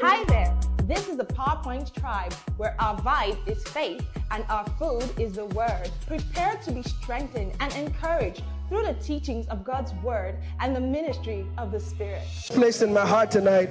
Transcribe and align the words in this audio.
Hi 0.00 0.24
there. 0.24 0.52
This 0.82 1.08
is 1.08 1.16
the 1.16 1.24
PowerPoint 1.24 1.94
tribe 1.94 2.32
where 2.56 2.74
our 2.80 2.96
vibe 2.98 3.38
is 3.46 3.62
faith 3.62 4.04
and 4.32 4.44
our 4.48 4.66
food 4.80 5.08
is 5.16 5.34
the 5.34 5.46
word. 5.46 5.90
Prepare 6.08 6.56
to 6.64 6.72
be 6.72 6.82
strengthened 6.82 7.52
and 7.60 7.72
encouraged 7.76 8.42
through 8.68 8.82
the 8.82 8.94
teachings 8.94 9.46
of 9.48 9.62
God's 9.62 9.92
word 10.02 10.36
and 10.58 10.74
the 10.74 10.80
ministry 10.80 11.46
of 11.56 11.70
the 11.70 11.78
Spirit. 11.78 12.22
Placed 12.48 12.82
in 12.82 12.92
my 12.92 13.06
heart 13.06 13.30
tonight. 13.30 13.70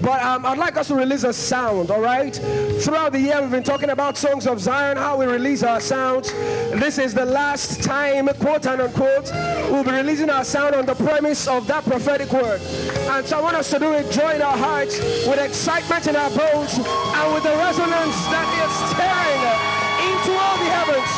But 0.00 0.22
um, 0.22 0.46
I'd 0.46 0.58
like 0.58 0.76
us 0.76 0.88
to 0.88 0.94
release 0.94 1.24
a 1.24 1.32
sound, 1.32 1.90
all 1.90 2.00
right? 2.00 2.34
Throughout 2.80 3.12
the 3.12 3.20
year, 3.20 3.40
we've 3.40 3.50
been 3.50 3.64
talking 3.64 3.90
about 3.90 4.16
Songs 4.16 4.46
of 4.46 4.60
Zion, 4.60 4.96
how 4.96 5.18
we 5.18 5.26
release 5.26 5.62
our 5.62 5.80
sounds. 5.80 6.32
This 6.32 6.98
is 6.98 7.14
the 7.14 7.24
last 7.24 7.82
time, 7.82 8.28
quote 8.40 8.66
unquote, 8.66 9.30
we'll 9.70 9.84
be 9.84 9.90
releasing 9.90 10.30
our 10.30 10.44
sound 10.44 10.74
on 10.74 10.86
the 10.86 10.94
premise 10.94 11.48
of 11.48 11.66
that 11.66 11.84
prophetic 11.84 12.30
word. 12.32 12.60
So 13.24 13.38
I 13.38 13.40
want 13.40 13.56
us 13.56 13.70
to 13.70 13.78
do 13.78 13.94
it 13.94 14.10
joy 14.12 14.34
in 14.34 14.42
our 14.42 14.56
hearts, 14.56 15.00
with 15.26 15.40
excitement 15.40 16.06
in 16.06 16.16
our 16.16 16.28
bones, 16.36 16.76
and 16.76 17.26
with 17.32 17.42
the 17.48 17.56
resonance 17.56 18.18
that 18.28 18.44
is 18.60 18.74
tearing 18.92 19.40
into 20.04 20.36
all 20.36 20.56
the 20.60 20.68
heavens. 20.68 21.12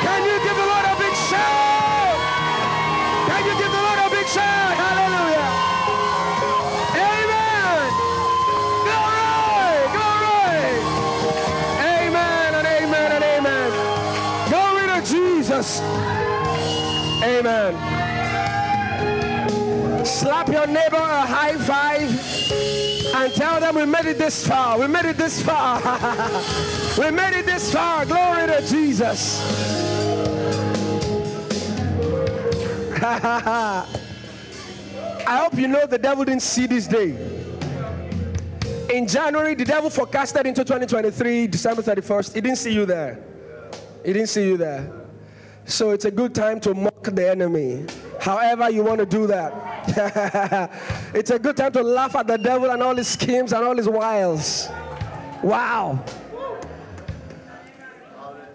Can 0.00 0.24
you 0.24 0.40
give 0.40 0.56
the 0.56 0.64
Lord 0.64 0.88
a 0.88 0.96
big 0.96 1.12
shout? 1.28 2.16
Can 3.28 3.44
you 3.44 3.54
give 3.60 3.68
the 3.68 3.82
Lord 3.92 4.00
a 4.00 4.08
big 4.08 4.24
shout? 4.24 4.72
Hallelujah. 4.72 5.52
Amen. 6.96 7.92
Go 8.88 8.98
right! 9.04 9.84
Amen 11.92 12.50
and 12.56 12.66
amen 12.66 13.08
and 13.12 13.22
amen. 13.36 13.68
Glory, 14.48 14.88
Slap 20.18 20.48
your 20.48 20.66
neighbor 20.66 20.96
a 20.96 21.24
high 21.24 21.56
five 21.58 22.10
and 23.14 23.32
tell 23.34 23.60
them 23.60 23.76
we 23.76 23.86
made 23.86 24.06
it 24.06 24.18
this 24.18 24.44
far. 24.44 24.76
We 24.76 24.88
made 24.88 25.04
it 25.04 25.16
this 25.16 25.40
far. 25.40 25.80
we 26.98 27.12
made 27.12 27.38
it 27.38 27.46
this 27.46 27.72
far. 27.72 28.04
Glory 28.04 28.48
to 28.48 28.60
Jesus. 28.66 29.40
I 33.00 33.86
hope 35.28 35.54
you 35.54 35.68
know 35.68 35.86
the 35.86 35.98
devil 35.98 36.24
didn't 36.24 36.42
see 36.42 36.66
this 36.66 36.88
day. 36.88 37.10
In 38.92 39.06
January, 39.06 39.54
the 39.54 39.64
devil 39.64 39.88
forecasted 39.88 40.46
into 40.46 40.64
2023, 40.64 41.46
December 41.46 41.82
31st. 41.82 42.34
He 42.34 42.40
didn't 42.40 42.58
see 42.58 42.72
you 42.74 42.86
there. 42.86 43.20
He 44.04 44.12
didn't 44.14 44.30
see 44.30 44.48
you 44.48 44.56
there. 44.56 45.07
So 45.68 45.90
it's 45.90 46.06
a 46.06 46.10
good 46.10 46.34
time 46.34 46.60
to 46.60 46.72
mock 46.72 47.02
the 47.02 47.30
enemy. 47.30 47.84
However, 48.18 48.70
you 48.70 48.82
want 48.82 49.00
to 49.00 49.06
do 49.06 49.26
that. 49.26 50.70
it's 51.14 51.30
a 51.30 51.38
good 51.38 51.58
time 51.58 51.72
to 51.72 51.82
laugh 51.82 52.16
at 52.16 52.26
the 52.26 52.38
devil 52.38 52.70
and 52.70 52.82
all 52.82 52.96
his 52.96 53.06
schemes 53.06 53.52
and 53.52 53.62
all 53.62 53.76
his 53.76 53.86
wiles. 53.86 54.68
Wow. 55.42 56.02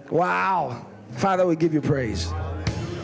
Wow. 0.09 0.87
Father, 1.11 1.45
we 1.45 1.55
give 1.55 1.71
you 1.71 1.81
praise. 1.81 2.33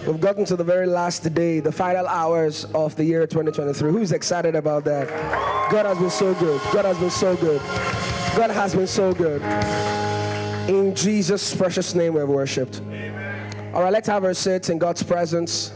We've 0.07 0.19
gotten 0.19 0.43
to 0.45 0.55
the 0.55 0.63
very 0.63 0.87
last 0.87 1.31
day, 1.35 1.59
the 1.59 1.71
final 1.71 2.07
hours 2.07 2.65
of 2.73 2.95
the 2.95 3.03
year 3.03 3.27
2023. 3.27 3.91
Who's 3.91 4.11
excited 4.11 4.55
about 4.55 4.85
that? 4.85 5.07
God 5.71 5.85
has 5.85 5.99
been 5.99 6.09
so 6.09 6.33
good. 6.33 6.59
God 6.73 6.85
has 6.85 6.97
been 6.97 7.11
so 7.11 7.35
good. 7.35 7.61
God 8.35 8.49
has 8.49 8.73
been 8.73 8.87
so 8.87 9.13
good. 9.13 9.43
In 10.67 10.95
Jesus' 10.95 11.55
precious 11.55 11.93
name, 11.93 12.15
we 12.15 12.21
have 12.21 12.29
worshipped. 12.29 12.81
All 13.71 13.83
right, 13.83 13.93
let's 13.93 14.07
have 14.07 14.23
our 14.23 14.33
seats 14.33 14.69
in 14.69 14.79
God's 14.79 15.03
presence. 15.03 15.71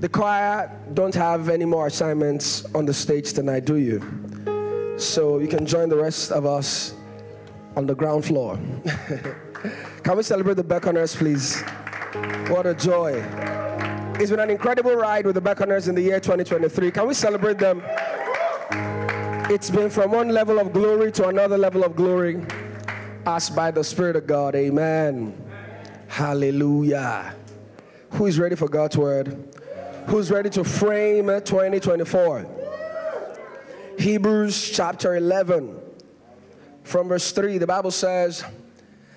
The 0.00 0.08
choir 0.08 0.74
don't 0.94 1.14
have 1.14 1.50
any 1.50 1.66
more 1.66 1.86
assignments 1.86 2.64
on 2.74 2.86
the 2.86 2.94
stage 2.94 3.34
tonight, 3.34 3.66
do 3.66 3.76
you? 3.76 4.00
So 4.96 5.38
you 5.38 5.48
can 5.48 5.66
join 5.66 5.90
the 5.90 5.98
rest 5.98 6.32
of 6.32 6.46
us 6.46 6.94
on 7.76 7.86
the 7.86 7.94
ground 7.94 8.24
floor. 8.24 8.58
can 10.02 10.16
we 10.16 10.22
celebrate 10.22 10.54
the 10.54 10.64
Beckoners, 10.64 11.14
please? 11.14 11.60
What 12.50 12.66
a 12.66 12.72
joy. 12.72 13.22
It's 14.18 14.30
been 14.30 14.40
an 14.40 14.48
incredible 14.48 14.96
ride 14.96 15.26
with 15.26 15.34
the 15.34 15.42
Beckoners 15.42 15.88
in 15.88 15.94
the 15.94 16.02
year 16.02 16.20
2023. 16.20 16.90
Can 16.90 17.06
we 17.06 17.12
celebrate 17.12 17.58
them? 17.58 17.82
It's 19.50 19.68
been 19.68 19.90
from 19.90 20.10
one 20.10 20.30
level 20.30 20.58
of 20.58 20.72
glory 20.72 21.12
to 21.12 21.28
another 21.28 21.58
level 21.58 21.84
of 21.84 21.96
glory, 21.96 22.42
as 23.26 23.50
by 23.50 23.70
the 23.70 23.84
Spirit 23.84 24.16
of 24.16 24.26
God. 24.26 24.54
Amen. 24.54 25.51
Hallelujah. 26.12 27.34
Who 28.10 28.26
is 28.26 28.38
ready 28.38 28.54
for 28.54 28.68
God's 28.68 28.98
word? 28.98 29.56
Who's 30.08 30.30
ready 30.30 30.50
to 30.50 30.62
frame 30.62 31.30
eh, 31.30 31.40
2024? 31.40 32.46
Hebrews 33.98 34.72
chapter 34.72 35.16
11, 35.16 35.74
from 36.82 37.08
verse 37.08 37.32
3, 37.32 37.56
the 37.56 37.66
Bible 37.66 37.90
says 37.90 38.44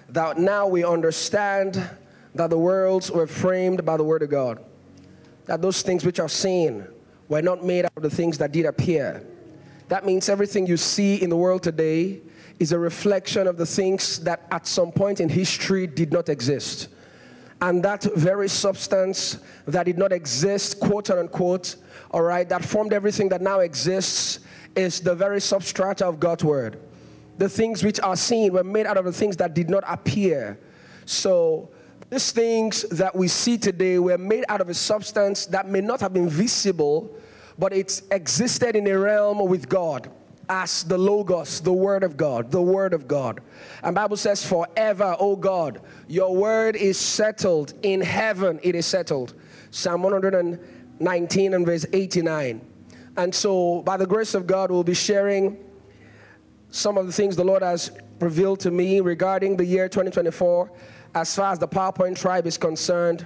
that 0.08 0.38
now 0.38 0.68
we 0.68 0.86
understand 0.86 1.86
that 2.34 2.50
the 2.50 2.58
worlds 2.58 3.12
were 3.12 3.28
framed 3.28 3.84
by 3.84 3.98
the 3.98 4.04
word 4.06 4.24
of 4.24 4.30
God, 4.30 4.64
that 5.48 5.62
those 5.62 5.82
things 5.82 6.06
which 6.06 6.22
are 6.22 6.30
seen 6.30 6.88
were 7.28 7.42
not 7.42 7.62
made 7.62 7.84
out 7.84 7.92
of 7.98 8.04
the 8.04 8.10
things 8.10 8.38
that 8.38 8.54
did 8.54 8.66
appear. 8.66 9.28
That 9.90 10.06
means 10.06 10.30
everything 10.30 10.66
you 10.66 10.78
see 10.78 11.22
in 11.22 11.30
the 11.30 11.36
world 11.36 11.62
today 11.62 12.22
is 12.60 12.72
a 12.72 12.80
reflection 12.80 13.48
of 13.48 13.58
the 13.58 13.66
things 13.66 14.20
that 14.20 14.48
at 14.52 14.66
some 14.68 14.92
point 14.92 15.20
in 15.20 15.30
history 15.30 15.88
did 15.88 16.12
not 16.12 16.30
exist. 16.30 16.90
And 17.62 17.84
that 17.84 18.04
very 18.16 18.50
substance 18.50 19.40
that 19.66 19.84
did 19.84 19.98
not 19.98 20.12
exist, 20.12 20.80
quote 20.80 21.10
unquote, 21.10 21.76
all 22.12 22.22
right, 22.22 22.48
that 22.50 22.64
formed 22.64 22.94
everything 22.94 23.30
that 23.30 23.42
now 23.42 23.60
exists 23.60 24.40
is 24.76 25.00
the 25.00 25.16
very 25.16 25.40
substrata 25.40 26.02
of 26.04 26.20
God's 26.20 26.44
word. 26.44 26.80
The 27.38 27.50
things 27.50 27.84
which 27.84 28.00
are 28.00 28.16
seen 28.16 28.54
were 28.54 28.64
made 28.64 28.86
out 28.86 28.98
of 28.98 29.06
the 29.06 29.12
things 29.12 29.36
that 29.38 29.54
did 29.54 29.70
not 29.70 29.84
appear. 29.88 30.60
So, 31.06 31.70
these 32.10 32.32
things 32.32 32.84
that 32.90 33.16
we 33.16 33.28
see 33.28 33.58
today 33.58 33.98
were 34.00 34.18
made 34.18 34.46
out 34.48 34.62
of 34.62 34.70
a 34.70 34.74
substance 34.74 35.48
that 35.48 35.68
may 35.68 35.82
not 35.82 36.00
have 36.02 36.14
been 36.14 36.30
visible, 36.30 37.10
but 37.58 37.74
it 37.74 38.02
existed 38.12 38.76
in 38.76 38.86
a 38.88 38.98
realm 38.98 39.40
with 39.48 39.68
God 39.68 40.10
as 40.50 40.84
the 40.84 40.98
logos 40.98 41.60
the 41.62 41.74
word 41.74 42.04
of 42.04 42.18
god 42.18 42.52
the 42.52 42.62
word 42.62 42.94
of 42.94 43.08
god. 43.08 43.42
And 43.84 43.96
bible 43.96 44.18
says 44.18 44.46
forever 44.46 45.16
oh 45.20 45.36
god 45.36 45.82
your 46.08 46.36
word 46.36 46.76
is 46.76 46.98
settled 46.98 47.74
in 47.84 48.02
heaven. 48.02 48.60
It 48.64 48.76
is 48.76 48.86
settled. 48.86 49.34
Psalm 49.72 50.04
119 50.04 51.54
and 51.54 51.66
verse 51.66 51.86
89 51.92 52.62
and 53.18 53.34
so 53.34 53.82
by 53.82 53.98
the 53.98 54.06
grace 54.06 54.34
of 54.34 54.48
god 54.48 54.72
we'll 54.72 54.84
be 54.84 54.94
sharing 54.94 55.58
some 56.70 56.98
of 56.98 57.06
the 57.06 57.12
things 57.12 57.36
the 57.36 57.44
lord 57.44 57.62
has 57.62 57.92
revealed 58.20 58.60
to 58.62 58.72
me 58.72 59.02
regarding 59.02 59.58
the 59.58 59.66
year 59.66 59.90
2024 59.90 60.72
as 61.16 61.34
far 61.34 61.54
as 61.54 61.60
the 61.60 61.68
powerpoint 61.68 62.20
tribe 62.20 62.46
is 62.46 62.58
concerned. 62.58 63.26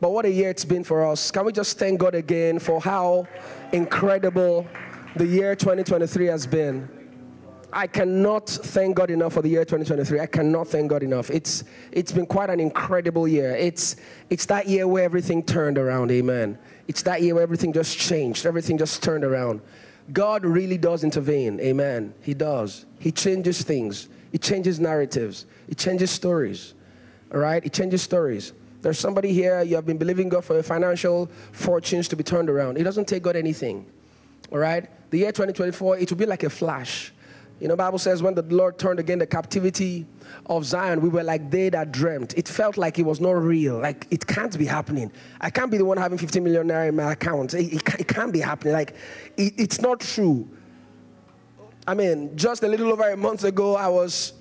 But 0.00 0.12
what 0.12 0.26
a 0.26 0.30
year 0.30 0.50
it's 0.50 0.66
been 0.66 0.84
for 0.84 1.06
us. 1.06 1.30
Can 1.30 1.46
we 1.46 1.52
just 1.52 1.78
thank 1.78 1.98
god 1.98 2.14
again 2.14 2.58
for 2.58 2.80
how 2.80 3.26
incredible 3.72 4.66
the 5.16 5.26
year 5.26 5.56
2023 5.56 6.26
has 6.26 6.46
been. 6.46 6.88
I 7.72 7.86
cannot 7.86 8.48
thank 8.48 8.96
God 8.96 9.10
enough 9.10 9.32
for 9.32 9.42
the 9.42 9.48
year 9.48 9.64
2023. 9.64 10.20
I 10.20 10.26
cannot 10.26 10.68
thank 10.68 10.88
God 10.88 11.02
enough. 11.02 11.30
It's 11.30 11.64
it's 11.90 12.12
been 12.12 12.26
quite 12.26 12.48
an 12.48 12.60
incredible 12.60 13.26
year. 13.26 13.56
It's 13.56 13.96
it's 14.30 14.46
that 14.46 14.68
year 14.68 14.86
where 14.86 15.04
everything 15.04 15.42
turned 15.42 15.78
around. 15.78 16.10
Amen. 16.10 16.58
It's 16.86 17.02
that 17.02 17.22
year 17.22 17.34
where 17.34 17.42
everything 17.42 17.72
just 17.72 17.98
changed. 17.98 18.46
Everything 18.46 18.78
just 18.78 19.02
turned 19.02 19.24
around. 19.24 19.60
God 20.12 20.44
really 20.44 20.78
does 20.78 21.02
intervene. 21.02 21.58
Amen. 21.60 22.14
He 22.22 22.32
does. 22.32 22.86
He 22.98 23.10
changes 23.10 23.62
things. 23.62 24.08
He 24.32 24.38
changes 24.38 24.78
narratives. 24.78 25.46
He 25.68 25.74
changes 25.74 26.10
stories. 26.10 26.74
All 27.32 27.40
right? 27.40 27.62
He 27.62 27.70
changes 27.70 28.02
stories. 28.02 28.52
There's 28.82 28.98
somebody 28.98 29.32
here, 29.32 29.62
you 29.62 29.74
have 29.74 29.86
been 29.86 29.98
believing 29.98 30.28
God 30.28 30.44
for 30.44 30.54
your 30.54 30.62
financial 30.62 31.28
fortunes 31.50 32.06
to 32.08 32.16
be 32.16 32.22
turned 32.22 32.48
around. 32.48 32.78
It 32.78 32.84
doesn't 32.84 33.08
take 33.08 33.24
God 33.24 33.34
anything. 33.34 33.84
All 34.52 34.58
right? 34.58 34.88
The 35.10 35.18
year 35.18 35.32
2024, 35.32 35.98
it 35.98 36.10
will 36.10 36.18
be 36.18 36.26
like 36.26 36.42
a 36.42 36.50
flash. 36.50 37.12
You 37.60 37.68
know, 37.68 37.76
Bible 37.76 37.98
says 37.98 38.22
when 38.22 38.34
the 38.34 38.42
Lord 38.42 38.78
turned 38.78 39.00
again 39.00 39.18
the 39.18 39.26
captivity 39.26 40.04
of 40.44 40.64
Zion, 40.66 41.00
we 41.00 41.08
were 41.08 41.22
like 41.22 41.50
they 41.50 41.70
that 41.70 41.90
dreamt. 41.90 42.36
It 42.36 42.48
felt 42.48 42.76
like 42.76 42.98
it 42.98 43.04
was 43.04 43.18
not 43.18 43.32
real. 43.32 43.78
Like 43.78 44.06
it 44.10 44.26
can't 44.26 44.56
be 44.58 44.66
happening. 44.66 45.10
I 45.40 45.48
can't 45.48 45.70
be 45.70 45.78
the 45.78 45.84
one 45.84 45.96
having 45.96 46.18
15 46.18 46.44
million 46.44 46.68
naira 46.68 46.88
in 46.88 46.96
my 46.96 47.12
account. 47.12 47.54
It, 47.54 47.72
it, 47.72 48.00
it 48.00 48.08
can't 48.08 48.32
be 48.32 48.40
happening. 48.40 48.74
Like 48.74 48.94
it, 49.38 49.54
it's 49.56 49.80
not 49.80 50.00
true. 50.00 50.48
I 51.88 51.94
mean, 51.94 52.36
just 52.36 52.62
a 52.62 52.68
little 52.68 52.92
over 52.92 53.08
a 53.08 53.16
month 53.16 53.44
ago, 53.44 53.76
I 53.76 53.88
was 53.88 54.34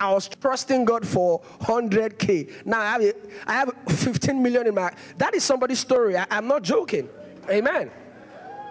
I 0.00 0.12
was 0.12 0.28
trusting 0.28 0.84
God 0.86 1.06
for 1.06 1.40
100k. 1.60 2.64
Now 2.64 2.80
I 2.80 3.02
have, 3.02 3.14
I 3.46 3.52
have 3.52 3.74
15 3.88 4.42
million 4.42 4.66
in 4.66 4.74
my. 4.74 4.92
That 5.18 5.34
is 5.34 5.44
somebody's 5.44 5.80
story. 5.80 6.16
I, 6.16 6.26
I'm 6.30 6.46
not 6.46 6.62
joking. 6.62 7.08
Amen. 7.50 7.90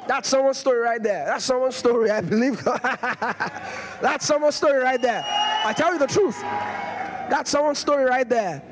That's 0.07 0.29
someone's 0.29 0.57
story 0.57 0.79
right 0.79 1.01
there. 1.01 1.25
That's 1.25 1.45
someone's 1.45 1.75
story. 1.75 2.09
I 2.09 2.21
believe. 2.21 2.63
That's 4.01 4.25
someone's 4.25 4.55
story 4.55 4.81
right 4.81 5.01
there. 5.01 5.23
I 5.63 5.73
tell 5.73 5.93
you 5.93 5.99
the 5.99 6.07
truth. 6.07 6.39
That's 6.41 7.49
someone's 7.51 7.79
story 7.79 8.05
right 8.05 8.27
there. 8.27 8.63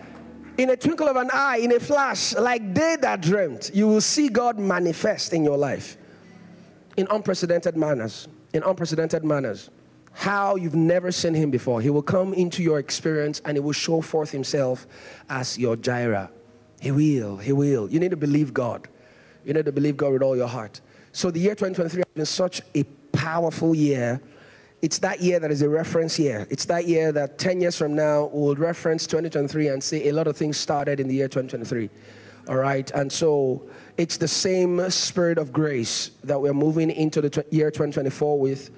In 0.58 0.72
a 0.72 0.76
twinkle 0.76 1.08
of 1.08 1.16
an 1.16 1.30
eye, 1.32 1.58
in 1.58 1.72
a 1.72 1.80
flash, 1.80 2.36
like 2.36 2.74
they 2.74 2.98
that 3.02 3.22
dreamt, 3.22 3.72
you 3.74 3.88
will 3.88 4.02
see 4.02 4.28
God 4.28 4.60
manifest 4.60 5.32
in 5.32 5.46
your 5.46 5.58
life 5.58 5.98
in 6.98 7.08
unprecedented 7.10 7.78
manners. 7.78 8.28
in 8.52 8.64
unprecedented 8.64 9.24
manners. 9.24 9.70
How 10.12 10.56
you've 10.56 10.76
never 10.76 11.12
seen 11.12 11.34
him 11.34 11.52
before. 11.52 11.82
He 11.82 11.90
will 11.90 12.02
come 12.02 12.34
into 12.34 12.62
your 12.64 12.80
experience 12.80 13.42
and 13.46 13.56
he 13.56 13.62
will 13.62 13.72
show 13.72 14.02
forth 14.02 14.32
himself 14.32 14.88
as 15.30 15.58
your 15.58 15.76
Jireh. 15.78 16.30
He 16.82 16.92
will, 16.92 17.38
he 17.38 17.54
will. 17.54 17.90
You 17.90 18.00
need 18.00 18.12
to 18.12 18.18
believe 18.18 18.54
God. 18.54 18.88
You 19.46 19.54
need 19.54 19.66
to 19.66 19.72
believe 19.72 19.96
God 19.96 20.14
with 20.14 20.24
all 20.24 20.36
your 20.36 20.48
heart. 20.48 20.82
So 21.12 21.32
the 21.32 21.40
year 21.40 21.56
2023 21.56 22.00
has 22.00 22.14
been 22.14 22.26
such 22.26 22.62
a 22.76 22.84
powerful 23.12 23.74
year. 23.74 24.22
It's 24.82 25.00
that 25.00 25.22
year 25.22 25.40
that 25.40 25.52
is 25.52 25.62
a 25.62 25.70
reference 25.70 26.18
year. 26.18 26.48
It's 26.50 26.66
that 26.66 26.88
year 26.88 27.12
that 27.12 27.38
10 27.38 27.62
years 27.62 27.78
from 27.78 27.96
now 27.96 28.30
we'll 28.32 28.56
reference 28.56 29.06
2023 29.08 29.68
and 29.68 29.84
say 29.84 30.08
a 30.08 30.14
lot 30.14 30.28
of 30.28 30.38
things 30.38 30.58
started 30.58 31.00
in 31.00 31.08
the 31.08 31.16
year 31.16 31.28
2023. 31.28 31.90
All 32.48 32.56
right. 32.56 32.90
And 32.92 33.12
so 33.12 33.70
it's 33.98 34.18
the 34.18 34.28
same 34.28 34.90
spirit 34.90 35.38
of 35.38 35.52
grace 35.52 36.12
that 36.24 36.40
we're 36.40 36.54
moving 36.54 36.90
into 36.90 37.22
the 37.22 37.46
year 37.52 37.70
2024 37.70 38.40
with. 38.40 38.72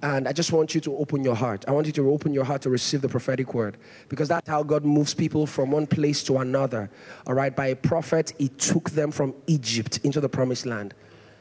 And 0.00 0.28
I 0.28 0.32
just 0.32 0.52
want 0.52 0.76
you 0.76 0.80
to 0.82 0.96
open 0.96 1.24
your 1.24 1.34
heart. 1.34 1.64
I 1.66 1.72
want 1.72 1.88
you 1.88 1.92
to 1.94 2.10
open 2.10 2.32
your 2.32 2.44
heart 2.44 2.62
to 2.62 2.70
receive 2.70 3.00
the 3.00 3.08
prophetic 3.08 3.52
word 3.52 3.76
because 4.08 4.28
that's 4.28 4.48
how 4.48 4.62
God 4.62 4.84
moves 4.84 5.12
people 5.12 5.44
from 5.44 5.72
one 5.72 5.88
place 5.88 6.22
to 6.24 6.38
another. 6.38 6.88
All 7.26 7.34
right. 7.34 7.54
By 7.54 7.66
a 7.66 7.76
prophet, 7.76 8.32
He 8.38 8.48
took 8.48 8.90
them 8.90 9.10
from 9.10 9.34
Egypt 9.48 9.98
into 10.04 10.20
the 10.20 10.28
promised 10.28 10.66
land. 10.66 10.94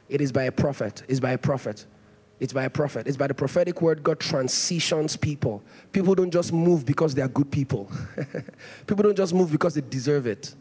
It 0.09 0.21
is 0.21 0.31
by 0.31 0.43
a 0.43 0.51
prophet. 0.51 1.03
It's 1.07 1.19
by 1.19 1.31
a 1.31 1.37
prophet. 1.37 1.85
It's 2.39 2.53
by 2.53 2.65
a 2.65 2.69
prophet. 2.69 3.07
It's 3.07 3.17
by 3.17 3.27
the 3.27 3.33
prophetic 3.33 3.81
word 3.81 4.03
God 4.03 4.19
transitions 4.19 5.15
people. 5.15 5.63
People 5.91 6.13
don't 6.13 6.31
just 6.31 6.53
move 6.53 6.85
because 6.85 7.15
they 7.15 7.21
are 7.21 7.27
good 7.27 7.51
people. 7.51 7.91
people 8.87 9.03
don't 9.03 9.17
just 9.17 9.33
move 9.33 9.51
because 9.51 9.73
they 9.73 9.81
deserve 9.81 10.27
it. 10.27 10.53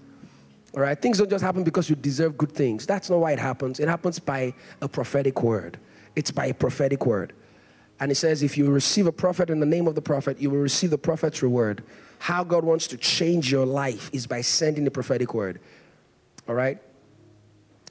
All 0.74 0.80
right? 0.80 1.00
Things 1.00 1.18
don't 1.18 1.30
just 1.30 1.44
happen 1.44 1.64
because 1.64 1.90
you 1.90 1.96
deserve 1.96 2.38
good 2.38 2.52
things. 2.52 2.86
That's 2.86 3.10
not 3.10 3.18
why 3.18 3.32
it 3.32 3.38
happens. 3.38 3.78
It 3.78 3.88
happens 3.88 4.18
by 4.18 4.54
a 4.80 4.88
prophetic 4.88 5.42
word. 5.42 5.78
It's 6.14 6.30
by 6.30 6.46
a 6.46 6.54
prophetic 6.54 7.04
word. 7.04 7.34
And 8.00 8.10
it 8.10 8.16
says, 8.16 8.42
if 8.42 8.58
you 8.58 8.70
receive 8.70 9.06
a 9.06 9.12
prophet 9.12 9.48
in 9.48 9.60
the 9.60 9.66
name 9.66 9.86
of 9.86 9.94
the 9.94 10.02
prophet, 10.02 10.40
you 10.40 10.50
will 10.50 10.58
receive 10.58 10.90
the 10.90 10.98
prophet's 10.98 11.42
reward. 11.42 11.82
How 12.18 12.44
God 12.44 12.64
wants 12.64 12.86
to 12.88 12.96
change 12.96 13.50
your 13.50 13.66
life 13.66 14.10
is 14.12 14.26
by 14.26 14.40
sending 14.40 14.84
the 14.84 14.90
prophetic 14.90 15.34
word. 15.34 15.60
All 16.48 16.54
right? 16.54 16.78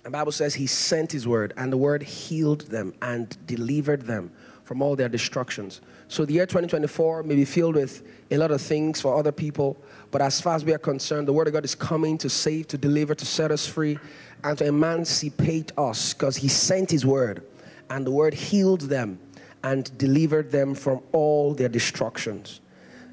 The 0.06 0.12
Bible 0.12 0.32
says 0.32 0.54
he 0.54 0.68
sent 0.68 1.12
his 1.12 1.28
word, 1.28 1.52
and 1.58 1.74
the 1.74 1.78
word 1.78 2.04
healed 2.04 2.62
them 2.62 2.94
and 3.02 3.36
delivered 3.48 4.04
them 4.04 4.32
from 4.64 4.84
all 4.84 4.96
their 4.96 5.10
destructions. 5.10 5.82
So 6.10 6.26
the 6.26 6.34
year 6.34 6.46
2024 6.46 7.24
may 7.24 7.34
be 7.34 7.44
filled 7.44 7.74
with 7.74 8.04
a 8.30 8.38
lot 8.38 8.52
of 8.52 8.62
things 8.62 9.02
for 9.02 9.18
other 9.18 9.32
people, 9.32 9.76
but 10.12 10.22
as 10.22 10.40
far 10.40 10.54
as 10.56 10.64
we 10.64 10.76
are 10.76 10.78
concerned, 10.78 11.28
the 11.28 11.34
word 11.34 11.48
of 11.48 11.54
God 11.54 11.66
is 11.66 11.74
coming 11.74 12.20
to 12.20 12.30
save, 12.30 12.68
to 12.68 12.78
deliver, 12.78 13.16
to 13.16 13.26
set 13.26 13.50
us 13.50 13.66
free, 13.66 13.98
and 14.44 14.56
to 14.60 14.66
emancipate 14.68 15.72
us 15.76 16.14
because 16.14 16.38
he 16.38 16.50
sent 16.50 16.92
his 16.92 17.04
word, 17.04 17.42
and 17.90 18.06
the 18.06 18.12
word 18.12 18.36
healed 18.36 18.82
them 18.82 19.18
and 19.64 19.98
delivered 19.98 20.52
them 20.52 20.76
from 20.76 21.02
all 21.14 21.56
their 21.56 21.70
destructions. 21.70 22.62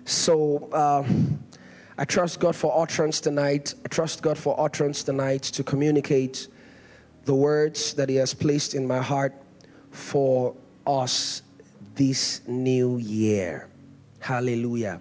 So 0.05 0.69
uh, 0.75 1.09
I 1.97 2.05
trust 2.05 2.39
God 2.39 2.55
for 2.55 2.79
utterance 2.79 3.19
tonight. 3.19 3.73
I 3.83 3.89
trust 3.89 4.21
God 4.21 4.37
for 4.37 4.61
utterance 4.61 5.03
tonight 5.03 5.43
to 5.45 5.65
communicate 5.65 6.49
the 7.25 7.35
words 7.35 7.95
that 7.95 8.09
He 8.09 8.17
has 8.17 8.35
placed 8.35 8.75
in 8.75 8.87
my 8.87 8.99
heart 8.99 9.35
for 9.91 10.55
us 10.87 11.43
this 11.95 12.41
new 12.47 12.99
year. 12.99 13.69
Hallelujah. 14.19 15.01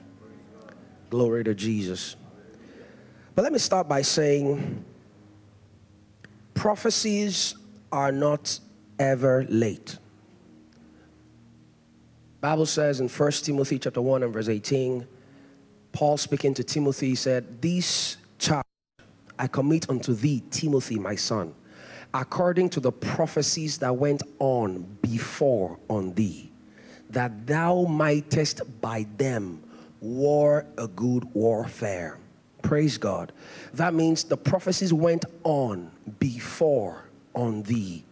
Glory 1.09 1.44
to 1.44 1.53
Jesus. 1.53 2.15
But 3.35 3.44
let 3.44 3.53
me 3.53 3.59
start 3.59 3.88
by 3.88 4.01
saying 4.01 4.83
prophecies 6.53 7.56
are 7.91 8.12
not 8.12 8.59
ever 9.00 9.45
late. 9.50 9.97
Bible 12.39 12.65
says 12.65 13.00
in 13.00 13.07
1 13.07 13.31
Timothy 13.31 13.77
chapter 13.77 14.01
1 14.01 14.24
and 14.24 14.33
verse 14.33 14.50
18, 14.50 15.07
Paul 15.91 16.17
speaking 16.17 16.53
to 16.56 16.63
Timothy 16.63 17.15
said, 17.15 17.62
This 17.62 18.17
charge 18.39 18.65
I 19.38 19.47
commit 19.47 19.89
unto 19.89 20.13
thee, 20.13 20.44
Timothy, 20.50 20.97
my 20.97 21.15
son 21.15 21.53
according 22.13 22.69
to 22.69 22.79
the 22.79 22.91
prophecies 22.91 23.77
that 23.79 23.95
went 23.95 24.23
on 24.39 24.83
before 25.01 25.79
on 25.89 26.13
thee, 26.13 26.51
that 27.09 27.47
thou 27.47 27.83
mightest 27.83 28.61
by 28.81 29.05
them 29.17 29.63
war 30.01 30.65
a 30.77 30.87
good 30.87 31.23
warfare. 31.33 32.17
Praise 32.61 32.97
God. 32.97 33.31
That 33.73 33.93
means 33.93 34.23
the 34.23 34.37
prophecies 34.37 34.93
went 34.93 35.25
on 35.43 35.91
before 36.19 37.05
on 37.33 37.63
thee. 37.63 38.03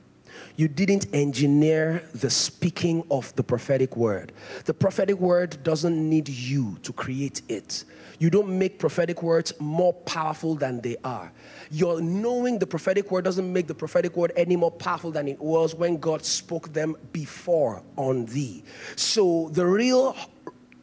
You 0.55 0.67
didn't 0.67 1.07
engineer 1.13 2.03
the 2.13 2.29
speaking 2.29 3.03
of 3.09 3.33
the 3.35 3.43
prophetic 3.43 3.95
word. 3.95 4.31
The 4.65 4.73
prophetic 4.73 5.17
word 5.17 5.61
doesn't 5.63 6.09
need 6.09 6.27
you 6.27 6.77
to 6.83 6.93
create 6.93 7.41
it. 7.47 7.85
You 8.19 8.29
don't 8.29 8.59
make 8.59 8.79
prophetic 8.79 9.23
words 9.23 9.53
more 9.59 9.93
powerful 9.93 10.55
than 10.55 10.81
they 10.81 10.97
are. 11.03 11.31
Your 11.71 12.01
knowing 12.01 12.59
the 12.59 12.67
prophetic 12.67 13.09
word 13.11 13.23
doesn't 13.23 13.51
make 13.51 13.67
the 13.67 13.73
prophetic 13.73 14.15
word 14.15 14.33
any 14.35 14.55
more 14.55 14.71
powerful 14.71 15.11
than 15.11 15.27
it 15.27 15.39
was 15.39 15.73
when 15.73 15.97
God 15.97 16.25
spoke 16.25 16.73
them 16.73 16.95
before 17.13 17.81
on 17.95 18.25
thee. 18.25 18.63
So 18.95 19.49
the 19.53 19.65
real 19.65 20.15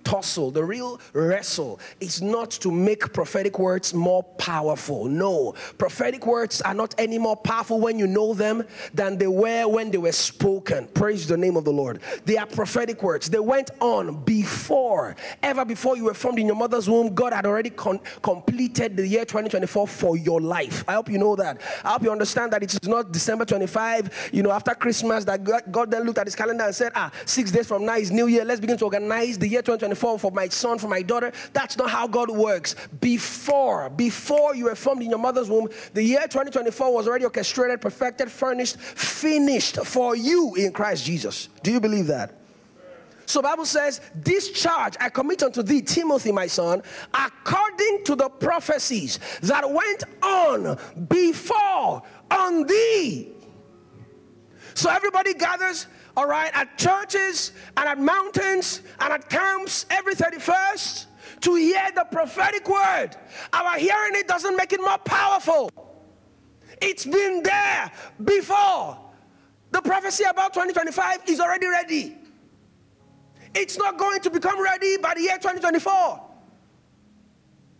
tussle, 0.06 0.52
the 0.52 0.62
real 0.62 1.00
wrestle 1.12 1.80
is 1.98 2.22
not 2.22 2.52
to 2.52 2.70
make 2.70 3.12
prophetic 3.12 3.58
words 3.58 3.92
more 3.92 4.22
powerful. 4.22 5.06
No, 5.06 5.52
prophetic 5.78 6.24
words 6.24 6.62
are 6.62 6.74
not 6.74 6.94
any 6.96 7.18
more 7.18 7.36
powerful 7.36 7.80
when 7.80 7.98
you 7.98 8.06
know 8.06 8.32
them 8.32 8.62
than 8.94 9.18
they 9.18 9.26
were 9.26 9.66
when 9.66 9.90
they 9.90 9.98
were 9.98 10.12
spoken. 10.12 10.86
Praise 10.94 11.26
the 11.26 11.36
name 11.36 11.56
of 11.56 11.64
the 11.64 11.72
Lord. 11.72 12.00
They 12.24 12.36
are 12.36 12.46
prophetic 12.46 13.02
words. 13.02 13.28
They 13.28 13.40
went 13.40 13.72
on 13.80 14.22
before, 14.22 15.16
ever 15.42 15.64
before 15.64 15.96
you 15.96 16.04
were 16.04 16.14
formed 16.14 16.38
in 16.38 16.46
your 16.46 16.54
mother's 16.54 16.88
womb. 16.88 17.12
God 17.12 17.32
had 17.32 17.44
already 17.44 17.70
con- 17.70 18.00
completed 18.22 18.96
the 18.96 19.06
year 19.06 19.24
2024 19.24 19.88
for 19.88 20.16
your 20.16 20.40
life. 20.40 20.84
I 20.86 20.94
hope 20.94 21.10
you 21.10 21.18
know 21.18 21.34
that. 21.34 21.60
I 21.84 21.94
hope 21.94 22.04
you 22.04 22.12
understand 22.12 22.52
that 22.52 22.62
it 22.62 22.72
is 22.72 22.88
not 22.88 23.10
December 23.10 23.44
25, 23.44 24.30
you 24.32 24.44
know, 24.44 24.52
after 24.52 24.72
Christmas, 24.72 25.24
that 25.24 25.42
God 25.42 25.90
then 25.90 26.04
looked 26.04 26.18
at 26.18 26.28
his 26.28 26.36
calendar 26.36 26.62
and 26.62 26.74
said, 26.74 26.92
ah, 26.94 27.10
six 27.24 27.50
days 27.50 27.66
from 27.66 27.84
now 27.84 27.96
is 27.96 28.12
New 28.12 28.28
Year. 28.28 28.44
Let's 28.44 28.60
begin 28.60 28.78
to 28.78 28.84
organize 28.84 29.36
the 29.36 29.48
year 29.48 29.62
2024 29.62 29.95
for, 29.96 30.18
for 30.18 30.30
my 30.30 30.48
son, 30.48 30.78
for 30.78 30.88
my 30.88 31.02
daughter. 31.02 31.32
That's 31.52 31.76
not 31.76 31.90
how 31.90 32.06
God 32.06 32.30
works. 32.30 32.76
Before, 33.00 33.90
before 33.90 34.54
you 34.54 34.66
were 34.66 34.74
formed 34.74 35.02
in 35.02 35.10
your 35.10 35.18
mother's 35.18 35.50
womb, 35.50 35.68
the 35.94 36.02
year 36.02 36.22
2024 36.22 36.92
was 36.92 37.08
already 37.08 37.24
orchestrated, 37.24 37.80
perfected, 37.80 38.30
furnished, 38.30 38.76
finished 38.76 39.84
for 39.84 40.14
you 40.14 40.54
in 40.54 40.72
Christ 40.72 41.04
Jesus. 41.04 41.48
Do 41.62 41.72
you 41.72 41.80
believe 41.80 42.06
that? 42.06 42.34
So 43.26 43.42
Bible 43.42 43.66
says, 43.66 44.00
This 44.14 44.50
charge 44.52 44.94
I 45.00 45.08
commit 45.08 45.42
unto 45.42 45.62
thee, 45.62 45.82
Timothy, 45.82 46.30
my 46.32 46.46
son, 46.46 46.82
according 47.12 48.04
to 48.04 48.14
the 48.14 48.28
prophecies 48.28 49.18
that 49.42 49.68
went 49.68 50.04
on 50.22 50.78
before 51.08 52.02
on 52.30 52.66
thee. 52.66 53.32
So 54.74 54.90
everybody 54.90 55.34
gathers 55.34 55.86
all 56.16 56.26
right, 56.26 56.50
at 56.54 56.78
churches 56.78 57.52
and 57.76 57.88
at 57.88 57.98
mountains 57.98 58.80
and 59.00 59.12
at 59.12 59.28
camps 59.28 59.84
every 59.90 60.14
31st 60.14 61.06
to 61.40 61.54
hear 61.56 61.90
the 61.94 62.04
prophetic 62.10 62.68
word. 62.68 63.10
Our 63.52 63.78
hearing 63.78 64.14
it 64.14 64.26
doesn't 64.26 64.56
make 64.56 64.72
it 64.72 64.80
more 64.80 64.98
powerful. 64.98 65.70
It's 66.80 67.04
been 67.04 67.42
there 67.42 67.90
before. 68.24 68.98
The 69.72 69.82
prophecy 69.82 70.24
about 70.24 70.54
2025 70.54 71.22
is 71.28 71.40
already 71.40 71.66
ready. 71.66 72.16
It's 73.54 73.76
not 73.76 73.98
going 73.98 74.20
to 74.20 74.30
become 74.30 74.62
ready 74.62 74.96
by 74.96 75.14
the 75.14 75.22
year 75.22 75.36
2024. 75.36 76.25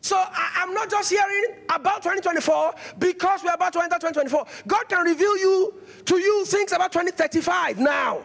So 0.07 0.17
I, 0.17 0.63
am 0.63 0.73
not 0.73 0.89
just 0.89 1.11
hearing 1.11 1.57
about 1.69 1.97
2024 1.97 2.75
because 3.01 3.43
we're 3.43 3.53
about 3.53 3.73
to 3.73 3.81
enter 3.81 3.97
2024. 3.97 4.47
God 4.69 4.89
can 4.89 5.05
reveal 5.05 5.37
you 5.37 5.75
to 6.05 6.19
you 6.19 6.45
things 6.45 6.71
about 6.71 6.93
2035 6.93 7.81
now. 7.81 8.25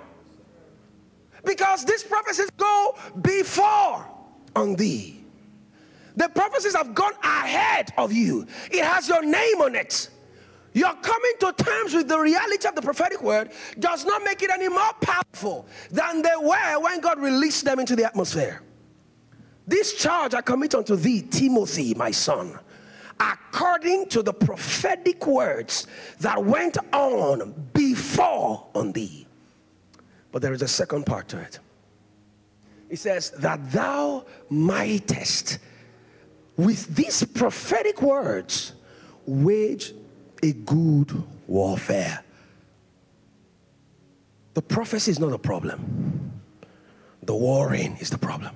Because 1.43 1.83
these 1.83 2.03
prophecies 2.03 2.51
go 2.51 2.95
before 3.23 4.05
on 4.55 4.75
thee. 4.75 5.23
The 6.15 6.29
prophecies 6.29 6.75
have 6.75 6.93
gone 6.93 7.13
ahead 7.23 7.91
of 7.97 8.13
you. 8.13 8.45
It 8.69 8.85
has 8.85 9.07
your 9.07 9.25
name 9.25 9.61
on 9.61 9.73
it. 9.73 10.11
You're 10.73 10.93
coming 10.93 11.33
to 11.39 11.51
terms 11.51 11.95
with 11.95 12.07
the 12.07 12.19
reality 12.19 12.67
of 12.67 12.75
the 12.75 12.83
prophetic 12.83 13.23
word 13.23 13.53
does 13.79 14.05
not 14.05 14.23
make 14.23 14.43
it 14.43 14.51
any 14.51 14.69
more 14.69 14.93
powerful 15.01 15.65
than 15.89 16.21
they 16.21 16.35
were 16.39 16.79
when 16.79 16.99
God 16.99 17.19
released 17.19 17.65
them 17.65 17.79
into 17.79 17.95
the 17.95 18.05
atmosphere. 18.05 18.61
This 19.67 19.93
charge 19.93 20.33
I 20.33 20.41
commit 20.41 20.75
unto 20.75 20.95
thee, 20.95 21.21
Timothy, 21.21 21.93
my 21.93 22.11
son, 22.11 22.57
according 23.19 24.07
to 24.09 24.23
the 24.23 24.33
prophetic 24.33 25.25
words 25.27 25.87
that 26.19 26.43
went 26.43 26.77
on 26.93 27.69
before 27.73 28.67
on 28.73 28.91
thee. 28.91 29.27
But 30.31 30.41
there 30.41 30.53
is 30.53 30.61
a 30.61 30.67
second 30.67 31.05
part 31.05 31.27
to 31.29 31.39
it. 31.39 31.59
It 32.89 32.99
says, 32.99 33.31
That 33.31 33.71
thou 33.71 34.25
mightest, 34.49 35.59
with 36.57 36.95
these 36.95 37.23
prophetic 37.23 38.01
words, 38.01 38.73
wage 39.25 39.93
a 40.43 40.53
good 40.53 41.23
warfare. 41.47 42.23
The 44.53 44.61
prophecy 44.61 45.11
is 45.11 45.19
not 45.19 45.31
a 45.31 45.37
problem. 45.37 46.41
The 47.23 47.35
warring 47.35 47.97
is 47.97 48.09
the 48.09 48.17
problem. 48.17 48.55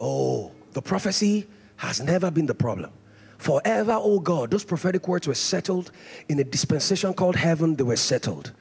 Oh, 0.00 0.52
the 0.72 0.82
prophecy 0.82 1.46
has 1.76 2.00
never 2.00 2.30
been 2.30 2.46
the 2.46 2.54
problem. 2.54 2.90
Forever, 3.38 3.96
oh 3.96 4.18
God, 4.18 4.50
those 4.50 4.64
prophetic 4.64 5.06
words 5.06 5.28
were 5.28 5.34
settled 5.34 5.92
in 6.28 6.38
a 6.40 6.44
dispensation 6.44 7.14
called 7.14 7.36
heaven, 7.36 7.76
they 7.76 7.84
were 7.84 7.96
settled. 7.96 8.52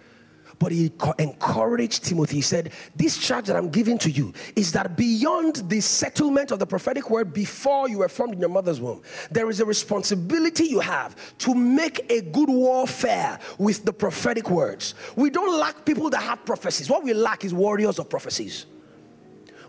But 0.60 0.72
he 0.72 0.92
encouraged 1.20 2.04
Timothy. 2.04 2.38
He 2.38 2.42
said, 2.42 2.72
This 2.96 3.18
charge 3.18 3.46
that 3.46 3.56
I'm 3.56 3.70
giving 3.70 3.98
to 4.00 4.10
you 4.10 4.34
is 4.56 4.72
that 4.72 4.98
beyond 4.98 5.58
the 5.70 5.82
settlement 5.82 6.52
of 6.52 6.58
the 6.58 6.66
prophetic 6.66 7.12
word 7.12 7.32
before 7.32 7.88
you 7.90 8.00
were 8.00 8.10
formed 8.10 8.34
in 8.34 8.40
your 8.40 8.50
mother's 8.50 8.82
womb, 8.82 9.04
there 9.30 9.50
is 9.50 9.60
a 9.60 9.66
responsibility 9.66 10.66
you 10.66 10.80
have 10.80 11.16
to 11.40 11.54
make 11.54 12.12
a 12.12 12.22
good 12.22 12.50
warfare 12.50 13.40
with 13.60 13.86
the 13.86 13.94
prophetic 13.94 14.50
words. 14.50 14.96
We 15.16 15.30
don't 15.30 15.60
lack 15.60 15.86
people 15.86 16.10
that 16.10 16.24
have 16.24 16.44
prophecies. 16.44 16.90
What 16.90 17.04
we 17.04 17.14
lack 17.14 17.46
is 17.46 17.54
warriors 17.54 18.00
of 18.00 18.10
prophecies. 18.10 18.66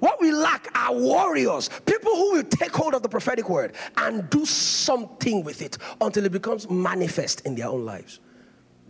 What 0.00 0.20
we 0.20 0.32
lack 0.32 0.68
are 0.76 0.94
warriors, 0.94 1.68
people 1.86 2.14
who 2.14 2.32
will 2.32 2.44
take 2.44 2.72
hold 2.72 2.94
of 2.94 3.02
the 3.02 3.08
prophetic 3.08 3.48
word 3.48 3.74
and 3.96 4.28
do 4.30 4.44
something 4.44 5.44
with 5.44 5.62
it 5.62 5.78
until 6.00 6.24
it 6.24 6.32
becomes 6.32 6.68
manifest 6.70 7.40
in 7.42 7.54
their 7.54 7.68
own 7.68 7.84
lives. 7.84 8.20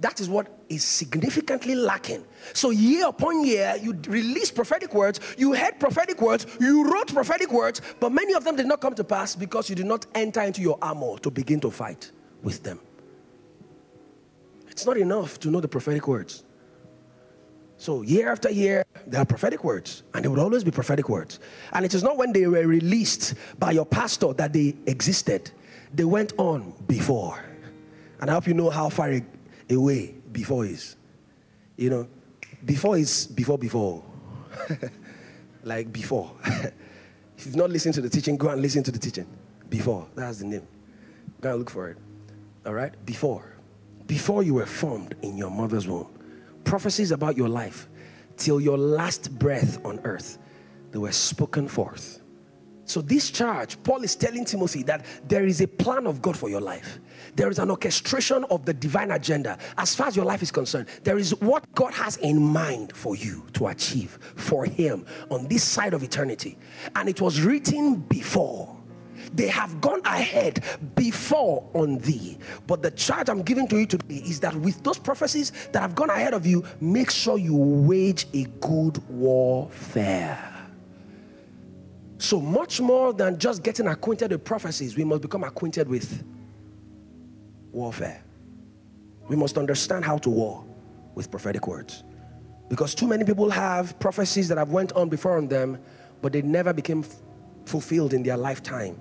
That 0.00 0.20
is 0.20 0.28
what 0.28 0.46
is 0.68 0.84
significantly 0.84 1.74
lacking. 1.74 2.24
So, 2.52 2.70
year 2.70 3.08
upon 3.08 3.44
year, 3.44 3.76
you 3.80 3.98
release 4.06 4.50
prophetic 4.50 4.94
words, 4.94 5.18
you 5.36 5.54
heard 5.54 5.80
prophetic 5.80 6.20
words, 6.20 6.46
you 6.60 6.88
wrote 6.88 7.12
prophetic 7.12 7.50
words, 7.50 7.80
but 7.98 8.12
many 8.12 8.32
of 8.34 8.44
them 8.44 8.54
did 8.54 8.66
not 8.66 8.80
come 8.80 8.94
to 8.94 9.02
pass 9.02 9.34
because 9.34 9.68
you 9.68 9.74
did 9.74 9.86
not 9.86 10.06
enter 10.14 10.40
into 10.42 10.60
your 10.60 10.78
armor 10.80 11.18
to 11.18 11.30
begin 11.30 11.58
to 11.60 11.70
fight 11.70 12.12
with 12.42 12.62
them. 12.62 12.78
It's 14.68 14.86
not 14.86 14.96
enough 14.96 15.40
to 15.40 15.50
know 15.50 15.60
the 15.60 15.66
prophetic 15.66 16.06
words. 16.06 16.44
So, 17.80 18.02
year 18.02 18.28
after 18.32 18.50
year, 18.50 18.84
there 19.06 19.22
are 19.22 19.24
prophetic 19.24 19.62
words, 19.62 20.02
and 20.12 20.24
there 20.24 20.30
would 20.32 20.40
always 20.40 20.64
be 20.64 20.72
prophetic 20.72 21.08
words. 21.08 21.38
And 21.72 21.84
it 21.84 21.94
is 21.94 22.02
not 22.02 22.16
when 22.16 22.32
they 22.32 22.44
were 22.48 22.66
released 22.66 23.34
by 23.56 23.70
your 23.70 23.86
pastor 23.86 24.32
that 24.34 24.52
they 24.52 24.74
existed, 24.86 25.52
they 25.94 26.04
went 26.04 26.32
on 26.38 26.74
before. 26.88 27.38
And 28.20 28.30
I 28.30 28.34
hope 28.34 28.48
you 28.48 28.54
know 28.54 28.68
how 28.68 28.88
far 28.88 29.20
away 29.70 30.14
before 30.32 30.66
is. 30.66 30.96
You 31.76 31.90
know, 31.90 32.08
before 32.64 32.98
is 32.98 33.28
before, 33.28 33.58
before. 33.58 34.02
like 35.62 35.92
before. 35.92 36.32
if 36.44 37.46
you've 37.46 37.54
not 37.54 37.70
listened 37.70 37.94
to 37.94 38.00
the 38.00 38.10
teaching, 38.10 38.36
go 38.36 38.48
and 38.48 38.60
listen 38.60 38.82
to 38.82 38.90
the 38.90 38.98
teaching. 38.98 39.26
Before, 39.70 40.08
that's 40.16 40.40
the 40.40 40.46
name. 40.46 40.66
Go 41.40 41.50
and 41.50 41.58
look 41.60 41.70
for 41.70 41.90
it. 41.90 41.96
All 42.66 42.74
right? 42.74 42.92
Before. 43.06 43.54
Before 44.08 44.42
you 44.42 44.54
were 44.54 44.66
formed 44.66 45.14
in 45.22 45.36
your 45.36 45.50
mother's 45.50 45.86
womb 45.86 46.17
prophecies 46.68 47.12
about 47.12 47.34
your 47.34 47.48
life 47.48 47.88
till 48.36 48.60
your 48.60 48.76
last 48.76 49.36
breath 49.38 49.82
on 49.86 49.98
earth, 50.04 50.38
they 50.90 50.98
were 50.98 51.12
spoken 51.12 51.66
forth. 51.66 52.22
So, 52.84 53.00
this 53.00 53.30
charge, 53.30 53.82
Paul 53.82 54.02
is 54.02 54.14
telling 54.14 54.44
Timothy 54.44 54.82
that 54.84 55.04
there 55.26 55.46
is 55.46 55.60
a 55.62 55.66
plan 55.66 56.06
of 56.06 56.20
God 56.22 56.36
for 56.36 56.48
your 56.48 56.60
life. 56.60 57.00
There 57.36 57.50
is 57.50 57.58
an 57.58 57.70
orchestration 57.70 58.44
of 58.44 58.64
the 58.66 58.74
divine 58.74 59.10
agenda. 59.10 59.58
As 59.76 59.94
far 59.94 60.08
as 60.08 60.16
your 60.16 60.24
life 60.24 60.42
is 60.42 60.50
concerned, 60.50 60.88
there 61.04 61.18
is 61.18 61.34
what 61.40 61.64
God 61.74 61.92
has 61.94 62.18
in 62.18 62.40
mind 62.40 62.94
for 62.94 63.16
you 63.16 63.46
to 63.54 63.68
achieve 63.68 64.18
for 64.36 64.64
Him 64.64 65.06
on 65.30 65.48
this 65.48 65.64
side 65.64 65.94
of 65.94 66.02
eternity. 66.02 66.58
And 66.96 67.08
it 67.08 67.20
was 67.20 67.40
written 67.40 67.96
before 67.96 68.77
they 69.34 69.48
have 69.48 69.80
gone 69.80 70.00
ahead 70.04 70.64
before 70.94 71.68
on 71.74 71.98
thee. 71.98 72.38
But 72.66 72.82
the 72.82 72.90
charge 72.90 73.28
I'm 73.28 73.42
giving 73.42 73.68
to 73.68 73.78
you 73.78 73.86
today 73.86 74.16
is 74.16 74.40
that 74.40 74.54
with 74.54 74.82
those 74.82 74.98
prophecies 74.98 75.52
that 75.72 75.80
have 75.80 75.94
gone 75.94 76.10
ahead 76.10 76.34
of 76.34 76.46
you, 76.46 76.64
make 76.80 77.10
sure 77.10 77.38
you 77.38 77.56
wage 77.56 78.26
a 78.34 78.44
good 78.60 78.98
warfare. 79.08 80.54
So, 82.18 82.40
much 82.40 82.80
more 82.80 83.12
than 83.12 83.38
just 83.38 83.62
getting 83.62 83.86
acquainted 83.86 84.32
with 84.32 84.44
prophecies, 84.44 84.96
we 84.96 85.04
must 85.04 85.22
become 85.22 85.44
acquainted 85.44 85.88
with 85.88 86.24
warfare. 87.70 88.22
We 89.28 89.36
must 89.36 89.56
understand 89.56 90.04
how 90.04 90.18
to 90.18 90.30
war 90.30 90.64
with 91.14 91.30
prophetic 91.30 91.66
words. 91.68 92.02
Because 92.68 92.94
too 92.94 93.06
many 93.06 93.24
people 93.24 93.50
have 93.50 93.98
prophecies 93.98 94.48
that 94.48 94.58
have 94.58 94.70
went 94.70 94.92
on 94.92 95.08
before 95.08 95.36
on 95.36 95.48
them, 95.48 95.78
but 96.20 96.32
they 96.32 96.42
never 96.42 96.72
became 96.72 97.04
fulfilled 97.64 98.12
in 98.12 98.22
their 98.22 98.36
lifetime. 98.36 98.98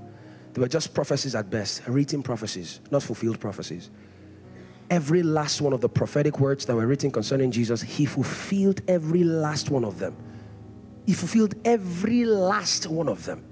They 0.58 0.62
were 0.62 0.68
just 0.68 0.96
prophecies 0.96 1.36
at 1.36 1.52
best, 1.52 1.88
written 1.88 2.24
prophecies, 2.24 2.80
not 2.90 3.04
fulfilled 3.04 3.40
prophecies. 3.40 3.92
Every 4.90 5.22
last 5.22 5.62
one 5.62 5.72
of 5.72 5.82
the 5.82 5.88
prophetic 5.88 6.40
words 6.40 6.66
that 6.66 6.76
were 6.76 6.88
written 6.88 7.12
concerning 7.12 7.52
Jesus, 7.52 7.80
he 7.80 8.08
fulfilled 8.08 8.82
every 8.88 9.24
last 9.24 9.70
one 9.70 9.86
of 9.86 10.00
them. 10.00 10.18
He 11.06 11.14
fulfilled 11.14 11.54
every 11.64 12.26
last 12.26 12.88
one 12.88 13.08
of 13.08 13.24
them. 13.24 13.46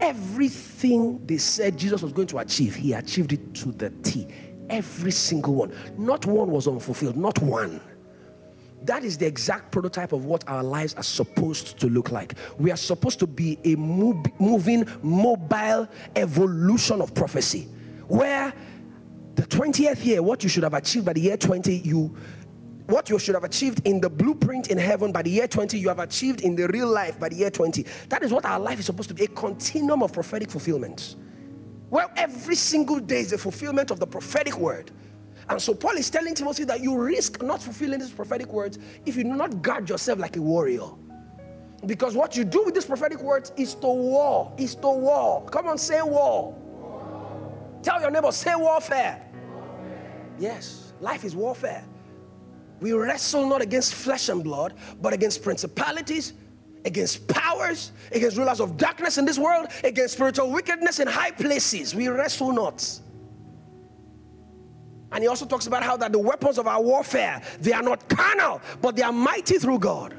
Everything 0.00 1.24
they 1.24 1.38
said 1.38 1.78
Jesus 1.78 2.02
was 2.02 2.12
going 2.12 2.26
to 2.26 2.38
achieve, 2.38 2.74
he 2.74 2.94
achieved 2.94 3.32
it 3.32 3.54
to 3.54 3.70
the 3.70 3.90
T. 4.02 4.26
Every 4.68 5.12
single 5.12 5.54
one. 5.54 5.72
Not 5.98 6.26
one 6.26 6.50
was 6.50 6.66
unfulfilled, 6.66 7.16
not 7.16 7.40
one. 7.40 7.80
That 8.82 9.04
is 9.04 9.18
the 9.18 9.26
exact 9.26 9.72
prototype 9.72 10.12
of 10.12 10.24
what 10.24 10.42
our 10.48 10.62
lives 10.62 10.94
are 10.94 11.02
supposed 11.02 11.78
to 11.80 11.88
look 11.88 12.10
like. 12.10 12.34
We 12.58 12.70
are 12.70 12.76
supposed 12.76 13.18
to 13.20 13.26
be 13.26 13.58
a 13.64 13.76
moving, 13.76 14.86
mobile 15.02 15.88
evolution 16.16 17.02
of 17.02 17.14
prophecy 17.14 17.68
where 18.08 18.52
the 19.34 19.42
20th 19.42 20.04
year, 20.04 20.22
what 20.22 20.42
you 20.42 20.48
should 20.48 20.64
have 20.64 20.74
achieved 20.74 21.06
by 21.06 21.12
the 21.12 21.20
year 21.20 21.36
20, 21.36 21.76
you 21.76 22.16
what 22.86 23.08
you 23.08 23.18
should 23.20 23.36
have 23.36 23.44
achieved 23.44 23.86
in 23.86 24.00
the 24.00 24.10
blueprint 24.10 24.68
in 24.68 24.76
heaven 24.76 25.12
by 25.12 25.22
the 25.22 25.30
year 25.30 25.46
20, 25.46 25.78
you 25.78 25.86
have 25.86 26.00
achieved 26.00 26.40
in 26.40 26.56
the 26.56 26.66
real 26.68 26.88
life 26.88 27.20
by 27.20 27.28
the 27.28 27.36
year 27.36 27.50
20. 27.50 27.86
That 28.08 28.24
is 28.24 28.32
what 28.32 28.44
our 28.44 28.58
life 28.58 28.80
is 28.80 28.86
supposed 28.86 29.08
to 29.10 29.14
be 29.14 29.24
a 29.24 29.28
continuum 29.28 30.02
of 30.02 30.12
prophetic 30.12 30.50
fulfillment. 30.50 31.14
Where 31.88 32.08
every 32.16 32.56
single 32.56 32.98
day 32.98 33.20
is 33.20 33.32
a 33.32 33.38
fulfillment 33.38 33.92
of 33.92 34.00
the 34.00 34.08
prophetic 34.08 34.58
word. 34.58 34.90
And 35.50 35.60
so 35.60 35.74
Paul 35.74 35.96
is 35.96 36.08
telling 36.08 36.34
Timothy 36.36 36.62
that 36.64 36.80
you 36.80 36.96
risk 36.96 37.42
not 37.42 37.60
fulfilling 37.60 37.98
these 37.98 38.12
prophetic 38.12 38.52
words 38.52 38.78
if 39.04 39.16
you 39.16 39.24
do 39.24 39.34
not 39.34 39.62
guard 39.62 39.88
yourself 39.88 40.20
like 40.20 40.36
a 40.36 40.40
warrior. 40.40 40.86
Because 41.86 42.14
what 42.14 42.36
you 42.36 42.44
do 42.44 42.62
with 42.64 42.74
these 42.74 42.84
prophetic 42.84 43.20
words 43.20 43.50
is 43.56 43.74
to 43.74 43.88
war, 43.88 44.52
is 44.56 44.76
to 44.76 44.88
war. 44.88 45.44
Come 45.46 45.66
on, 45.66 45.76
say 45.76 46.00
war. 46.02 46.52
war. 46.52 47.80
Tell 47.82 48.00
your 48.00 48.12
neighbor, 48.12 48.30
say 48.30 48.54
warfare. 48.54 49.26
warfare. 49.52 50.34
Yes, 50.38 50.92
life 51.00 51.24
is 51.24 51.34
warfare. 51.34 51.84
We 52.78 52.92
wrestle 52.92 53.48
not 53.48 53.60
against 53.60 53.94
flesh 53.94 54.28
and 54.28 54.44
blood, 54.44 54.74
but 55.02 55.12
against 55.12 55.42
principalities, 55.42 56.34
against 56.84 57.26
powers, 57.26 57.90
against 58.12 58.36
rulers 58.36 58.60
of 58.60 58.76
darkness 58.76 59.18
in 59.18 59.24
this 59.24 59.38
world, 59.38 59.66
against 59.82 60.14
spiritual 60.14 60.52
wickedness 60.52 61.00
in 61.00 61.08
high 61.08 61.32
places. 61.32 61.92
We 61.92 62.06
wrestle 62.06 62.52
not. 62.52 63.00
And 65.12 65.22
he 65.22 65.28
also 65.28 65.44
talks 65.44 65.66
about 65.66 65.82
how 65.82 65.96
that 65.96 66.12
the 66.12 66.18
weapons 66.18 66.58
of 66.58 66.66
our 66.66 66.80
warfare, 66.80 67.42
they 67.60 67.72
are 67.72 67.82
not 67.82 68.08
carnal, 68.08 68.60
but 68.80 68.96
they 68.96 69.02
are 69.02 69.12
mighty 69.12 69.58
through 69.58 69.80
God. 69.80 70.14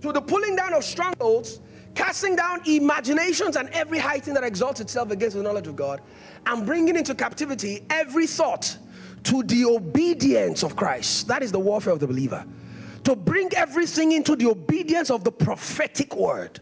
To 0.00 0.12
the 0.12 0.20
pulling 0.20 0.56
down 0.56 0.72
of 0.72 0.82
strongholds, 0.82 1.60
casting 1.94 2.36
down 2.36 2.62
imaginations 2.66 3.56
and 3.56 3.68
every 3.70 3.98
high 3.98 4.18
that 4.18 4.44
exalts 4.44 4.80
itself 4.80 5.10
against 5.10 5.36
the 5.36 5.42
knowledge 5.42 5.66
of 5.66 5.76
God, 5.76 6.00
and 6.46 6.64
bringing 6.64 6.96
into 6.96 7.14
captivity 7.14 7.84
every 7.90 8.26
thought 8.26 8.78
to 9.24 9.42
the 9.42 9.66
obedience 9.66 10.62
of 10.62 10.74
Christ. 10.74 11.28
That 11.28 11.42
is 11.42 11.52
the 11.52 11.58
warfare 11.58 11.92
of 11.92 12.00
the 12.00 12.06
believer. 12.06 12.46
To 13.04 13.14
bring 13.14 13.50
everything 13.54 14.12
into 14.12 14.36
the 14.36 14.46
obedience 14.46 15.10
of 15.10 15.24
the 15.24 15.32
prophetic 15.32 16.16
word. 16.16 16.60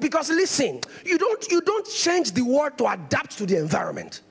Because 0.00 0.30
listen, 0.30 0.80
you 1.04 1.18
don't 1.18 1.50
you 1.50 1.60
don't 1.60 1.86
change 1.86 2.32
the 2.32 2.42
word 2.42 2.78
to 2.78 2.86
adapt 2.86 3.38
to 3.38 3.46
the 3.46 3.58
environment. 3.58 4.22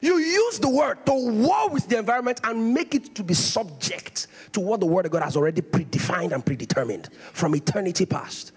You 0.00 0.18
use 0.18 0.58
the 0.58 0.68
word 0.68 1.06
to 1.06 1.12
war 1.12 1.70
with 1.70 1.88
the 1.88 1.98
environment 1.98 2.40
and 2.44 2.74
make 2.74 2.94
it 2.94 3.14
to 3.14 3.22
be 3.22 3.34
subject 3.34 4.26
to 4.52 4.60
what 4.60 4.80
the 4.80 4.86
word 4.86 5.06
of 5.06 5.12
God 5.12 5.22
has 5.22 5.36
already 5.36 5.62
predefined 5.62 6.32
and 6.32 6.44
predetermined 6.44 7.08
from 7.32 7.54
eternity 7.54 8.04
past. 8.04 8.52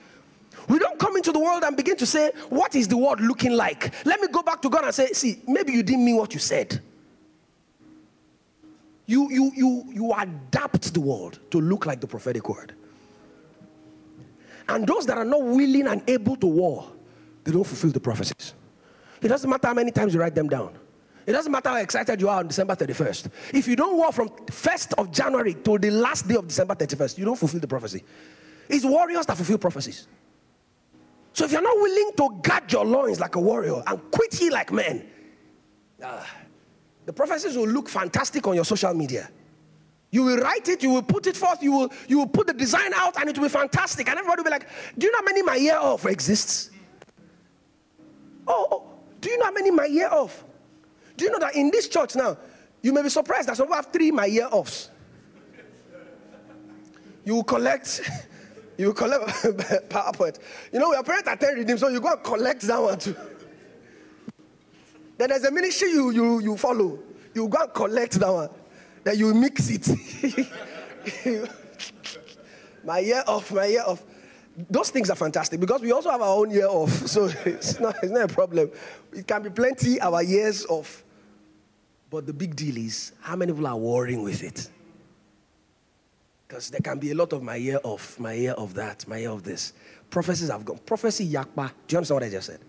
We 0.67 0.77
don't 0.77 0.99
come 0.99 1.15
into 1.17 1.31
the 1.31 1.39
world 1.39 1.63
and 1.63 1.75
begin 1.75 1.97
to 1.97 2.05
say, 2.05 2.31
What 2.49 2.75
is 2.75 2.87
the 2.87 2.97
world 2.97 3.21
looking 3.21 3.53
like? 3.53 3.93
Let 4.05 4.21
me 4.21 4.27
go 4.27 4.43
back 4.43 4.61
to 4.61 4.69
God 4.69 4.83
and 4.83 4.93
say, 4.93 5.07
See, 5.13 5.41
maybe 5.47 5.73
you 5.73 5.81
didn't 5.81 6.05
mean 6.05 6.17
what 6.17 6.33
you 6.33 6.39
said. 6.39 6.81
You, 9.05 9.31
you, 9.31 9.51
you, 9.55 9.83
you 9.91 10.13
adapt 10.13 10.93
the 10.93 11.01
world 11.01 11.39
to 11.49 11.59
look 11.59 11.87
like 11.87 11.99
the 11.99 12.05
prophetic 12.05 12.47
word. 12.47 12.75
And 14.69 14.85
those 14.85 15.07
that 15.07 15.17
are 15.17 15.25
not 15.25 15.41
willing 15.41 15.87
and 15.87 16.07
able 16.07 16.35
to 16.37 16.45
war, 16.45 16.91
they 17.43 17.51
don't 17.51 17.65
fulfill 17.65 17.89
the 17.89 17.99
prophecies. 17.99 18.53
It 19.19 19.27
doesn't 19.27 19.49
matter 19.49 19.67
how 19.67 19.73
many 19.73 19.91
times 19.91 20.13
you 20.13 20.19
write 20.19 20.35
them 20.35 20.47
down. 20.47 20.77
It 21.25 21.31
doesn't 21.31 21.51
matter 21.51 21.69
how 21.69 21.77
excited 21.77 22.21
you 22.21 22.29
are 22.29 22.39
on 22.39 22.47
December 22.47 22.75
31st. 22.75 23.31
If 23.53 23.67
you 23.67 23.75
don't 23.75 23.97
war 23.97 24.11
from 24.11 24.29
1st 24.29 24.93
of 24.99 25.11
January 25.11 25.55
to 25.55 25.79
the 25.79 25.89
last 25.89 26.27
day 26.27 26.35
of 26.35 26.47
December 26.47 26.75
31st, 26.75 27.17
you 27.17 27.25
don't 27.25 27.35
fulfill 27.35 27.59
the 27.59 27.67
prophecy. 27.67 28.03
It's 28.69 28.85
warriors 28.85 29.25
that 29.25 29.37
fulfill 29.37 29.57
prophecies. 29.57 30.07
So 31.33 31.45
if 31.45 31.51
you're 31.51 31.61
not 31.61 31.75
willing 31.75 32.11
to 32.17 32.39
guard 32.41 32.71
your 32.71 32.85
loins 32.85 33.19
like 33.19 33.35
a 33.35 33.39
warrior 33.39 33.81
and 33.87 33.99
quit 34.11 34.39
ye 34.39 34.51
like 34.51 34.71
men, 34.71 35.07
uh, 36.03 36.23
the 37.05 37.13
prophecies 37.13 37.57
will 37.57 37.67
look 37.67 37.89
fantastic 37.89 38.45
on 38.47 38.53
your 38.53 38.65
social 38.65 38.93
media. 38.93 39.29
You 40.11 40.23
will 40.23 40.37
write 40.37 40.67
it, 40.67 40.81
you 40.81 40.89
will 40.89 41.03
put 41.03 41.27
it 41.27 41.37
forth, 41.37 41.61
you 41.61 41.71
will, 41.71 41.93
you 42.07 42.17
will 42.17 42.27
put 42.27 42.47
the 42.47 42.53
design 42.53 42.93
out, 42.95 43.19
and 43.19 43.29
it 43.29 43.37
will 43.37 43.45
be 43.45 43.49
fantastic. 43.49 44.09
And 44.09 44.17
everybody 44.17 44.41
will 44.41 44.45
be 44.45 44.49
like, 44.49 44.67
Do 44.97 45.05
you 45.05 45.11
know 45.11 45.19
how 45.19 45.25
many 45.25 45.43
my 45.43 45.55
year 45.55 45.77
off 45.77 46.05
exists? 46.05 46.71
Oh, 48.47 48.67
oh, 48.71 48.83
do 49.21 49.29
you 49.29 49.37
know 49.37 49.45
how 49.45 49.51
many 49.51 49.69
my 49.69 49.85
year 49.85 50.09
off? 50.09 50.43
Do 51.15 51.25
you 51.25 51.31
know 51.31 51.39
that 51.39 51.55
in 51.55 51.69
this 51.69 51.87
church 51.87 52.15
now, 52.15 52.37
you 52.81 52.93
may 52.93 53.03
be 53.03 53.09
surprised 53.09 53.49
that 53.49 53.57
some 53.57 53.67
people 53.67 53.75
have 53.75 53.87
three 53.87 54.09
my 54.09 54.25
year 54.25 54.47
offs. 54.49 54.89
You 57.25 57.35
will 57.35 57.43
collect, 57.43 58.01
you 58.77 58.87
will 58.87 58.93
collect 58.93 59.23
PowerPoint. 59.89 60.39
You 60.73 60.79
know, 60.79 60.89
we 60.89 60.95
your 60.95 61.03
parents 61.03 61.29
attend 61.29 61.57
redeem, 61.57 61.77
so 61.77 61.89
you 61.89 62.01
go 62.01 62.13
and 62.13 62.23
collect 62.23 62.61
that 62.61 62.81
one 62.81 62.97
too. 62.97 63.15
Then 65.17 65.29
there's 65.29 65.43
a 65.43 65.51
ministry 65.51 65.91
you, 65.91 66.11
you, 66.11 66.39
you 66.39 66.57
follow. 66.57 66.97
You 67.35 67.47
go 67.49 67.61
and 67.61 67.73
collect 67.73 68.13
that 68.13 68.31
one. 68.31 68.49
Then 69.03 69.17
you 69.17 69.33
mix 69.33 69.69
it. 69.69 69.87
my 72.83 72.99
year 72.99 73.23
off, 73.27 73.51
my 73.51 73.65
year 73.65 73.83
off. 73.85 74.03
Those 74.69 74.89
things 74.89 75.09
are 75.09 75.15
fantastic 75.15 75.59
because 75.59 75.81
we 75.81 75.91
also 75.91 76.09
have 76.09 76.21
our 76.21 76.35
own 76.37 76.51
year 76.51 76.67
off. 76.67 76.91
So 77.07 77.25
it's 77.45 77.79
not, 77.79 77.95
it's 78.03 78.11
not 78.11 78.29
a 78.29 78.33
problem. 78.33 78.71
It 79.13 79.27
can 79.27 79.43
be 79.43 79.49
plenty 79.49 80.01
our 80.01 80.21
years 80.21 80.65
off. 80.65 81.03
But 82.09 82.25
the 82.25 82.33
big 82.33 82.55
deal 82.55 82.77
is 82.77 83.13
how 83.21 83.35
many 83.35 83.53
people 83.53 83.67
are 83.67 83.77
worrying 83.77 84.23
with 84.23 84.43
it? 84.43 84.69
Because 86.47 86.71
there 86.71 86.81
can 86.81 86.97
be 86.97 87.11
a 87.11 87.15
lot 87.15 87.31
of 87.33 87.43
my 87.43 87.55
year 87.55 87.79
off, 87.83 88.19
my 88.19 88.33
year 88.33 88.53
of 88.53 88.73
that, 88.73 89.07
my 89.07 89.17
year 89.17 89.29
of 89.29 89.43
this. 89.43 89.73
Prophecies 90.09 90.49
have 90.49 90.65
gone. 90.65 90.79
Prophecy 90.79 91.29
yakpa. 91.29 91.71
Do 91.87 91.93
you 91.93 91.97
understand 91.97 92.15
what 92.15 92.23
I 92.23 92.29
just 92.29 92.47
said? 92.47 92.59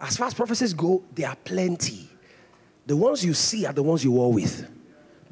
As 0.00 0.16
far 0.16 0.26
as 0.26 0.34
prophecies 0.34 0.74
go, 0.74 1.04
there 1.14 1.28
are 1.28 1.36
plenty. 1.36 2.08
The 2.84 2.96
ones 2.96 3.24
you 3.24 3.34
see 3.34 3.64
are 3.64 3.72
the 3.72 3.84
ones 3.84 4.02
you 4.02 4.10
war 4.10 4.32
with. 4.32 4.68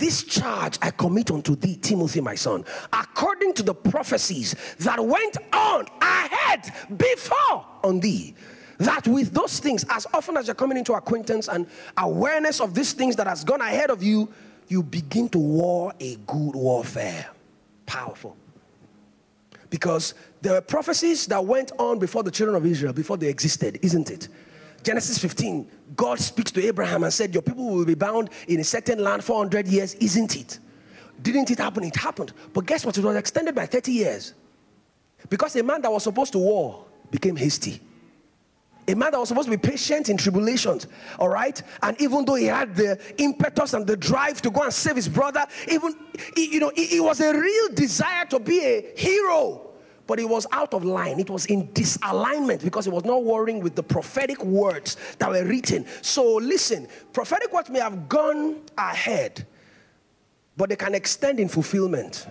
This 0.00 0.24
charge 0.24 0.78
I 0.80 0.92
commit 0.92 1.30
unto 1.30 1.54
thee, 1.54 1.76
Timothy, 1.76 2.22
my 2.22 2.34
son, 2.34 2.64
according 2.90 3.52
to 3.52 3.62
the 3.62 3.74
prophecies 3.74 4.56
that 4.78 4.98
went 4.98 5.36
on 5.52 5.86
ahead 6.00 6.72
before 6.96 7.66
on 7.84 8.00
thee. 8.00 8.34
That 8.78 9.06
with 9.06 9.34
those 9.34 9.60
things, 9.60 9.84
as 9.90 10.06
often 10.14 10.38
as 10.38 10.46
you're 10.46 10.54
coming 10.54 10.78
into 10.78 10.94
acquaintance 10.94 11.48
and 11.48 11.66
awareness 11.98 12.62
of 12.62 12.72
these 12.72 12.94
things 12.94 13.14
that 13.16 13.26
has 13.26 13.44
gone 13.44 13.60
ahead 13.60 13.90
of 13.90 14.02
you, 14.02 14.32
you 14.68 14.82
begin 14.82 15.28
to 15.28 15.38
war 15.38 15.92
a 16.00 16.16
good 16.26 16.54
warfare. 16.54 17.28
Powerful. 17.84 18.38
Because 19.68 20.14
there 20.40 20.54
were 20.54 20.62
prophecies 20.62 21.26
that 21.26 21.44
went 21.44 21.72
on 21.78 21.98
before 21.98 22.22
the 22.22 22.30
children 22.30 22.56
of 22.56 22.64
Israel, 22.64 22.94
before 22.94 23.18
they 23.18 23.28
existed, 23.28 23.78
isn't 23.82 24.10
it? 24.10 24.28
Genesis 24.82 25.18
15, 25.18 25.70
God 25.96 26.18
speaks 26.18 26.50
to 26.52 26.66
Abraham 26.66 27.04
and 27.04 27.12
said, 27.12 27.34
Your 27.34 27.42
people 27.42 27.66
will 27.66 27.84
be 27.84 27.94
bound 27.94 28.30
in 28.48 28.60
a 28.60 28.64
certain 28.64 29.02
land 29.02 29.22
400 29.22 29.68
years, 29.68 29.94
isn't 29.94 30.36
it? 30.36 30.58
Didn't 31.22 31.50
it 31.50 31.58
happen? 31.58 31.84
It 31.84 31.96
happened. 31.96 32.32
But 32.52 32.66
guess 32.66 32.84
what? 32.84 32.96
It 32.96 33.04
was 33.04 33.16
extended 33.16 33.54
by 33.54 33.66
30 33.66 33.92
years. 33.92 34.34
Because 35.28 35.54
a 35.56 35.62
man 35.62 35.82
that 35.82 35.92
was 35.92 36.04
supposed 36.04 36.32
to 36.32 36.38
war 36.38 36.86
became 37.10 37.36
hasty. 37.36 37.80
A 38.88 38.94
man 38.94 39.12
that 39.12 39.20
was 39.20 39.28
supposed 39.28 39.50
to 39.50 39.56
be 39.56 39.68
patient 39.68 40.08
in 40.08 40.16
tribulations, 40.16 40.86
all 41.18 41.28
right? 41.28 41.62
And 41.82 42.00
even 42.00 42.24
though 42.24 42.34
he 42.34 42.46
had 42.46 42.74
the 42.74 42.98
impetus 43.18 43.74
and 43.74 43.86
the 43.86 43.96
drive 43.96 44.40
to 44.42 44.50
go 44.50 44.62
and 44.62 44.72
save 44.72 44.96
his 44.96 45.08
brother, 45.08 45.46
even, 45.68 45.94
you 46.36 46.58
know, 46.58 46.72
it 46.74 47.04
was 47.04 47.20
a 47.20 47.38
real 47.38 47.68
desire 47.74 48.24
to 48.26 48.40
be 48.40 48.60
a 48.60 48.92
hero 48.96 49.69
but 50.10 50.18
it 50.18 50.28
was 50.28 50.44
out 50.50 50.74
of 50.74 50.82
line. 50.84 51.20
It 51.20 51.30
was 51.30 51.46
in 51.46 51.68
disalignment 51.68 52.64
because 52.64 52.88
it 52.88 52.92
was 52.92 53.04
not 53.04 53.22
worrying 53.22 53.60
with 53.60 53.76
the 53.76 53.82
prophetic 53.84 54.42
words 54.44 54.96
that 55.18 55.30
were 55.30 55.44
written. 55.44 55.86
So 56.02 56.34
listen, 56.34 56.88
prophetic 57.12 57.52
words 57.52 57.70
may 57.70 57.78
have 57.78 58.08
gone 58.08 58.56
ahead, 58.76 59.46
but 60.56 60.68
they 60.68 60.74
can 60.74 60.96
extend 60.96 61.38
in 61.38 61.46
fulfillment 61.46 62.26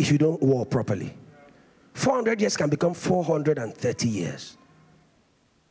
if 0.00 0.10
you 0.10 0.18
don't 0.18 0.42
war 0.42 0.66
properly. 0.66 1.14
400 1.94 2.40
years 2.40 2.56
can 2.56 2.68
become 2.68 2.92
430 2.92 4.08
years 4.08 4.56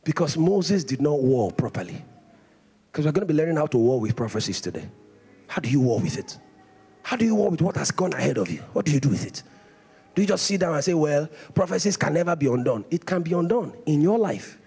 because 0.04 0.38
Moses 0.38 0.84
did 0.84 1.02
not 1.02 1.20
war 1.20 1.52
properly. 1.52 2.02
Because 2.90 3.04
we're 3.04 3.12
going 3.12 3.28
to 3.28 3.34
be 3.34 3.38
learning 3.38 3.56
how 3.56 3.66
to 3.66 3.76
war 3.76 4.00
with 4.00 4.16
prophecies 4.16 4.58
today. 4.58 4.88
How 5.48 5.60
do 5.60 5.68
you 5.68 5.80
war 5.80 6.00
with 6.00 6.16
it? 6.16 6.38
How 7.02 7.18
do 7.18 7.26
you 7.26 7.34
war 7.34 7.50
with 7.50 7.60
what 7.60 7.76
has 7.76 7.90
gone 7.90 8.14
ahead 8.14 8.38
of 8.38 8.48
you? 8.50 8.60
What 8.72 8.86
do 8.86 8.92
you 8.92 9.00
do 9.00 9.10
with 9.10 9.26
it? 9.26 9.42
Do 10.14 10.22
you 10.22 10.28
just 10.28 10.46
sit 10.46 10.60
down 10.60 10.74
and 10.74 10.84
say, 10.84 10.94
well, 10.94 11.28
prophecies 11.54 11.96
can 11.96 12.14
never 12.14 12.34
be 12.34 12.46
undone? 12.46 12.84
It 12.90 13.06
can 13.06 13.22
be 13.22 13.32
undone 13.32 13.74
in 13.86 14.00
your 14.00 14.18
life. 14.18 14.58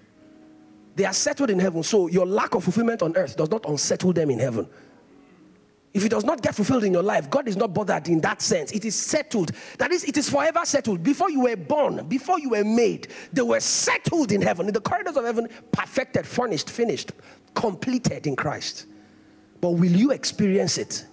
They 0.95 1.05
are 1.05 1.13
settled 1.13 1.49
in 1.49 1.59
heaven, 1.59 1.83
so 1.83 2.07
your 2.07 2.25
lack 2.25 2.53
of 2.55 2.63
fulfillment 2.63 3.01
on 3.01 3.15
earth 3.17 3.35
does 3.35 3.49
not 3.49 3.67
unsettle 3.67 4.13
them 4.13 4.29
in 4.29 4.39
heaven. 4.39 4.69
If 5.93 6.03
it 6.05 6.09
does 6.09 6.23
not 6.23 6.41
get 6.41 6.55
fulfilled 6.55 6.83
in 6.83 6.93
your 6.93 7.03
life, 7.03 7.29
God 7.29 7.47
is 7.47 7.55
not 7.55 7.73
bothered 7.73 8.07
in 8.07 8.19
that 8.21 8.41
sense. 8.41 8.71
It 8.71 8.83
is 8.83 8.95
settled. 8.95 9.51
That 9.77 9.91
is, 9.91 10.03
it 10.05 10.17
is 10.17 10.27
forever 10.27 10.61
settled. 10.63 11.03
Before 11.03 11.29
you 11.29 11.41
were 11.41 11.55
born, 11.55 12.07
before 12.07 12.39
you 12.39 12.49
were 12.49 12.63
made, 12.63 13.09
they 13.31 13.43
were 13.43 13.59
settled 13.59 14.31
in 14.31 14.41
heaven, 14.41 14.67
in 14.67 14.73
the 14.73 14.81
corridors 14.81 15.17
of 15.17 15.25
heaven, 15.25 15.47
perfected, 15.71 16.25
furnished, 16.25 16.69
finished, 16.69 17.11
completed 17.53 18.25
in 18.25 18.35
Christ. 18.35 18.87
But 19.61 19.71
will 19.71 19.91
you 19.91 20.11
experience 20.11 20.79
it? 20.79 21.05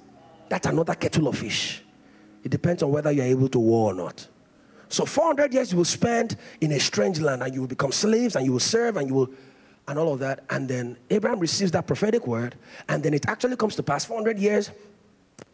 That's 0.49 0.67
another 0.67 0.95
kettle 0.95 1.29
of 1.29 1.39
fish. 1.39 1.83
It 2.43 2.51
depends 2.51 2.83
on 2.83 2.91
whether 2.91 3.11
you're 3.11 3.25
able 3.25 3.49
to 3.49 3.59
war 3.59 3.93
or 3.93 3.95
not. 3.95 4.27
So 4.89 5.05
400 5.05 5.55
years 5.55 5.71
you 5.71 5.79
will 5.79 5.85
spend 5.85 6.37
in 6.61 6.73
a 6.73 6.81
strange 6.81 7.21
land 7.21 7.43
and 7.43 7.55
you 7.55 7.61
will 7.61 7.69
become 7.69 7.93
slaves 7.93 8.35
and 8.35 8.45
you 8.45 8.53
will 8.53 8.61
serve 8.61 8.97
and 8.97 9.09
you 9.09 9.15
will 9.15 9.31
and 9.87 9.99
all 9.99 10.13
of 10.13 10.21
that. 10.21 10.45
And 10.51 10.69
then 10.69 10.97
Abraham 11.11 11.39
receives 11.39 11.71
that 11.73 11.87
prophetic 11.87 12.27
word 12.27 12.57
and 12.89 13.03
then 13.03 13.15
it 13.15 13.29
actually 13.29 13.57
comes 13.57 13.77
to 13.77 13.83
pass 13.83 14.05
400 14.05 14.39
years 14.39 14.71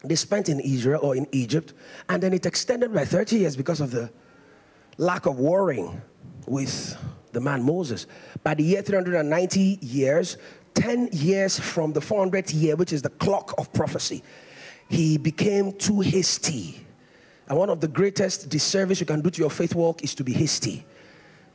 they 0.03 0.15
spent 0.15 0.49
in 0.49 0.59
Israel 0.59 0.99
or 1.03 1.15
in 1.15 1.27
Egypt 1.31 1.73
and 2.09 2.21
then 2.21 2.33
it 2.33 2.45
extended 2.45 2.93
by 2.93 3.05
30 3.05 3.37
years 3.37 3.55
because 3.55 3.81
of 3.81 3.91
the 3.91 4.09
lack 4.97 5.25
of 5.25 5.37
warring 5.37 6.01
with 6.45 6.97
the 7.31 7.39
man 7.39 7.63
Moses. 7.63 8.07
By 8.43 8.53
the 8.53 8.63
year 8.63 8.81
390 8.81 9.79
years, 9.81 10.37
10 10.75 11.09
years 11.11 11.59
from 11.59 11.93
the 11.93 11.99
400th 11.99 12.53
year, 12.53 12.75
which 12.75 12.93
is 12.93 13.01
the 13.01 13.09
clock 13.09 13.53
of 13.57 13.71
prophecy, 13.73 14.23
he 14.89 15.17
became 15.17 15.73
too 15.73 16.01
hasty. 16.01 16.85
And 17.47 17.57
one 17.57 17.69
of 17.69 17.79
the 17.79 17.87
greatest 17.87 18.49
disservice 18.49 18.99
you 18.99 19.05
can 19.05 19.21
do 19.21 19.29
to 19.29 19.39
your 19.39 19.49
faith 19.49 19.75
walk 19.75 20.03
is 20.03 20.13
to 20.15 20.23
be 20.23 20.33
hasty. 20.33 20.85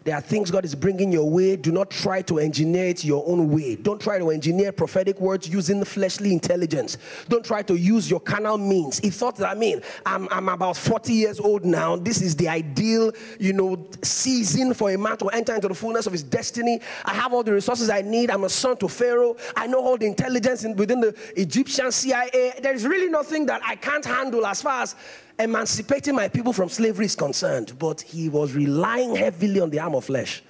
There 0.04 0.14
are 0.14 0.20
things 0.20 0.50
God 0.50 0.64
is 0.64 0.74
bringing 0.74 1.12
your 1.12 1.28
way. 1.28 1.56
Do 1.56 1.70
not 1.70 1.90
try 1.90 2.22
to 2.22 2.38
engineer 2.38 2.86
it 2.86 3.04
your 3.04 3.24
own 3.26 3.50
way. 3.50 3.76
Don't 3.76 4.00
try 4.00 4.18
to 4.18 4.30
engineer 4.30 4.72
prophetic 4.72 5.20
words 5.20 5.48
using 5.48 5.84
fleshly 5.84 6.32
intelligence. 6.32 6.98
Don't 7.28 7.44
try 7.44 7.62
to 7.62 7.76
use 7.76 8.10
your 8.10 8.20
carnal 8.20 8.58
means. 8.58 8.98
He 8.98 9.10
thought 9.10 9.36
that, 9.36 9.48
I 9.48 9.54
mean, 9.54 9.80
I'm, 10.04 10.28
I'm 10.30 10.48
about 10.48 10.76
40 10.76 11.12
years 11.12 11.38
old 11.38 11.64
now. 11.64 11.96
This 11.96 12.20
is 12.20 12.34
the 12.34 12.48
ideal, 12.48 13.12
you 13.38 13.52
know, 13.52 13.86
season 14.02 14.74
for 14.74 14.90
a 14.90 14.98
man 14.98 15.16
to 15.18 15.26
enter 15.28 15.54
into 15.54 15.68
the 15.68 15.74
fullness 15.74 16.06
of 16.06 16.12
his 16.12 16.22
destiny. 16.22 16.80
I 17.04 17.14
have 17.14 17.32
all 17.32 17.42
the 17.42 17.52
resources 17.52 17.90
I 17.90 18.02
need. 18.02 18.30
I'm 18.30 18.44
a 18.44 18.48
son 18.48 18.76
to 18.78 18.88
Pharaoh. 18.88 19.36
I 19.56 19.66
know 19.66 19.80
all 19.80 19.96
the 19.96 20.06
intelligence 20.06 20.64
in, 20.64 20.74
within 20.76 21.00
the 21.00 21.14
Egyptian 21.36 21.92
CIA. 21.92 22.54
There 22.60 22.74
is 22.74 22.86
really 22.86 23.08
nothing 23.08 23.46
that 23.46 23.60
I 23.64 23.76
can't 23.76 24.04
handle 24.04 24.46
as 24.46 24.62
far 24.62 24.82
as 24.82 24.96
emancipating 25.38 26.14
my 26.14 26.28
people 26.28 26.52
from 26.52 26.68
slavery 26.68 27.06
is 27.06 27.16
concerned, 27.16 27.78
but 27.78 28.00
he 28.00 28.28
was 28.28 28.52
relying 28.54 29.16
heavily 29.16 29.60
on 29.60 29.70
the 29.70 29.80
arm 29.80 29.94
of 29.94 30.04
flesh. 30.04 30.42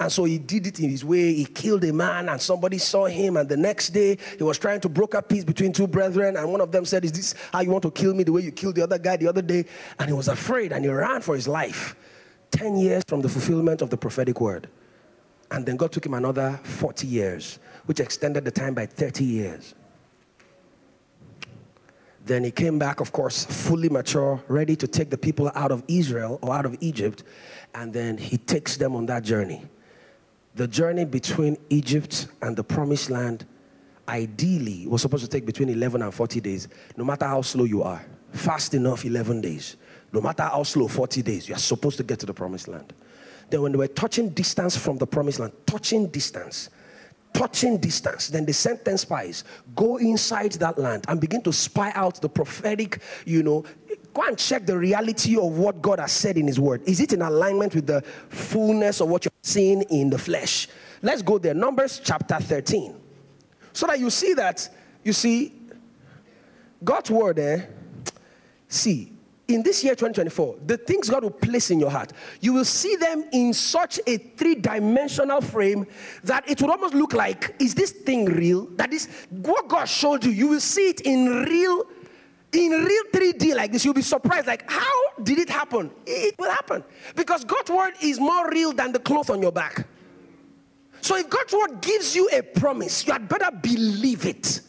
And 0.00 0.12
so 0.12 0.24
he 0.24 0.38
did 0.38 0.66
it 0.66 0.78
in 0.78 0.90
his 0.90 1.04
way. 1.04 1.34
He 1.34 1.44
killed 1.44 1.82
a 1.82 1.92
man, 1.92 2.28
and 2.28 2.40
somebody 2.40 2.78
saw 2.78 3.06
him. 3.06 3.36
And 3.36 3.48
the 3.48 3.56
next 3.56 3.90
day, 3.90 4.16
he 4.36 4.44
was 4.44 4.56
trying 4.56 4.80
to 4.82 4.88
broker 4.88 5.20
peace 5.20 5.42
between 5.42 5.72
two 5.72 5.88
brethren. 5.88 6.36
And 6.36 6.52
one 6.52 6.60
of 6.60 6.70
them 6.70 6.84
said, 6.84 7.04
Is 7.04 7.12
this 7.12 7.34
how 7.52 7.60
you 7.62 7.70
want 7.70 7.82
to 7.82 7.90
kill 7.90 8.14
me 8.14 8.22
the 8.22 8.30
way 8.30 8.42
you 8.42 8.52
killed 8.52 8.76
the 8.76 8.82
other 8.82 8.98
guy 8.98 9.16
the 9.16 9.26
other 9.26 9.42
day? 9.42 9.64
And 9.98 10.08
he 10.08 10.12
was 10.12 10.28
afraid 10.28 10.72
and 10.72 10.84
he 10.84 10.90
ran 10.90 11.20
for 11.20 11.34
his 11.34 11.48
life. 11.48 11.96
10 12.52 12.76
years 12.76 13.02
from 13.08 13.22
the 13.22 13.28
fulfillment 13.28 13.82
of 13.82 13.90
the 13.90 13.96
prophetic 13.96 14.40
word. 14.40 14.68
And 15.50 15.66
then 15.66 15.76
God 15.76 15.90
took 15.90 16.06
him 16.06 16.14
another 16.14 16.60
40 16.62 17.06
years, 17.06 17.58
which 17.86 17.98
extended 18.00 18.44
the 18.44 18.50
time 18.50 18.74
by 18.74 18.86
30 18.86 19.24
years. 19.24 19.74
Then 22.28 22.44
he 22.44 22.50
came 22.50 22.78
back, 22.78 23.00
of 23.00 23.10
course, 23.10 23.46
fully 23.46 23.88
mature, 23.88 24.38
ready 24.48 24.76
to 24.76 24.86
take 24.86 25.08
the 25.08 25.16
people 25.16 25.50
out 25.54 25.72
of 25.72 25.82
Israel 25.88 26.38
or 26.42 26.54
out 26.54 26.66
of 26.66 26.76
Egypt. 26.80 27.22
And 27.74 27.90
then 27.90 28.18
he 28.18 28.36
takes 28.36 28.76
them 28.76 28.94
on 28.94 29.06
that 29.06 29.24
journey. 29.24 29.62
The 30.54 30.68
journey 30.68 31.06
between 31.06 31.56
Egypt 31.70 32.26
and 32.42 32.54
the 32.54 32.62
promised 32.62 33.08
land, 33.08 33.46
ideally, 34.06 34.86
was 34.86 35.00
supposed 35.00 35.24
to 35.24 35.30
take 35.30 35.46
between 35.46 35.70
11 35.70 36.02
and 36.02 36.12
40 36.12 36.40
days, 36.40 36.68
no 36.98 37.04
matter 37.04 37.24
how 37.24 37.40
slow 37.40 37.64
you 37.64 37.82
are. 37.82 38.04
Fast 38.32 38.74
enough, 38.74 39.06
11 39.06 39.40
days. 39.40 39.76
No 40.12 40.20
matter 40.20 40.42
how 40.42 40.64
slow, 40.64 40.86
40 40.86 41.22
days, 41.22 41.48
you're 41.48 41.56
supposed 41.56 41.96
to 41.96 42.02
get 42.02 42.18
to 42.18 42.26
the 42.26 42.34
promised 42.34 42.68
land. 42.68 42.92
Then, 43.48 43.62
when 43.62 43.72
they 43.72 43.78
were 43.78 43.88
touching 43.88 44.28
distance 44.28 44.76
from 44.76 44.98
the 44.98 45.06
promised 45.06 45.40
land, 45.40 45.52
touching 45.64 46.08
distance, 46.08 46.68
touching 47.38 47.78
distance. 47.78 48.28
Then 48.28 48.44
they 48.44 48.52
sent 48.52 48.84
10 48.84 48.98
spies, 48.98 49.44
go 49.74 49.96
inside 49.96 50.52
that 50.52 50.78
land 50.78 51.04
and 51.08 51.20
begin 51.20 51.42
to 51.42 51.52
spy 51.52 51.92
out 51.94 52.20
the 52.20 52.28
prophetic, 52.28 53.00
you 53.24 53.42
know, 53.42 53.64
go 54.12 54.22
and 54.22 54.36
check 54.36 54.66
the 54.66 54.76
reality 54.76 55.36
of 55.36 55.56
what 55.56 55.80
God 55.80 56.00
has 56.00 56.12
said 56.12 56.36
in 56.36 56.46
His 56.46 56.58
Word. 56.58 56.82
Is 56.86 57.00
it 57.00 57.12
in 57.12 57.22
alignment 57.22 57.74
with 57.74 57.86
the 57.86 58.02
fullness 58.28 59.00
of 59.00 59.08
what 59.08 59.24
you're 59.24 59.32
seeing 59.42 59.82
in 59.82 60.10
the 60.10 60.18
flesh? 60.18 60.68
Let's 61.00 61.22
go 61.22 61.38
there. 61.38 61.54
Numbers 61.54 62.00
chapter 62.02 62.40
13. 62.40 62.94
So 63.72 63.86
that 63.86 64.00
you 64.00 64.10
see 64.10 64.34
that, 64.34 64.68
you 65.04 65.12
see, 65.12 65.52
God's 66.82 67.10
Word 67.10 67.36
there, 67.36 67.56
eh, 67.58 68.10
See, 68.68 69.12
in 69.48 69.62
this 69.62 69.82
year 69.82 69.94
2024, 69.94 70.56
the 70.66 70.76
things 70.76 71.08
God 71.08 71.22
will 71.22 71.30
place 71.30 71.70
in 71.70 71.80
your 71.80 71.90
heart, 71.90 72.12
you 72.40 72.52
will 72.52 72.66
see 72.66 72.96
them 72.96 73.24
in 73.32 73.54
such 73.54 73.98
a 74.06 74.18
three 74.18 74.54
dimensional 74.54 75.40
frame 75.40 75.86
that 76.24 76.48
it 76.48 76.60
would 76.60 76.70
almost 76.70 76.92
look 76.94 77.14
like, 77.14 77.56
is 77.58 77.74
this 77.74 77.90
thing 77.90 78.26
real? 78.26 78.66
That 78.76 78.92
is 78.92 79.08
what 79.30 79.66
God 79.66 79.86
showed 79.86 80.24
you. 80.24 80.32
You 80.32 80.48
will 80.48 80.60
see 80.60 80.90
it 80.90 81.00
in 81.00 81.44
real, 81.44 81.86
in 82.52 82.70
real 82.72 83.04
3D 83.10 83.56
like 83.56 83.72
this. 83.72 83.86
You'll 83.86 83.94
be 83.94 84.02
surprised, 84.02 84.46
like, 84.46 84.70
how 84.70 85.12
did 85.22 85.38
it 85.38 85.48
happen? 85.48 85.90
It 86.06 86.34
will 86.38 86.50
happen. 86.50 86.84
Because 87.16 87.42
God's 87.42 87.70
word 87.70 87.94
is 88.02 88.20
more 88.20 88.50
real 88.50 88.74
than 88.74 88.92
the 88.92 88.98
cloth 88.98 89.30
on 89.30 89.40
your 89.40 89.52
back. 89.52 89.86
So 91.00 91.16
if 91.16 91.30
God's 91.30 91.54
word 91.54 91.80
gives 91.80 92.14
you 92.14 92.28
a 92.34 92.42
promise, 92.42 93.06
you 93.06 93.14
had 93.14 93.26
better 93.26 93.50
believe 93.50 94.26
it. 94.26 94.60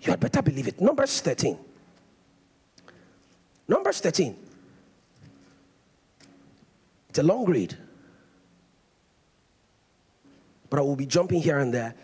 You 0.00 0.12
had 0.12 0.20
better 0.20 0.40
believe 0.40 0.68
it. 0.68 0.80
Numbers 0.80 1.20
13. 1.20 1.58
Numbers 3.68 4.00
13. 4.00 4.36
It's 7.08 7.18
a 7.18 7.22
long 7.22 7.44
read. 7.46 7.76
But 10.68 10.78
I 10.78 10.82
will 10.82 10.96
be 10.96 11.06
jumping 11.06 11.40
here 11.40 11.58
and 11.58 11.72
there. 11.72 11.94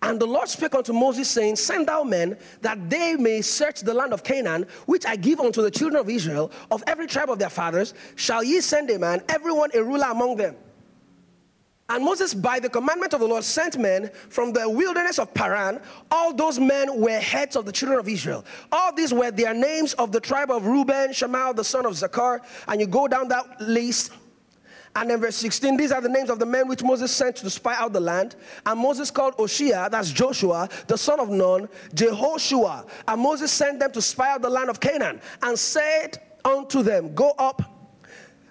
And 0.00 0.20
the 0.20 0.26
Lord 0.26 0.48
spake 0.48 0.74
unto 0.74 0.92
Moses, 0.92 1.28
saying, 1.28 1.56
Send 1.56 1.86
thou 1.86 2.02
men 2.02 2.36
that 2.60 2.90
they 2.90 3.14
may 3.14 3.40
search 3.40 3.80
the 3.80 3.94
land 3.94 4.12
of 4.12 4.24
Canaan, 4.24 4.66
which 4.86 5.06
I 5.06 5.14
give 5.14 5.38
unto 5.38 5.62
the 5.62 5.70
children 5.70 6.00
of 6.00 6.10
Israel, 6.10 6.50
of 6.72 6.82
every 6.88 7.06
tribe 7.06 7.30
of 7.30 7.38
their 7.38 7.50
fathers, 7.50 7.94
shall 8.16 8.42
ye 8.42 8.60
send 8.60 8.90
a 8.90 8.98
man, 8.98 9.22
everyone 9.28 9.70
a 9.74 9.82
ruler 9.82 10.08
among 10.10 10.36
them. 10.36 10.56
And 11.92 12.02
Moses, 12.02 12.32
by 12.32 12.58
the 12.58 12.70
commandment 12.70 13.12
of 13.12 13.20
the 13.20 13.28
Lord, 13.28 13.44
sent 13.44 13.76
men 13.76 14.10
from 14.30 14.54
the 14.54 14.66
wilderness 14.66 15.18
of 15.18 15.34
Paran. 15.34 15.78
All 16.10 16.32
those 16.32 16.58
men 16.58 16.98
were 16.98 17.20
heads 17.20 17.54
of 17.54 17.66
the 17.66 17.72
children 17.72 18.00
of 18.00 18.08
Israel. 18.08 18.46
All 18.72 18.94
these 18.94 19.12
were 19.12 19.30
their 19.30 19.52
names 19.52 19.92
of 19.94 20.10
the 20.10 20.18
tribe 20.18 20.50
of 20.50 20.64
Reuben, 20.64 21.12
Shammah, 21.12 21.52
the 21.52 21.62
son 21.62 21.84
of 21.84 21.92
Zaccur. 21.92 22.40
And 22.66 22.80
you 22.80 22.86
go 22.86 23.08
down 23.08 23.28
that 23.28 23.60
list. 23.60 24.12
And 24.96 25.10
then 25.10 25.20
verse 25.20 25.36
16, 25.36 25.76
these 25.76 25.92
are 25.92 26.00
the 26.00 26.08
names 26.08 26.30
of 26.30 26.38
the 26.38 26.46
men 26.46 26.66
which 26.66 26.82
Moses 26.82 27.12
sent 27.12 27.36
to 27.36 27.50
spy 27.50 27.74
out 27.74 27.92
the 27.92 28.00
land. 28.00 28.36
And 28.64 28.80
Moses 28.80 29.10
called 29.10 29.36
Oshea, 29.36 29.90
that's 29.90 30.10
Joshua, 30.12 30.70
the 30.86 30.96
son 30.96 31.20
of 31.20 31.28
Nun, 31.28 31.68
Jehoshua. 31.94 32.88
And 33.06 33.20
Moses 33.20 33.52
sent 33.52 33.80
them 33.80 33.92
to 33.92 34.00
spy 34.00 34.32
out 34.32 34.40
the 34.40 34.48
land 34.48 34.70
of 34.70 34.80
Canaan 34.80 35.20
and 35.42 35.58
said 35.58 36.22
unto 36.42 36.82
them, 36.82 37.14
Go 37.14 37.32
up 37.38 37.71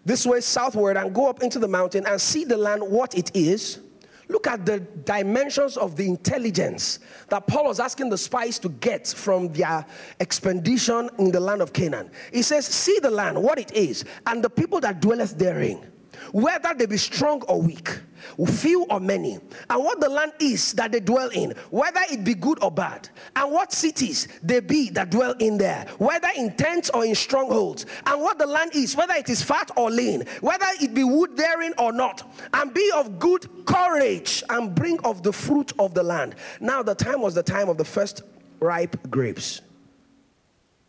this 0.05 0.25
way 0.25 0.41
southward 0.41 0.97
and 0.97 1.13
go 1.13 1.29
up 1.29 1.43
into 1.43 1.59
the 1.59 1.67
mountain 1.67 2.05
and 2.07 2.19
see 2.19 2.43
the 2.43 2.57
land, 2.57 2.81
what 2.83 3.15
it 3.15 3.35
is. 3.35 3.79
Look 4.27 4.47
at 4.47 4.65
the 4.65 4.79
dimensions 4.79 5.75
of 5.75 5.97
the 5.97 6.07
intelligence 6.07 6.99
that 7.27 7.47
Paul 7.47 7.65
was 7.65 7.81
asking 7.81 8.09
the 8.09 8.17
spies 8.17 8.57
to 8.59 8.69
get 8.69 9.07
from 9.07 9.49
their 9.49 9.85
expedition 10.21 11.09
in 11.19 11.31
the 11.31 11.39
land 11.39 11.61
of 11.61 11.73
Canaan. 11.73 12.09
He 12.31 12.41
says, 12.41 12.65
See 12.65 12.97
the 12.99 13.11
land, 13.11 13.41
what 13.41 13.59
it 13.59 13.73
is, 13.73 14.05
and 14.25 14.41
the 14.41 14.49
people 14.49 14.79
that 14.79 15.01
dwelleth 15.01 15.37
therein 15.37 15.90
whether 16.31 16.73
they 16.73 16.85
be 16.85 16.97
strong 16.97 17.41
or 17.43 17.61
weak, 17.61 17.99
few 18.47 18.83
or 18.85 18.99
many, 18.99 19.39
and 19.69 19.83
what 19.83 19.99
the 19.99 20.09
land 20.09 20.31
is 20.39 20.73
that 20.73 20.91
they 20.91 20.99
dwell 20.99 21.29
in, 21.29 21.51
whether 21.69 22.01
it 22.11 22.23
be 22.23 22.33
good 22.33 22.61
or 22.63 22.71
bad, 22.71 23.09
and 23.35 23.51
what 23.51 23.71
cities 23.71 24.27
they 24.43 24.59
be 24.59 24.89
that 24.89 25.09
dwell 25.09 25.33
in 25.39 25.57
there, 25.57 25.87
whether 25.97 26.29
in 26.35 26.55
tents 26.55 26.89
or 26.91 27.05
in 27.05 27.15
strongholds, 27.15 27.85
and 28.05 28.21
what 28.21 28.37
the 28.37 28.45
land 28.45 28.71
is, 28.75 28.95
whether 28.95 29.13
it 29.13 29.29
is 29.29 29.41
fat 29.41 29.71
or 29.75 29.89
lean, 29.89 30.23
whether 30.41 30.67
it 30.81 30.93
be 30.93 31.03
wood 31.03 31.35
therein 31.35 31.73
or 31.77 31.91
not, 31.91 32.33
and 32.53 32.73
be 32.73 32.91
of 32.95 33.19
good 33.19 33.47
courage, 33.65 34.43
and 34.49 34.75
bring 34.75 34.99
of 35.01 35.23
the 35.23 35.33
fruit 35.33 35.71
of 35.79 35.93
the 35.93 36.03
land. 36.03 36.35
Now, 36.59 36.83
the 36.83 36.95
time 36.95 37.21
was 37.21 37.33
the 37.35 37.43
time 37.43 37.69
of 37.69 37.77
the 37.77 37.85
first 37.85 38.23
ripe 38.59 39.09
grapes. 39.09 39.61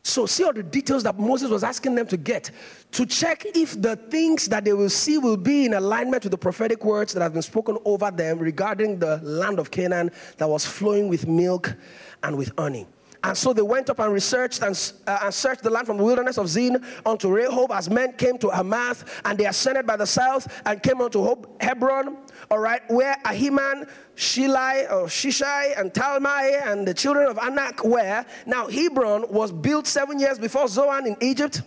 So, 0.04 0.26
see 0.26 0.42
all 0.42 0.52
the 0.52 0.64
details 0.64 1.04
that 1.04 1.18
Moses 1.18 1.48
was 1.48 1.62
asking 1.62 1.94
them 1.94 2.06
to 2.08 2.16
get 2.16 2.50
to 2.90 3.06
check 3.06 3.44
if 3.54 3.80
the 3.80 3.94
things 3.94 4.48
that 4.48 4.64
they 4.64 4.72
will 4.72 4.90
see 4.90 5.16
will 5.16 5.36
be 5.36 5.64
in 5.64 5.74
alignment 5.74 6.24
with 6.24 6.32
the 6.32 6.38
prophetic 6.38 6.84
words 6.84 7.12
that 7.12 7.22
have 7.22 7.32
been 7.32 7.42
spoken 7.42 7.78
over 7.84 8.10
them 8.10 8.40
regarding 8.40 8.98
the 8.98 9.18
land 9.18 9.60
of 9.60 9.70
Canaan 9.70 10.10
that 10.38 10.48
was 10.48 10.66
flowing 10.66 11.08
with 11.08 11.28
milk 11.28 11.76
and 12.24 12.36
with 12.36 12.52
honey. 12.58 12.86
And 13.24 13.38
so 13.38 13.52
they 13.52 13.62
went 13.62 13.88
up 13.88 14.00
and 14.00 14.12
researched 14.12 14.62
and, 14.62 14.92
uh, 15.06 15.20
and 15.22 15.32
searched 15.32 15.62
the 15.62 15.70
land 15.70 15.86
from 15.86 15.96
the 15.96 16.02
wilderness 16.02 16.38
of 16.38 16.48
Zin 16.48 16.84
unto 17.06 17.28
Rehob 17.28 17.70
as 17.70 17.88
men 17.88 18.12
came 18.14 18.36
to 18.38 18.50
Hamath, 18.50 19.20
and 19.24 19.38
they 19.38 19.46
ascended 19.46 19.86
by 19.86 19.96
the 19.96 20.06
south 20.06 20.60
and 20.66 20.82
came 20.82 21.00
unto 21.00 21.36
Hebron, 21.60 22.16
all 22.50 22.58
right, 22.58 22.82
where 22.88 23.16
Ahiman, 23.24 23.88
Shilai, 24.16 24.90
or 24.90 25.06
Shishai, 25.06 25.78
and 25.80 25.92
Talmai, 25.92 26.66
and 26.66 26.86
the 26.86 26.94
children 26.94 27.28
of 27.28 27.38
Anak 27.38 27.84
were. 27.84 28.24
Now, 28.46 28.68
Hebron 28.68 29.26
was 29.30 29.52
built 29.52 29.86
seven 29.86 30.18
years 30.18 30.38
before 30.38 30.68
Zoan 30.68 31.06
in 31.06 31.16
Egypt 31.20 31.62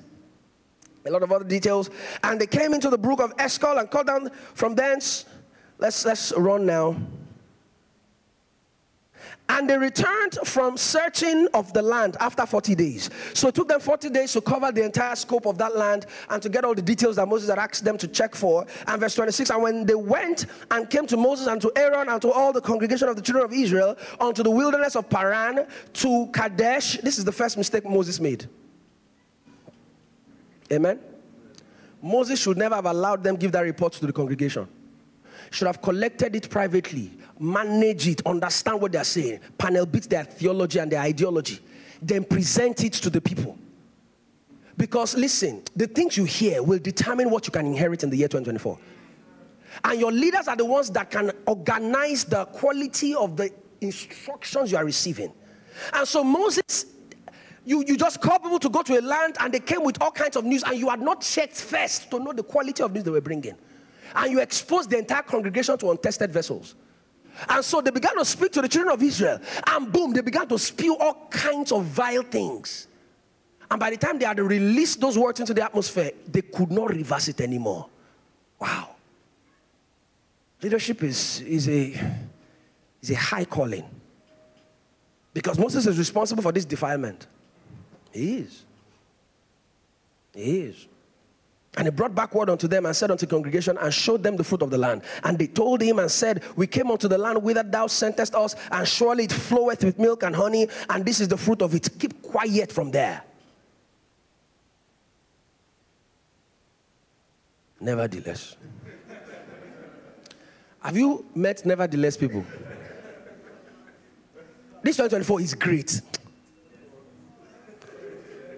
a 1.05 1.11
lot 1.11 1.23
of 1.23 1.31
other 1.31 1.45
details. 1.45 1.89
And 2.23 2.39
they 2.39 2.47
came 2.47 2.73
into 2.73 2.89
the 2.89 2.97
brook 2.97 3.19
of 3.19 3.33
Eshcol 3.37 3.77
and 3.77 3.89
cut 3.89 4.07
down 4.07 4.29
from 4.53 4.75
thence. 4.75 5.25
Let's 5.77 6.05
let's 6.05 6.33
run 6.35 6.65
now. 6.65 6.95
And 9.47 9.69
they 9.69 9.77
returned 9.77 10.39
from 10.43 10.75
searching 10.75 11.47
of 11.53 11.71
the 11.71 11.81
land 11.81 12.17
after 12.19 12.45
40 12.47 12.73
days. 12.73 13.11
So 13.33 13.47
it 13.47 13.55
took 13.55 13.67
them 13.67 13.79
40 13.79 14.09
days 14.09 14.33
to 14.33 14.41
cover 14.41 14.71
the 14.71 14.83
entire 14.83 15.15
scope 15.15 15.45
of 15.45 15.57
that 15.59 15.75
land 15.75 16.07
and 16.29 16.41
to 16.41 16.49
get 16.49 16.65
all 16.65 16.73
the 16.73 16.81
details 16.81 17.17
that 17.17 17.27
Moses 17.27 17.49
had 17.49 17.59
asked 17.59 17.83
them 17.83 17.97
to 17.99 18.07
check 18.07 18.33
for. 18.33 18.65
And 18.87 18.99
verse 18.99 19.13
26 19.13 19.51
And 19.51 19.61
when 19.61 19.85
they 19.85 19.93
went 19.93 20.47
and 20.71 20.89
came 20.89 21.05
to 21.07 21.17
Moses 21.17 21.45
and 21.45 21.61
to 21.61 21.71
Aaron 21.75 22.09
and 22.09 22.19
to 22.23 22.31
all 22.31 22.53
the 22.53 22.61
congregation 22.61 23.07
of 23.07 23.15
the 23.15 23.21
children 23.21 23.45
of 23.45 23.53
Israel 23.53 23.95
unto 24.19 24.41
the 24.41 24.49
wilderness 24.49 24.95
of 24.95 25.09
Paran 25.09 25.67
to 25.93 26.27
Kadesh, 26.33 26.97
this 27.01 27.19
is 27.19 27.23
the 27.23 27.31
first 27.31 27.55
mistake 27.55 27.85
Moses 27.85 28.19
made. 28.19 28.49
Amen. 30.71 30.99
Moses 32.01 32.39
should 32.39 32.57
never 32.57 32.75
have 32.75 32.85
allowed 32.85 33.23
them 33.23 33.35
give 33.35 33.51
that 33.51 33.61
report 33.61 33.93
to 33.93 34.05
the 34.05 34.13
congregation. 34.13 34.67
Should 35.51 35.67
have 35.67 35.81
collected 35.81 36.35
it 36.35 36.49
privately 36.49 37.11
manage 37.39 38.07
it, 38.07 38.21
understand 38.25 38.81
what 38.81 38.91
they're 38.91 39.03
saying, 39.03 39.39
panel 39.57 39.85
beat 39.85 40.09
their 40.09 40.23
theology 40.23 40.79
and 40.79 40.91
their 40.91 41.01
ideology, 41.01 41.59
then 42.01 42.23
present 42.23 42.83
it 42.83 42.93
to 42.93 43.09
the 43.09 43.21
people. 43.21 43.57
Because 44.77 45.15
listen, 45.15 45.63
the 45.75 45.87
things 45.87 46.17
you 46.17 46.25
hear 46.25 46.61
will 46.61 46.79
determine 46.79 47.29
what 47.29 47.47
you 47.47 47.51
can 47.51 47.65
inherit 47.65 48.03
in 48.03 48.09
the 48.09 48.17
year 48.17 48.27
2024. 48.27 48.77
And 49.83 49.99
your 49.99 50.11
leaders 50.11 50.47
are 50.47 50.55
the 50.55 50.65
ones 50.65 50.89
that 50.91 51.11
can 51.11 51.31
organize 51.45 52.25
the 52.25 52.45
quality 52.45 53.15
of 53.15 53.35
the 53.35 53.51
instructions 53.81 54.71
you 54.71 54.77
are 54.77 54.85
receiving. 54.85 55.33
And 55.93 56.07
so 56.07 56.23
Moses, 56.23 56.85
you, 57.65 57.83
you 57.85 57.97
just 57.97 58.21
call 58.21 58.39
people 58.39 58.59
to 58.59 58.69
go 58.69 58.81
to 58.83 58.99
a 58.99 59.01
land 59.01 59.37
and 59.39 59.53
they 59.53 59.59
came 59.59 59.83
with 59.83 60.01
all 60.01 60.11
kinds 60.11 60.35
of 60.35 60.45
news 60.45 60.63
and 60.63 60.77
you 60.77 60.89
had 60.89 61.01
not 61.01 61.21
checked 61.21 61.59
first 61.59 62.09
to 62.11 62.19
know 62.19 62.31
the 62.31 62.43
quality 62.43 62.83
of 62.83 62.93
news 62.93 63.03
they 63.03 63.11
were 63.11 63.21
bringing. 63.21 63.55
And 64.13 64.31
you 64.31 64.39
exposed 64.39 64.89
the 64.89 64.97
entire 64.97 65.23
congregation 65.23 65.77
to 65.79 65.91
untested 65.91 66.31
vessels. 66.31 66.75
And 67.49 67.63
so 67.63 67.81
they 67.81 67.91
began 67.91 68.17
to 68.17 68.25
speak 68.25 68.51
to 68.53 68.61
the 68.61 68.69
children 68.69 68.93
of 68.93 69.01
Israel, 69.01 69.39
and 69.67 69.91
boom, 69.91 70.13
they 70.13 70.21
began 70.21 70.47
to 70.47 70.57
spew 70.57 70.95
all 70.97 71.27
kinds 71.29 71.71
of 71.71 71.83
vile 71.85 72.23
things. 72.23 72.87
And 73.69 73.79
by 73.79 73.89
the 73.89 73.97
time 73.97 74.19
they 74.19 74.25
had 74.25 74.39
released 74.39 75.01
those 75.01 75.17
words 75.17 75.39
into 75.39 75.53
the 75.53 75.63
atmosphere, 75.63 76.11
they 76.27 76.41
could 76.41 76.71
not 76.71 76.91
reverse 76.91 77.27
it 77.27 77.41
anymore. 77.41 77.87
Wow. 78.59 78.95
Leadership 80.61 81.03
is, 81.03 81.41
is, 81.41 81.67
a, 81.67 81.99
is 83.01 83.11
a 83.11 83.15
high 83.15 83.45
calling. 83.45 83.83
Because 85.33 85.59
Moses 85.59 85.85
is 85.85 85.97
responsible 85.97 86.41
for 86.41 86.51
this 86.51 86.63
defilement. 86.63 87.27
He 88.11 88.37
is. 88.37 88.63
He 90.33 90.61
is. 90.61 90.87
And 91.77 91.87
he 91.87 91.91
brought 91.91 92.15
back 92.15 92.33
word 92.33 92.49
unto 92.49 92.67
them 92.67 92.85
and 92.85 92.95
said 92.95 93.11
unto 93.11 93.25
the 93.25 93.29
congregation 93.29 93.77
and 93.77 93.93
showed 93.93 94.23
them 94.23 94.37
the 94.37 94.43
fruit 94.43 94.61
of 94.61 94.69
the 94.69 94.77
land. 94.77 95.01
And 95.23 95.37
they 95.37 95.47
told 95.47 95.81
him 95.81 95.99
and 95.99 96.09
said, 96.09 96.43
We 96.55 96.67
came 96.67 96.89
unto 96.89 97.07
the 97.07 97.17
land 97.17 97.41
whither 97.43 97.63
thou 97.63 97.87
sentest 97.87 98.33
us, 98.33 98.55
and 98.71 98.87
surely 98.87 99.25
it 99.25 99.31
floweth 99.31 99.83
with 99.83 99.99
milk 99.99 100.23
and 100.23 100.35
honey, 100.35 100.67
and 100.89 101.05
this 101.05 101.19
is 101.19 101.27
the 101.27 101.37
fruit 101.37 101.61
of 101.61 101.75
it. 101.75 101.89
Keep 101.99 102.21
quiet 102.21 102.71
from 102.71 102.91
there. 102.91 103.23
Nevertheless. 107.79 108.55
Have 110.81 110.95
you 110.95 111.25
met 111.35 111.65
nevertheless 111.65 112.15
people? 112.15 112.45
This 114.81 114.97
2024 114.97 115.41
is 115.41 115.53
great. 115.55 116.01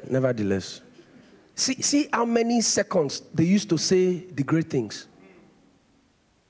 Nevertheless. 0.10 0.82
See, 1.58 1.82
see 1.82 2.08
how 2.14 2.24
many 2.24 2.62
seconds 2.62 3.24
they 3.34 3.44
used 3.44 3.68
to 3.70 3.80
say 3.80 4.18
the 4.18 4.44
great 4.44 4.70
things. 4.70 5.08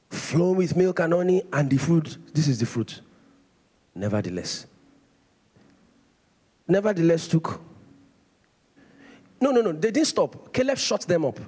Flowing 0.10 0.58
with 0.58 0.76
milk 0.76 1.00
and 1.00 1.14
honey, 1.14 1.44
and 1.54 1.70
the 1.70 1.78
fruit, 1.78 2.18
this 2.34 2.50
is 2.50 2.60
the 2.60 2.66
fruit. 2.66 3.02
Nevertheless. 3.96 4.66
Nevertheless, 6.68 7.30
took. 7.30 7.62
No, 9.40 9.52
no, 9.52 9.62
no, 9.62 9.72
they 9.72 9.92
didn't 9.92 10.08
stop. 10.08 10.52
Caleb 10.54 10.78
shut 10.78 11.02
them 11.02 11.24
up. 11.24 11.40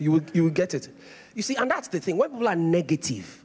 You 0.00 0.12
will, 0.12 0.22
you 0.32 0.42
will 0.42 0.50
get 0.50 0.74
it. 0.74 0.88
You 1.36 1.42
see, 1.42 1.54
and 1.54 1.70
that's 1.70 1.86
the 1.86 2.00
thing. 2.00 2.16
When 2.16 2.30
people 2.30 2.48
are 2.48 2.56
negative, 2.56 3.43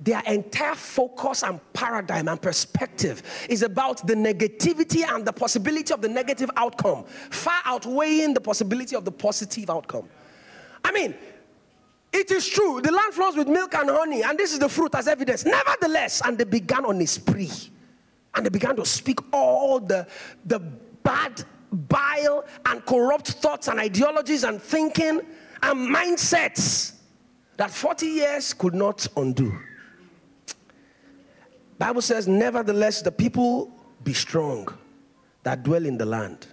their 0.00 0.22
entire 0.26 0.74
focus 0.74 1.42
and 1.42 1.60
paradigm 1.72 2.28
and 2.28 2.40
perspective 2.40 3.22
is 3.48 3.62
about 3.62 4.06
the 4.06 4.14
negativity 4.14 5.04
and 5.08 5.24
the 5.26 5.32
possibility 5.32 5.92
of 5.92 6.00
the 6.00 6.08
negative 6.08 6.50
outcome, 6.56 7.04
far 7.04 7.60
outweighing 7.64 8.32
the 8.32 8.40
possibility 8.40 8.94
of 8.94 9.04
the 9.04 9.10
positive 9.10 9.68
outcome. 9.70 10.08
I 10.84 10.92
mean, 10.92 11.14
it 12.12 12.30
is 12.30 12.48
true, 12.48 12.80
the 12.80 12.92
land 12.92 13.12
flows 13.12 13.36
with 13.36 13.48
milk 13.48 13.74
and 13.74 13.90
honey, 13.90 14.22
and 14.22 14.38
this 14.38 14.52
is 14.52 14.58
the 14.58 14.68
fruit 14.68 14.94
as 14.94 15.08
evidence. 15.08 15.44
Nevertheless, 15.44 16.22
and 16.24 16.38
they 16.38 16.44
began 16.44 16.84
on 16.84 17.00
a 17.00 17.06
spree, 17.06 17.50
and 18.34 18.46
they 18.46 18.50
began 18.50 18.76
to 18.76 18.86
speak 18.86 19.18
all 19.32 19.80
the, 19.80 20.06
the 20.46 20.60
bad, 21.02 21.44
bile, 21.72 22.44
and 22.66 22.84
corrupt 22.86 23.32
thoughts 23.32 23.68
and 23.68 23.80
ideologies 23.80 24.44
and 24.44 24.62
thinking 24.62 25.20
and 25.62 25.94
mindsets 25.94 26.94
that 27.56 27.70
40 27.70 28.06
years 28.06 28.54
could 28.54 28.74
not 28.74 29.06
undo. 29.16 29.58
Bible 31.78 32.02
says, 32.02 32.26
nevertheless, 32.26 33.02
the 33.02 33.12
people 33.12 33.70
be 34.04 34.12
strong 34.12 34.68
that 35.44 35.62
dwell 35.62 35.86
in 35.86 35.96
the 35.96 36.06
land, 36.06 36.46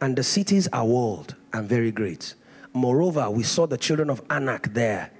and 0.00 0.16
the 0.16 0.22
cities 0.22 0.68
are 0.72 0.84
walled 0.84 1.34
and 1.52 1.68
very 1.68 1.92
great. 1.92 2.34
Moreover, 2.74 3.30
we 3.30 3.42
saw 3.44 3.66
the 3.66 3.78
children 3.78 4.10
of 4.10 4.22
Anak 4.30 4.74
there. 4.74 5.10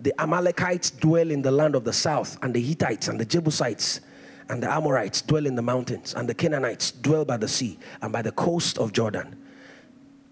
The 0.00 0.18
Amalekites 0.20 0.90
dwell 0.90 1.30
in 1.30 1.42
the 1.42 1.50
land 1.50 1.74
of 1.74 1.84
the 1.84 1.92
south, 1.92 2.38
and 2.42 2.54
the 2.54 2.60
Hittites 2.60 3.08
and 3.08 3.20
the 3.20 3.24
Jebusites 3.24 4.00
and 4.48 4.62
the 4.62 4.70
Amorites 4.70 5.22
dwell 5.22 5.46
in 5.46 5.54
the 5.54 5.62
mountains, 5.62 6.14
and 6.14 6.28
the 6.28 6.34
Canaanites 6.34 6.90
dwell 6.90 7.24
by 7.24 7.36
the 7.36 7.46
sea 7.46 7.78
and 8.02 8.12
by 8.12 8.22
the 8.22 8.32
coast 8.32 8.78
of 8.78 8.92
Jordan. 8.92 9.36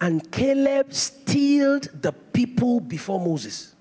And 0.01 0.31
Caleb 0.33 0.93
stilled 0.93 1.89
the 2.03 2.13
people 2.13 2.81
before 2.81 3.21
Moses. 3.21 3.75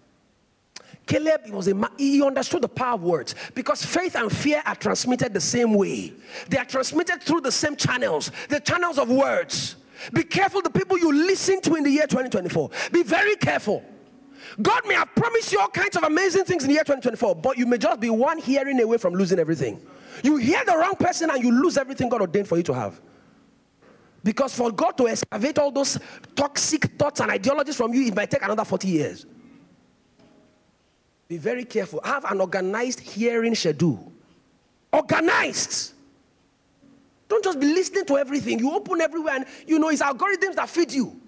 Caleb 1.07 1.49
was 1.49 1.67
a 1.67 1.89
he 1.97 2.21
understood 2.21 2.61
the 2.61 2.67
power 2.67 2.95
of 2.95 3.03
words 3.03 3.33
because 3.55 3.83
faith 3.83 4.15
and 4.15 4.31
fear 4.31 4.61
are 4.65 4.75
transmitted 4.75 5.33
the 5.33 5.41
same 5.41 5.73
way. 5.73 6.13
They 6.49 6.57
are 6.57 6.65
transmitted 6.65 7.23
through 7.23 7.41
the 7.41 7.51
same 7.51 7.75
channels, 7.75 8.29
the 8.49 8.59
channels 8.59 8.99
of 8.99 9.09
words. 9.09 9.77
Be 10.13 10.23
careful 10.23 10.61
the 10.61 10.69
people 10.69 10.97
you 10.99 11.11
listen 11.11 11.61
to 11.61 11.75
in 11.75 11.83
the 11.83 11.89
year 11.89 12.07
2024. 12.07 12.69
Be 12.91 13.03
very 13.03 13.35
careful. 13.37 13.83
God 14.61 14.87
may 14.87 14.95
have 14.95 15.13
promised 15.15 15.51
you 15.51 15.59
all 15.59 15.69
kinds 15.69 15.95
of 15.95 16.03
amazing 16.03 16.43
things 16.43 16.63
in 16.63 16.67
the 16.67 16.73
year 16.73 16.83
2024, 16.83 17.35
but 17.35 17.57
you 17.57 17.65
may 17.65 17.77
just 17.77 17.99
be 17.99 18.09
one 18.09 18.37
hearing 18.37 18.79
away 18.81 18.97
from 18.97 19.13
losing 19.13 19.39
everything. 19.39 19.79
You 20.23 20.37
hear 20.37 20.63
the 20.65 20.77
wrong 20.77 20.95
person 20.95 21.29
and 21.29 21.43
you 21.43 21.51
lose 21.51 21.77
everything 21.77 22.09
God 22.09 22.21
ordained 22.21 22.47
for 22.47 22.57
you 22.57 22.63
to 22.63 22.73
have. 22.73 22.99
Because 24.23 24.53
for 24.53 24.71
God 24.71 24.91
to 24.97 25.07
excavate 25.07 25.57
all 25.57 25.71
those 25.71 25.97
toxic 26.35 26.83
thoughts 26.97 27.21
and 27.21 27.31
ideologies 27.31 27.75
from 27.75 27.93
you, 27.93 28.07
it 28.07 28.15
might 28.15 28.29
take 28.29 28.43
another 28.43 28.65
40 28.65 28.87
years. 28.87 29.25
Be 31.27 31.37
very 31.37 31.65
careful. 31.65 31.99
Have 32.03 32.25
an 32.25 32.39
organized 32.39 32.99
hearing 32.99 33.55
schedule. 33.55 34.11
Organized. 34.93 35.93
Don't 37.27 37.43
just 37.43 37.59
be 37.59 37.67
listening 37.67 38.05
to 38.05 38.17
everything. 38.17 38.59
You 38.59 38.71
open 38.71 39.01
everywhere 39.01 39.35
and 39.35 39.45
you 39.65 39.79
know 39.79 39.89
it's 39.89 40.01
algorithms 40.01 40.55
that 40.55 40.69
feed 40.69 40.91
you. 40.91 41.19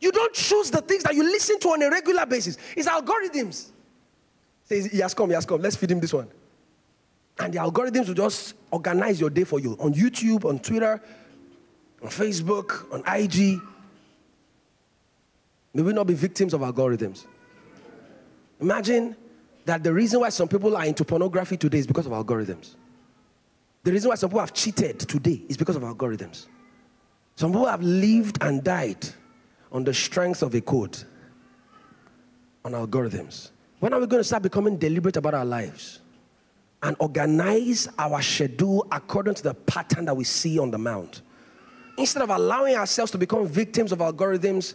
You 0.00 0.12
don't 0.12 0.32
choose 0.32 0.70
the 0.70 0.80
things 0.80 1.02
that 1.02 1.14
you 1.14 1.22
listen 1.22 1.58
to 1.60 1.68
on 1.70 1.82
a 1.82 1.90
regular 1.90 2.24
basis. 2.24 2.56
It's 2.76 2.88
algorithms. 2.88 3.70
Says 4.64 4.86
he 4.86 4.98
has 4.98 5.12
come, 5.12 5.28
he 5.28 5.34
has 5.34 5.44
come. 5.44 5.60
Let's 5.60 5.76
feed 5.76 5.90
him 5.90 6.00
this 6.00 6.12
one. 6.12 6.28
And 7.40 7.52
the 7.52 7.58
algorithms 7.58 8.08
will 8.08 8.14
just 8.14 8.54
organize 8.70 9.20
your 9.20 9.30
day 9.30 9.44
for 9.44 9.60
you 9.60 9.76
on 9.78 9.92
YouTube, 9.92 10.44
on 10.44 10.58
Twitter, 10.58 11.00
on 12.02 12.08
Facebook, 12.08 12.92
on 12.92 13.02
IG. 13.06 13.60
May 15.74 15.82
we 15.82 15.92
not 15.92 16.06
be 16.06 16.14
victims 16.14 16.54
of 16.54 16.62
algorithms. 16.62 17.26
Imagine 18.60 19.16
that 19.64 19.82
the 19.84 19.92
reason 19.92 20.20
why 20.20 20.30
some 20.30 20.48
people 20.48 20.76
are 20.76 20.84
into 20.84 21.04
pornography 21.04 21.56
today 21.56 21.78
is 21.78 21.86
because 21.86 22.06
of 22.06 22.12
algorithms. 22.12 22.74
The 23.84 23.92
reason 23.92 24.08
why 24.08 24.16
some 24.16 24.30
people 24.30 24.40
have 24.40 24.52
cheated 24.52 24.98
today 25.00 25.42
is 25.48 25.56
because 25.56 25.76
of 25.76 25.82
algorithms. 25.82 26.46
Some 27.36 27.52
people 27.52 27.66
have 27.66 27.82
lived 27.82 28.38
and 28.40 28.64
died 28.64 29.06
on 29.70 29.84
the 29.84 29.94
strength 29.94 30.42
of 30.42 30.54
a 30.54 30.60
code, 30.60 30.98
on 32.64 32.72
algorithms. 32.72 33.50
When 33.80 33.92
are 33.92 34.00
we 34.00 34.06
going 34.06 34.20
to 34.20 34.24
start 34.24 34.42
becoming 34.42 34.76
deliberate 34.76 35.16
about 35.16 35.34
our 35.34 35.44
lives 35.44 36.00
and 36.82 36.96
organize 36.98 37.88
our 37.98 38.20
schedule 38.22 38.86
according 38.90 39.34
to 39.34 39.42
the 39.42 39.54
pattern 39.54 40.06
that 40.06 40.16
we 40.16 40.24
see 40.24 40.58
on 40.58 40.70
the 40.70 40.78
mount? 40.78 41.22
Instead 41.96 42.22
of 42.22 42.30
allowing 42.30 42.74
ourselves 42.74 43.12
to 43.12 43.18
become 43.18 43.46
victims 43.46 43.92
of 43.92 43.98
algorithms 43.98 44.74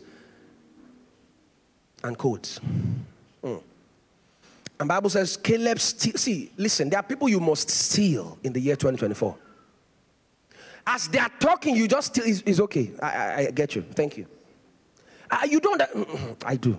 and 2.03 2.17
codes. 2.17 2.59
Mm. 3.43 3.61
And 4.83 4.89
Bible 4.89 5.09
says 5.09 5.37
Caleb. 5.37 5.79
See, 5.79 6.51
listen, 6.57 6.89
there 6.89 6.99
are 6.99 7.03
people 7.03 7.29
you 7.29 7.39
must 7.39 7.69
steal 7.69 8.37
in 8.43 8.51
the 8.51 8.59
year 8.59 8.75
2024. 8.75 9.33
As 10.85 11.07
they 11.07 11.19
are 11.19 11.31
talking, 11.39 11.73
you 11.73 11.87
just 11.87 12.07
steal. 12.13 12.25
It's, 12.45 12.59
okay. 12.59 12.91
I, 13.01 13.07
I, 13.07 13.37
I, 13.47 13.51
get 13.51 13.77
you. 13.77 13.83
Thank 13.83 14.17
you. 14.17 14.27
Uh, 15.31 15.47
you 15.49 15.61
don't. 15.61 15.81
I 16.45 16.57
do. 16.57 16.77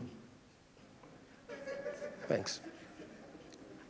Thanks. 2.29 2.61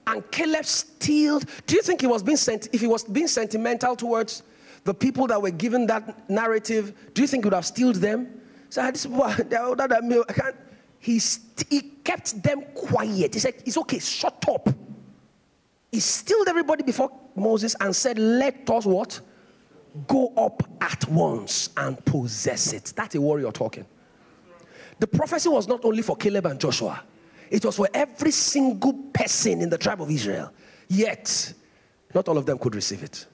And 0.07 0.31
Caleb 0.31 0.65
stealed. 0.65 1.47
Do 1.67 1.75
you 1.75 1.83
think 1.83 2.01
he 2.01 2.07
was 2.07 2.23
being 2.23 2.37
sent? 2.37 2.69
If 2.73 2.83
he 2.83 2.87
was 2.87 3.03
being 3.03 3.27
sentimental 3.27 3.97
towards 3.97 4.45
the 4.85 4.95
people 4.95 5.27
that 5.27 5.43
were 5.43 5.51
given 5.51 5.89
that 5.89 6.31
narrative, 6.31 6.95
do 7.15 7.23
you 7.23 7.27
think 7.27 7.43
he 7.43 7.49
would 7.49 7.55
have 7.55 7.67
stealed 7.67 7.97
them? 7.97 8.41
So 8.71 8.81
ah, 8.81 8.93
this 8.93 9.03
than. 9.09 10.25
I 10.29 10.33
can't 10.33 10.57
he, 11.05 11.19
st- 11.19 11.71
he 11.71 11.81
kept 12.03 12.43
them 12.43 12.63
quiet. 12.75 13.35
He 13.35 13.39
said, 13.39 13.57
It's 13.67 13.77
okay, 13.77 13.99
shut 13.99 14.43
up. 14.49 14.71
He 15.93 16.01
stilled 16.01 16.49
everybody 16.49 16.83
before 16.83 17.11
Moses 17.37 17.77
and 17.79 17.95
said, 17.95 18.19
Let 18.19 18.71
us 18.71 18.87
what? 18.87 19.21
Go 20.09 20.33
up 20.35 20.63
at 20.81 21.07
once 21.11 21.69
and 21.77 22.03
possess 22.07 22.73
it. 22.73 22.95
That's 22.97 23.15
a 23.17 23.21
warrior 23.21 23.53
talking. 23.53 23.85
The 24.99 25.07
prophecy 25.07 25.51
was 25.51 25.69
not 25.69 25.85
only 25.85 26.01
for 26.01 26.17
Caleb 26.17 26.47
and 26.47 26.59
Joshua, 26.59 27.03
it 27.51 27.63
was 27.67 27.77
for 27.77 27.89
every 27.93 28.31
single 28.31 28.95
person 29.13 29.61
in 29.61 29.69
the 29.69 29.77
tribe 29.77 30.01
of 30.01 30.11
Israel. 30.11 30.53
Yet, 30.89 31.53
not 32.15 32.29
all 32.29 32.39
of 32.39 32.47
them 32.47 32.57
could 32.57 32.75
receive 32.75 33.03
it. 33.03 33.27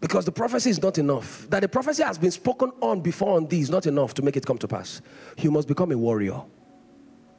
Because 0.00 0.24
the 0.24 0.32
prophecy 0.32 0.70
is 0.70 0.82
not 0.82 0.98
enough. 0.98 1.46
That 1.48 1.60
the 1.60 1.68
prophecy 1.68 2.02
has 2.02 2.18
been 2.18 2.32
spoken 2.32 2.72
on 2.80 3.02
before 3.02 3.36
on 3.36 3.46
these, 3.46 3.70
not 3.70 3.86
enough 3.86 4.14
to 4.14 4.22
make 4.22 4.36
it 4.36 4.44
come 4.44 4.58
to 4.58 4.66
pass. 4.66 5.00
You 5.36 5.52
must 5.52 5.68
become 5.68 5.92
a 5.92 5.96
warrior. 5.96 6.42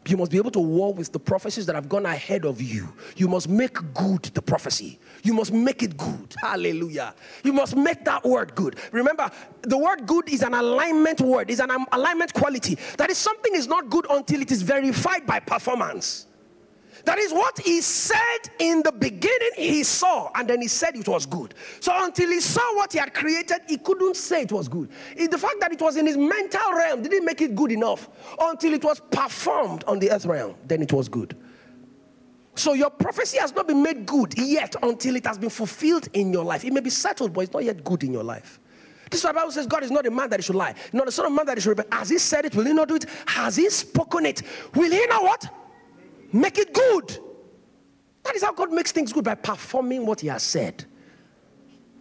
You 0.08 0.18
must 0.18 0.32
be 0.32 0.38
able 0.38 0.52
to 0.52 0.60
war 0.60 0.94
with 0.94 1.12
the 1.12 1.20
prophecies 1.20 1.66
that 1.66 1.76
have 1.76 1.90
gone 1.90 2.06
ahead 2.06 2.46
of 2.46 2.62
you. 2.62 2.92
You 3.16 3.28
must 3.28 3.50
make 3.50 3.78
good 3.94 4.24
the 4.24 4.42
prophecy. 4.42 4.98
You 5.24 5.34
must 5.34 5.52
make 5.52 5.84
it 5.84 5.98
good. 5.98 6.34
Hallelujah. 6.42 7.14
You 7.44 7.54
must 7.54 7.76
make 7.76 8.06
that 8.06 8.24
word 8.24 8.56
good. 8.56 8.78
Remember, 8.92 9.30
the 9.62 9.78
word 9.78 10.08
good 10.08 10.30
is 10.30 10.42
an 10.42 10.54
alignment 10.54 11.22
word, 11.22 11.50
is 11.50 11.60
an 11.60 11.70
alignment 11.92 12.34
quality. 12.34 12.78
That 12.98 13.10
is 13.10 13.18
something 13.18 13.54
is 13.54 13.68
not 13.68 13.90
good 13.90 14.08
until 14.10 14.42
it 14.42 14.52
is 14.52 14.62
verified 14.62 15.28
by 15.28 15.42
performance. 15.42 16.28
That 17.10 17.18
is 17.18 17.34
what 17.34 17.58
he 17.58 17.82
said 17.82 18.52
in 18.60 18.84
the 18.84 18.92
beginning, 18.92 19.50
he 19.56 19.84
saw, 19.84 20.30
and 20.36 20.48
then 20.48 20.62
he 20.62 20.68
said 20.68 20.96
it 20.96 21.08
was 21.08 21.26
good. 21.26 21.56
So 21.80 21.92
until 21.96 22.30
he 22.30 22.40
saw 22.40 22.62
what 22.76 22.94
he 22.94 23.00
had 23.00 23.16
created, 23.16 23.62
he 23.68 23.78
couldn't 23.78 24.16
say 24.16 24.44
it 24.44 24.52
was 24.52 24.68
good. 24.68 24.92
the 25.18 25.36
fact 25.36 25.56
that 25.62 25.72
it 25.72 25.82
was 25.82 25.98
in 25.98 26.06
his 26.06 26.18
mental 26.18 26.72
realm 26.72 27.02
didn't 27.02 27.26
make 27.26 27.42
it 27.42 27.56
good 27.56 27.72
enough 27.72 28.10
until 28.40 28.74
it 28.74 28.84
was 28.84 29.02
performed 29.10 29.84
on 29.86 29.98
the 29.98 30.12
earth 30.12 30.28
realm, 30.28 30.54
then 30.68 30.84
it 30.84 30.94
was 30.94 31.10
good. 31.10 31.36
So 32.54 32.74
your 32.74 32.92
prophecy 32.92 33.40
has 33.40 33.56
not 33.56 33.68
been 33.68 33.82
made 33.82 34.06
good 34.06 34.38
yet 34.38 34.76
until 34.84 35.16
it 35.16 35.26
has 35.26 35.40
been 35.40 35.50
fulfilled 35.50 36.10
in 36.14 36.32
your 36.32 36.46
life. 36.46 36.64
It 36.64 36.74
may 36.74 36.82
be 36.82 36.92
settled, 36.92 37.34
but 37.34 37.42
it's 37.42 37.54
not 37.54 37.64
yet 37.64 37.84
good 37.84 38.04
in 38.04 38.14
your 38.14 38.24
life. 38.24 38.60
This 39.10 39.22
is 39.22 39.24
why 39.24 39.32
the 39.32 39.40
Bible 39.40 39.52
says 39.52 39.66
God 39.66 39.82
is 39.82 39.90
not 39.90 40.06
a 40.06 40.12
man 40.12 40.30
that 40.30 40.40
he 40.40 40.44
should 40.44 40.56
lie, 40.56 40.76
not 40.94 41.08
the 41.08 41.12
son 41.12 41.26
of 41.26 41.32
man 41.32 41.48
that 41.48 41.58
he 41.58 41.62
should 41.62 41.70
repent. 41.70 41.92
Has 41.92 42.10
he 42.10 42.20
said 42.20 42.46
it? 42.46 42.54
Will 42.54 42.66
he 42.66 42.74
not 42.74 42.88
do 42.88 42.98
it? 42.98 43.06
Has 43.26 43.56
he 43.56 43.68
spoken 43.72 44.28
it? 44.28 44.44
Will 44.76 44.92
he 44.92 45.08
not 45.08 45.24
what? 45.24 45.59
Make 46.32 46.58
it 46.58 46.74
good. 46.74 47.20
That 48.24 48.36
is 48.36 48.44
how 48.44 48.54
God 48.54 48.72
makes 48.72 48.92
things 48.92 49.12
good 49.12 49.24
by 49.24 49.36
performing 49.36 50.06
what 50.06 50.22
He 50.22 50.28
has 50.28 50.44
said. 50.44 50.86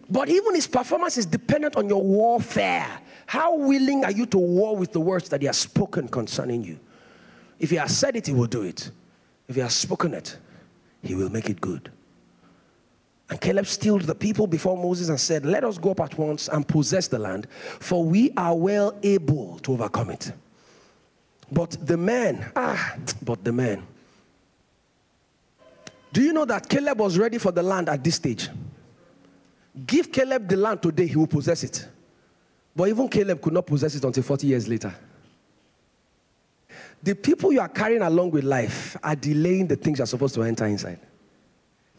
But 0.09 0.29
even 0.29 0.55
His 0.55 0.67
performance 0.67 1.17
is 1.17 1.25
dependent 1.25 1.75
on 1.75 1.87
your 1.87 2.03
warfare. 2.03 2.87
How 3.25 3.55
willing 3.55 4.05
are 4.05 4.11
you 4.11 4.25
to 4.27 4.37
war 4.37 4.75
with 4.75 4.91
the 4.91 4.99
words 4.99 5.29
that 5.29 5.41
He 5.41 5.47
has 5.47 5.57
spoken 5.57 6.07
concerning 6.07 6.63
you? 6.63 6.79
If 7.59 7.69
He 7.69 7.75
has 7.77 7.97
said 7.97 8.15
it, 8.15 8.27
He 8.27 8.33
will 8.33 8.47
do 8.47 8.63
it. 8.63 8.91
If 9.47 9.55
He 9.55 9.61
has 9.61 9.73
spoken 9.73 10.13
it, 10.13 10.37
He 11.01 11.15
will 11.15 11.29
make 11.29 11.49
it 11.49 11.61
good. 11.61 11.91
And 13.29 13.39
Caleb 13.39 13.67
stilled 13.67 14.01
the 14.01 14.15
people 14.15 14.47
before 14.47 14.75
Moses 14.75 15.09
and 15.09 15.19
said, 15.19 15.45
Let 15.45 15.63
us 15.63 15.77
go 15.77 15.91
up 15.91 15.99
at 15.99 16.17
once 16.17 16.47
and 16.47 16.67
possess 16.67 17.07
the 17.07 17.19
land, 17.19 17.47
for 17.79 18.03
we 18.03 18.31
are 18.35 18.55
well 18.55 18.97
able 19.03 19.59
to 19.59 19.73
overcome 19.73 20.09
it. 20.09 20.31
But 21.51 21.77
the 21.85 21.97
men, 21.97 22.51
ah, 22.55 22.95
but 23.21 23.43
the 23.43 23.51
men, 23.51 23.85
do 26.11 26.21
you 26.21 26.33
know 26.33 26.45
that 26.45 26.67
Caleb 26.67 26.99
was 26.99 27.17
ready 27.17 27.37
for 27.37 27.51
the 27.51 27.63
land 27.63 27.89
at 27.89 28.03
this 28.03 28.15
stage? 28.15 28.49
Give 29.85 30.11
Caleb 30.11 30.47
the 30.47 30.57
land 30.57 30.81
today, 30.81 31.07
he 31.07 31.15
will 31.15 31.27
possess 31.27 31.63
it. 31.63 31.87
But 32.75 32.89
even 32.89 33.07
Caleb 33.07 33.41
could 33.41 33.53
not 33.53 33.65
possess 33.65 33.95
it 33.95 34.03
until 34.03 34.23
40 34.23 34.47
years 34.47 34.67
later. 34.67 34.93
The 37.01 37.15
people 37.15 37.51
you 37.51 37.61
are 37.61 37.69
carrying 37.69 38.01
along 38.01 38.31
with 38.31 38.43
life 38.43 38.97
are 39.03 39.15
delaying 39.15 39.67
the 39.67 39.75
things 39.75 39.99
you're 39.99 40.07
supposed 40.07 40.35
to 40.35 40.43
enter 40.43 40.65
inside. 40.65 40.99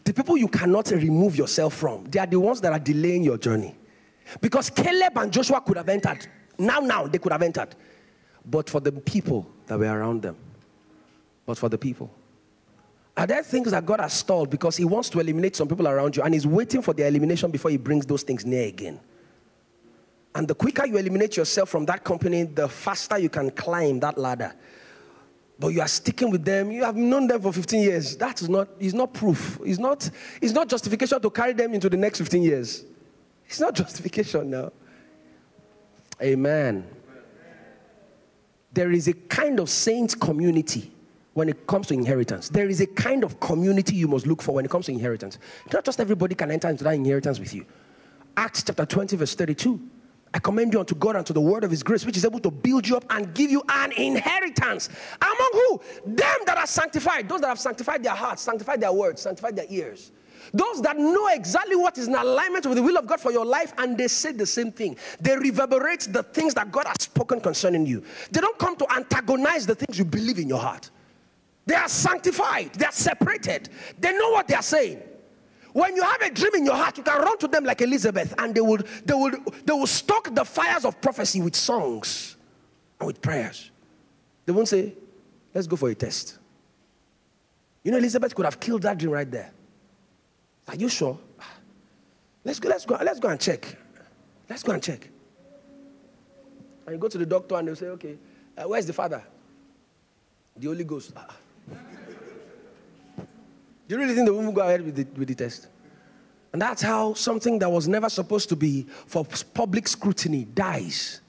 The 0.03 0.13
people 0.13 0.37
you 0.37 0.47
cannot 0.47 0.89
remove 0.91 1.37
yourself 1.37 1.75
from, 1.75 2.05
they 2.05 2.19
are 2.19 2.27
the 2.27 2.39
ones 2.39 2.61
that 2.61 2.71
are 2.71 2.79
delaying 2.79 3.23
your 3.23 3.37
journey. 3.37 3.75
Because 4.39 4.69
Caleb 4.69 5.17
and 5.17 5.31
Joshua 5.31 5.61
could 5.61 5.77
have 5.77 5.89
entered. 5.89 6.27
Now, 6.57 6.79
now, 6.79 7.07
they 7.07 7.17
could 7.17 7.31
have 7.31 7.41
entered. 7.41 7.75
But 8.45 8.69
for 8.69 8.79
the 8.79 8.91
people 8.91 9.47
that 9.67 9.77
were 9.77 9.85
around 9.85 10.21
them. 10.21 10.35
But 11.45 11.57
for 11.57 11.69
the 11.69 11.77
people. 11.77 12.11
Are 13.17 13.27
there 13.27 13.43
things 13.43 13.71
that 13.71 13.85
God 13.85 13.99
has 13.99 14.13
stalled 14.13 14.49
because 14.49 14.77
He 14.77 14.85
wants 14.85 15.09
to 15.09 15.19
eliminate 15.19 15.55
some 15.55 15.67
people 15.67 15.87
around 15.87 16.15
you 16.15 16.23
and 16.23 16.33
He's 16.33 16.47
waiting 16.47 16.81
for 16.81 16.93
their 16.93 17.07
elimination 17.07 17.51
before 17.51 17.71
He 17.71 17.77
brings 17.77 18.05
those 18.05 18.23
things 18.23 18.45
near 18.45 18.67
again? 18.67 18.99
And 20.33 20.47
the 20.47 20.55
quicker 20.55 20.85
you 20.85 20.97
eliminate 20.97 21.35
yourself 21.35 21.69
from 21.69 21.85
that 21.87 22.03
company, 22.03 22.43
the 22.43 22.69
faster 22.69 23.17
you 23.17 23.29
can 23.29 23.51
climb 23.51 23.99
that 23.99 24.17
ladder. 24.17 24.53
But 25.59 25.69
you 25.69 25.81
are 25.81 25.87
sticking 25.87 26.31
with 26.31 26.45
them. 26.45 26.71
You 26.71 26.83
have 26.85 26.95
known 26.95 27.27
them 27.27 27.41
for 27.41 27.51
15 27.51 27.81
years. 27.83 28.17
That 28.17 28.41
is 28.41 28.49
not, 28.49 28.69
is 28.79 28.93
not 28.93 29.13
proof. 29.13 29.59
It's 29.63 29.77
not, 29.77 30.09
it's 30.41 30.53
not 30.53 30.69
justification 30.69 31.21
to 31.21 31.29
carry 31.29 31.53
them 31.53 31.73
into 31.73 31.89
the 31.89 31.97
next 31.97 32.19
15 32.19 32.41
years. 32.41 32.85
It's 33.45 33.59
not 33.59 33.75
justification 33.75 34.49
now. 34.49 34.71
Amen. 36.21 36.87
There 38.73 38.91
is 38.91 39.09
a 39.09 39.13
kind 39.13 39.59
of 39.59 39.69
saint 39.69 40.17
community 40.19 40.90
when 41.33 41.47
it 41.49 41.65
comes 41.67 41.87
to 41.87 41.93
inheritance. 41.93 42.49
There 42.49 42.67
is 42.67 42.81
a 42.81 42.87
kind 42.87 43.23
of 43.23 43.39
community 43.39 43.95
you 43.95 44.07
must 44.07 44.27
look 44.27 44.41
for 44.41 44.55
when 44.55 44.65
it 44.65 44.71
comes 44.71 44.87
to 44.87 44.91
inheritance. 44.91 45.39
Not 45.71 45.85
just 45.85 45.99
everybody 45.99 46.35
can 46.35 46.51
enter 46.51 46.69
into 46.69 46.83
that 46.83 46.95
inheritance 46.95 47.39
with 47.39 47.53
you. 47.53 47.65
Acts 48.35 48.63
chapter 48.63 48.85
20, 48.85 49.15
verse 49.17 49.35
32. 49.35 49.79
I 50.33 50.39
commend 50.39 50.73
you 50.73 50.79
unto 50.79 50.95
God 50.95 51.17
and 51.17 51.25
to 51.25 51.33
the 51.33 51.41
word 51.41 51.63
of 51.65 51.71
his 51.71 51.83
grace, 51.83 52.05
which 52.05 52.15
is 52.15 52.23
able 52.23 52.39
to 52.39 52.51
build 52.51 52.87
you 52.87 52.95
up 52.95 53.05
and 53.09 53.33
give 53.33 53.51
you 53.51 53.61
an 53.67 53.91
inheritance. 53.91 54.89
Among 55.21 55.49
who? 55.53 55.81
Them 56.05 56.37
that 56.45 56.57
are 56.57 56.67
sanctified. 56.67 57.27
Those 57.27 57.41
that 57.41 57.47
have 57.47 57.59
sanctified 57.59 58.03
their 58.03 58.15
hearts, 58.15 58.41
sanctified 58.41 58.79
their 58.79 58.93
words, 58.93 59.21
sanctified 59.21 59.57
their 59.57 59.65
ears. 59.69 60.11
Those 60.53 60.81
that 60.81 60.97
know 60.97 61.27
exactly 61.27 61.75
what 61.75 61.97
is 61.97 62.07
in 62.07 62.15
alignment 62.15 62.65
with 62.65 62.77
the 62.77 62.83
will 62.83 62.97
of 62.97 63.05
God 63.05 63.19
for 63.19 63.31
your 63.31 63.45
life 63.45 63.73
and 63.77 63.97
they 63.97 64.07
say 64.07 64.31
the 64.31 64.45
same 64.45 64.71
thing. 64.71 64.97
They 65.19 65.37
reverberate 65.37 66.07
the 66.11 66.23
things 66.23 66.53
that 66.55 66.71
God 66.71 66.87
has 66.87 66.95
spoken 66.99 67.39
concerning 67.39 67.85
you. 67.85 68.03
They 68.31 68.41
don't 68.41 68.57
come 68.57 68.75
to 68.77 68.91
antagonize 68.93 69.65
the 69.65 69.75
things 69.75 69.99
you 69.99 70.05
believe 70.05 70.39
in 70.39 70.49
your 70.49 70.59
heart. 70.59 70.89
They 71.65 71.75
are 71.75 71.89
sanctified, 71.89 72.73
they 72.73 72.85
are 72.85 72.91
separated, 72.91 73.69
they 73.99 74.11
know 74.17 74.31
what 74.31 74.47
they 74.47 74.55
are 74.55 74.63
saying. 74.63 75.01
When 75.73 75.95
you 75.95 76.03
have 76.03 76.21
a 76.21 76.29
dream 76.29 76.55
in 76.55 76.65
your 76.65 76.75
heart, 76.75 76.97
you 76.97 77.03
can 77.03 77.21
run 77.21 77.37
to 77.37 77.47
them 77.47 77.63
like 77.63 77.81
Elizabeth, 77.81 78.33
and 78.37 78.53
they 78.53 78.61
will, 78.61 78.79
they 79.05 79.13
will, 79.13 79.31
they 79.63 79.73
will 79.73 79.87
stoke 79.87 80.33
the 80.35 80.43
fires 80.43 80.83
of 80.83 80.99
prophecy 80.99 81.41
with 81.41 81.55
songs 81.55 82.35
and 82.99 83.07
with 83.07 83.21
prayers. 83.21 83.71
They 84.45 84.51
won't 84.51 84.67
say, 84.67 84.95
Let's 85.53 85.67
go 85.67 85.75
for 85.75 85.89
a 85.89 85.95
test. 85.95 86.37
You 87.83 87.91
know, 87.91 87.97
Elizabeth 87.97 88.33
could 88.35 88.45
have 88.45 88.59
killed 88.59 88.83
that 88.83 88.97
dream 88.97 89.11
right 89.11 89.29
there. 89.29 89.51
Are 90.67 90.75
you 90.75 90.87
sure? 90.87 91.17
Let's 92.43 92.59
go, 92.59 92.69
let's 92.69 92.85
go, 92.85 92.97
let's 93.03 93.19
go 93.19 93.29
and 93.29 93.39
check. 93.39 93.75
Let's 94.49 94.63
go 94.63 94.71
and 94.71 94.81
check. 94.81 95.09
And 96.85 96.95
you 96.95 96.99
go 96.99 97.07
to 97.07 97.17
the 97.17 97.25
doctor 97.25 97.55
and 97.55 97.67
they'll 97.67 97.75
say, 97.75 97.87
okay, 97.87 98.17
uh, 98.57 98.63
where's 98.63 98.85
the 98.85 98.93
father? 98.93 99.23
The 100.57 100.67
Holy 100.67 100.83
Ghost. 100.83 101.11
Ah. 101.15 101.35
You 103.91 103.97
really 103.97 104.15
think 104.15 104.25
they 104.25 104.31
will 104.31 104.53
go 104.53 104.61
ahead 104.61 104.85
with 104.85 104.95
the, 104.95 105.05
with 105.19 105.27
the 105.27 105.35
test? 105.35 105.67
And 106.53 106.61
that's 106.61 106.81
how 106.81 107.13
something 107.13 107.59
that 107.59 107.69
was 107.69 107.89
never 107.89 108.07
supposed 108.07 108.47
to 108.47 108.55
be 108.55 108.87
for 109.05 109.25
public 109.53 109.85
scrutiny 109.85 110.45
dies. 110.45 111.19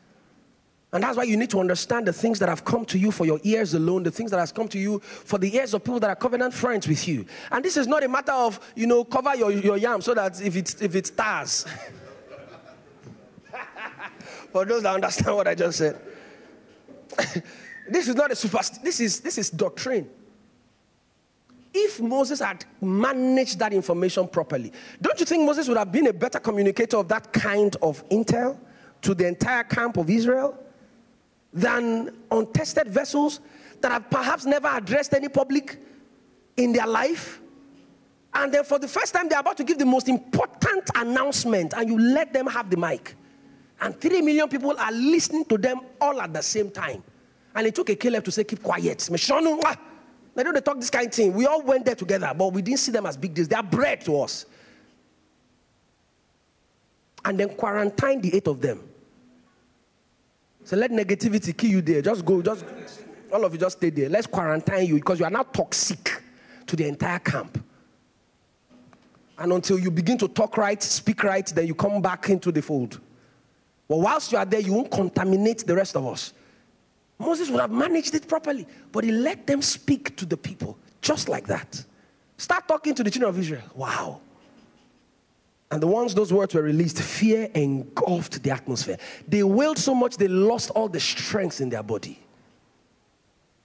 And 0.92 1.02
that's 1.02 1.16
why 1.16 1.24
you 1.24 1.36
need 1.36 1.50
to 1.50 1.58
understand 1.58 2.06
the 2.06 2.12
things 2.12 2.38
that 2.38 2.48
have 2.48 2.64
come 2.64 2.84
to 2.84 3.00
you 3.00 3.10
for 3.10 3.26
your 3.26 3.40
ears 3.42 3.74
alone, 3.74 4.04
the 4.04 4.12
things 4.12 4.30
that 4.30 4.38
has 4.38 4.52
come 4.52 4.68
to 4.68 4.78
you 4.78 5.00
for 5.00 5.40
the 5.40 5.52
ears 5.56 5.74
of 5.74 5.82
people 5.82 5.98
that 5.98 6.10
are 6.10 6.14
covenant 6.14 6.54
friends 6.54 6.86
with 6.86 7.08
you. 7.08 7.26
And 7.50 7.64
this 7.64 7.76
is 7.76 7.88
not 7.88 8.04
a 8.04 8.08
matter 8.08 8.30
of, 8.30 8.60
you 8.76 8.86
know, 8.86 9.02
cover 9.02 9.34
your, 9.34 9.50
your 9.50 9.76
yam 9.76 10.00
so 10.00 10.14
that 10.14 10.40
if 10.40 10.54
it, 10.54 10.80
if 10.80 10.94
it 10.94 11.08
stars. 11.08 11.66
for 14.52 14.64
those 14.64 14.84
that 14.84 14.94
understand 14.94 15.34
what 15.34 15.48
I 15.48 15.56
just 15.56 15.78
said. 15.78 16.00
this 17.88 18.06
is 18.06 18.14
not 18.14 18.30
a 18.30 18.36
super, 18.36 18.60
this 18.84 19.00
is, 19.00 19.18
this 19.18 19.36
is 19.36 19.50
doctrine. 19.50 20.08
If 21.74 22.00
Moses 22.00 22.40
had 22.40 22.64
managed 22.80 23.58
that 23.60 23.72
information 23.72 24.28
properly, 24.28 24.72
don't 25.00 25.18
you 25.18 25.24
think 25.24 25.44
Moses 25.44 25.68
would 25.68 25.78
have 25.78 25.90
been 25.90 26.06
a 26.06 26.12
better 26.12 26.38
communicator 26.38 26.98
of 26.98 27.08
that 27.08 27.32
kind 27.32 27.74
of 27.80 28.06
intel 28.10 28.58
to 29.02 29.14
the 29.14 29.26
entire 29.26 29.64
camp 29.64 29.96
of 29.96 30.10
Israel 30.10 30.58
than 31.52 32.14
untested 32.30 32.88
vessels 32.88 33.40
that 33.80 33.90
have 33.90 34.10
perhaps 34.10 34.44
never 34.44 34.68
addressed 34.68 35.14
any 35.14 35.28
public 35.28 35.78
in 36.56 36.72
their 36.72 36.86
life? 36.86 37.40
And 38.34 38.52
then 38.52 38.64
for 38.64 38.78
the 38.78 38.88
first 38.88 39.14
time, 39.14 39.28
they're 39.28 39.40
about 39.40 39.56
to 39.58 39.64
give 39.64 39.78
the 39.78 39.86
most 39.86 40.08
important 40.08 40.90
announcement, 40.94 41.74
and 41.74 41.88
you 41.88 41.98
let 41.98 42.32
them 42.32 42.46
have 42.46 42.70
the 42.70 42.76
mic. 42.76 43.14
And 43.80 43.98
three 44.00 44.22
million 44.22 44.48
people 44.48 44.78
are 44.78 44.92
listening 44.92 45.44
to 45.46 45.58
them 45.58 45.80
all 46.00 46.20
at 46.20 46.32
the 46.32 46.42
same 46.42 46.70
time. 46.70 47.02
And 47.54 47.66
it 47.66 47.74
took 47.74 47.90
a 47.90 47.96
Caleb 47.96 48.24
to 48.24 48.30
say, 48.30 48.44
Keep 48.44 48.62
quiet. 48.62 49.00
They 50.34 50.42
don't 50.42 50.64
talk 50.64 50.78
this 50.78 50.90
kind 50.90 51.06
of 51.06 51.12
thing. 51.12 51.34
We 51.34 51.46
all 51.46 51.62
went 51.62 51.84
there 51.84 51.94
together, 51.94 52.32
but 52.36 52.52
we 52.52 52.62
didn't 52.62 52.80
see 52.80 52.92
them 52.92 53.06
as 53.06 53.16
big 53.16 53.34
deals. 53.34 53.48
They 53.48 53.56
are 53.56 53.62
bread 53.62 54.00
to 54.02 54.20
us. 54.20 54.46
And 57.24 57.38
then 57.38 57.50
quarantine 57.50 58.20
the 58.20 58.34
eight 58.34 58.48
of 58.48 58.60
them. 58.60 58.80
So 60.64 60.76
let 60.76 60.90
negativity 60.90 61.56
kill 61.56 61.70
you 61.70 61.82
there. 61.82 62.02
Just 62.02 62.24
go, 62.24 62.40
just 62.40 62.64
all 63.32 63.44
of 63.44 63.52
you 63.52 63.58
just 63.58 63.78
stay 63.78 63.90
there. 63.90 64.08
Let's 64.08 64.26
quarantine 64.26 64.86
you 64.86 64.94
because 64.96 65.18
you 65.18 65.24
are 65.24 65.30
now 65.30 65.42
toxic 65.42 66.22
to 66.66 66.76
the 66.76 66.86
entire 66.86 67.18
camp. 67.18 67.62
And 69.38 69.52
until 69.52 69.78
you 69.78 69.90
begin 69.90 70.18
to 70.18 70.28
talk 70.28 70.56
right, 70.56 70.82
speak 70.82 71.24
right, 71.24 71.46
then 71.46 71.66
you 71.66 71.74
come 71.74 72.00
back 72.00 72.28
into 72.30 72.52
the 72.52 72.62
fold. 72.62 73.00
But 73.88 73.98
whilst 73.98 74.32
you 74.32 74.38
are 74.38 74.44
there, 74.44 74.60
you 74.60 74.72
won't 74.72 74.90
contaminate 74.90 75.66
the 75.66 75.74
rest 75.74 75.96
of 75.96 76.06
us. 76.06 76.32
Moses 77.22 77.50
would 77.50 77.60
have 77.60 77.70
managed 77.70 78.14
it 78.14 78.26
properly, 78.26 78.66
but 78.90 79.04
he 79.04 79.12
let 79.12 79.46
them 79.46 79.62
speak 79.62 80.16
to 80.16 80.26
the 80.26 80.36
people 80.36 80.76
just 81.00 81.28
like 81.28 81.46
that. 81.46 81.84
Start 82.36 82.66
talking 82.66 82.94
to 82.96 83.04
the 83.04 83.10
children 83.10 83.28
of 83.30 83.38
Israel. 83.38 83.62
Wow. 83.74 84.20
And 85.70 85.80
the 85.80 85.86
ones 85.86 86.14
those 86.14 86.32
words 86.32 86.52
were 86.54 86.62
released, 86.62 87.00
fear 87.00 87.48
engulfed 87.54 88.42
the 88.42 88.50
atmosphere. 88.50 88.98
They 89.26 89.42
wailed 89.42 89.78
so 89.78 89.94
much 89.94 90.16
they 90.16 90.28
lost 90.28 90.70
all 90.70 90.88
the 90.88 91.00
strength 91.00 91.60
in 91.60 91.70
their 91.70 91.82
body. 91.82 92.18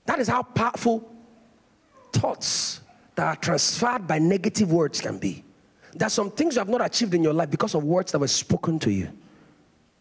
That 0.05 0.19
is 0.19 0.27
how 0.27 0.43
powerful 0.43 1.11
thoughts 2.13 2.81
that 3.15 3.27
are 3.27 3.35
transferred 3.35 4.07
by 4.07 4.19
negative 4.19 4.71
words 4.71 5.01
can 5.01 5.17
be. 5.17 5.43
There 5.93 6.05
are 6.05 6.11
some 6.11 6.29
things 6.29 6.55
you 6.55 6.59
have 6.59 6.69
not 6.69 6.85
achieved 6.85 7.15
in 7.15 7.23
your 7.23 7.33
life 7.33 7.49
because 7.49 7.73
of 7.73 7.83
words 7.83 8.11
that 8.11 8.19
were 8.19 8.27
spoken 8.27 8.77
to 8.79 8.91
you. 8.91 9.09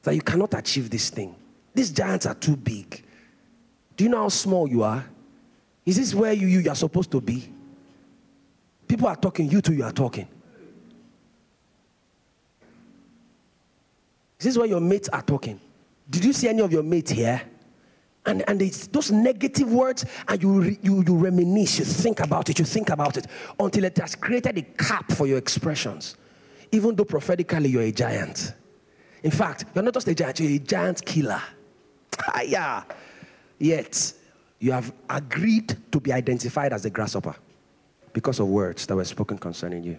That 0.03 0.15
you 0.15 0.21
cannot 0.21 0.53
achieve 0.53 0.91
this 0.91 1.09
thing. 1.09 1.35
These 1.75 1.91
giants 1.91 2.27
are 2.27 2.35
too 2.35 2.55
big. 2.55 3.03
Do 3.97 4.05
you 4.05 4.11
know 4.11 4.19
how 4.19 4.29
small 4.29 4.69
you 4.69 4.83
are? 4.83 5.05
Is 5.85 5.97
this 5.97 6.15
where 6.15 6.33
you, 6.33 6.47
you 6.47 6.71
are 6.71 6.75
supposed 6.75 7.11
to 7.13 7.21
be? 7.21 7.51
People 8.87 9.09
are 9.09 9.17
talking, 9.17 9.51
you 9.51 9.61
too, 9.61 9.75
you 9.75 9.85
are 9.85 9.93
talking. 9.93 10.29
Is 14.39 14.45
this 14.45 14.59
where 14.59 14.67
your 14.67 14.81
mates 14.81 15.09
are 15.09 15.23
talking? 15.23 15.59
Did 16.09 16.25
you 16.25 16.33
see 16.33 16.49
any 16.49 16.61
of 16.61 16.71
your 16.73 16.83
mates 16.83 17.11
here? 17.11 17.41
And, 18.27 18.45
and 18.49 18.61
it's 18.61 18.89
those 18.89 19.13
negative 19.13 19.73
words, 19.73 20.05
and 20.27 20.43
you, 20.43 20.77
you, 20.83 21.05
you 21.07 21.17
reminisce, 21.17 21.79
you 21.79 21.85
think 21.85 22.21
about 22.21 22.51
it, 22.51 22.59
you 22.59 22.65
think 22.65 22.91
about 22.91 23.17
it, 23.17 23.29
until 23.59 23.85
it 23.85 23.97
has 23.99 24.17
created 24.17 24.59
a 24.59 24.63
cap 24.63 25.11
for 25.13 25.27
your 25.27 25.39
expressions. 25.39 26.17
Even 26.73 26.97
though 26.97 27.05
prophetically 27.05 27.69
you're 27.69 27.83
a 27.83 27.93
giant. 27.93 28.53
In 29.23 29.31
fact, 29.31 29.65
you're 29.75 29.85
not 29.85 29.95
just 29.95 30.09
a 30.09 30.15
giant, 30.15 30.41
you're 30.41 30.51
a 30.51 30.59
giant 30.59 31.05
killer. 31.05 31.41
Ah, 32.29 32.41
yeah. 32.41 32.83
Yet, 33.59 34.13
you 34.59 34.73
have 34.73 34.93
agreed 35.09 35.77
to 35.93 36.01
be 36.01 36.13
identified 36.13 36.73
as 36.73 36.85
a 36.85 36.91
grasshopper 36.91 37.35
because 38.13 38.41
of 38.41 38.49
words 38.49 38.87
that 38.87 38.97
were 38.97 39.05
spoken 39.05 39.39
concerning 39.39 39.85
you. 39.85 39.99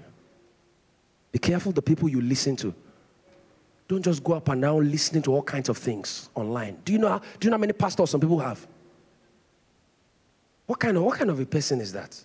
Be 1.31 1.39
careful 1.39 1.71
the 1.71 1.81
people 1.81 2.09
you 2.09 2.21
listen 2.21 2.55
to. 2.57 2.73
Don't 3.87 4.03
just 4.03 4.23
go 4.23 4.33
up 4.33 4.49
and 4.49 4.61
down 4.61 4.89
listening 4.89 5.21
to 5.23 5.33
all 5.33 5.43
kinds 5.43 5.69
of 5.69 5.77
things 5.77 6.29
online. 6.35 6.77
Do 6.83 6.93
you 6.93 6.99
know, 6.99 7.09
how, 7.09 7.19
do 7.19 7.25
you 7.41 7.49
know 7.49 7.57
how 7.57 7.61
many 7.61 7.73
pastors 7.73 8.09
some 8.09 8.19
people 8.19 8.39
have? 8.39 8.65
What 10.65 10.79
kind 10.79 10.97
of, 10.97 11.03
what 11.03 11.17
kind 11.17 11.29
of 11.29 11.39
a 11.39 11.45
person 11.45 11.79
is 11.79 11.93
that? 11.93 12.21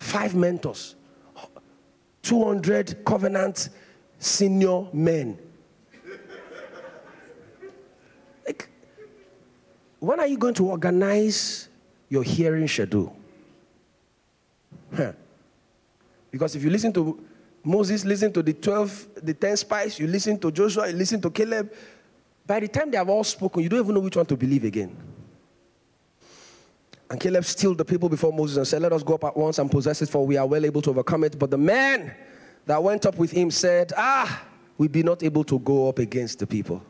Five 0.00 0.34
mentors, 0.34 0.96
200 2.22 3.04
covenant 3.04 3.68
senior 4.18 4.86
men 4.92 5.38
when 10.06 10.20
are 10.20 10.26
you 10.26 10.38
going 10.38 10.54
to 10.54 10.66
organize 10.66 11.68
your 12.08 12.22
hearing 12.22 12.68
schedule? 12.68 13.16
Huh. 14.94 15.12
Because 16.30 16.56
if 16.56 16.62
you 16.62 16.70
listen 16.70 16.92
to 16.92 17.24
Moses, 17.62 18.04
listen 18.04 18.32
to 18.32 18.42
the 18.42 18.52
12, 18.52 19.08
the 19.22 19.34
10 19.34 19.56
spies, 19.56 19.98
you 19.98 20.06
listen 20.06 20.38
to 20.38 20.50
Joshua, 20.50 20.88
you 20.88 20.94
listen 20.94 21.20
to 21.20 21.30
Caleb, 21.30 21.72
by 22.46 22.60
the 22.60 22.68
time 22.68 22.90
they 22.90 22.98
have 22.98 23.08
all 23.08 23.24
spoken, 23.24 23.62
you 23.62 23.68
don't 23.68 23.80
even 23.80 23.94
know 23.94 24.00
which 24.00 24.16
one 24.16 24.26
to 24.26 24.36
believe 24.36 24.64
again. 24.64 24.94
And 27.08 27.20
Caleb 27.20 27.44
stilled 27.44 27.78
the 27.78 27.84
people 27.84 28.08
before 28.08 28.32
Moses 28.32 28.56
and 28.56 28.66
said, 28.66 28.82
Let 28.82 28.92
us 28.92 29.02
go 29.02 29.14
up 29.14 29.24
at 29.24 29.36
once 29.36 29.58
and 29.58 29.70
possess 29.70 30.02
it, 30.02 30.08
for 30.08 30.26
we 30.26 30.36
are 30.36 30.46
well 30.46 30.64
able 30.64 30.82
to 30.82 30.90
overcome 30.90 31.24
it. 31.24 31.38
But 31.38 31.50
the 31.50 31.58
men 31.58 32.14
that 32.66 32.82
went 32.82 33.06
up 33.06 33.16
with 33.16 33.30
him 33.30 33.50
said, 33.50 33.92
Ah, 33.96 34.42
we 34.76 34.88
be 34.88 35.02
not 35.02 35.22
able 35.22 35.44
to 35.44 35.58
go 35.60 35.88
up 35.88 35.98
against 35.98 36.38
the 36.38 36.46
people. 36.46 36.82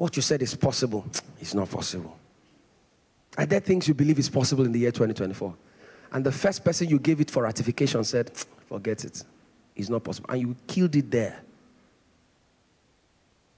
What 0.00 0.16
you 0.16 0.22
said 0.22 0.40
is 0.40 0.54
possible. 0.54 1.04
It's 1.42 1.52
not 1.52 1.70
possible. 1.70 2.16
Are 3.36 3.44
there 3.44 3.60
things 3.60 3.86
you 3.86 3.92
believe 3.92 4.18
is 4.18 4.30
possible 4.30 4.64
in 4.64 4.72
the 4.72 4.78
year 4.78 4.92
2024? 4.92 5.54
And 6.12 6.24
the 6.24 6.32
first 6.32 6.64
person 6.64 6.88
you 6.88 6.98
gave 6.98 7.20
it 7.20 7.30
for 7.30 7.42
ratification 7.42 8.02
said, 8.04 8.30
Forget 8.66 9.04
it. 9.04 9.22
It's 9.76 9.90
not 9.90 10.02
possible. 10.02 10.30
And 10.30 10.40
you 10.40 10.56
killed 10.66 10.96
it 10.96 11.10
there. 11.10 11.42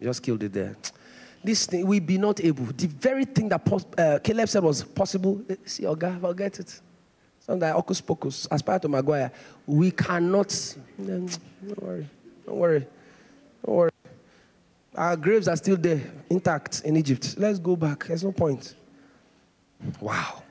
You 0.01 0.09
just 0.09 0.21
killed 0.21 0.43
it 0.43 0.53
there. 0.53 0.77
This 1.45 1.67
thing, 1.67 1.87
we 1.87 2.01
be 2.01 2.19
not 2.19 2.45
able. 2.45 2.65
The 2.65 2.89
very 2.89 3.25
thing 3.25 3.49
that 3.49 3.63
uh, 3.99 4.19
Caleb 4.19 4.49
said 4.49 4.65
was 4.65 4.83
possible, 4.83 5.43
eh, 5.49 5.57
see, 5.65 5.83
God, 5.83 6.21
forget 6.21 6.59
it. 6.59 6.81
Like 7.47 7.75
Ocus 7.75 8.01
Pocus, 8.05 8.49
aspire 8.51 8.81
to 8.81 8.89
Maguire. 8.89 9.31
We 9.67 9.93
cannot. 9.93 10.77
Don't 10.99 11.39
worry. 11.81 12.09
Don't 12.47 12.57
worry. 12.57 12.87
Don't 13.65 13.75
worry. 13.77 13.92
Our 14.95 15.17
graves 15.17 15.49
are 15.49 15.57
still 15.57 15.77
there, 15.77 16.01
intact 16.29 16.83
in 16.85 16.97
Egypt. 16.97 17.37
Let's 17.39 17.59
go 17.59 17.77
back. 17.77 18.07
There's 18.07 18.25
no 18.25 18.33
point. 18.33 18.75
Wow. 20.01 20.43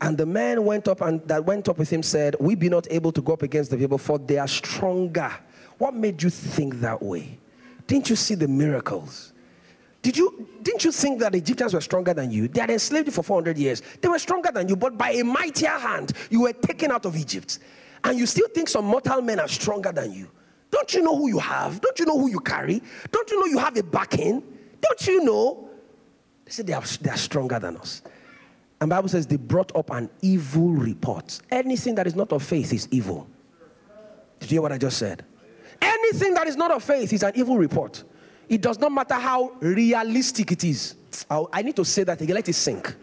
And 0.00 0.16
the 0.16 0.26
man 0.26 0.64
went 0.64 0.86
up 0.88 1.00
and 1.00 1.26
that 1.26 1.44
went 1.44 1.68
up 1.68 1.78
with 1.78 1.90
him 1.90 2.02
said, 2.02 2.36
We 2.38 2.54
be 2.54 2.68
not 2.68 2.86
able 2.90 3.12
to 3.12 3.22
go 3.22 3.32
up 3.32 3.42
against 3.42 3.70
the 3.70 3.76
people, 3.76 3.98
for 3.98 4.18
they 4.18 4.38
are 4.38 4.46
stronger. 4.46 5.32
What 5.78 5.94
made 5.94 6.22
you 6.22 6.30
think 6.30 6.76
that 6.80 7.02
way? 7.02 7.38
Didn't 7.86 8.10
you 8.10 8.16
see 8.16 8.34
the 8.34 8.46
miracles? 8.46 9.32
Did 10.02 10.16
you, 10.16 10.46
didn't 10.62 10.84
you 10.84 10.92
think 10.92 11.18
that 11.20 11.32
the 11.32 11.38
Egyptians 11.38 11.74
were 11.74 11.80
stronger 11.80 12.14
than 12.14 12.30
you? 12.30 12.46
They 12.46 12.60
had 12.60 12.70
enslaved 12.70 13.06
you 13.08 13.12
for 13.12 13.22
400 13.22 13.58
years. 13.58 13.82
They 14.00 14.08
were 14.08 14.18
stronger 14.18 14.50
than 14.52 14.68
you, 14.68 14.76
but 14.76 14.96
by 14.96 15.10
a 15.12 15.24
mightier 15.24 15.70
hand, 15.70 16.12
you 16.30 16.42
were 16.42 16.52
taken 16.52 16.92
out 16.92 17.04
of 17.04 17.16
Egypt. 17.16 17.58
And 18.04 18.18
you 18.18 18.26
still 18.26 18.48
think 18.48 18.68
some 18.68 18.84
mortal 18.84 19.20
men 19.22 19.40
are 19.40 19.48
stronger 19.48 19.90
than 19.90 20.12
you. 20.12 20.28
Don't 20.70 20.92
you 20.94 21.02
know 21.02 21.16
who 21.16 21.28
you 21.28 21.38
have? 21.38 21.80
Don't 21.80 21.98
you 21.98 22.06
know 22.06 22.18
who 22.18 22.28
you 22.30 22.40
carry? 22.40 22.82
Don't 23.10 23.30
you 23.30 23.40
know 23.40 23.46
you 23.46 23.58
have 23.58 23.76
a 23.76 23.82
backing? 23.82 24.42
Don't 24.80 25.06
you 25.06 25.24
know? 25.24 25.70
They 26.44 26.52
said 26.52 26.66
they 26.66 26.72
are, 26.72 26.82
they 27.00 27.10
are 27.10 27.16
stronger 27.16 27.58
than 27.58 27.76
us. 27.76 28.02
And 28.80 28.90
Bible 28.90 29.08
says 29.08 29.26
they 29.26 29.36
brought 29.36 29.74
up 29.74 29.90
an 29.90 30.08
evil 30.22 30.68
report. 30.70 31.40
Anything 31.50 31.94
that 31.96 32.06
is 32.06 32.14
not 32.14 32.32
of 32.32 32.42
faith 32.42 32.72
is 32.72 32.86
evil. 32.90 33.26
Did 34.40 34.50
you 34.50 34.56
hear 34.56 34.62
what 34.62 34.72
I 34.72 34.78
just 34.78 34.98
said? 34.98 35.24
Anything 35.82 36.34
that 36.34 36.46
is 36.46 36.56
not 36.56 36.70
of 36.70 36.82
faith 36.84 37.12
is 37.12 37.22
an 37.22 37.32
evil 37.34 37.58
report. 37.58 38.04
It 38.48 38.60
does 38.60 38.78
not 38.78 38.92
matter 38.92 39.14
how 39.14 39.52
realistic 39.60 40.52
it 40.52 40.64
is. 40.64 40.94
I 41.30 41.62
need 41.62 41.76
to 41.76 41.84
say 41.84 42.04
that 42.04 42.20
again, 42.20 42.36
let 42.36 42.48
it 42.48 42.54
sink. 42.54 42.94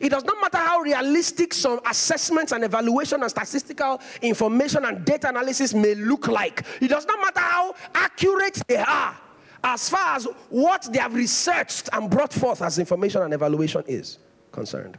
It 0.00 0.10
does 0.10 0.24
not 0.24 0.36
matter 0.40 0.58
how 0.58 0.80
realistic 0.80 1.54
some 1.54 1.80
assessments 1.86 2.52
and 2.52 2.64
evaluation 2.64 3.22
and 3.22 3.30
statistical 3.30 4.00
information 4.22 4.84
and 4.84 5.04
data 5.04 5.28
analysis 5.28 5.74
may 5.74 5.94
look 5.94 6.28
like. 6.28 6.62
It 6.80 6.88
does 6.88 7.06
not 7.06 7.18
matter 7.20 7.40
how 7.40 7.74
accurate 7.94 8.60
they 8.66 8.76
are 8.76 9.16
as 9.64 9.88
far 9.88 10.16
as 10.16 10.28
what 10.48 10.88
they 10.92 10.98
have 10.98 11.14
researched 11.14 11.88
and 11.92 12.10
brought 12.10 12.32
forth 12.32 12.62
as 12.62 12.78
information 12.78 13.22
and 13.22 13.34
evaluation 13.34 13.82
is 13.86 14.18
concerned. 14.52 14.96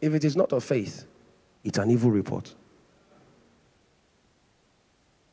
If 0.00 0.14
it 0.14 0.24
is 0.24 0.36
not 0.36 0.52
of 0.52 0.64
faith, 0.64 1.04
it's 1.62 1.78
an 1.78 1.90
evil 1.90 2.10
report. 2.10 2.54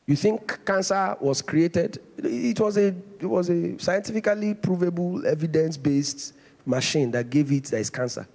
You 0.06 0.16
think 0.16 0.64
cancer 0.64 1.16
was 1.20 1.40
created? 1.40 2.00
It 2.18 2.58
was 2.58 2.76
a, 2.76 2.88
it 2.88 3.26
was 3.26 3.48
a 3.48 3.78
scientifically 3.78 4.54
provable, 4.54 5.24
evidence 5.26 5.76
based 5.76 6.34
machine 6.66 7.10
that 7.12 7.30
gave 7.30 7.52
it 7.52 7.64
there 7.64 7.80
is 7.80 7.90
cancer. 7.90 8.26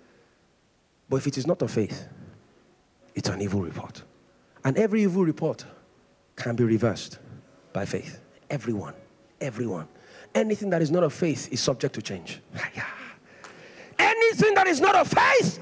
But 1.09 1.17
if 1.17 1.27
it 1.27 1.37
is 1.37 1.47
not 1.47 1.61
of 1.61 1.71
faith, 1.71 2.07
it's 3.13 3.29
an 3.29 3.41
evil 3.41 3.61
report. 3.61 4.03
And 4.63 4.77
every 4.77 5.03
evil 5.03 5.23
report 5.23 5.65
can 6.35 6.55
be 6.55 6.63
reversed 6.63 7.19
by 7.73 7.85
faith. 7.85 8.19
Everyone. 8.49 8.93
Everyone. 9.39 9.87
Anything 10.33 10.69
that 10.71 10.81
is 10.81 10.91
not 10.91 11.03
of 11.03 11.13
faith 11.13 11.51
is 11.51 11.61
subject 11.61 11.95
to 11.95 12.01
change. 12.01 12.41
Anything 13.99 14.53
that 14.55 14.67
is 14.67 14.81
not 14.81 14.95
of 14.95 15.07
faith 15.07 15.59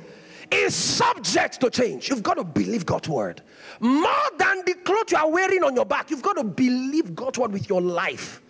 is 0.52 0.74
subject 0.74 1.60
to 1.62 1.70
change. 1.70 2.10
You've 2.10 2.24
got 2.24 2.36
to 2.36 2.44
believe 2.44 2.86
God's 2.86 3.10
word. 3.10 3.41
More 3.80 4.30
than 4.38 4.64
the 4.66 4.74
clothes 4.76 5.12
you 5.12 5.18
are 5.18 5.30
wearing 5.30 5.64
on 5.64 5.76
your 5.76 5.86
back, 5.86 6.10
you've 6.10 6.22
got 6.22 6.38
to 6.38 6.44
believe 6.44 7.14
God's 7.16 7.38
word 7.38 7.52
with 7.52 7.70
your 7.70 7.82
life. 7.82 8.41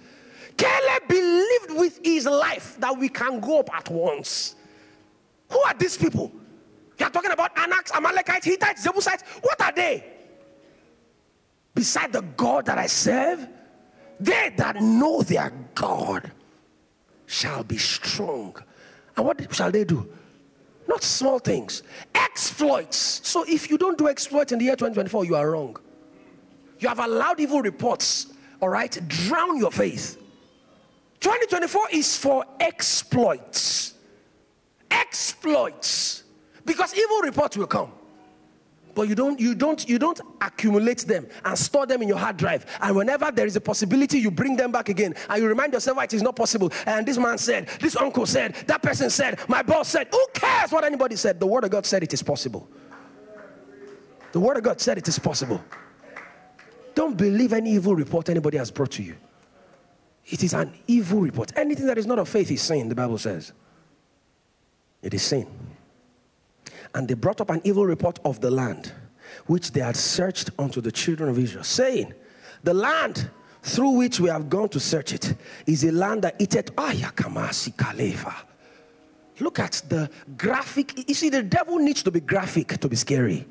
Caleb 0.55 1.07
believed 1.07 1.71
with 1.71 1.99
his 2.03 2.25
life 2.25 2.77
that 2.79 2.97
we 2.97 3.09
can 3.09 3.39
go 3.39 3.59
up 3.59 3.75
at 3.75 3.89
once. 3.89 4.55
Who 5.49 5.59
are 5.59 5.73
these 5.73 5.97
people? 5.97 6.31
You 6.99 7.05
are 7.05 7.09
talking 7.09 7.31
about 7.31 7.55
Anaks, 7.55 7.91
Amalekites, 7.95 8.45
Hittites, 8.45 8.83
Jebusites. 8.83 9.23
What 9.41 9.61
are 9.61 9.71
they? 9.71 10.03
Beside 11.73 12.13
the 12.13 12.21
God 12.21 12.65
that 12.67 12.77
I 12.77 12.85
serve, 12.85 13.47
they 14.19 14.53
that 14.57 14.81
know 14.81 15.21
their 15.21 15.51
God 15.73 16.31
shall 17.25 17.63
be 17.63 17.77
strong. 17.77 18.55
And 19.17 19.25
what 19.25 19.53
shall 19.53 19.71
they 19.71 19.83
do? 19.83 20.07
Not 20.87 21.03
small 21.03 21.39
things, 21.39 21.83
exploits. 22.13 23.21
So 23.27 23.45
if 23.47 23.69
you 23.69 23.77
don't 23.77 23.97
do 23.97 24.07
exploits 24.07 24.51
in 24.51 24.59
the 24.59 24.65
year 24.65 24.75
2024, 24.75 25.25
you 25.25 25.35
are 25.35 25.51
wrong. 25.51 25.77
You 26.79 26.89
have 26.89 26.99
allowed 26.99 27.39
evil 27.39 27.61
reports, 27.61 28.33
all 28.61 28.69
right, 28.69 28.95
drown 29.07 29.57
your 29.57 29.71
faith. 29.71 30.17
2024 31.21 31.87
is 31.93 32.17
for 32.17 32.45
exploits. 32.59 33.93
Exploits. 34.91 36.22
Because 36.65 36.95
evil 36.95 37.19
reports 37.19 37.57
will 37.57 37.67
come. 37.67 37.91
But 38.95 39.09
you 39.09 39.15
don't 39.15 39.39
you 39.39 39.55
don't 39.55 39.87
you 39.89 39.97
don't 39.97 40.21
accumulate 40.41 40.99
them 40.99 41.27
and 41.43 41.57
store 41.57 41.85
them 41.85 42.01
in 42.01 42.07
your 42.07 42.17
hard 42.17 42.37
drive. 42.37 42.65
And 42.79 42.95
whenever 42.95 43.31
there 43.31 43.47
is 43.47 43.55
a 43.55 43.61
possibility 43.61 44.19
you 44.19 44.29
bring 44.29 44.55
them 44.55 44.71
back 44.71 44.89
again. 44.89 45.15
And 45.29 45.41
you 45.41 45.47
remind 45.47 45.73
yourself 45.73 45.97
why 45.97 46.03
it 46.03 46.13
is 46.13 46.21
not 46.21 46.35
possible. 46.35 46.71
And 46.85 47.05
this 47.05 47.17
man 47.17 47.37
said 47.37 47.69
this 47.79 47.95
uncle 47.95 48.25
said 48.25 48.53
that 48.67 48.83
person 48.83 49.09
said 49.09 49.39
my 49.47 49.63
boss 49.63 49.89
said. 49.89 50.09
Who 50.11 50.25
cares 50.33 50.71
what 50.71 50.83
anybody 50.83 51.15
said? 51.15 51.39
The 51.39 51.47
word 51.47 51.63
of 51.63 51.71
god 51.71 51.85
said 51.85 52.03
it 52.03 52.13
is 52.13 52.21
possible. 52.21 52.69
The 54.31 54.39
word 54.39 54.57
of 54.57 54.63
god 54.63 54.79
said 54.79 54.97
it 54.97 55.07
is 55.07 55.17
possible. 55.17 55.63
Don't 56.93 57.17
believe 57.17 57.53
any 57.53 57.71
evil 57.71 57.95
report 57.95 58.29
anybody 58.29 58.57
has 58.57 58.69
brought 58.69 58.91
to 58.91 59.03
you. 59.03 59.15
It 60.27 60.43
is 60.43 60.53
an 60.53 60.71
evil 60.85 61.19
report. 61.19 61.51
Anything 61.55 61.87
that 61.87 61.97
is 61.97 62.05
not 62.05 62.19
of 62.19 62.29
faith 62.29 62.51
is 62.51 62.61
sin 62.61 62.89
the 62.89 62.95
bible 62.95 63.17
says. 63.17 63.53
It 65.01 65.15
is 65.15 65.23
sin 65.23 65.47
and 66.95 67.07
they 67.07 67.13
brought 67.13 67.41
up 67.41 67.49
an 67.49 67.61
evil 67.63 67.85
report 67.85 68.19
of 68.25 68.39
the 68.39 68.51
land, 68.51 68.91
which 69.47 69.71
they 69.71 69.81
had 69.81 69.95
searched 69.95 70.49
unto 70.59 70.81
the 70.81 70.91
children 70.91 71.29
of 71.29 71.39
Israel, 71.39 71.63
saying, 71.63 72.13
The 72.63 72.73
land 72.73 73.29
through 73.63 73.91
which 73.91 74.19
we 74.19 74.29
have 74.29 74.49
gone 74.49 74.69
to 74.69 74.79
search 74.79 75.13
it 75.13 75.35
is 75.65 75.83
a 75.83 75.91
land 75.91 76.23
that 76.23 76.39
eateth 76.39 76.75
ayakamasi 76.75 77.75
kaleva. 77.75 78.33
Look 79.39 79.59
at 79.59 79.81
the 79.89 80.09
graphic. 80.37 81.07
You 81.07 81.15
see, 81.15 81.29
the 81.29 81.41
devil 81.41 81.77
needs 81.77 82.03
to 82.03 82.11
be 82.11 82.19
graphic 82.19 82.77
to 82.79 82.87
be 82.87 82.95
scary. 82.95 83.47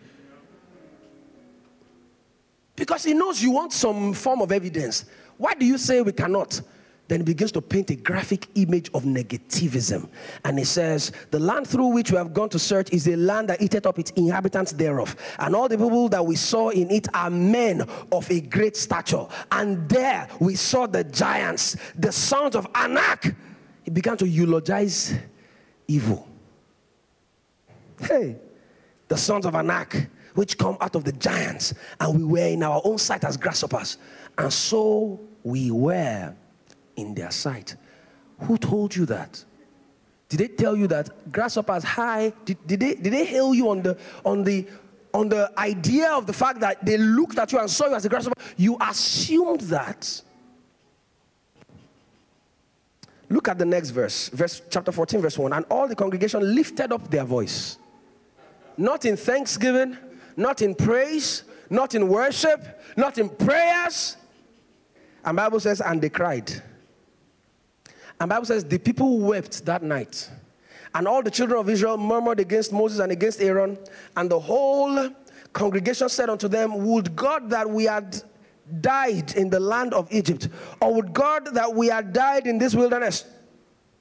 Because 2.77 3.05
he 3.05 3.15
knows 3.15 3.43
you 3.43 3.51
want 3.51 3.73
some 3.73 4.13
form 4.13 4.43
of 4.43 4.53
evidence. 4.53 5.07
Why 5.37 5.55
do 5.55 5.67
you 5.67 5.79
say 5.79 6.01
we 6.01 6.13
cannot? 6.13 6.61
Then 7.13 7.21
he 7.21 7.25
begins 7.25 7.53
to 7.53 7.61
paint 7.61 7.91
a 7.91 7.95
graphic 7.95 8.47
image 8.55 8.89
of 8.95 9.03
negativism. 9.03 10.09
And 10.47 10.59
he 10.59 10.65
says, 10.65 11.13
The 11.31 11.39
land 11.39 11.69
through 11.69 11.89
which 11.89 12.11
we 12.11 12.17
have 12.17 12.33
gone 12.33 12.49
to 12.49 12.59
search 12.59 12.91
is 12.91 13.07
a 13.07 13.17
land 13.17 13.51
that 13.51 13.61
eateth 13.61 13.85
up 13.85 13.99
its 13.99 14.13
inhabitants 14.13 14.73
thereof. 14.73 15.15
And 15.39 15.55
all 15.55 15.69
the 15.69 15.77
people 15.77 16.09
that 16.09 16.25
we 16.25 16.37
saw 16.37 16.71
in 16.71 16.91
it 16.91 17.15
are 17.15 17.29
men 17.29 17.83
of 18.11 18.31
a 18.31 18.41
great 18.41 18.79
stature. 18.79 19.27
And 19.51 19.87
there 19.91 20.27
we 20.41 20.55
saw 20.55 20.87
the 20.87 21.05
giants, 21.05 21.77
the 21.99 22.11
sons 22.11 22.57
of 22.57 22.67
Anak. 22.75 23.35
He 23.83 23.91
began 23.91 24.17
to 24.17 24.27
eulogize 24.27 25.15
evil. 25.87 26.27
Hey, 28.01 28.37
the 29.09 29.19
sons 29.19 29.45
of 29.45 29.55
Anak, 29.55 30.09
which 30.35 30.57
come 30.57 30.79
out 30.81 30.97
of 30.97 31.05
the 31.05 31.13
giants, 31.13 31.75
and 32.01 32.17
we 32.17 32.25
were 32.25 32.49
in 32.49 32.63
our 32.63 32.81
own 32.85 32.97
sight 32.97 33.23
as 33.25 33.37
grasshoppers. 33.37 33.99
And 34.39 34.51
so 34.51 35.21
we 35.45 35.71
were 35.71 36.35
in 36.97 37.15
their 37.15 37.31
sight. 37.31 37.77
Who 38.41 38.59
told 38.59 38.95
you 38.95 39.07
that? 39.07 39.45
Did 40.29 40.41
they 40.41 40.49
tell 40.49 40.77
you 40.77 40.87
that 40.87 41.31
grasshoppers 41.31 41.85
high? 41.85 42.33
Did, 42.45 42.67
did, 42.67 42.81
they, 42.81 42.95
did 42.95 43.13
they 43.13 43.25
hail 43.25 43.53
you 43.55 43.69
on 43.69 43.83
the, 43.83 43.99
on, 44.25 44.45
the, 44.45 44.67
on 45.13 45.29
the 45.29 45.53
idea 45.59 46.11
of 46.11 46.27
the 46.27 46.33
fact 46.33 46.61
that 46.61 46.85
they 46.85 46.97
looked 46.97 47.39
at 47.39 47.53
you 47.53 47.59
and 47.59 47.71
saw 47.71 47.87
you 47.89 47.95
as 47.95 48.05
a 48.05 48.09
grasshopper? 48.09 48.41
You 48.57 48.79
assumed 48.81 49.61
that. 49.63 50.23
Look 53.29 53.49
at 53.49 53.59
the 53.59 53.65
next 53.65 53.91
verse, 53.91 54.29
verse 54.29 54.63
chapter 54.71 54.91
14, 54.91 55.21
verse 55.21 55.39
1. 55.39 55.53
And 55.53 55.67
all 55.71 55.87
the 55.87 55.97
congregation 55.97 56.55
lifted 56.55 56.93
up 56.93 57.11
their 57.11 57.25
voice. 57.25 57.79
Not 58.77 59.05
in 59.05 59.17
thanksgiving, 59.17 59.97
not 60.37 60.63
in 60.63 60.75
praise, 60.75 61.45
not 61.69 61.95
in 61.95 62.09
worship, 62.09 62.81
not 62.97 63.19
in 63.19 63.29
prayers. 63.29 64.17
And 65.25 65.37
Bible 65.37 65.61
says, 65.61 65.81
and 65.81 66.01
they 66.01 66.09
cried. 66.09 66.63
And 68.23 68.29
Bible 68.29 68.47
says 68.47 68.65
the 68.65 68.79
people 68.79 69.19
wept 69.19 69.65
that 69.67 69.83
night. 69.83 70.31
And 70.95 71.09
all 71.09 71.25
the 71.25 71.31
children 71.31 71.59
of 71.59 71.69
Israel 71.69 71.99
murmured 71.99 72.39
against 72.39 72.73
Moses 72.73 73.01
and 73.01 73.11
against 73.11 73.43
Aaron. 73.43 73.77
And 74.17 74.31
the 74.31 74.39
whole 74.39 75.11
congregation 75.53 76.09
said 76.09 76.31
unto 76.31 76.47
them, 76.47 76.87
Would 76.87 77.17
God 77.17 77.51
that 77.51 77.69
we 77.69 77.83
had 77.83 78.23
died 78.81 79.35
in 79.35 79.51
the 79.51 79.59
land 79.59 79.93
of 79.93 80.07
Egypt, 80.13 80.51
or 80.81 80.95
would 80.95 81.13
God 81.13 81.53
that 81.53 81.75
we 81.75 81.89
had 81.89 82.13
died 82.13 82.47
in 82.47 82.59
this 82.59 82.77
wilderness? 82.77 83.25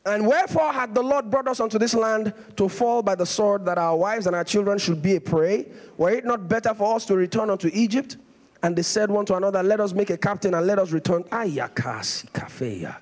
And 0.06 0.28
wherefore 0.28 0.72
had 0.72 0.94
the 0.94 1.02
Lord 1.02 1.32
brought 1.32 1.48
us 1.48 1.60
unto 1.60 1.80
this 1.80 1.96
land 1.96 2.32
to 2.58 2.70
fall 2.70 3.02
by 3.02 3.16
the 3.16 3.26
sword, 3.26 3.66
that 3.66 3.80
our 3.80 3.98
wives 3.98 4.28
and 4.28 4.36
our 4.36 4.44
children 4.44 4.78
should 4.78 5.02
be 5.02 5.16
a 5.16 5.20
prey? 5.22 5.66
Were 5.98 6.12
it 6.12 6.26
not 6.26 6.48
better 6.48 6.76
for 6.76 6.96
us 6.96 7.08
to 7.08 7.16
return 7.16 7.50
unto 7.50 7.72
Egypt? 7.74 8.18
And 8.62 8.76
they 8.76 8.84
said 8.84 9.10
one 9.10 9.26
to 9.26 9.36
another, 9.36 9.64
Let 9.64 9.80
us 9.80 9.94
make 9.94 10.12
a 10.12 10.18
captain 10.18 10.54
and 10.54 10.68
let 10.68 10.78
us 10.78 10.92
return. 10.92 11.24
Ayakasi 11.24 12.32
kafeya. 12.32 12.98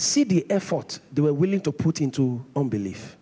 See 0.00 0.24
the 0.24 0.50
effort 0.50 0.98
they 1.12 1.20
were 1.20 1.34
willing 1.34 1.60
to 1.60 1.70
put 1.70 2.00
into 2.00 2.42
unbelief. 2.56 3.18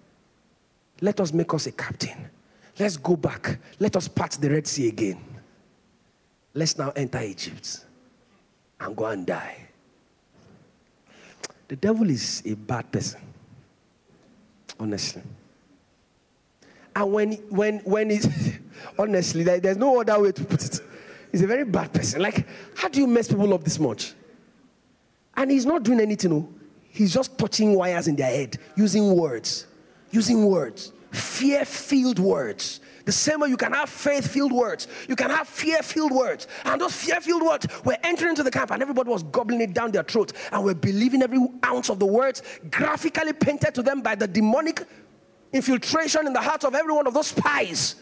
Let 1.01 1.21
us 1.21 1.33
make 1.33 1.53
us 1.53 1.67
a 1.67 1.73
captain. 1.73 2.31
Let's 2.79 2.97
go 2.97 3.17
back. 3.17 3.59
Let 3.81 3.97
us 3.97 4.07
part 4.07 4.31
the 4.41 4.49
Red 4.49 4.65
Sea 4.65 4.87
again. 4.87 5.21
Let's 6.55 6.79
now 6.79 6.93
enter 6.95 7.21
Egypt 7.21 7.85
and 8.79 8.95
go 8.95 9.07
and 9.07 9.27
die. 9.27 9.57
The 11.67 11.75
devil 11.75 12.09
is 12.09 12.45
a 12.47 12.55
bad 12.55 12.93
person. 12.93 13.23
Honestly. 14.79 15.23
And 16.95 17.13
when 17.13 17.33
when 17.49 17.79
when 17.81 18.11
he's 18.11 18.29
honestly, 19.01 19.43
there's 19.43 19.77
no 19.77 20.01
other 20.01 20.21
way 20.21 20.31
to 20.31 20.45
put 20.45 20.65
it. 20.65 20.81
He's 21.33 21.43
a 21.43 21.49
very 21.49 21.65
bad 21.65 21.93
person. 21.93 22.23
Like, 22.23 22.47
how 22.77 22.87
do 22.87 23.01
you 23.01 23.09
mess 23.09 23.27
people 23.27 23.53
up 23.53 23.65
this 23.65 23.81
much? 23.81 24.15
And 25.37 25.51
he's 25.51 25.67
not 25.67 25.83
doing 25.83 25.99
anything. 25.99 26.33
Oh. 26.33 26.49
He's 26.99 27.15
just 27.15 27.39
touching 27.39 27.77
wires 27.77 28.09
in 28.09 28.17
their 28.17 28.27
head, 28.27 28.59
using 28.75 29.15
words, 29.15 29.69
using 30.11 30.45
words, 30.45 30.91
fear 31.13 31.65
filled 31.65 32.19
words. 32.19 32.81
The 33.05 33.13
same 33.13 33.39
way 33.39 33.51
you 33.51 33.57
can 33.57 33.73
have 33.73 33.89
faith 33.89 34.29
filled 34.29 34.51
words, 34.51 34.89
you 35.09 35.15
can 35.15 35.31
have 35.31 35.47
fear 35.47 35.81
filled 35.81 36.11
words. 36.11 36.49
And 36.65 36.81
those 36.81 36.97
fear 36.97 37.21
filled 37.21 37.43
words 37.43 37.69
were 37.85 37.97
entering 38.03 38.31
into 38.31 38.43
the 38.43 38.51
camp, 38.51 38.73
and 38.73 38.83
everybody 38.83 39.11
was 39.11 39.23
gobbling 39.23 39.61
it 39.61 39.75
down 39.75 39.93
their 39.93 40.03
throat 40.03 40.33
and 40.51 40.65
were 40.65 40.75
believing 40.75 41.23
every 41.23 41.39
ounce 41.65 41.89
of 41.89 42.01
the 42.01 42.05
words 42.05 42.43
graphically 42.69 43.33
painted 43.33 43.77
to 43.77 43.83
them 43.85 44.01
by 44.01 44.17
the 44.17 44.27
demonic 44.27 44.85
infiltration 45.53 46.27
in 46.27 46.33
the 46.33 46.41
hearts 46.41 46.65
of 46.65 46.75
every 46.75 46.93
one 46.93 47.07
of 47.07 47.15
those 47.15 47.29
spies. 47.29 47.95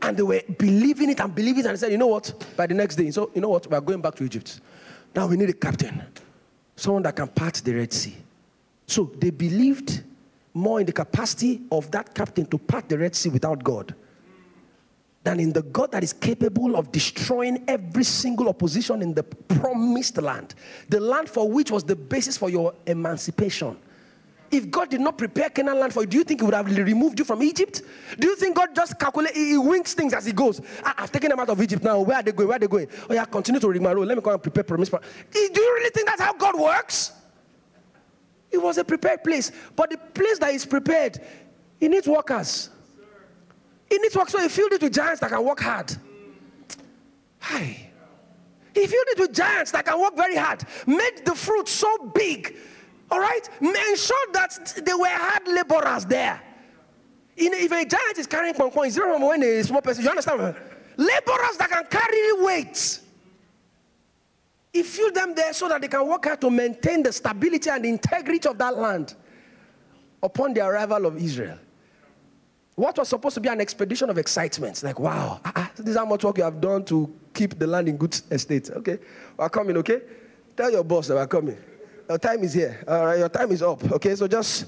And 0.00 0.16
they 0.16 0.22
were 0.22 0.42
believing 0.60 1.10
it 1.10 1.18
and 1.18 1.34
believing 1.34 1.64
it, 1.64 1.66
and 1.66 1.76
said, 1.76 1.90
You 1.90 1.98
know 1.98 2.06
what? 2.06 2.32
By 2.56 2.68
the 2.68 2.74
next 2.74 2.94
day, 2.94 3.10
so 3.10 3.32
you 3.34 3.40
know 3.40 3.48
what? 3.48 3.68
We 3.68 3.76
are 3.76 3.80
going 3.80 4.00
back 4.00 4.14
to 4.14 4.22
Egypt. 4.22 4.60
Now 5.12 5.26
we 5.26 5.36
need 5.36 5.50
a 5.50 5.54
captain, 5.54 6.04
someone 6.76 7.02
that 7.02 7.16
can 7.16 7.26
part 7.26 7.54
the 7.54 7.74
Red 7.74 7.92
Sea. 7.92 8.16
So 8.88 9.12
they 9.18 9.30
believed 9.30 10.02
more 10.54 10.80
in 10.80 10.86
the 10.86 10.92
capacity 10.92 11.60
of 11.70 11.90
that 11.92 12.14
captain 12.14 12.46
to 12.46 12.58
part 12.58 12.88
the 12.88 12.98
Red 12.98 13.14
Sea 13.14 13.28
without 13.28 13.62
God 13.62 13.94
than 15.24 15.40
in 15.40 15.52
the 15.52 15.62
God 15.62 15.92
that 15.92 16.02
is 16.02 16.14
capable 16.14 16.74
of 16.74 16.90
destroying 16.90 17.62
every 17.68 18.02
single 18.02 18.48
opposition 18.48 19.02
in 19.02 19.12
the 19.12 19.22
promised 19.22 20.16
land, 20.16 20.54
the 20.88 20.98
land 20.98 21.28
for 21.28 21.50
which 21.50 21.70
was 21.70 21.84
the 21.84 21.94
basis 21.94 22.38
for 22.38 22.48
your 22.48 22.72
emancipation. 22.86 23.76
If 24.50 24.70
God 24.70 24.88
did 24.88 25.02
not 25.02 25.18
prepare 25.18 25.50
Canaan 25.50 25.78
land 25.78 25.92
for 25.92 26.00
you, 26.00 26.06
do 26.06 26.16
you 26.16 26.24
think 26.24 26.40
He 26.40 26.44
would 26.46 26.54
have 26.54 26.74
removed 26.74 27.18
you 27.18 27.26
from 27.26 27.42
Egypt? 27.42 27.82
Do 28.18 28.28
you 28.28 28.36
think 28.36 28.56
God 28.56 28.74
just 28.74 28.98
calculates, 28.98 29.36
He 29.36 29.58
winks 29.58 29.92
things 29.92 30.14
as 30.14 30.24
He 30.24 30.32
goes. 30.32 30.62
Ah, 30.82 30.94
I, 30.96 31.00
have 31.02 31.12
taken 31.12 31.28
them 31.28 31.40
out 31.40 31.50
of 31.50 31.60
Egypt 31.60 31.84
now. 31.84 32.00
Where 32.00 32.16
are 32.16 32.22
they 32.22 32.32
going? 32.32 32.48
Where 32.48 32.56
are 32.56 32.60
they 32.60 32.66
going? 32.66 32.88
Oh 33.10 33.12
yeah, 33.12 33.26
continue 33.26 33.60
to 33.60 33.68
rig 33.68 33.82
my 33.82 33.92
road. 33.92 34.08
Let 34.08 34.16
me 34.16 34.22
go 34.22 34.30
and 34.30 34.42
prepare 34.42 34.64
promise. 34.64 34.88
Do 34.88 34.98
you 35.38 35.74
really 35.76 35.90
think 35.90 36.06
that's 36.06 36.22
how 36.22 36.32
God 36.32 36.58
works? 36.58 37.12
It 38.50 38.58
was 38.58 38.78
a 38.78 38.84
prepared 38.84 39.22
place, 39.22 39.52
but 39.76 39.90
the 39.90 39.98
place 39.98 40.38
that 40.38 40.54
is 40.54 40.64
prepared, 40.64 41.20
it 41.80 41.88
needs 41.88 42.08
workers. 42.08 42.70
It 43.90 44.00
needs 44.00 44.16
work. 44.16 44.28
So 44.28 44.40
he 44.40 44.48
filled 44.48 44.72
it 44.72 44.82
with 44.82 44.92
giants 44.92 45.20
that 45.20 45.30
can 45.30 45.44
work 45.44 45.60
hard. 45.60 45.94
Hi. 47.40 47.90
He 48.74 48.86
filled 48.86 49.06
it 49.08 49.18
with 49.18 49.32
giants 49.32 49.72
that 49.72 49.84
can 49.84 50.00
work 50.00 50.16
very 50.16 50.36
hard. 50.36 50.62
Made 50.86 51.22
the 51.24 51.34
fruit 51.34 51.68
so 51.68 52.10
big. 52.14 52.56
All 53.10 53.20
right? 53.20 53.48
Ensured 53.60 54.32
that 54.32 54.82
there 54.84 54.98
were 54.98 55.08
hard 55.08 55.48
laborers 55.48 56.04
there. 56.04 56.40
In, 57.36 57.54
if 57.54 57.70
a 57.70 57.84
giant 57.84 58.18
is 58.18 58.26
carrying 58.26 58.54
pong 58.54 58.72
it's 58.74 58.96
different 58.96 59.20
when 59.20 59.42
a 59.42 59.62
small 59.62 59.80
person. 59.80 60.04
You 60.04 60.10
understand? 60.10 60.56
Laborers 60.96 61.56
that 61.58 61.70
can 61.70 61.84
carry 61.86 62.42
weights. 62.44 63.02
He 64.72 64.82
filled 64.82 65.14
them 65.14 65.34
there 65.34 65.52
so 65.52 65.68
that 65.68 65.80
they 65.80 65.88
can 65.88 66.06
work 66.06 66.24
hard 66.24 66.40
to 66.40 66.50
maintain 66.50 67.02
the 67.02 67.12
stability 67.12 67.70
and 67.70 67.84
integrity 67.84 68.48
of 68.48 68.58
that 68.58 68.76
land 68.76 69.14
upon 70.22 70.54
the 70.54 70.64
arrival 70.64 71.06
of 71.06 71.16
Israel. 71.16 71.58
What 72.74 72.96
was 72.96 73.08
supposed 73.08 73.34
to 73.34 73.40
be 73.40 73.48
an 73.48 73.60
expedition 73.60 74.08
of 74.08 74.18
excitement, 74.18 74.82
like, 74.84 75.00
wow, 75.00 75.40
ah, 75.44 75.52
ah, 75.56 75.72
this 75.76 75.88
is 75.88 75.96
how 75.96 76.04
much 76.04 76.22
work 76.22 76.38
you 76.38 76.44
have 76.44 76.60
done 76.60 76.84
to 76.84 77.12
keep 77.34 77.58
the 77.58 77.66
land 77.66 77.88
in 77.88 77.96
good 77.96 78.20
estate. 78.30 78.70
Okay, 78.70 78.98
we're 79.36 79.48
coming, 79.48 79.76
okay? 79.78 80.00
Tell 80.56 80.70
your 80.70 80.84
boss 80.84 81.08
that 81.08 81.14
we're 81.14 81.26
coming. 81.26 81.56
Your 82.08 82.18
time 82.18 82.44
is 82.44 82.54
here. 82.54 82.84
All 82.86 83.06
right, 83.06 83.18
your 83.18 83.28
time 83.28 83.50
is 83.50 83.62
up. 83.62 83.82
Okay, 83.92 84.14
so 84.14 84.28
just 84.28 84.66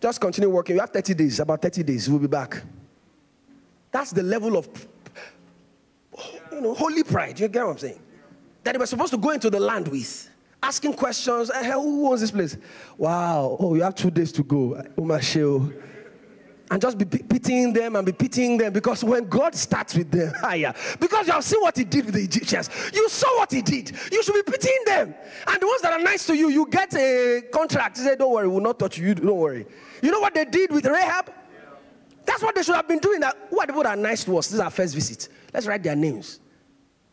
just 0.00 0.20
continue 0.20 0.48
working. 0.48 0.76
You 0.76 0.80
have 0.80 0.90
30 0.90 1.14
days, 1.14 1.40
about 1.40 1.60
30 1.60 1.82
days, 1.82 2.08
we'll 2.08 2.18
be 2.18 2.26
back. 2.26 2.62
That's 3.90 4.10
the 4.10 4.22
level 4.22 4.56
of 4.56 4.68
you 6.52 6.60
know, 6.60 6.74
holy 6.74 7.02
pride. 7.02 7.38
You 7.38 7.48
get 7.48 7.64
what 7.64 7.72
I'm 7.72 7.78
saying? 7.78 8.00
That 8.64 8.72
they 8.72 8.78
were 8.78 8.86
supposed 8.86 9.12
to 9.12 9.18
go 9.18 9.30
into 9.30 9.50
the 9.50 9.60
land 9.60 9.88
with, 9.88 10.30
asking 10.62 10.94
questions. 10.94 11.50
Hey, 11.54 11.70
who 11.72 12.10
owns 12.10 12.22
this 12.22 12.30
place? 12.30 12.56
Wow. 12.96 13.58
Oh, 13.60 13.74
you 13.74 13.82
have 13.82 13.94
two 13.94 14.10
days 14.10 14.32
to 14.32 14.42
go. 14.42 14.82
Umasheo 14.96 15.70
oh. 15.70 15.82
and 16.70 16.80
just 16.80 16.96
be 16.96 17.04
pitying 17.04 17.74
them 17.74 17.94
and 17.94 18.06
be 18.06 18.12
pitying 18.12 18.56
them 18.56 18.72
because 18.72 19.04
when 19.04 19.28
God 19.28 19.54
starts 19.54 19.94
with 19.94 20.10
them, 20.10 20.32
ah, 20.42 20.48
higher, 20.48 20.74
because 20.98 21.26
you 21.26 21.34
have 21.34 21.44
seen 21.44 21.60
what 21.60 21.76
He 21.76 21.84
did 21.84 22.06
with 22.06 22.14
the 22.14 22.22
Egyptians, 22.22 22.70
you 22.94 23.06
saw 23.10 23.36
what 23.36 23.52
He 23.52 23.60
did. 23.60 23.92
You 24.10 24.22
should 24.22 24.34
be 24.34 24.50
pitying 24.50 24.82
them. 24.86 25.14
And 25.46 25.60
the 25.60 25.66
ones 25.66 25.82
that 25.82 25.92
are 25.92 26.02
nice 26.02 26.26
to 26.28 26.34
you, 26.34 26.48
you 26.48 26.66
get 26.70 26.94
a 26.94 27.42
contract. 27.52 27.98
They 27.98 28.04
say, 28.04 28.16
Don't 28.16 28.32
worry, 28.32 28.48
we'll 28.48 28.60
not 28.60 28.78
touch 28.78 28.96
you. 28.96 29.14
Don't 29.14 29.36
worry. 29.36 29.66
You 30.02 30.10
know 30.10 30.20
what 30.20 30.32
they 30.32 30.46
did 30.46 30.72
with 30.72 30.86
Rahab? 30.86 31.30
That's 32.24 32.42
what 32.42 32.54
they 32.54 32.62
should 32.62 32.76
have 32.76 32.88
been 32.88 32.98
doing. 32.98 33.20
That 33.20 33.36
the 33.50 33.56
people 33.66 33.82
that 33.82 33.98
are 33.98 34.00
nice 34.00 34.24
to 34.24 34.38
us? 34.38 34.46
This 34.46 34.54
is 34.54 34.60
our 34.60 34.70
first 34.70 34.94
visit. 34.94 35.28
Let's 35.52 35.66
write 35.66 35.82
their 35.82 35.94
names. 35.96 36.40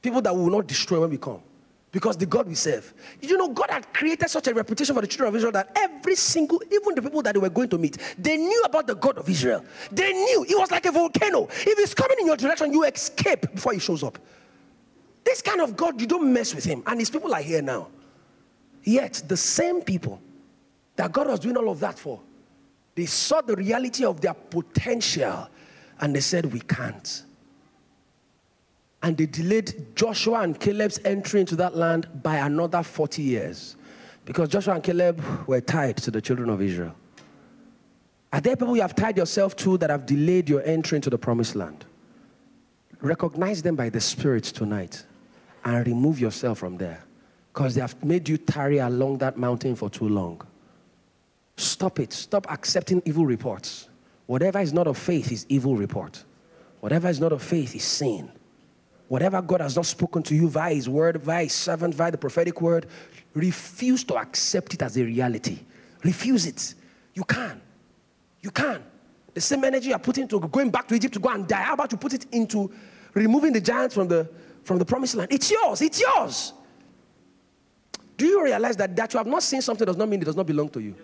People 0.01 0.21
that 0.21 0.35
will 0.35 0.49
not 0.49 0.67
destroy 0.67 0.99
when 0.99 1.09
we 1.09 1.17
come 1.17 1.41
because 1.91 2.15
the 2.15 2.25
God 2.25 2.47
we 2.47 2.55
serve. 2.55 2.93
You 3.21 3.37
know, 3.37 3.49
God 3.49 3.69
had 3.69 3.93
created 3.93 4.29
such 4.29 4.47
a 4.47 4.53
reputation 4.53 4.95
for 4.95 5.01
the 5.01 5.07
children 5.07 5.29
of 5.29 5.35
Israel 5.35 5.51
that 5.51 5.71
every 5.75 6.15
single, 6.15 6.61
even 6.71 6.95
the 6.95 7.01
people 7.01 7.21
that 7.21 7.33
they 7.33 7.39
were 7.39 7.49
going 7.49 7.69
to 7.69 7.77
meet, 7.77 7.97
they 8.17 8.37
knew 8.37 8.61
about 8.65 8.87
the 8.87 8.95
God 8.95 9.17
of 9.17 9.29
Israel. 9.29 9.63
They 9.91 10.13
knew 10.13 10.45
it 10.47 10.57
was 10.57 10.71
like 10.71 10.85
a 10.85 10.91
volcano. 10.91 11.47
If 11.51 11.77
he's 11.77 11.93
coming 11.93 12.17
in 12.21 12.27
your 12.27 12.37
direction, 12.37 12.71
you 12.71 12.83
escape 12.85 13.53
before 13.53 13.73
he 13.73 13.79
shows 13.79 14.03
up. 14.03 14.17
This 15.23 15.41
kind 15.41 15.61
of 15.61 15.75
God, 15.75 15.99
you 15.99 16.07
don't 16.07 16.31
mess 16.31 16.55
with 16.55 16.63
him. 16.63 16.81
And 16.87 16.99
his 16.99 17.09
people 17.09 17.33
are 17.33 17.41
here 17.41 17.61
now. 17.61 17.89
Yet, 18.83 19.21
the 19.27 19.37
same 19.37 19.81
people 19.81 20.19
that 20.95 21.11
God 21.11 21.27
was 21.27 21.39
doing 21.39 21.57
all 21.57 21.69
of 21.69 21.79
that 21.81 21.99
for, 21.99 22.19
they 22.95 23.05
saw 23.05 23.41
the 23.41 23.55
reality 23.55 24.03
of 24.05 24.21
their 24.21 24.33
potential 24.33 25.47
and 25.99 26.15
they 26.15 26.19
said, 26.21 26.51
We 26.51 26.61
can't 26.61 27.23
and 29.03 29.17
they 29.17 29.25
delayed 29.25 29.95
Joshua 29.95 30.41
and 30.41 30.59
Caleb's 30.59 30.99
entry 31.05 31.39
into 31.39 31.55
that 31.55 31.75
land 31.75 32.07
by 32.21 32.37
another 32.37 32.83
40 32.83 33.21
years 33.21 33.75
because 34.25 34.49
Joshua 34.49 34.75
and 34.75 34.83
Caleb 34.83 35.21
were 35.47 35.61
tied 35.61 35.97
to 35.97 36.11
the 36.11 36.21
children 36.21 36.49
of 36.49 36.61
Israel. 36.61 36.95
Are 38.33 38.39
there 38.39 38.55
people 38.55 38.75
you 38.75 38.81
have 38.81 38.95
tied 38.95 39.17
yourself 39.17 39.55
to 39.57 39.77
that 39.79 39.89
have 39.89 40.05
delayed 40.05 40.47
your 40.47 40.63
entry 40.63 40.95
into 40.95 41.09
the 41.09 41.17
promised 41.17 41.55
land? 41.55 41.85
Recognize 43.01 43.61
them 43.61 43.75
by 43.75 43.89
the 43.89 43.99
Spirit 43.99 44.43
tonight 44.43 45.05
and 45.65 45.85
remove 45.85 46.19
yourself 46.19 46.59
from 46.59 46.77
there 46.77 47.03
because 47.51 47.75
they 47.75 47.81
have 47.81 48.01
made 48.03 48.29
you 48.29 48.37
tarry 48.37 48.77
along 48.77 49.17
that 49.17 49.37
mountain 49.37 49.75
for 49.75 49.89
too 49.89 50.07
long. 50.07 50.41
Stop 51.57 51.99
it. 51.99 52.13
Stop 52.13 52.49
accepting 52.49 53.01
evil 53.05 53.25
reports. 53.25 53.89
Whatever 54.27 54.59
is 54.59 54.71
not 54.71 54.87
of 54.87 54.97
faith 54.97 55.31
is 55.31 55.45
evil 55.49 55.75
report. 55.75 56.23
Whatever 56.79 57.09
is 57.09 57.19
not 57.19 57.33
of 57.33 57.41
faith 57.41 57.75
is 57.75 57.83
sin. 57.83 58.31
Whatever 59.11 59.41
God 59.41 59.59
has 59.59 59.75
not 59.75 59.85
spoken 59.85 60.23
to 60.23 60.33
you 60.33 60.47
via 60.47 60.73
His 60.73 60.87
word, 60.87 61.17
via 61.17 61.43
His 61.43 61.51
servant, 61.51 61.93
via 61.93 62.11
the 62.11 62.17
prophetic 62.17 62.61
word, 62.61 62.85
refuse 63.33 64.05
to 64.05 64.15
accept 64.15 64.73
it 64.73 64.81
as 64.81 64.95
a 64.95 65.03
reality. 65.03 65.59
Refuse 66.01 66.45
it. 66.45 66.75
You 67.13 67.25
can. 67.25 67.59
You 68.39 68.51
can. 68.51 68.81
The 69.33 69.41
same 69.41 69.65
energy 69.65 69.89
you're 69.89 69.99
putting 69.99 70.21
into 70.21 70.39
going 70.39 70.69
back 70.69 70.87
to 70.87 70.95
Egypt 70.95 71.15
to 71.15 71.19
go 71.19 71.27
and 71.27 71.45
die, 71.45 71.61
how 71.61 71.73
about 71.73 71.91
you 71.91 71.97
put 71.97 72.13
it 72.13 72.25
into 72.31 72.71
removing 73.13 73.51
the 73.51 73.59
giants 73.59 73.95
from 73.95 74.07
the, 74.07 74.29
from 74.63 74.79
the 74.79 74.85
promised 74.85 75.15
land? 75.15 75.29
It's 75.29 75.51
yours. 75.51 75.81
It's 75.81 75.99
yours. 75.99 76.53
Do 78.15 78.25
you 78.25 78.41
realize 78.41 78.77
that 78.77 78.95
that 78.95 79.13
you 79.13 79.17
have 79.17 79.27
not 79.27 79.43
seen 79.43 79.61
something 79.61 79.85
does 79.85 79.97
not 79.97 80.07
mean 80.07 80.21
it 80.21 80.25
does 80.25 80.37
not 80.37 80.47
belong 80.47 80.69
to 80.69 80.79
you? 80.79 80.95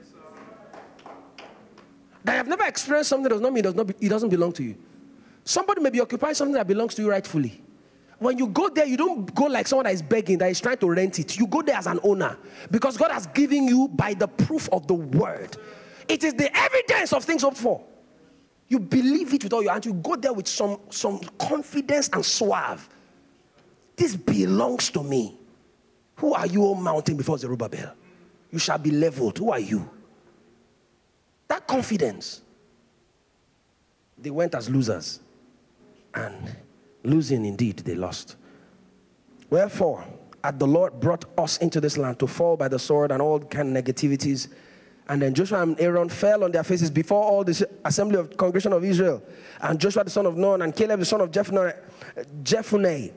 that 2.23 2.31
you 2.31 2.37
have 2.37 2.47
never 2.47 2.63
experienced 2.63 3.09
something 3.09 3.29
does 3.29 3.41
not 3.41 3.51
mean 3.51 3.59
it, 3.59 3.63
does 3.63 3.75
not 3.75 3.85
be, 3.85 3.95
it 3.99 4.07
doesn't 4.07 4.29
belong 4.29 4.53
to 4.53 4.63
you. 4.63 4.77
Somebody 5.43 5.81
may 5.81 5.89
be 5.89 5.99
occupying 5.99 6.35
something 6.35 6.53
that 6.53 6.67
belongs 6.67 6.95
to 6.95 7.01
you 7.01 7.09
rightfully. 7.09 7.63
When 8.19 8.37
you 8.37 8.47
go 8.47 8.69
there, 8.69 8.85
you 8.85 8.97
don't 8.97 9.33
go 9.35 9.45
like 9.45 9.67
someone 9.67 9.85
that 9.85 9.93
is 9.93 10.01
begging, 10.01 10.39
that 10.39 10.49
is 10.49 10.59
trying 10.59 10.77
to 10.77 10.89
rent 10.89 11.19
it. 11.19 11.37
You 11.37 11.45
go 11.45 11.61
there 11.61 11.75
as 11.75 11.85
an 11.85 11.99
owner 12.03 12.37
because 12.71 12.97
God 12.97 13.11
has 13.11 13.27
given 13.27 13.67
you 13.67 13.87
by 13.89 14.13
the 14.15 14.27
proof 14.27 14.67
of 14.71 14.87
the 14.87 14.95
word. 14.95 15.55
It 16.07 16.23
is 16.23 16.33
the 16.33 16.55
evidence 16.57 17.13
of 17.13 17.23
things 17.23 17.43
hoped 17.43 17.57
for. 17.57 17.83
You 18.69 18.79
believe 18.79 19.33
it 19.33 19.43
with 19.43 19.53
all 19.53 19.61
your 19.61 19.71
heart. 19.71 19.85
You 19.85 19.93
go 19.93 20.15
there 20.15 20.33
with 20.33 20.47
some, 20.47 20.79
some 20.89 21.19
confidence 21.37 22.09
and 22.11 22.25
suave. 22.25 22.89
This 23.95 24.15
belongs 24.15 24.89
to 24.91 25.03
me. 25.03 25.37
Who 26.17 26.33
are 26.33 26.47
you, 26.47 26.65
O 26.65 26.75
mountain, 26.75 27.17
before 27.17 27.37
Zerubbabel? 27.37 27.93
You 28.51 28.59
shall 28.59 28.77
be 28.77 28.91
leveled. 28.91 29.37
Who 29.37 29.51
are 29.51 29.59
you? 29.59 29.89
That 31.47 31.67
confidence. 31.67 32.41
They 34.17 34.31
went 34.31 34.55
as 34.55 34.69
losers. 34.69 35.19
And 36.13 36.55
losing 37.03 37.45
indeed, 37.45 37.79
they 37.79 37.95
lost. 37.95 38.35
Wherefore, 39.49 40.03
had 40.43 40.59
the 40.59 40.67
Lord 40.67 40.99
brought 40.99 41.25
us 41.37 41.57
into 41.57 41.81
this 41.81 41.97
land 41.97 42.19
to 42.19 42.27
fall 42.27 42.57
by 42.57 42.67
the 42.67 42.79
sword 42.79 43.11
and 43.11 43.21
all 43.21 43.39
kind 43.39 43.75
of 43.75 43.83
negativities 43.83 44.49
and 45.09 45.21
then 45.21 45.33
Joshua 45.33 45.61
and 45.61 45.79
Aaron 45.79 46.09
fell 46.09 46.43
on 46.43 46.51
their 46.51 46.63
faces 46.63 46.91
before 46.91 47.23
all 47.23 47.43
the 47.43 47.67
assembly 47.85 48.17
of 48.19 48.35
congregation 48.35 48.73
of 48.73 48.83
Israel. 48.83 49.23
And 49.61 49.79
Joshua 49.79 50.03
the 50.03 50.09
son 50.09 50.25
of 50.25 50.35
Nun 50.35 50.61
and 50.61 50.75
Caleb 50.75 50.99
the 50.99 51.05
son 51.05 51.21
of 51.21 51.31
Jephunneh, 51.31 53.13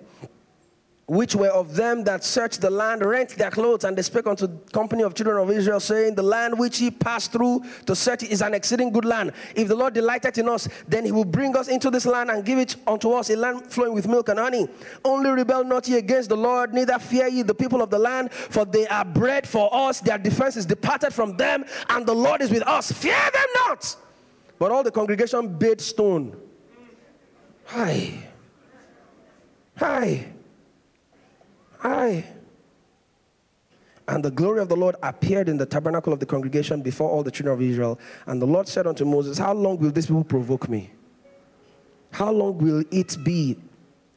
which 1.11 1.35
were 1.35 1.49
of 1.49 1.75
them 1.75 2.05
that 2.05 2.23
searched 2.23 2.61
the 2.61 2.71
land, 2.71 3.05
rent 3.05 3.31
their 3.31 3.51
clothes, 3.51 3.83
and 3.83 3.99
they 3.99 4.03
spake 4.03 4.29
unto 4.29 4.47
the 4.47 4.57
company 4.71 5.03
of 5.03 5.13
children 5.13 5.39
of 5.39 5.51
Israel, 5.51 5.81
saying, 5.81 6.15
The 6.15 6.23
land 6.23 6.57
which 6.57 6.81
ye 6.81 6.89
passed 6.93 7.33
through 7.33 7.65
to 7.87 7.97
search 7.97 8.23
is 8.23 8.43
an 8.43 8.55
exceeding 8.55 8.93
good 8.93 9.05
land. 9.05 9.33
If 9.57 9.67
the 9.67 9.75
Lord 9.75 9.93
delighted 9.93 10.39
in 10.39 10.49
us, 10.49 10.69
then 10.87 11.05
he 11.05 11.11
will 11.11 11.25
bring 11.25 11.57
us 11.57 11.67
into 11.67 11.91
this 11.91 12.07
land 12.07 12.31
and 12.31 12.45
give 12.45 12.61
it 12.61 12.77
unto 12.87 13.11
us, 13.11 13.29
a 13.29 13.35
land 13.35 13.73
flowing 13.73 13.93
with 13.93 14.07
milk 14.07 14.29
and 14.29 14.39
honey. 14.39 14.69
Only 15.05 15.31
rebel 15.31 15.65
not 15.65 15.89
ye 15.89 15.99
against 15.99 16.29
the 16.29 16.37
Lord, 16.37 16.73
neither 16.73 16.97
fear 17.01 17.27
ye 17.27 17.43
the 17.43 17.57
people 17.57 17.83
of 17.83 17.91
the 17.91 17.99
land, 17.99 18.33
for 18.33 18.65
they 18.65 18.87
are 18.87 19.05
bread 19.05 19.49
for 19.49 19.69
us. 19.75 19.99
Their 20.01 20.19
defense 20.19 20.57
is 20.57 20.65
departed 20.65 21.13
from 21.13 21.37
them, 21.37 21.65
and 21.89 22.07
the 22.07 22.15
Lord 22.15 22.41
is 22.41 22.53
with 22.53 22.63
us. 22.69 22.93
Fear 22.93 23.19
them 23.33 23.47
not. 23.67 23.97
But 24.61 24.71
all 24.71 24.85
the 24.85 24.93
congregation 24.93 25.59
bade 25.59 25.81
stone. 25.81 26.41
Hi. 27.65 28.13
Hi. 29.77 30.35
Aye. 31.83 32.25
And 34.09 34.25
the 34.25 34.31
glory 34.31 34.61
of 34.61 34.69
the 34.69 34.77
Lord 34.77 34.97
appeared 35.03 35.49
in 35.49 35.57
the 35.57 35.67
tabernacle 35.67 36.13
of 36.13 36.19
the 36.19 36.27
congregation 36.27 36.83
before 36.83 37.09
all 37.09 37.23
the 37.23 37.31
children 37.31 37.55
of 37.55 37.63
Israel. 37.63 37.99
And 38.27 38.43
the 38.43 38.47
Lord 38.47 38.67
said 38.67 38.87
unto 38.87 39.05
Moses, 39.05 39.39
How 39.39 39.53
long 39.55 39.79
will 39.79 39.93
these 39.93 40.07
people 40.07 40.25
provoke 40.25 40.69
me? 40.69 40.91
How 42.11 42.33
long 42.33 42.59
will 42.59 42.83
it 42.91 43.17
be 43.23 43.57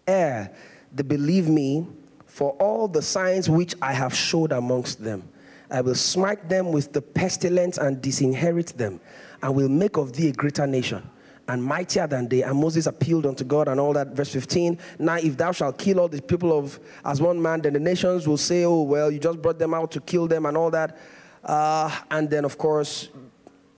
ere 0.08 0.52
they 0.92 1.04
believe 1.04 1.48
me 1.48 1.88
for 2.26 2.52
all 2.54 2.88
the 2.88 3.02
signs 3.04 3.50
which 3.50 3.76
I 3.82 3.94
have 3.94 4.16
showed 4.16 4.52
amongst 4.52 5.04
them? 5.04 5.30
I 5.70 5.82
will 5.82 5.96
smite 5.96 6.50
them 6.50 6.72
with 6.72 6.92
the 6.92 7.02
pestilence 7.02 7.78
and 7.78 8.02
disinherit 8.02 8.78
them, 8.78 9.00
and 9.42 9.56
will 9.56 9.70
make 9.70 9.98
of 9.98 10.14
thee 10.14 10.30
a 10.30 10.34
greater 10.34 10.66
nation 10.66 11.08
and 11.48 11.64
mightier 11.64 12.08
than 12.08 12.28
they. 12.28 12.44
And 12.44 12.60
Moses 12.60 12.86
appealed 12.86 13.26
unto 13.26 13.44
God 13.44 13.68
and 13.68 13.80
all 13.80 13.94
that. 13.94 14.10
Verse 14.10 14.30
15. 14.30 14.78
Now, 15.00 15.16
if 15.16 15.38
thou 15.38 15.52
shalt 15.52 15.78
kill 15.78 16.00
all 16.00 16.08
the 16.08 16.22
people 16.22 16.58
of 16.58 16.80
as 17.04 17.22
one 17.22 17.42
man, 17.42 17.62
then 17.62 17.74
the 17.74 17.80
nations 17.80 18.28
will 18.28 18.38
say, 18.38 18.64
Oh, 18.64 18.82
well, 18.82 19.12
you 19.12 19.20
just 19.20 19.42
brought 19.42 19.60
them 19.60 19.74
out 19.74 19.92
to 19.92 20.02
kill 20.02 20.28
them 20.28 20.46
and 20.46 20.56
all 20.56 20.72
that. 20.72 20.98
Uh, 21.44 21.94
and 22.10 22.30
then, 22.30 22.46
of 22.46 22.58
course, 22.58 23.10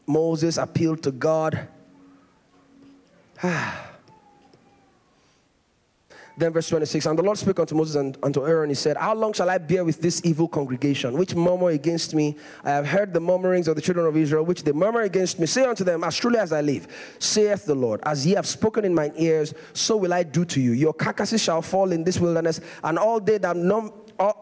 Moses 0.05 0.57
appealed 0.57 1.01
to 1.03 1.11
God. 1.11 1.68
Then 6.38 6.51
verse 6.51 6.67
26, 6.67 7.05
and 7.05 7.17
the 7.17 7.23
Lord 7.23 7.38
spake 7.38 7.59
unto 7.59 7.75
Moses 7.75 7.95
and 7.95 8.17
unto 8.21 8.45
Aaron, 8.45 8.69
he 8.69 8.75
said, 8.75 8.97
How 8.97 9.15
long 9.15 9.31
shall 9.31 9.49
I 9.49 9.57
bear 9.57 9.86
with 9.86 10.01
this 10.01 10.21
evil 10.25 10.47
congregation, 10.49 11.17
which 11.17 11.33
murmur 11.33 11.69
against 11.69 12.13
me? 12.13 12.36
I 12.63 12.71
have 12.71 12.86
heard 12.86 13.13
the 13.13 13.21
murmurings 13.21 13.69
of 13.69 13.75
the 13.75 13.81
children 13.81 14.05
of 14.05 14.17
Israel, 14.17 14.43
which 14.43 14.63
they 14.63 14.73
murmur 14.73 15.01
against 15.01 15.39
me. 15.39 15.45
Say 15.45 15.63
unto 15.63 15.86
them, 15.86 16.03
As 16.03 16.17
truly 16.17 16.39
as 16.39 16.51
I 16.51 16.59
live, 16.59 16.88
saith 17.19 17.65
the 17.65 17.75
Lord, 17.75 18.01
as 18.03 18.25
ye 18.27 18.33
have 18.33 18.45
spoken 18.45 18.83
in 18.83 18.93
mine 18.93 19.13
ears, 19.15 19.53
so 19.73 19.95
will 19.95 20.13
I 20.13 20.23
do 20.23 20.43
to 20.45 20.59
you. 20.59 20.73
Your 20.73 20.93
carcasses 20.93 21.41
shall 21.41 21.61
fall 21.61 21.93
in 21.93 22.03
this 22.03 22.19
wilderness, 22.19 22.59
and 22.83 22.99
all 22.99 23.19
day 23.21 23.38
that 23.38 23.55
num- 23.55 23.93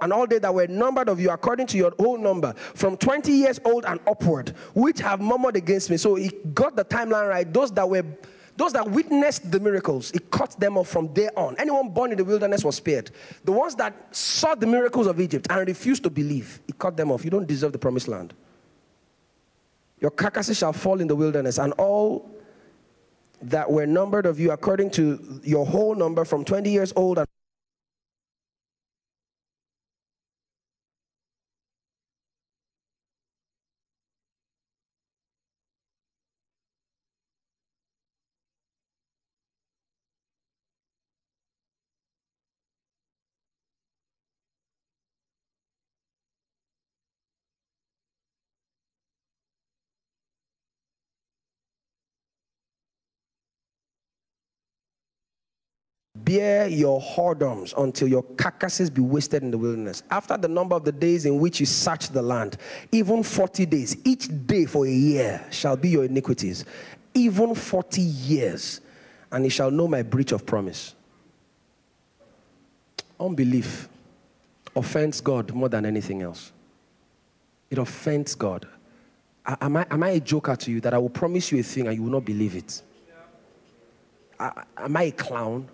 and 0.02 0.14
all 0.14 0.28
they 0.28 0.40
that 0.40 0.54
were 0.54 0.68
numbered 0.68 1.10
of 1.10 1.20
you 1.20 1.32
according 1.32 1.68
to 1.68 1.78
your 1.78 1.94
own 2.00 2.22
number, 2.22 2.54
from 2.76 2.98
20 2.98 3.32
years 3.32 3.60
old 3.66 3.86
and 3.86 4.00
upward, 4.08 4.50
which 4.74 5.00
have 5.00 5.20
murmured 5.20 5.56
against 5.56 5.90
me. 5.90 5.98
So 5.98 6.16
he 6.16 6.30
got 6.54 6.76
the 6.76 6.86
timeline 6.86 7.30
right. 7.30 7.52
Those 7.52 7.72
that 7.72 7.90
were 7.90 8.04
those 8.56 8.74
that 8.74 8.90
witnessed 8.90 9.52
the 9.52 9.60
miracles, 9.60 10.12
it 10.12 10.30
cut 10.30 10.60
them 10.60 10.78
off 10.78 10.88
from 10.88 11.14
there 11.14 11.32
on. 11.38 11.56
Anyone 11.58 11.90
born 11.90 12.12
in 12.12 12.18
the 12.18 12.24
wilderness 12.24 12.64
was 12.64 12.76
spared. 12.76 13.12
The 13.44 13.52
ones 13.52 13.76
that 13.76 14.16
saw 14.16 14.54
the 14.54 14.68
miracles 14.68 15.08
of 15.08 15.20
Egypt 15.20 15.48
and 15.50 15.68
refused 15.68 16.04
to 16.04 16.10
believe, 16.10 16.62
it 16.68 16.78
cut 16.78 16.96
them 16.96 17.12
off. 17.12 17.24
You 17.24 17.32
don't 17.32 17.48
deserve 17.48 17.72
the 17.72 17.80
promised 17.80 18.08
land. 18.08 18.34
Your 20.00 20.12
carcasses 20.12 20.58
shall 20.58 20.74
fall 20.74 21.02
in 21.02 21.08
the 21.08 21.16
wilderness, 21.16 21.58
and 21.58 21.74
all 21.74 22.30
that 23.42 23.70
were 23.70 23.86
numbered 23.86 24.26
of 24.26 24.40
you 24.40 24.52
according 24.52 24.90
to 24.92 25.42
your 25.44 25.66
whole 25.66 25.96
number 25.96 26.24
from 26.24 26.46
20 26.46 26.70
years 26.70 26.94
old 26.96 27.18
and 27.18 27.28
bear 56.34 56.68
your 56.68 57.00
whoredoms 57.00 57.74
until 57.78 58.08
your 58.08 58.24
carcasses 58.24 58.90
be 58.90 59.02
wasted 59.02 59.44
in 59.44 59.52
the 59.52 59.58
wilderness. 59.58 60.02
After 60.10 60.36
the 60.36 60.48
number 60.48 60.76
of 60.76 60.84
the 60.84 60.92
days 60.92 61.26
in 61.26 61.40
which 61.40 61.60
you 61.60 61.66
search 61.66 62.10
the 62.10 62.22
land, 62.22 62.58
even 62.92 63.22
40 63.22 63.68
days, 63.68 63.98
each 64.04 64.30
day 64.48 64.66
for 64.66 64.86
a 64.86 64.92
year 64.92 65.46
shall 65.52 65.78
be 65.78 65.90
your 65.90 66.06
iniquities, 66.06 66.66
even 67.14 67.54
40 67.54 68.02
years, 68.02 68.82
and 69.32 69.44
he 69.44 69.50
shall 69.50 69.70
know 69.70 69.88
my 69.88 70.02
breach 70.02 70.32
of 70.32 70.44
promise. 70.46 70.96
Unbelief 73.20 73.88
offends 74.76 75.22
God 75.22 75.54
more 75.54 75.70
than 75.70 75.86
anything 75.86 76.24
else. 76.24 76.52
It 77.70 77.78
offends 77.78 78.34
God. 78.34 78.68
Am 79.46 79.78
I, 79.78 79.86
am 79.92 80.02
I 80.02 80.10
a 80.10 80.20
joker 80.20 80.56
to 80.56 80.72
you 80.72 80.82
that 80.82 80.94
I 80.94 80.98
will 80.98 81.10
promise 81.10 81.52
you 81.52 81.60
a 81.60 81.64
thing 81.64 81.88
and 81.88 81.96
you 81.96 82.04
will 82.04 82.12
not 82.12 82.26
believe 82.26 82.56
it? 82.56 82.82
Am 84.40 84.98
I 84.98 85.04
a 85.04 85.12
clown? 85.12 85.68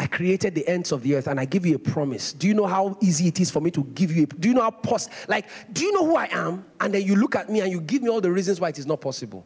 I 0.00 0.06
created 0.06 0.54
the 0.54 0.66
ends 0.66 0.92
of 0.92 1.02
the 1.02 1.14
earth 1.14 1.26
and 1.26 1.38
I 1.38 1.44
give 1.44 1.66
you 1.66 1.76
a 1.76 1.78
promise. 1.78 2.32
Do 2.32 2.48
you 2.48 2.54
know 2.54 2.64
how 2.64 2.96
easy 3.02 3.28
it 3.28 3.38
is 3.38 3.50
for 3.50 3.60
me 3.60 3.70
to 3.72 3.84
give 3.84 4.10
you 4.10 4.22
a, 4.22 4.26
do 4.26 4.48
you 4.48 4.54
know 4.54 4.62
how 4.62 4.70
pos 4.70 5.10
like 5.28 5.44
do 5.74 5.84
you 5.84 5.92
know 5.92 6.06
who 6.06 6.16
I 6.16 6.26
am? 6.32 6.64
And 6.80 6.94
then 6.94 7.02
you 7.02 7.16
look 7.16 7.36
at 7.36 7.50
me 7.50 7.60
and 7.60 7.70
you 7.70 7.82
give 7.82 8.02
me 8.02 8.08
all 8.08 8.22
the 8.22 8.32
reasons 8.32 8.62
why 8.62 8.70
it 8.70 8.78
is 8.78 8.86
not 8.86 9.02
possible. 9.02 9.44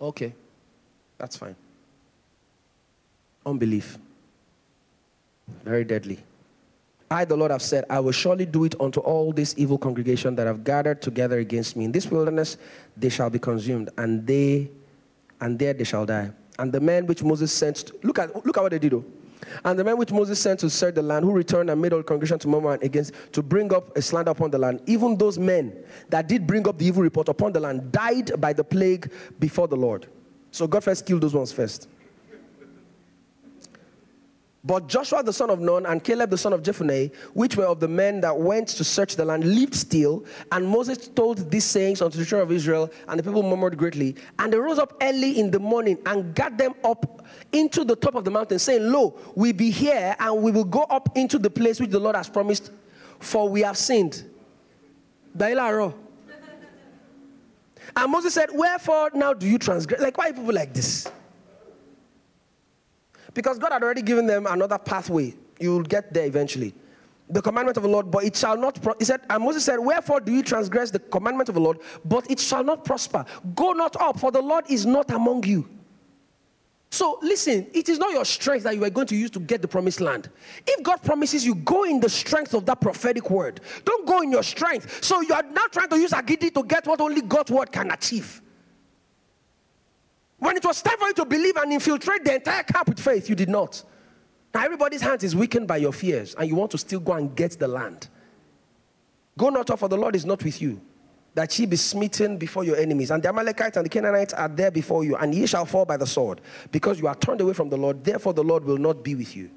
Okay. 0.00 0.32
That's 1.18 1.36
fine. 1.36 1.56
Unbelief. 3.44 3.98
Very 5.64 5.82
deadly. 5.82 6.20
I, 7.10 7.24
the 7.24 7.36
Lord, 7.36 7.50
have 7.50 7.62
said, 7.62 7.86
I 7.90 7.98
will 7.98 8.12
surely 8.12 8.46
do 8.46 8.62
it 8.66 8.80
unto 8.80 9.00
all 9.00 9.32
this 9.32 9.52
evil 9.56 9.78
congregation 9.78 10.36
that 10.36 10.46
have 10.46 10.62
gathered 10.62 11.02
together 11.02 11.40
against 11.40 11.74
me. 11.74 11.86
In 11.86 11.90
this 11.90 12.06
wilderness 12.08 12.56
they 12.96 13.08
shall 13.08 13.30
be 13.30 13.40
consumed, 13.40 13.90
and 13.98 14.24
they 14.24 14.70
and 15.40 15.58
there 15.58 15.74
they 15.74 15.82
shall 15.82 16.06
die. 16.06 16.30
And 16.56 16.72
the 16.72 16.80
men 16.80 17.04
which 17.04 17.24
Moses 17.24 17.50
sent, 17.50 17.90
look 18.04 18.20
at 18.20 18.46
look 18.46 18.56
at 18.56 18.62
what 18.62 18.70
they 18.70 18.78
did. 18.78 18.92
Though. 18.92 19.04
And 19.64 19.78
the 19.78 19.84
men 19.84 19.96
which 19.96 20.12
Moses 20.12 20.40
sent 20.40 20.60
to 20.60 20.70
search 20.70 20.94
the 20.94 21.02
land, 21.02 21.24
who 21.24 21.32
returned 21.32 21.70
and 21.70 21.80
made 21.80 21.92
all 21.92 22.02
congregation 22.02 22.38
to 22.40 22.48
murmur 22.48 22.78
against, 22.82 23.12
to 23.32 23.42
bring 23.42 23.72
up 23.72 23.96
a 23.96 24.02
slander 24.02 24.30
upon 24.30 24.50
the 24.50 24.58
land, 24.58 24.80
even 24.86 25.16
those 25.16 25.38
men 25.38 25.76
that 26.08 26.28
did 26.28 26.46
bring 26.46 26.66
up 26.68 26.78
the 26.78 26.86
evil 26.86 27.02
report 27.02 27.28
upon 27.28 27.52
the 27.52 27.60
land, 27.60 27.92
died 27.92 28.40
by 28.40 28.52
the 28.52 28.64
plague 28.64 29.12
before 29.38 29.68
the 29.68 29.76
Lord. 29.76 30.06
So 30.50 30.66
God 30.66 30.84
first 30.84 31.04
killed 31.04 31.20
those 31.22 31.34
ones 31.34 31.52
first. 31.52 31.88
But 34.66 34.88
Joshua 34.88 35.22
the 35.22 35.32
son 35.32 35.48
of 35.48 35.60
Nun 35.60 35.86
and 35.86 36.02
Caleb 36.02 36.30
the 36.30 36.36
son 36.36 36.52
of 36.52 36.60
Jephunneh, 36.60 37.14
which 37.34 37.56
were 37.56 37.66
of 37.66 37.78
the 37.78 37.86
men 37.86 38.20
that 38.22 38.36
went 38.36 38.66
to 38.68 38.82
search 38.82 39.14
the 39.14 39.24
land, 39.24 39.44
lived 39.44 39.76
still. 39.76 40.24
And 40.50 40.66
Moses 40.66 41.06
told 41.06 41.52
these 41.52 41.64
sayings 41.64 42.02
unto 42.02 42.18
the 42.18 42.24
children 42.24 42.48
of 42.48 42.50
Israel, 42.50 42.90
and 43.06 43.16
the 43.16 43.22
people 43.22 43.44
murmured 43.44 43.78
greatly. 43.78 44.16
And 44.40 44.52
they 44.52 44.58
rose 44.58 44.80
up 44.80 44.96
early 45.00 45.38
in 45.38 45.52
the 45.52 45.60
morning 45.60 45.98
and 46.04 46.34
got 46.34 46.58
them 46.58 46.74
up 46.82 47.24
into 47.52 47.84
the 47.84 47.94
top 47.94 48.16
of 48.16 48.24
the 48.24 48.30
mountain, 48.32 48.58
saying, 48.58 48.90
Lo, 48.90 49.16
we 49.36 49.52
be 49.52 49.70
here, 49.70 50.16
and 50.18 50.42
we 50.42 50.50
will 50.50 50.64
go 50.64 50.82
up 50.82 51.16
into 51.16 51.38
the 51.38 51.50
place 51.50 51.78
which 51.78 51.90
the 51.90 52.00
Lord 52.00 52.16
has 52.16 52.28
promised, 52.28 52.72
for 53.20 53.48
we 53.48 53.60
have 53.60 53.78
sinned. 53.78 54.24
And 55.38 55.94
Moses 58.08 58.34
said, 58.34 58.48
Wherefore 58.52 59.10
now 59.14 59.32
do 59.32 59.46
you 59.46 59.58
transgress? 59.58 60.00
Like, 60.00 60.18
why 60.18 60.32
people 60.32 60.52
like 60.52 60.74
this? 60.74 61.08
Because 63.36 63.58
God 63.58 63.70
had 63.70 63.82
already 63.82 64.02
given 64.02 64.26
them 64.26 64.46
another 64.46 64.78
pathway. 64.78 65.34
You'll 65.60 65.82
get 65.82 66.12
there 66.12 66.26
eventually. 66.26 66.74
the 67.28 67.42
commandment 67.42 67.76
of 67.76 67.82
the 67.82 67.88
Lord, 67.88 68.10
but 68.10 68.24
it 68.24 68.36
shall 68.36 68.56
not. 68.56 68.80
Pro- 68.80 68.94
he 68.98 69.04
said, 69.04 69.20
and 69.28 69.42
Moses 69.42 69.64
said, 69.64 69.78
Wherefore 69.78 70.20
do 70.20 70.32
you 70.32 70.42
transgress 70.42 70.90
the 70.90 71.00
commandment 71.00 71.48
of 71.48 71.56
the 71.56 71.60
Lord, 71.60 71.80
but 72.04 72.30
it 72.30 72.38
shall 72.38 72.62
not 72.64 72.84
prosper? 72.84 73.24
Go 73.54 73.72
not 73.72 73.96
up, 74.00 74.18
for 74.18 74.30
the 74.30 74.40
Lord 74.40 74.64
is 74.70 74.86
not 74.86 75.10
among 75.10 75.44
you. 75.44 75.68
So 76.90 77.18
listen, 77.20 77.66
it 77.74 77.88
is 77.88 77.98
not 77.98 78.12
your 78.12 78.24
strength 78.24 78.62
that 78.62 78.76
you 78.76 78.84
are 78.84 78.90
going 78.90 79.08
to 79.08 79.16
use 79.16 79.30
to 79.32 79.40
get 79.40 79.60
the 79.60 79.68
promised 79.68 80.00
land. 80.00 80.30
If 80.66 80.84
God 80.84 81.02
promises 81.02 81.44
you, 81.44 81.56
go 81.56 81.82
in 81.82 81.98
the 82.00 82.08
strength 82.08 82.54
of 82.54 82.64
that 82.66 82.80
prophetic 82.80 83.28
word. 83.28 83.60
Don't 83.84 84.06
go 84.06 84.22
in 84.22 84.30
your 84.30 84.44
strength. 84.44 85.04
So 85.04 85.20
you 85.20 85.34
are 85.34 85.42
now 85.42 85.66
trying 85.72 85.88
to 85.88 85.98
use 85.98 86.12
agidi 86.12 86.54
to 86.54 86.62
get 86.62 86.86
what 86.86 87.00
only 87.00 87.22
God's 87.22 87.50
word 87.50 87.72
can 87.72 87.90
achieve. 87.90 88.40
When 90.38 90.56
it 90.56 90.64
was 90.64 90.82
time 90.82 90.98
for 90.98 91.08
you 91.08 91.14
to 91.14 91.24
believe 91.24 91.56
and 91.56 91.72
infiltrate 91.72 92.24
the 92.24 92.34
entire 92.34 92.62
camp 92.62 92.88
with 92.88 93.00
faith, 93.00 93.28
you 93.28 93.34
did 93.34 93.48
not. 93.48 93.82
Now 94.54 94.64
everybody's 94.64 95.00
hands 95.00 95.24
is 95.24 95.34
weakened 95.34 95.66
by 95.66 95.78
your 95.78 95.92
fears, 95.92 96.34
and 96.34 96.48
you 96.48 96.54
want 96.54 96.70
to 96.72 96.78
still 96.78 97.00
go 97.00 97.12
and 97.12 97.34
get 97.34 97.58
the 97.58 97.68
land. 97.68 98.08
Go 99.38 99.50
not 99.50 99.70
off, 99.70 99.80
for 99.80 99.88
the 99.88 99.96
Lord 99.96 100.16
is 100.16 100.24
not 100.24 100.42
with 100.44 100.60
you 100.60 100.80
that 101.36 101.58
ye 101.58 101.66
be 101.66 101.76
smitten 101.76 102.38
before 102.38 102.64
your 102.64 102.76
enemies. 102.76 103.10
And 103.10 103.22
the 103.22 103.28
Amalekites 103.28 103.76
and 103.76 103.84
the 103.84 103.90
Canaanites 103.90 104.32
are 104.32 104.48
there 104.48 104.70
before 104.70 105.04
you, 105.04 105.16
and 105.16 105.34
ye 105.34 105.46
shall 105.46 105.66
fall 105.66 105.84
by 105.84 105.98
the 105.98 106.06
sword, 106.06 106.40
because 106.72 106.98
you 106.98 107.06
are 107.06 107.14
turned 107.14 107.42
away 107.42 107.52
from 107.52 107.68
the 107.68 107.76
Lord. 107.76 108.02
Therefore, 108.02 108.32
the 108.32 108.42
Lord 108.42 108.64
will 108.64 108.78
not 108.78 109.04
be 109.04 109.14
with 109.14 109.36
you. 109.36 109.50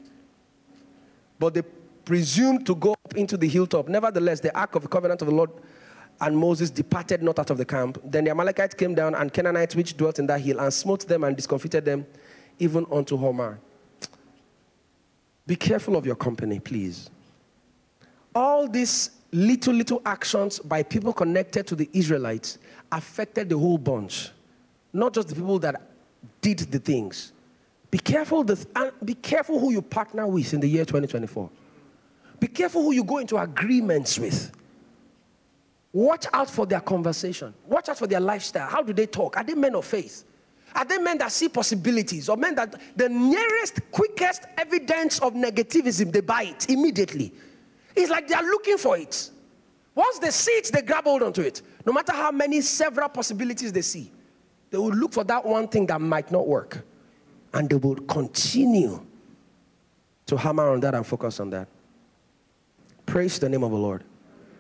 But 1.39 1.53
they 1.53 1.61
presumed 2.03 2.65
to 2.65 2.75
go 2.75 2.91
up 2.91 3.15
into 3.15 3.37
the 3.37 3.47
hilltop. 3.47 3.87
Nevertheless, 3.87 4.41
the 4.41 4.55
ark 4.59 4.75
of 4.75 4.81
the 4.81 4.89
covenant 4.89 5.21
of 5.21 5.29
the 5.29 5.33
Lord 5.33 5.51
and 6.21 6.37
Moses 6.37 6.69
departed 6.69 7.23
not 7.23 7.39
out 7.39 7.49
of 7.49 7.57
the 7.57 7.65
camp. 7.65 7.99
Then 8.03 8.25
the 8.25 8.31
Amalekites 8.31 8.75
came 8.75 8.93
down, 8.95 9.15
and 9.15 9.31
Canaanites 9.31 9.75
which 9.75 9.95
dwelt 9.95 10.19
in 10.19 10.27
that 10.27 10.41
hill, 10.41 10.59
and 10.59 10.73
smote 10.73 11.07
them 11.07 11.23
and 11.23 11.35
discomfited 11.35 11.85
them, 11.85 12.05
even 12.59 12.85
unto 12.91 13.17
Hormah. 13.17 13.57
Be 15.47 15.55
careful 15.55 15.95
of 15.95 16.05
your 16.05 16.15
company, 16.15 16.59
please. 16.59 17.09
All 18.35 18.67
these 18.67 19.11
little, 19.31 19.73
little 19.73 20.01
actions 20.05 20.59
by 20.59 20.83
people 20.83 21.13
connected 21.13 21.65
to 21.67 21.75
the 21.75 21.89
Israelites 21.93 22.57
affected 22.91 23.49
the 23.49 23.57
whole 23.57 23.77
bunch, 23.77 24.29
not 24.93 25.13
just 25.13 25.29
the 25.29 25.35
people 25.35 25.59
that 25.59 25.81
did 26.41 26.59
the 26.59 26.79
things. 26.79 27.31
Be 27.91 27.97
careful, 27.97 28.45
and 28.75 28.91
be 29.03 29.15
careful 29.15 29.59
who 29.59 29.71
you 29.71 29.81
partner 29.81 30.27
with 30.27 30.53
in 30.53 30.59
the 30.59 30.67
year 30.67 30.85
2024. 30.85 31.49
Be 32.39 32.47
careful 32.47 32.83
who 32.83 32.93
you 32.93 33.03
go 33.03 33.17
into 33.17 33.37
agreements 33.37 34.19
with. 34.19 34.51
Watch 35.91 36.27
out 36.33 36.49
for 36.49 36.65
their 36.65 36.81
conversation. 36.81 37.53
Watch 37.65 37.89
out 37.89 37.97
for 37.97 38.07
their 38.07 38.19
lifestyle. 38.19 38.67
How 38.67 38.83
do 38.83 38.93
they 38.93 39.07
talk? 39.07 39.37
Are 39.37 39.43
they 39.43 39.55
men 39.55 39.75
of 39.75 39.85
faith? 39.85 40.23
Are 40.75 40.85
they 40.85 40.99
men 40.99 41.17
that 41.17 41.31
see 41.31 41.49
possibilities 41.49 42.29
or 42.29 42.37
men 42.37 42.53
that 42.55 42.79
the 42.95 43.09
nearest, 43.09 43.79
quickest 43.91 44.43
evidence 44.57 45.19
of 45.19 45.33
negativism, 45.33 46.11
they 46.11 46.21
buy 46.21 46.43
it 46.43 46.69
immediately? 46.69 47.33
It's 47.95 48.11
like 48.11 48.27
they 48.27 48.35
are 48.35 48.43
looking 48.43 48.77
for 48.77 48.97
it. 48.97 49.31
Once 49.95 50.19
they 50.19 50.29
see 50.29 50.51
it, 50.51 50.69
they 50.71 50.83
grab 50.83 51.05
hold 51.05 51.23
onto 51.23 51.41
it. 51.41 51.63
No 51.85 51.91
matter 51.91 52.13
how 52.13 52.31
many 52.31 52.61
several 52.61 53.09
possibilities 53.09 53.73
they 53.73 53.81
see, 53.81 54.11
they 54.69 54.77
will 54.77 54.93
look 54.93 55.11
for 55.13 55.23
that 55.23 55.43
one 55.43 55.67
thing 55.67 55.87
that 55.87 55.99
might 55.99 56.31
not 56.31 56.47
work. 56.47 56.85
And 57.51 57.67
they 57.67 57.75
will 57.77 57.95
continue 57.95 59.03
to 60.27 60.37
hammer 60.37 60.69
on 60.69 60.79
that 60.81 60.93
and 60.93 61.05
focus 61.05 61.39
on 61.39 61.49
that. 61.49 61.67
Praise 63.07 63.39
the 63.39 63.49
name 63.49 63.63
of 63.63 63.71
the 63.71 63.77
Lord. 63.77 64.03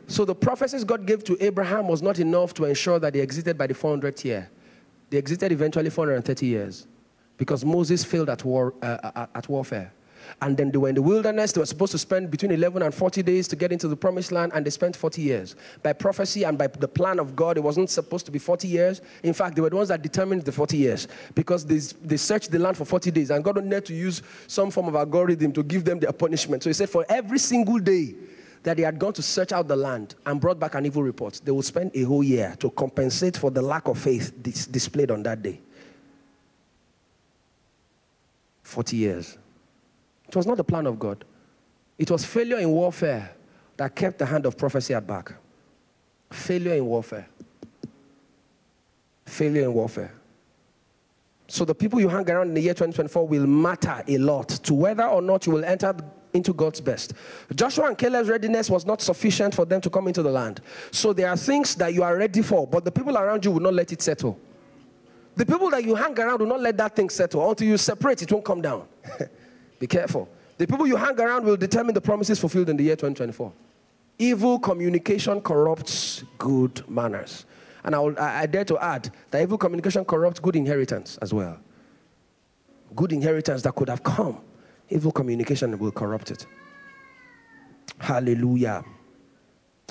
So 0.09 0.25
the 0.25 0.33
prophecies 0.33 0.83
God 0.83 1.05
gave 1.05 1.23
to 1.25 1.37
Abraham 1.39 1.87
was 1.87 2.01
not 2.01 2.17
enough 2.17 2.55
to 2.55 2.65
ensure 2.65 2.97
that 2.97 3.13
they 3.13 3.19
existed 3.19 3.57
by 3.59 3.67
the 3.67 3.75
400th 3.75 4.25
year. 4.25 4.49
They 5.11 5.17
existed 5.17 5.51
eventually 5.51 5.91
430 5.91 6.45
years 6.47 6.87
because 7.37 7.63
Moses 7.63 8.03
failed 8.03 8.29
at, 8.29 8.43
war, 8.43 8.73
uh, 8.81 9.27
at 9.35 9.47
warfare. 9.47 9.93
And 10.41 10.57
then 10.57 10.71
they 10.71 10.79
were 10.79 10.89
in 10.89 10.95
the 10.95 11.01
wilderness. 11.01 11.51
They 11.51 11.59
were 11.59 11.65
supposed 11.65 11.91
to 11.91 11.99
spend 11.99 12.31
between 12.31 12.51
11 12.51 12.81
and 12.81 12.93
40 12.93 13.21
days 13.21 13.47
to 13.49 13.55
get 13.55 13.71
into 13.71 13.87
the 13.87 13.95
promised 13.95 14.31
land, 14.31 14.51
and 14.55 14.65
they 14.65 14.71
spent 14.71 14.95
40 14.95 15.21
years. 15.21 15.55
By 15.83 15.93
prophecy 15.93 16.43
and 16.43 16.57
by 16.57 16.67
the 16.67 16.87
plan 16.87 17.19
of 17.19 17.35
God, 17.35 17.57
it 17.57 17.63
wasn't 17.63 17.89
supposed 17.89 18.25
to 18.25 18.31
be 18.31 18.39
40 18.39 18.67
years. 18.67 19.01
In 19.23 19.33
fact, 19.33 19.55
they 19.55 19.61
were 19.61 19.69
the 19.69 19.75
ones 19.75 19.89
that 19.89 20.01
determined 20.01 20.43
the 20.43 20.51
40 20.51 20.75
years 20.75 21.07
because 21.35 21.65
they, 21.65 21.77
they 22.03 22.17
searched 22.17 22.51
the 22.51 22.59
land 22.59 22.77
for 22.77 22.85
40 22.85 23.11
days, 23.11 23.29
and 23.29 23.43
God 23.43 23.57
wanted 23.57 23.85
to 23.85 23.93
use 23.93 24.23
some 24.47 24.71
form 24.71 24.87
of 24.87 24.95
algorithm 24.95 25.51
to 25.53 25.63
give 25.63 25.85
them 25.85 25.99
their 25.99 26.11
punishment. 26.11 26.63
So 26.63 26.69
He 26.69 26.73
said, 26.73 26.89
for 26.89 27.05
every 27.09 27.39
single 27.39 27.79
day, 27.79 28.15
that 28.63 28.77
they 28.77 28.83
had 28.83 28.99
gone 28.99 29.13
to 29.13 29.21
search 29.21 29.51
out 29.51 29.67
the 29.67 29.75
land 29.75 30.15
and 30.25 30.39
brought 30.41 30.59
back 30.59 30.75
an 30.75 30.85
evil 30.85 31.03
report, 31.03 31.39
they 31.43 31.51
would 31.51 31.65
spend 31.65 31.91
a 31.95 32.03
whole 32.03 32.23
year 32.23 32.55
to 32.59 32.69
compensate 32.71 33.37
for 33.37 33.51
the 33.51 33.61
lack 33.61 33.87
of 33.87 33.97
faith 33.97 34.33
dis- 34.41 34.65
displayed 34.67 35.11
on 35.11 35.23
that 35.23 35.41
day. 35.41 35.59
40 38.63 38.97
years. 38.97 39.37
It 40.27 40.35
was 40.35 40.45
not 40.45 40.57
the 40.57 40.63
plan 40.63 40.85
of 40.85 40.99
God. 40.99 41.23
It 41.97 42.11
was 42.11 42.23
failure 42.23 42.59
in 42.59 42.69
warfare 42.69 43.35
that 43.77 43.95
kept 43.95 44.19
the 44.19 44.25
hand 44.25 44.45
of 44.45 44.57
prophecy 44.57 44.93
at 44.93 45.07
back. 45.07 45.33
Failure 46.29 46.75
in 46.75 46.85
warfare. 46.85 47.27
Failure 49.25 49.63
in 49.63 49.73
warfare. 49.73 50.13
So 51.47 51.65
the 51.65 51.73
people 51.73 51.99
you 51.99 52.07
hang 52.07 52.29
around 52.29 52.49
in 52.49 52.53
the 52.53 52.61
year 52.61 52.73
2024 52.75 53.27
will 53.27 53.47
matter 53.47 54.03
a 54.07 54.17
lot 54.19 54.49
to 54.49 54.73
whether 54.75 55.05
or 55.05 55.21
not 55.21 55.47
you 55.47 55.53
will 55.53 55.65
enter 55.65 55.95
into 56.33 56.53
God's 56.53 56.81
best. 56.81 57.13
Joshua 57.55 57.87
and 57.87 57.97
Caleb's 57.97 58.29
readiness 58.29 58.69
was 58.69 58.85
not 58.85 59.01
sufficient 59.01 59.55
for 59.55 59.65
them 59.65 59.81
to 59.81 59.89
come 59.89 60.07
into 60.07 60.21
the 60.21 60.31
land. 60.31 60.61
So 60.91 61.13
there 61.13 61.29
are 61.29 61.37
things 61.37 61.75
that 61.75 61.93
you 61.93 62.03
are 62.03 62.15
ready 62.15 62.41
for, 62.41 62.67
but 62.67 62.85
the 62.85 62.91
people 62.91 63.17
around 63.17 63.45
you 63.45 63.51
will 63.51 63.61
not 63.61 63.73
let 63.73 63.91
it 63.91 64.01
settle. 64.01 64.39
The 65.35 65.45
people 65.45 65.69
that 65.69 65.83
you 65.83 65.95
hang 65.95 66.19
around 66.19 66.39
will 66.39 66.47
not 66.47 66.59
let 66.59 66.77
that 66.77 66.95
thing 66.95 67.09
settle. 67.09 67.49
Until 67.49 67.67
you 67.67 67.77
separate, 67.77 68.21
it 68.21 68.31
won't 68.31 68.43
come 68.43 68.61
down. 68.61 68.87
Be 69.79 69.87
careful. 69.87 70.27
The 70.57 70.67
people 70.67 70.85
you 70.85 70.97
hang 70.97 71.17
around 71.19 71.45
will 71.45 71.55
determine 71.55 71.93
the 71.93 72.01
promises 72.01 72.39
fulfilled 72.39 72.69
in 72.69 72.75
the 72.75 72.83
year 72.83 72.97
2024. 72.97 73.53
Evil 74.17 74.59
communication 74.59 75.39
corrupts 75.39 76.25
good 76.37 76.83
manners. 76.89 77.45
And 77.85 77.95
I, 77.95 77.99
will, 77.99 78.19
I, 78.19 78.41
I 78.41 78.45
dare 78.45 78.65
to 78.65 78.77
add 78.77 79.09
that 79.31 79.41
evil 79.41 79.57
communication 79.57 80.03
corrupts 80.03 80.41
good 80.41 80.57
inheritance 80.57 81.17
as 81.21 81.33
well. 81.33 81.57
Good 82.93 83.13
inheritance 83.13 83.61
that 83.61 83.73
could 83.75 83.87
have 83.87 84.03
come, 84.03 84.41
evil 84.89 85.11
communication 85.11 85.77
will 85.77 85.91
corrupt 85.91 86.31
it. 86.31 86.45
Hallelujah. 87.99 88.83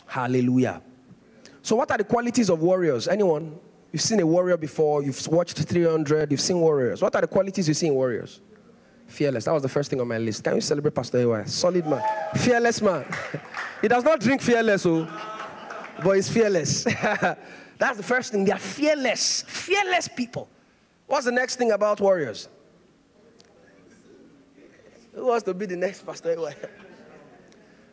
Hallelujah. 0.07 0.83
So, 1.63 1.77
what 1.77 1.91
are 1.91 1.99
the 1.99 2.05
qualities 2.05 2.49
of 2.49 2.61
warriors? 2.63 3.09
Anyone? 3.09 3.59
You've 3.93 4.03
seen 4.03 4.21
a 4.21 4.27
warrior 4.27 4.57
before, 4.57 5.03
you've 5.03 5.27
watched 5.29 5.59
300, 5.59 6.31
you've 6.31 6.41
seen 6.41 6.61
warriors. 6.61 7.01
What 7.01 7.15
are 7.15 7.23
the 7.23 7.27
qualities 7.27 7.69
you 7.69 7.75
see 7.75 7.87
in 7.87 7.95
warriors? 7.95 8.41
Fearless. 9.07 9.47
That 9.47 9.53
was 9.53 9.63
the 9.63 9.69
first 9.69 9.89
thing 9.89 10.01
on 10.01 10.09
my 10.09 10.19
list. 10.19 10.45
Can 10.45 10.57
you 10.57 10.61
celebrate 10.61 10.95
Pastor 10.95 11.19
Ewa? 11.21 11.47
Solid 11.47 11.87
man. 11.87 12.03
Fearless 12.37 12.83
man. 12.83 13.07
he 13.81 13.89
does 13.89 14.05
not 14.05 14.21
drink 14.21 14.43
fearless, 14.43 14.85
oh, 14.85 15.09
but 16.05 16.13
he's 16.13 16.29
fearless. 16.29 16.85
That's 17.79 17.97
the 17.97 18.03
first 18.03 18.33
thing. 18.33 18.45
They 18.45 18.53
are 18.53 18.59
fearless. 18.59 19.43
Fearless 19.47 20.09
people. 20.09 20.51
What's 21.07 21.25
the 21.25 21.33
next 21.33 21.57
thing 21.57 21.73
about 21.73 22.01
warriors? 22.01 22.51
Who 25.19 25.27
wants 25.27 25.43
to 25.45 25.55
be 25.55 25.66
the 25.66 25.77
next 25.77 26.07
Pastor 26.07 26.33
Ewa? 26.33 26.55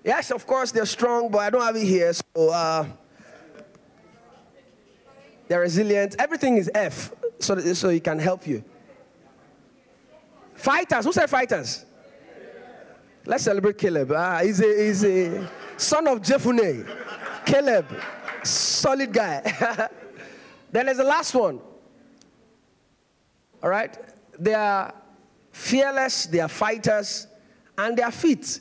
yes, 0.03 0.29
of 0.29 0.45
course, 0.45 0.71
they're 0.71 0.85
strong, 0.85 1.31
but 1.31 1.39
I 1.39 1.49
don't 1.49 1.61
have 1.63 1.75
it 1.75 1.83
here. 1.83 2.13
So 2.13 2.49
uh, 2.49 2.85
they're 5.47 5.61
resilient. 5.61 6.15
Everything 6.19 6.57
is 6.57 6.69
F, 6.75 7.11
so, 7.39 7.57
so 7.73 7.89
he 7.89 7.99
can 7.99 8.19
help 8.19 8.45
you. 8.45 8.63
Fighters. 10.53 11.05
Who 11.05 11.11
said 11.13 11.27
fighters? 11.27 11.83
Let's 13.25 13.43
celebrate 13.43 13.79
Caleb. 13.79 14.11
Ah, 14.11 14.41
he's 14.43 14.61
a, 14.61 14.85
he's 14.85 15.03
a 15.03 15.49
son 15.77 16.07
of 16.07 16.21
Jephunneh. 16.21 16.87
Caleb, 17.43 17.87
solid 18.43 19.11
guy. 19.11 19.41
then 20.71 20.85
there's 20.85 20.97
the 20.97 21.03
last 21.03 21.33
one. 21.33 21.59
All 23.63 23.69
right? 23.71 23.97
They 24.37 24.53
are 24.53 24.93
fearless, 25.55 26.25
they 26.25 26.41
are 26.41 26.49
fighters, 26.49 27.27
and 27.77 27.97
they 27.97 28.03
are 28.03 28.11
fit. 28.11 28.59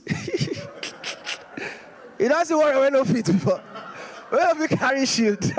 it 2.19 2.29
doesn't 2.29 2.57
want 2.57 2.79
when 2.79 2.93
no 2.93 3.05
feet 3.05 3.27
before. 3.27 3.59
Where 4.31 4.47
have 4.47 4.59
you 4.61 4.69
carry 4.69 5.05
shield? 5.05 5.45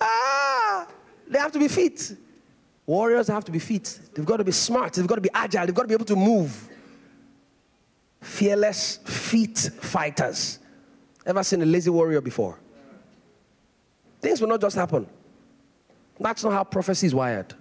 ah, 0.00 0.86
they 1.28 1.38
have 1.38 1.52
to 1.52 1.60
be 1.60 1.68
fit. 1.68 2.16
Warriors 2.84 3.28
have 3.28 3.44
to 3.44 3.52
be 3.52 3.60
fit. 3.60 4.00
They've 4.12 4.26
got 4.26 4.38
to 4.38 4.44
be 4.44 4.52
smart. 4.52 4.94
They've 4.94 5.06
got 5.06 5.14
to 5.14 5.20
be 5.20 5.30
agile. 5.32 5.64
They've 5.64 5.74
got 5.74 5.82
to 5.82 5.88
be 5.88 5.94
able 5.94 6.04
to 6.06 6.16
move. 6.16 6.68
Fearless, 8.20 8.98
fit 9.04 9.58
fighters. 9.58 10.58
Ever 11.24 11.44
seen 11.44 11.62
a 11.62 11.66
lazy 11.66 11.90
warrior 11.90 12.20
before? 12.20 12.58
Things 14.20 14.40
will 14.40 14.48
not 14.48 14.60
just 14.60 14.74
happen. 14.76 15.06
That's 16.18 16.42
not 16.44 16.52
how 16.52 16.64
prophecy 16.64 17.06
is 17.06 17.14
wired. 17.14 17.54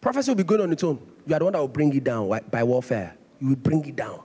Prophecy 0.00 0.30
will 0.30 0.36
be 0.36 0.44
going 0.44 0.60
on 0.62 0.72
its 0.72 0.82
own. 0.82 0.98
You 1.26 1.34
are 1.34 1.38
the 1.38 1.44
one 1.44 1.52
that 1.52 1.58
will 1.60 1.68
bring 1.68 1.94
it 1.94 2.04
down 2.04 2.28
by 2.50 2.62
warfare. 2.62 3.16
You 3.40 3.48
will 3.48 3.56
bring 3.56 3.84
it 3.86 3.96
down. 3.96 4.20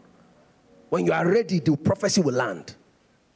When 0.89 1.05
you 1.05 1.11
are 1.11 1.27
ready, 1.27 1.59
the 1.59 1.75
prophecy 1.75 2.21
will 2.21 2.33
land. 2.33 2.75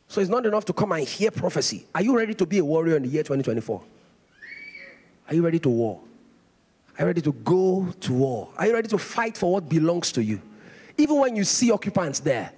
So 0.07 0.21
it's 0.21 0.29
not 0.29 0.45
enough 0.45 0.65
to 0.65 0.73
come 0.73 0.91
and 0.93 1.07
hear 1.07 1.31
prophecy. 1.31 1.85
Are 1.93 2.01
you 2.01 2.15
ready 2.17 2.33
to 2.33 2.45
be 2.45 2.59
a 2.59 2.65
warrior 2.65 2.95
in 2.95 3.03
the 3.03 3.09
year 3.09 3.23
2024? 3.23 3.81
Are 5.27 5.35
you 5.35 5.43
ready 5.43 5.59
to 5.59 5.69
war? 5.69 5.99
Are 6.97 7.03
you 7.03 7.07
ready 7.07 7.21
to 7.21 7.31
go 7.31 7.93
to 7.99 8.13
war? 8.13 8.49
Are 8.57 8.67
you 8.67 8.73
ready 8.73 8.87
to 8.87 8.97
fight 8.97 9.37
for 9.37 9.53
what 9.53 9.69
belongs 9.69 10.11
to 10.13 10.23
you? 10.23 10.41
Even 10.97 11.17
when 11.17 11.35
you 11.35 11.43
see 11.43 11.71
occupants 11.71 12.19
there, 12.19 12.51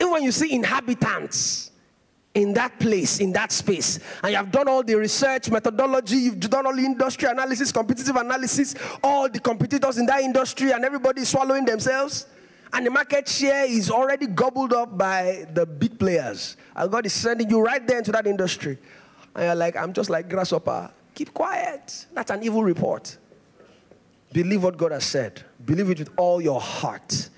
Even 0.00 0.12
when 0.12 0.22
you 0.22 0.32
see 0.32 0.52
inhabitants 0.54 1.69
in 2.34 2.52
that 2.52 2.78
place, 2.78 3.18
in 3.18 3.32
that 3.32 3.50
space, 3.50 3.98
and 4.22 4.30
you 4.30 4.36
have 4.36 4.52
done 4.52 4.68
all 4.68 4.84
the 4.84 4.94
research, 4.94 5.50
methodology, 5.50 6.16
you've 6.16 6.38
done 6.38 6.64
all 6.64 6.74
the 6.74 6.84
industry 6.84 7.28
analysis, 7.28 7.72
competitive 7.72 8.14
analysis, 8.14 8.74
all 9.02 9.28
the 9.28 9.40
competitors 9.40 9.98
in 9.98 10.06
that 10.06 10.20
industry, 10.20 10.70
and 10.70 10.84
everybody 10.84 11.24
swallowing 11.24 11.64
themselves, 11.64 12.26
and 12.72 12.86
the 12.86 12.90
market 12.90 13.28
share 13.28 13.66
is 13.66 13.90
already 13.90 14.26
gobbled 14.28 14.72
up 14.72 14.96
by 14.96 15.46
the 15.54 15.66
big 15.66 15.98
players. 15.98 16.56
And 16.76 16.90
God 16.90 17.04
is 17.04 17.12
sending 17.12 17.50
you 17.50 17.60
right 17.60 17.84
there 17.84 17.98
into 17.98 18.12
that 18.12 18.26
industry. 18.28 18.78
And 19.34 19.46
you're 19.46 19.54
like, 19.56 19.76
I'm 19.76 19.92
just 19.92 20.08
like 20.08 20.28
grasshopper. 20.28 20.90
Keep 21.14 21.34
quiet. 21.34 22.06
That's 22.12 22.30
an 22.30 22.44
evil 22.44 22.62
report. 22.62 23.16
Believe 24.32 24.62
what 24.62 24.76
God 24.76 24.92
has 24.92 25.04
said. 25.04 25.42
Believe 25.64 25.90
it 25.90 25.98
with 25.98 26.10
all 26.16 26.40
your 26.40 26.60
heart. 26.60 27.30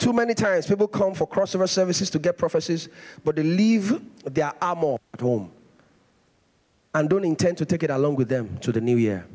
Too 0.00 0.14
many 0.14 0.32
times 0.32 0.66
people 0.66 0.88
come 0.88 1.12
for 1.12 1.28
crossover 1.28 1.68
services 1.68 2.08
to 2.08 2.18
get 2.18 2.38
prophecies, 2.38 2.88
but 3.22 3.36
they 3.36 3.42
leave 3.42 4.00
their 4.24 4.50
armor 4.60 4.96
at 5.12 5.20
home 5.20 5.52
and 6.94 7.08
don't 7.08 7.24
intend 7.24 7.58
to 7.58 7.66
take 7.66 7.82
it 7.82 7.90
along 7.90 8.16
with 8.16 8.30
them 8.30 8.56
to 8.62 8.72
the 8.72 8.80
new 8.80 8.96
year. 8.96 9.26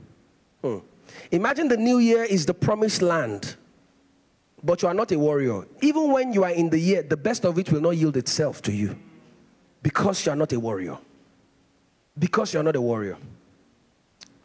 Hmm. 0.63 0.79
Imagine 1.31 1.67
the 1.67 1.77
new 1.77 1.99
year 1.99 2.23
is 2.23 2.47
the 2.47 2.53
promised 2.55 3.03
land, 3.03 3.55
but 4.63 4.81
you 4.81 4.87
are 4.87 4.93
not 4.95 5.11
a 5.11 5.19
warrior. 5.19 5.65
Even 5.81 6.11
when 6.11 6.33
you 6.33 6.43
are 6.43 6.49
in 6.49 6.71
the 6.71 6.79
year, 6.79 7.03
the 7.03 7.15
best 7.15 7.45
of 7.45 7.59
it 7.59 7.71
will 7.71 7.81
not 7.81 7.91
yield 7.91 8.17
itself 8.17 8.63
to 8.63 8.71
you 8.71 8.97
because 9.83 10.25
you 10.25 10.31
are 10.31 10.35
not 10.35 10.51
a 10.51 10.59
warrior. 10.59 10.97
Because 12.17 12.55
you 12.55 12.59
are 12.59 12.63
not 12.63 12.75
a 12.75 12.81
warrior. 12.81 13.17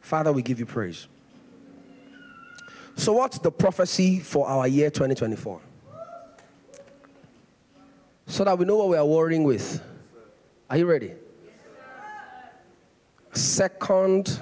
Father, 0.02 0.32
we 0.32 0.42
give 0.42 0.60
you 0.60 0.66
praise. 0.66 1.08
So, 2.96 3.14
what's 3.14 3.38
the 3.38 3.50
prophecy 3.50 4.18
for 4.18 4.46
our 4.46 4.68
year 4.68 4.90
2024? 4.90 5.62
So 8.30 8.44
that 8.44 8.56
we 8.56 8.64
know 8.64 8.76
what 8.76 8.88
we 8.90 8.96
are 8.96 9.04
warring 9.04 9.42
with. 9.42 9.82
Are 10.70 10.76
you 10.76 10.86
ready? 10.86 11.14
Second, 13.32 14.40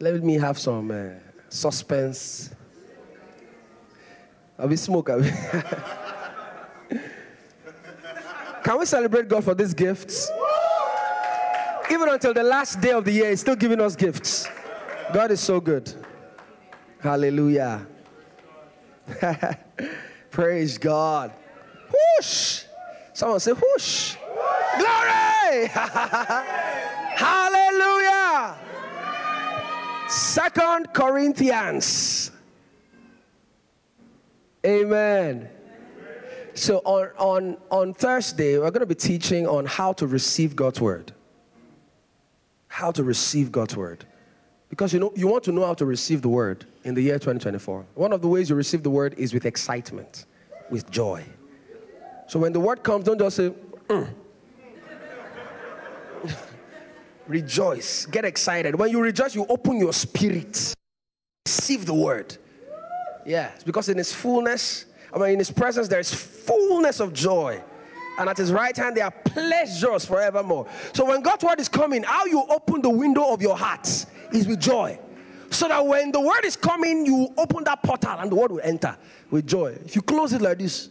let 0.00 0.20
me 0.24 0.34
have 0.34 0.58
some 0.58 0.90
uh, 0.90 1.10
suspense. 1.48 2.50
Are 4.58 4.66
we 4.66 4.74
smoke? 4.74 5.06
Can 8.64 8.78
we 8.80 8.84
celebrate 8.84 9.28
God 9.28 9.44
for 9.44 9.54
these 9.54 9.72
gifts? 9.72 10.32
Even 11.92 12.08
until 12.08 12.34
the 12.34 12.42
last 12.42 12.80
day 12.80 12.90
of 12.90 13.04
the 13.04 13.12
year, 13.12 13.30
He's 13.30 13.40
still 13.40 13.54
giving 13.54 13.80
us 13.80 13.94
gifts. 13.94 14.48
God 15.14 15.30
is 15.30 15.38
so 15.38 15.60
good. 15.60 15.94
Hallelujah. 16.98 17.86
Praise 20.32 20.76
God. 20.76 21.32
Whoosh. 21.90 22.64
Someone 23.12 23.40
say, 23.40 23.52
whoosh. 23.52 24.16
Glory. 24.78 25.66
Hallelujah. 27.16 28.56
Second 30.08 30.92
Corinthians. 30.92 32.30
Amen. 34.64 35.48
So 36.54 36.78
on, 36.78 37.10
on, 37.18 37.56
on 37.70 37.94
Thursday, 37.94 38.58
we're 38.58 38.70
going 38.70 38.80
to 38.80 38.86
be 38.86 38.94
teaching 38.94 39.46
on 39.46 39.64
how 39.66 39.92
to 39.94 40.06
receive 40.06 40.56
God's 40.56 40.80
word. 40.80 41.12
How 42.66 42.90
to 42.92 43.04
receive 43.04 43.52
God's 43.52 43.76
word. 43.76 44.04
Because 44.68 44.92
you 44.92 45.00
know 45.00 45.12
you 45.16 45.26
want 45.28 45.44
to 45.44 45.52
know 45.52 45.64
how 45.64 45.74
to 45.74 45.86
receive 45.86 46.20
the 46.20 46.28
word 46.28 46.66
in 46.84 46.94
the 46.94 47.00
year 47.00 47.14
2024. 47.14 47.86
One 47.94 48.12
of 48.12 48.20
the 48.20 48.28
ways 48.28 48.50
you 48.50 48.56
receive 48.56 48.82
the 48.82 48.90
word 48.90 49.14
is 49.16 49.32
with 49.32 49.46
excitement, 49.46 50.26
with 50.70 50.90
joy. 50.90 51.24
So 52.28 52.38
when 52.38 52.52
the 52.52 52.60
word 52.60 52.82
comes, 52.82 53.04
don't 53.04 53.18
just 53.18 53.36
say, 53.36 53.52
mm. 53.88 54.08
rejoice, 57.26 58.06
get 58.06 58.24
excited. 58.24 58.74
When 58.74 58.90
you 58.90 59.00
rejoice, 59.00 59.34
you 59.34 59.46
open 59.48 59.78
your 59.78 59.94
spirit, 59.94 60.74
receive 61.46 61.86
the 61.86 61.94
word. 61.94 62.36
Yes, 63.24 63.62
because 63.64 63.88
in 63.88 63.98
his 63.98 64.12
fullness, 64.12 64.84
I 65.12 65.18
mean, 65.18 65.30
in 65.30 65.38
his 65.38 65.50
presence, 65.50 65.88
there 65.88 66.00
is 66.00 66.12
fullness 66.12 67.00
of 67.00 67.12
joy. 67.12 67.62
And 68.18 68.28
at 68.28 68.36
his 68.36 68.52
right 68.52 68.76
hand, 68.76 68.96
there 68.96 69.04
are 69.04 69.10
pleasures 69.10 70.04
forevermore. 70.04 70.66
So 70.92 71.04
when 71.06 71.22
God's 71.22 71.44
word 71.44 71.60
is 71.60 71.68
coming, 71.68 72.02
how 72.02 72.26
you 72.26 72.44
open 72.48 72.82
the 72.82 72.90
window 72.90 73.32
of 73.32 73.40
your 73.40 73.56
heart 73.56 73.86
is 74.32 74.46
with 74.46 74.60
joy. 74.60 74.98
So 75.50 75.68
that 75.68 75.86
when 75.86 76.12
the 76.12 76.20
word 76.20 76.44
is 76.44 76.56
coming, 76.56 77.06
you 77.06 77.32
open 77.38 77.64
that 77.64 77.82
portal 77.82 78.18
and 78.18 78.30
the 78.30 78.34
word 78.34 78.50
will 78.50 78.60
enter 78.62 78.96
with 79.30 79.46
joy. 79.46 79.78
If 79.84 79.96
you 79.96 80.02
close 80.02 80.32
it 80.32 80.42
like 80.42 80.58
this, 80.58 80.90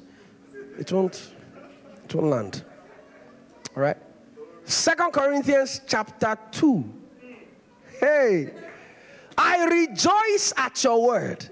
it 0.77 0.91
won't, 0.91 1.33
it 2.05 2.15
won't 2.15 2.27
land. 2.27 2.63
All 3.75 3.83
right? 3.83 3.97
Second 4.63 5.11
Corinthians 5.13 5.81
chapter 5.87 6.37
2. 6.51 6.83
Hey, 7.99 8.53
I 9.37 9.65
rejoice 9.65 10.53
at 10.57 10.83
your 10.83 11.07
word. 11.07 11.49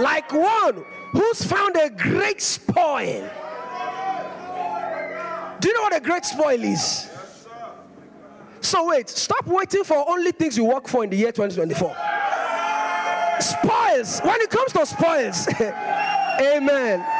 Like 0.00 0.32
one 0.32 0.84
who's 1.12 1.44
found 1.44 1.76
a 1.76 1.90
great 1.90 2.40
spoil. 2.40 3.28
Do 5.60 5.68
you 5.68 5.74
know 5.74 5.82
what 5.82 5.96
a 5.96 6.00
great 6.00 6.24
spoil 6.24 6.62
is? 6.62 7.08
So 8.60 8.88
wait, 8.88 9.08
stop 9.08 9.46
waiting 9.46 9.84
for 9.84 10.08
only 10.08 10.32
things 10.32 10.56
you 10.56 10.64
work 10.64 10.88
for 10.88 11.04
in 11.04 11.10
the 11.10 11.16
year 11.16 11.32
2024. 11.32 11.96
Spoils. 13.40 14.20
When 14.20 14.40
it 14.40 14.50
comes 14.50 14.72
to 14.72 14.86
spoils, 14.86 15.48
amen. 16.40 17.19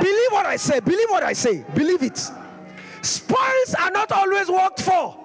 Believe 0.00 0.30
what 0.30 0.46
I 0.46 0.56
say. 0.56 0.80
Believe 0.80 1.10
what 1.10 1.22
I 1.22 1.32
say. 1.32 1.64
Believe 1.74 2.02
it. 2.02 2.18
Spoils 3.02 3.74
are 3.78 3.90
not 3.90 4.12
always 4.12 4.48
worked 4.48 4.80
for. 4.82 5.18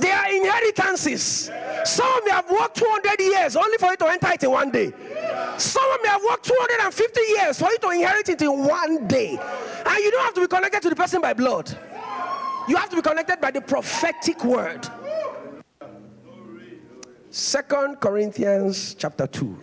They 0.00 0.10
are 0.10 0.30
inheritances. 0.30 1.50
Some 1.84 2.24
may 2.24 2.30
have 2.30 2.50
worked 2.50 2.76
200 2.76 3.20
years 3.20 3.56
only 3.56 3.78
for 3.78 3.90
you 3.90 3.96
to 3.96 4.06
enter 4.06 4.30
it 4.30 4.42
in 4.44 4.50
one 4.50 4.70
day. 4.70 4.92
Some 5.56 6.02
may 6.02 6.08
have 6.08 6.22
worked 6.22 6.44
250 6.44 7.20
years 7.20 7.58
for 7.58 7.68
you 7.70 7.78
to 7.78 7.90
inherit 7.90 8.28
it 8.28 8.42
in 8.42 8.64
one 8.64 9.08
day. 9.08 9.30
And 9.30 10.04
you 10.04 10.10
don't 10.10 10.24
have 10.24 10.34
to 10.34 10.40
be 10.42 10.46
connected 10.46 10.82
to 10.82 10.90
the 10.90 10.96
person 10.96 11.20
by 11.20 11.32
blood. 11.32 11.76
You 12.68 12.76
have 12.76 12.90
to 12.90 12.96
be 12.96 13.02
connected 13.02 13.40
by 13.40 13.50
the 13.50 13.60
prophetic 13.60 14.44
word. 14.44 14.86
Second 17.30 18.00
Corinthians 18.00 18.94
chapter 18.94 19.26
2, 19.26 19.58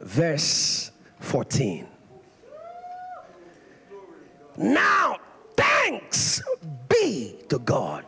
verse 0.00 0.90
14. 1.20 1.86
Now, 4.60 5.16
thanks 5.56 6.42
be 6.90 7.34
to 7.48 7.58
God, 7.60 8.04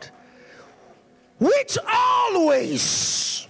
which 1.39 1.79
always, 1.91 3.49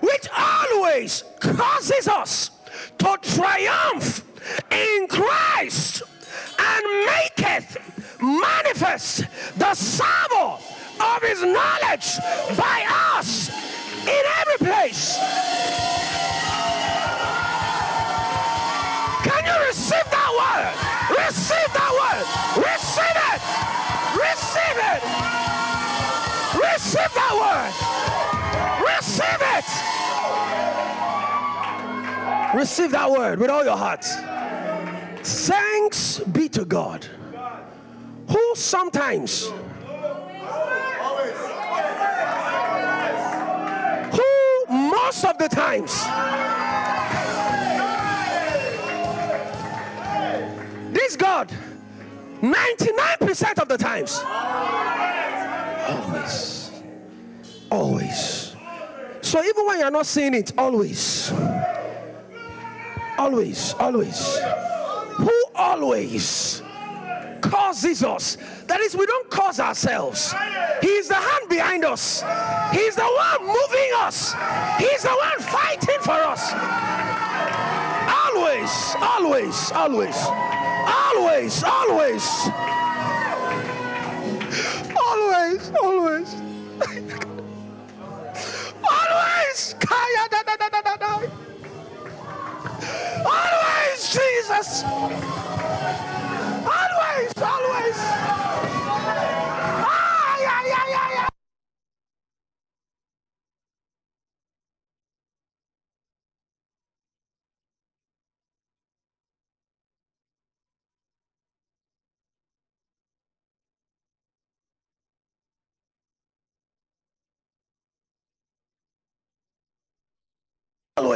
which 0.00 0.28
always 0.36 1.24
causes 1.40 2.08
us 2.08 2.50
to 2.98 3.16
triumph 3.22 4.22
in 4.70 5.06
Christ 5.08 6.02
and 6.58 7.06
maketh 7.06 7.78
manifest 8.20 9.24
the 9.56 9.74
savour 9.74 10.58
of 11.00 11.22
his 11.22 11.40
knowledge 11.42 12.18
by 12.54 12.84
us 13.16 13.48
in 14.02 14.22
every 14.40 14.66
place. 14.66 15.16
Can 19.24 19.44
you 19.46 19.66
receive 19.66 20.10
that 20.10 20.17
word? 20.38 20.74
Receive 21.18 21.70
that 21.74 21.92
word. 21.98 22.26
Receive 22.62 23.18
it. 23.34 23.40
Receive 24.14 24.78
it. 24.94 25.02
Receive 26.54 27.12
that 27.14 27.34
word. 27.42 27.72
Receive 28.86 29.42
it. 29.56 29.68
Receive 32.58 32.90
that 32.92 33.10
word 33.10 33.38
with 33.38 33.50
all 33.50 33.64
your 33.64 33.76
heart. 33.76 34.04
Thanks 35.22 36.20
be 36.20 36.48
to 36.50 36.64
God, 36.64 37.04
who 38.28 38.54
sometimes, 38.54 39.50
who 44.12 44.66
most 44.68 45.24
of 45.24 45.36
the 45.38 45.48
times, 45.48 45.92
this 50.92 51.16
God, 51.16 51.52
99% 52.40 53.58
of 53.58 53.68
the 53.68 53.78
times, 53.78 54.20
always, 55.88 56.70
always. 57.70 58.56
So 59.20 59.42
even 59.44 59.66
when 59.66 59.80
you're 59.80 59.90
not 59.90 60.06
seeing 60.06 60.34
it, 60.34 60.52
always, 60.56 61.32
always, 63.18 63.74
always 63.74 64.38
who 65.18 65.44
always 65.56 66.62
causes 67.40 68.04
us. 68.04 68.36
That 68.66 68.80
is, 68.80 68.96
we 68.96 69.04
don't 69.06 69.28
cause 69.30 69.58
ourselves. 69.58 70.32
He's 70.80 71.08
the 71.08 71.14
hand 71.14 71.48
behind 71.48 71.84
us. 71.84 72.22
He's 72.72 72.94
the 72.94 73.02
one 73.02 73.46
moving 73.46 73.90
us. 73.96 74.32
He's 74.78 75.02
the 75.02 75.10
one 75.10 75.40
fighting 75.40 76.00
for 76.02 76.12
us 76.12 76.52
always, 79.28 79.72
always, 79.72 80.16
always, 80.88 81.62
always, 81.62 82.48
always, 84.96 85.70
always. 85.82 86.34
Always, 88.90 89.74
always, 93.44 94.12
Jesus. 94.12 95.37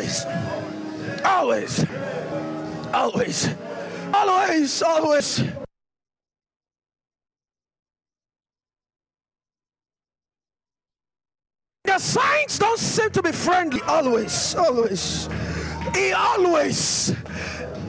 Always, 0.03 0.27
always, 1.25 1.87
always, 2.93 3.49
always, 4.13 4.83
always. 4.83 5.43
The 11.85 11.99
signs 11.99 12.59
don't 12.59 12.79
seem 12.79 13.11
to 13.11 13.23
be 13.23 13.31
friendly. 13.31 13.81
Always, 13.87 14.57
always. 14.57 15.29
He 15.95 16.13
always, 16.13 17.15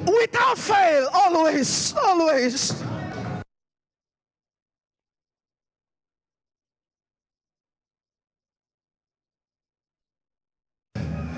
without 0.05 0.59
fail, 0.59 1.07
always, 1.13 1.95
always. 1.97 2.83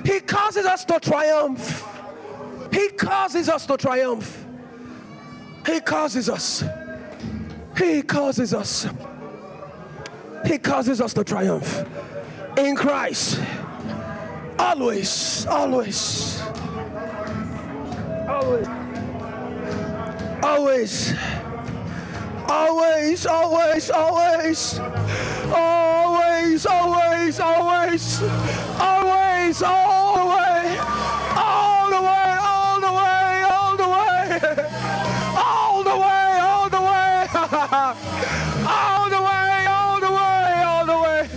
He 0.05 0.14
causes 0.27 0.65
us 0.65 0.85
to 0.85 0.99
triumph. 0.99 1.87
He 2.71 2.89
causes 2.89 3.49
us 3.49 3.65
to 3.67 3.77
triumph. 3.77 4.45
He 5.65 5.79
causes 5.79 6.29
us. 6.29 6.63
He 7.77 8.01
causes 8.01 8.53
us. 8.53 8.87
He 10.45 10.57
causes 10.57 11.01
us 11.01 11.13
to 11.13 11.23
triumph 11.23 11.85
in 12.57 12.75
Christ. 12.75 13.41
Always, 14.59 15.45
always, 15.47 16.41
always, 18.29 18.67
always, 20.43 21.13
always, 22.47 23.25
always, 23.25 23.89
always, 23.89 24.79
always, 24.79 24.79
always, 26.35 27.39
always, 27.39 28.21
always, 28.79 29.61
all 29.63 30.15
the 30.17 30.25
way, 30.35 30.77
all 31.35 31.89
the 31.89 32.01
way, 32.01 32.37
all 32.51 32.79
the 32.81 32.93
way, 32.99 33.43
all 33.55 33.77
the 33.77 33.87
way, 33.87 34.39
all 35.39 35.83
the 35.83 35.95
way, 35.95 36.37
all 36.43 36.69
the 36.69 36.81
way, 36.81 37.27
all 38.67 39.09
the 39.09 39.21
way, 39.21 39.65
all 39.65 39.99
the 39.99 40.11
way, 40.11 40.63
all 40.63 40.85
the 40.85 40.97
way. 41.05 41.29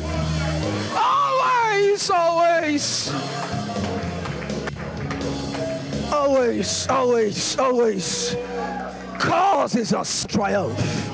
Always, 0.97 2.11
always. 2.11 3.13
Always, 6.13 6.89
always, 6.89 7.59
always 7.59 8.37
causes 9.19 9.93
us 9.93 10.27
triumph. 10.27 11.11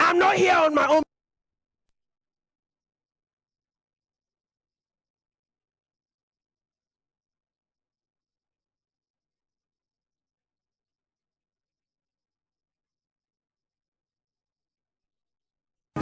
I'm 0.00 0.18
not 0.18 0.36
here 0.36 0.56
on 0.56 0.74
my 0.74 0.86
own. 0.86 1.02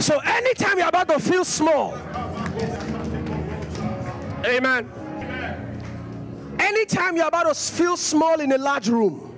So 0.01 0.17
anytime 0.17 0.79
you're 0.79 0.87
about 0.87 1.07
to 1.09 1.19
feel 1.19 1.45
small, 1.45 1.93
amen. 4.43 4.91
Anytime 6.59 7.15
you're 7.15 7.27
about 7.27 7.43
to 7.43 7.53
feel 7.53 7.95
small 7.95 8.39
in 8.39 8.51
a 8.51 8.57
large 8.57 8.89
room, 8.89 9.31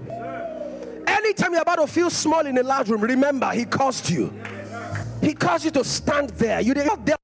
anytime 1.05 1.51
you're 1.51 1.61
about 1.61 1.79
to 1.79 1.87
feel 1.87 2.09
small 2.09 2.45
in 2.45 2.57
a 2.57 2.63
large 2.63 2.87
room, 2.87 3.01
remember 3.01 3.49
he 3.51 3.65
caused 3.65 4.09
you. 4.09 4.33
He 5.19 5.33
caused 5.33 5.65
you 5.65 5.71
to 5.71 5.83
stand 5.83 6.29
there. 6.29 6.61
You 6.61 6.73
didn't 6.73 7.05
there. 7.05 7.17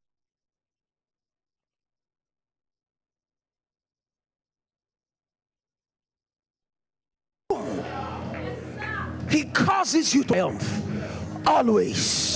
He 9.30 9.46
causes 9.46 10.14
you 10.14 10.24
to 10.24 10.28
triumph. 10.28 11.48
Always. 11.48 12.29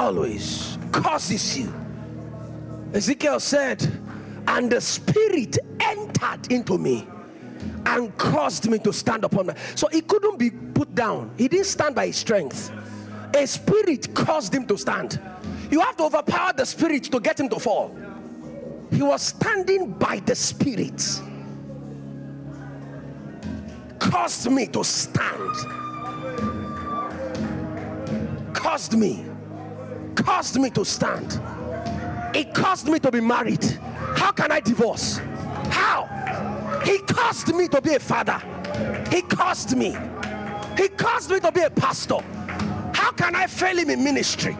Always 0.00 0.78
causes 0.92 1.58
you. 1.58 1.70
Ezekiel 2.94 3.38
said, 3.38 3.82
and 4.48 4.72
the 4.72 4.80
spirit 4.80 5.58
entered 5.78 6.50
into 6.50 6.78
me 6.78 7.06
and 7.84 8.16
caused 8.16 8.70
me 8.70 8.78
to 8.78 8.94
stand 8.94 9.24
upon 9.24 9.48
me. 9.48 9.54
So 9.74 9.88
he 9.92 10.00
couldn't 10.00 10.38
be 10.38 10.48
put 10.48 10.94
down. 10.94 11.34
He 11.36 11.48
didn't 11.48 11.66
stand 11.66 11.94
by 11.94 12.06
his 12.06 12.16
strength. 12.16 12.72
A 13.34 13.46
spirit 13.46 14.14
caused 14.14 14.54
him 14.54 14.66
to 14.68 14.78
stand. 14.78 15.20
You 15.70 15.80
have 15.80 15.98
to 15.98 16.04
overpower 16.04 16.54
the 16.54 16.64
spirit 16.64 17.04
to 17.04 17.20
get 17.20 17.38
him 17.38 17.50
to 17.50 17.58
fall. 17.58 17.94
He 18.90 19.02
was 19.02 19.20
standing 19.20 19.92
by 19.92 20.20
the 20.20 20.34
spirit. 20.34 21.20
Caused 23.98 24.50
me 24.50 24.66
to 24.68 24.82
stand. 24.82 25.56
Caused 28.54 28.96
me. 28.96 29.29
Caused 30.14 30.60
me 30.60 30.70
to 30.70 30.84
stand. 30.84 31.40
It 32.34 32.54
caused 32.54 32.88
me 32.88 32.98
to 33.00 33.10
be 33.10 33.20
married. 33.20 33.64
How 34.16 34.32
can 34.32 34.52
I 34.52 34.60
divorce? 34.60 35.18
How? 35.70 36.08
He 36.84 36.98
caused 36.98 37.54
me 37.54 37.68
to 37.68 37.80
be 37.80 37.94
a 37.94 38.00
father. 38.00 38.40
He 39.10 39.22
caused 39.22 39.76
me. 39.76 39.96
He 40.76 40.88
caused 40.88 41.30
me 41.30 41.40
to 41.40 41.52
be 41.52 41.60
a 41.60 41.70
pastor. 41.70 42.20
How 42.94 43.12
can 43.12 43.34
I 43.34 43.46
fail 43.46 43.76
him 43.78 43.90
in 43.90 44.02
ministry? 44.04 44.56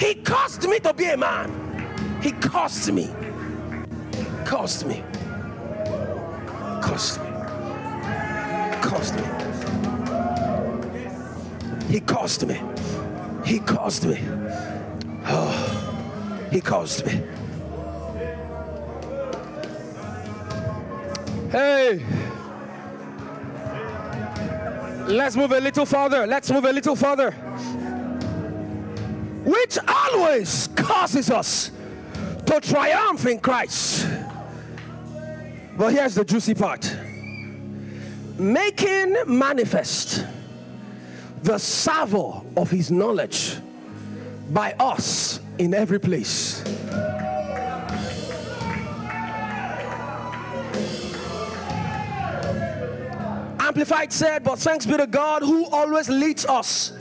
He 0.00 0.14
caused 0.14 0.68
me 0.68 0.80
to 0.80 0.92
be 0.92 1.06
a 1.06 1.16
man. 1.16 2.20
He 2.22 2.32
caused 2.32 2.92
me. 2.92 3.08
Caused 4.44 4.86
me. 4.86 5.02
Caused 6.82 7.20
me. 7.22 7.28
Caused 8.82 9.14
me. 9.16 9.22
He 11.88 12.00
caused 12.00 12.46
me. 12.46 12.60
He 13.44 13.58
caused 13.58 14.06
me. 14.06 14.18
Oh, 15.24 16.48
he 16.52 16.60
caused 16.60 17.06
me. 17.06 17.22
Hey. 21.50 22.04
Let's 25.06 25.36
move 25.36 25.52
a 25.52 25.60
little 25.60 25.84
further. 25.84 26.26
Let's 26.26 26.50
move 26.50 26.64
a 26.64 26.72
little 26.72 26.96
further. 26.96 27.32
Which 29.44 29.76
always 29.86 30.68
causes 30.68 31.30
us 31.30 31.70
to 32.46 32.60
triumph 32.60 33.26
in 33.26 33.38
Christ. 33.40 34.08
But 35.76 35.92
here's 35.92 36.14
the 36.14 36.24
juicy 36.24 36.54
part 36.54 36.96
making 38.38 39.14
manifest 39.26 40.24
the 41.42 41.58
savor 41.58 42.40
of 42.56 42.70
his 42.70 42.90
knowledge 42.90 43.56
by 44.52 44.72
us 44.78 45.40
in 45.58 45.72
every 45.72 45.98
place. 45.98 46.62
Amplified 53.58 54.12
said, 54.12 54.44
But 54.44 54.58
thanks 54.58 54.84
be 54.84 54.96
to 54.96 55.06
God 55.06 55.42
who 55.42 55.66
always 55.66 56.08
leads 56.08 56.44
us 56.44 56.92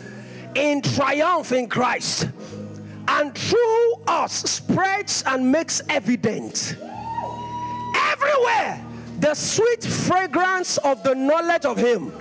in 0.56 0.82
triumph 0.82 1.52
in 1.52 1.68
Christ 1.68 2.30
and 3.08 3.36
through 3.36 3.94
us 4.08 4.34
spreads 4.50 5.24
and 5.26 5.52
makes 5.52 5.82
evident 5.90 6.78
everywhere 7.96 8.86
the 9.20 9.34
sweet 9.34 9.84
fragrance 9.84 10.78
of 10.80 11.04
the 11.04 11.14
knowledge 11.14 11.66
of 11.66 11.78
Him. 11.78 12.12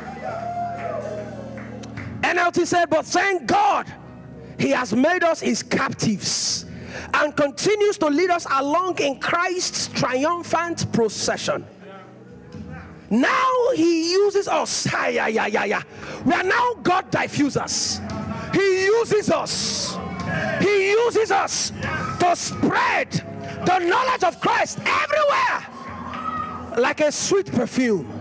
NLT 2.22 2.66
said, 2.66 2.90
But 2.90 3.06
thank 3.06 3.46
God 3.46 3.86
He 4.60 4.70
has 4.70 4.92
made 4.92 5.24
us 5.24 5.40
His 5.40 5.62
captives 5.62 6.66
and 7.14 7.34
continues 7.34 7.96
to 7.98 8.06
lead 8.06 8.30
us 8.30 8.46
along 8.50 8.98
in 9.00 9.18
Christ's 9.18 9.88
triumphant 9.88 10.92
procession. 10.92 11.64
Now 13.08 13.70
he 13.74 14.12
uses 14.12 14.46
us. 14.46 14.86
Yeah, 14.92 15.26
yeah, 15.26 15.46
yeah, 15.46 15.64
yeah. 15.64 15.82
We 16.24 16.32
are 16.32 16.44
now 16.44 16.74
God 16.82 17.10
diffusers. 17.10 17.98
He 18.54 18.84
uses 18.84 19.30
us. 19.30 19.96
He 20.60 20.90
uses 20.90 21.32
us 21.32 21.70
to 22.20 22.36
spread 22.36 23.10
the 23.66 23.78
knowledge 23.80 24.22
of 24.22 24.40
Christ 24.40 24.78
everywhere 24.86 25.66
like 26.78 27.00
a 27.00 27.10
sweet 27.10 27.46
perfume. 27.46 28.19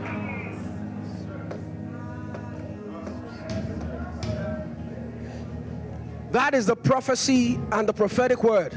That 6.32 6.54
is 6.54 6.68
the 6.68 6.76
prophecy 6.76 7.60
and 7.72 7.88
the 7.88 7.94
prophetic 7.94 8.44
word 8.44 8.74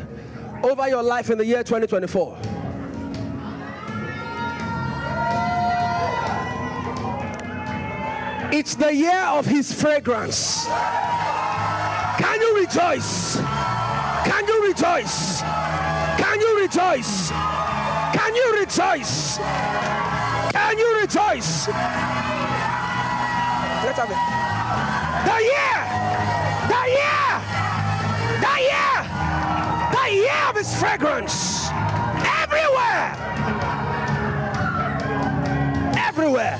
over 0.62 0.88
your 0.88 1.02
life 1.02 1.28
in 1.30 1.38
the 1.38 1.44
year 1.44 1.62
2024. 1.62 2.38
It's 8.54 8.74
the 8.74 8.94
year 8.94 9.24
of 9.24 9.46
his 9.46 9.72
fragrance. 9.72 10.66
Can 10.66 12.40
you 12.40 12.56
rejoice? 12.60 13.36
Can 13.36 14.46
you 14.46 14.68
rejoice? 14.68 15.40
Can 15.42 16.40
you 16.40 16.60
rejoice? 16.60 17.30
Can 18.12 18.34
you 18.34 18.60
rejoice? 18.60 19.38
Can 20.52 20.78
you 20.78 21.00
rejoice? 21.00 21.68
Let's 23.84 23.98
have 23.98 24.10
it. 24.10 24.16
The 25.26 25.38
year, 25.42 26.01
of 30.52 30.58
his 30.58 30.78
fragrance 30.78 31.68
everywhere, 32.42 33.14
everywhere. 35.96 36.58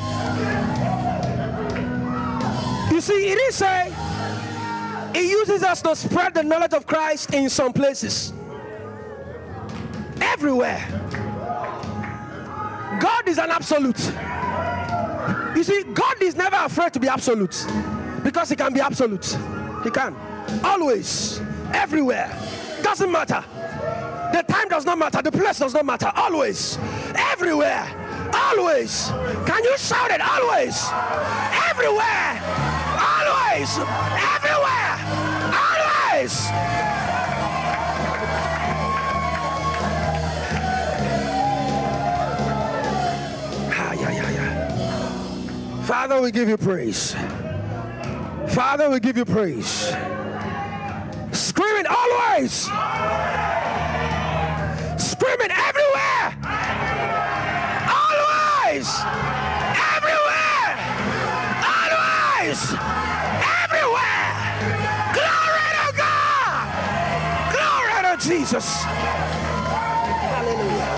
You 2.90 3.00
see, 3.02 3.28
it 3.28 3.38
is 3.38 3.60
a 3.60 5.10
he 5.14 5.30
uses 5.30 5.62
us 5.62 5.82
to 5.82 5.94
spread 5.94 6.32
the 6.32 6.42
knowledge 6.42 6.72
of 6.72 6.86
Christ 6.86 7.34
in 7.34 7.50
some 7.50 7.74
places. 7.74 8.32
Everywhere. 10.22 10.82
God 12.98 13.28
is 13.28 13.36
an 13.36 13.50
absolute. 13.50 13.98
You 15.54 15.62
see, 15.62 15.82
God 15.92 16.22
is 16.22 16.34
never 16.34 16.56
afraid 16.56 16.94
to 16.94 17.00
be 17.00 17.08
absolute 17.08 17.66
because 18.24 18.48
He 18.48 18.56
can 18.56 18.72
be 18.72 18.80
absolute. 18.80 19.36
He 19.84 19.90
can. 19.90 20.16
Always. 20.64 21.42
Everywhere. 21.74 22.34
Doesn't 22.82 23.12
matter. 23.12 23.44
The 24.44 24.52
time 24.52 24.68
does 24.68 24.84
not 24.84 24.98
matter. 24.98 25.22
The 25.22 25.30
place 25.30 25.60
does 25.60 25.74
not 25.74 25.86
matter. 25.86 26.10
Always. 26.16 26.76
Everywhere. 27.14 27.86
Always. 28.34 29.08
Can 29.46 29.62
you 29.62 29.78
shout 29.78 30.10
it? 30.10 30.20
Always. 30.20 30.84
Everywhere. 31.70 32.42
Always. 32.98 33.78
Everywhere. 33.78 34.98
Always. 35.54 36.48
Ah, 43.70 43.92
yeah, 43.92 44.10
yeah, 44.10 44.30
yeah. 44.30 45.82
Father, 45.84 46.20
we 46.20 46.32
give 46.32 46.48
you 46.48 46.56
praise. 46.56 47.14
Father, 48.48 48.90
we 48.90 48.98
give 48.98 49.16
you 49.16 49.24
praise. 49.24 49.94
Screaming 51.30 51.86
always. 51.86 52.68
Screaming 55.22 55.54
everywhere. 55.54 56.34
Always. 57.94 58.88
Everywhere. 59.94 60.70
Always. 61.62 62.58
Everywhere. 63.62 64.26
Glory 65.14 65.68
to 65.78 65.86
God. 65.96 66.66
Glory 67.54 68.02
to 68.02 68.14
Jesus. 68.28 68.66
Hallelujah. 70.42 70.90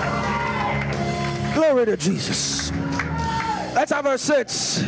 Glory 1.53 1.85
to 1.85 1.95
Jesus. 1.95 2.71
Let's 3.75 3.91
have 3.91 4.05
verse 4.05 4.23
6. 4.23 4.85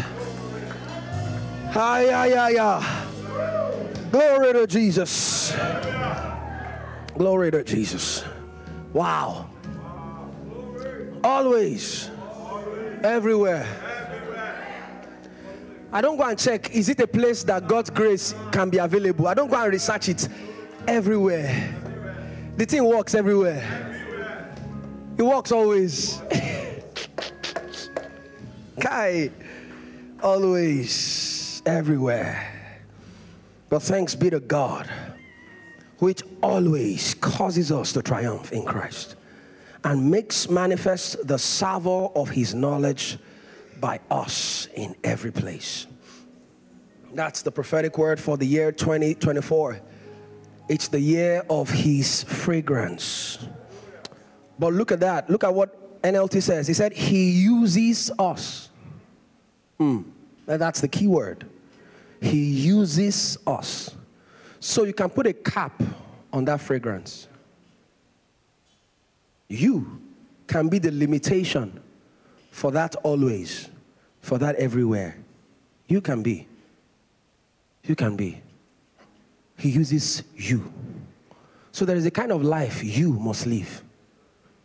Hi, 1.74 2.06
yeah, 2.06 2.26
yeah, 2.26 2.50
yeah. 2.50 2.82
Glory 4.12 4.54
to 4.54 4.66
Jesus. 4.66 5.54
Glory 7.16 7.52
to 7.52 7.64
Jesus. 7.64 8.24
Wow. 8.98 9.48
Always. 11.24 12.10
Everywhere. 13.04 13.68
I 15.94 16.02
don't 16.02 16.18
go 16.18 16.24
and 16.24 16.40
check, 16.40 16.72
is 16.72 16.90
it 16.90 17.00
a 17.00 17.06
place 17.06 17.44
that 17.44 17.68
God's 17.68 17.92
grace 17.92 18.34
can 18.52 18.72
be 18.72 18.80
available? 18.80 19.28
I 19.28 19.36
don't 19.36 19.52
go 19.52 19.62
and 19.62 19.72
research 19.72 20.10
it. 20.10 20.28
Everywhere. 20.88 21.76
The 22.58 22.66
thing 22.66 22.86
works 22.86 23.14
everywhere. 23.14 23.62
It 25.16 25.22
works 25.22 25.52
always. 25.52 26.20
Kai. 28.80 29.30
Always. 30.24 31.62
Everywhere. 31.68 32.52
But 33.70 33.84
thanks 33.84 34.16
be 34.16 34.32
to 34.32 34.40
God, 34.40 34.90
which 36.00 36.22
always 36.42 37.14
causes 37.16 37.72
us 37.72 37.94
to 37.94 38.02
triumph 38.02 38.52
in 38.52 38.64
Christ 38.64 39.16
and 39.84 40.12
makes 40.12 40.50
manifest 40.50 41.28
the 41.28 41.38
savor 41.38 42.10
of 42.16 42.30
his 42.30 42.54
knowledge 42.54 43.18
by 43.80 44.00
us 44.10 44.68
in 44.76 44.96
every 45.04 45.32
place. 45.32 45.88
That's 47.14 47.42
the 47.42 47.52
prophetic 47.52 47.98
word 47.98 48.20
for 48.20 48.38
the 48.38 48.46
year 48.46 48.72
2024. 48.72 49.80
It's 50.70 50.88
the 50.88 51.00
year 51.00 51.44
of 51.50 51.70
his 51.70 52.24
fragrance. 52.24 53.40
But 54.60 54.74
look 54.74 54.92
at 54.92 55.00
that. 55.00 55.30
Look 55.30 55.44
at 55.44 55.54
what 55.54 56.02
NLT 56.02 56.42
says. 56.42 56.68
He 56.68 56.74
said, 56.74 56.94
He 56.94 57.30
uses 57.32 58.12
us. 58.20 58.70
Mm, 59.80 60.06
that's 60.46 60.82
the 60.82 60.88
key 60.88 61.08
word. 61.08 61.46
He 62.22 62.44
uses 62.44 63.38
us. 63.46 63.96
So 64.60 64.84
you 64.84 64.94
can 64.94 65.10
put 65.10 65.28
a 65.28 65.34
cap 65.34 65.82
on 66.34 66.46
that 66.46 66.62
fragrance. 66.62 67.28
You 69.48 70.02
can 70.48 70.68
be 70.68 70.80
the 70.80 70.92
limitation 70.92 71.80
for 72.52 72.72
that 72.72 72.96
always, 72.98 73.70
for 74.22 74.38
that 74.40 74.56
everywhere. 74.56 75.18
You 75.88 76.02
can 76.02 76.22
be. 76.22 76.48
You 77.84 77.96
can 77.96 78.16
be. 78.16 78.42
He 79.58 79.70
uses 79.70 80.24
you. 80.36 80.72
So 81.72 81.86
there 81.86 81.96
is 81.96 82.06
a 82.06 82.12
kind 82.12 82.32
of 82.32 82.44
life 82.44 82.84
you 82.84 83.14
must 83.14 83.46
live 83.46 83.84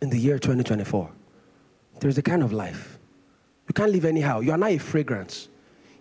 in 0.01 0.11
the 0.11 0.19
year 0.19 0.39
2024. 0.39 1.11
There 2.01 2.11
is 2.11 2.19
a 2.19 2.23
kind 2.23 2.43
of 2.43 2.53
life. 2.53 2.99
You 3.69 3.75
can't 3.75 3.93
live 3.93 4.05
anyhow. 4.05 4.41
You 4.41 4.53
are 4.53 4.59
not 4.59 4.71
a 4.71 4.79
fragrance. 4.79 5.49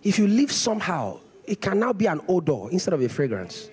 If 0.02 0.18
you 0.18 0.26
live 0.26 0.50
somehow, 0.50 1.20
it 1.44 1.60
can 1.60 1.78
now 1.78 1.92
be 1.92 2.06
an 2.06 2.20
odor 2.28 2.70
instead 2.70 2.94
of 2.94 3.02
a 3.02 3.08
fragrance. 3.08 3.68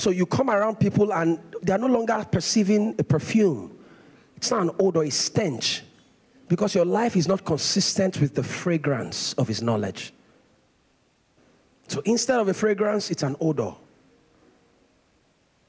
So 0.00 0.08
you 0.08 0.24
come 0.24 0.48
around 0.48 0.80
people 0.80 1.12
and 1.12 1.38
they 1.60 1.74
are 1.74 1.78
no 1.78 1.86
longer 1.86 2.26
perceiving 2.32 2.94
a 2.98 3.04
perfume. 3.04 3.76
It's 4.34 4.50
not 4.50 4.62
an 4.62 4.70
odor, 4.78 5.02
a 5.02 5.10
stench. 5.10 5.82
Because 6.48 6.74
your 6.74 6.86
life 6.86 7.16
is 7.16 7.28
not 7.28 7.44
consistent 7.44 8.18
with 8.18 8.34
the 8.34 8.42
fragrance 8.42 9.34
of 9.34 9.46
his 9.46 9.60
knowledge. 9.60 10.14
So 11.88 12.00
instead 12.06 12.40
of 12.40 12.48
a 12.48 12.54
fragrance, 12.54 13.10
it's 13.10 13.22
an 13.22 13.36
odor. 13.42 13.74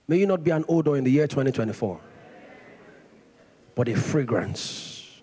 May 0.07 0.19
you 0.19 0.27
not 0.27 0.45
be 0.45 0.51
an 0.51 0.63
odor 0.69 0.95
in 0.95 1.03
the 1.03 1.11
year 1.11 1.27
2024, 1.27 1.99
but 3.75 3.89
a 3.89 3.97
fragrance. 3.97 5.21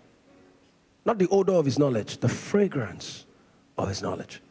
Not 1.06 1.18
the 1.18 1.28
odor 1.28 1.54
of 1.54 1.64
his 1.64 1.78
knowledge, 1.78 2.18
the 2.18 2.28
fragrance 2.28 3.24
of 3.78 3.88
his 3.88 4.02
knowledge. 4.02 4.42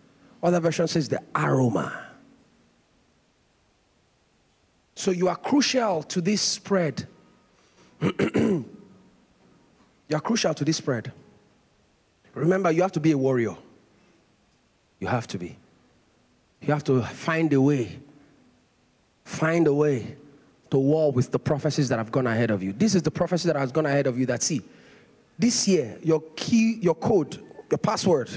Other 0.42 0.60
version 0.60 0.88
says 0.88 1.10
the 1.10 1.22
aroma. 1.36 2.07
So 4.98 5.12
you 5.12 5.28
are 5.28 5.36
crucial 5.36 6.02
to 6.02 6.22
this 6.22 6.42
spread. 6.42 7.08
you 8.02 8.66
are 10.12 10.20
crucial 10.20 10.56
to 10.56 10.66
this 10.66 10.78
spread. 10.78 11.12
Remember, 12.34 12.72
you 12.72 12.82
have 12.82 12.94
to 12.94 13.00
be 13.00 13.12
a 13.12 13.18
warrior. 13.18 13.56
You 15.00 15.06
have 15.06 15.28
to 15.28 15.38
be. 15.38 15.56
You 16.62 16.74
have 16.74 16.84
to 16.86 17.04
find 17.04 17.54
a 17.54 17.62
way, 17.62 18.00
find 19.24 19.68
a 19.68 19.74
way 19.74 20.16
to 20.72 20.80
war 20.80 21.12
with 21.12 21.30
the 21.32 21.38
prophecies 21.38 21.90
that 21.90 22.00
have 22.00 22.12
gone 22.12 22.26
ahead 22.26 22.50
of 22.50 22.64
you. 22.64 22.74
This 22.74 22.96
is 22.96 23.04
the 23.04 23.12
prophecy 23.12 23.46
that 23.50 23.56
has 23.56 23.72
gone 23.72 23.86
ahead 23.86 24.08
of 24.08 24.18
you 24.18 24.26
that 24.26 24.42
see, 24.42 24.64
this 25.38 25.68
year, 25.68 26.00
your 26.02 26.24
key, 26.36 26.80
your 26.82 26.96
code, 26.96 27.40
your 27.70 27.78
password, 27.78 28.32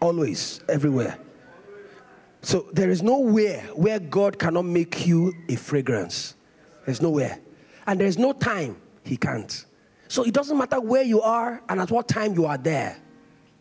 always, 0.00 0.62
everywhere. 0.66 1.18
So 2.44 2.68
there 2.72 2.90
is 2.90 3.02
nowhere 3.02 3.62
where 3.74 3.98
God 3.98 4.38
cannot 4.38 4.66
make 4.66 5.06
you 5.06 5.32
a 5.48 5.56
fragrance. 5.56 6.34
There's 6.84 7.00
nowhere. 7.00 7.40
And 7.86 7.98
there's 7.98 8.18
no 8.18 8.32
time 8.32 8.76
He 9.02 9.16
can't. 9.16 9.64
So 10.08 10.24
it 10.24 10.34
doesn't 10.34 10.56
matter 10.56 10.78
where 10.80 11.02
you 11.02 11.22
are 11.22 11.62
and 11.68 11.80
at 11.80 11.90
what 11.90 12.06
time 12.06 12.34
you 12.34 12.44
are 12.44 12.58
there. 12.58 12.98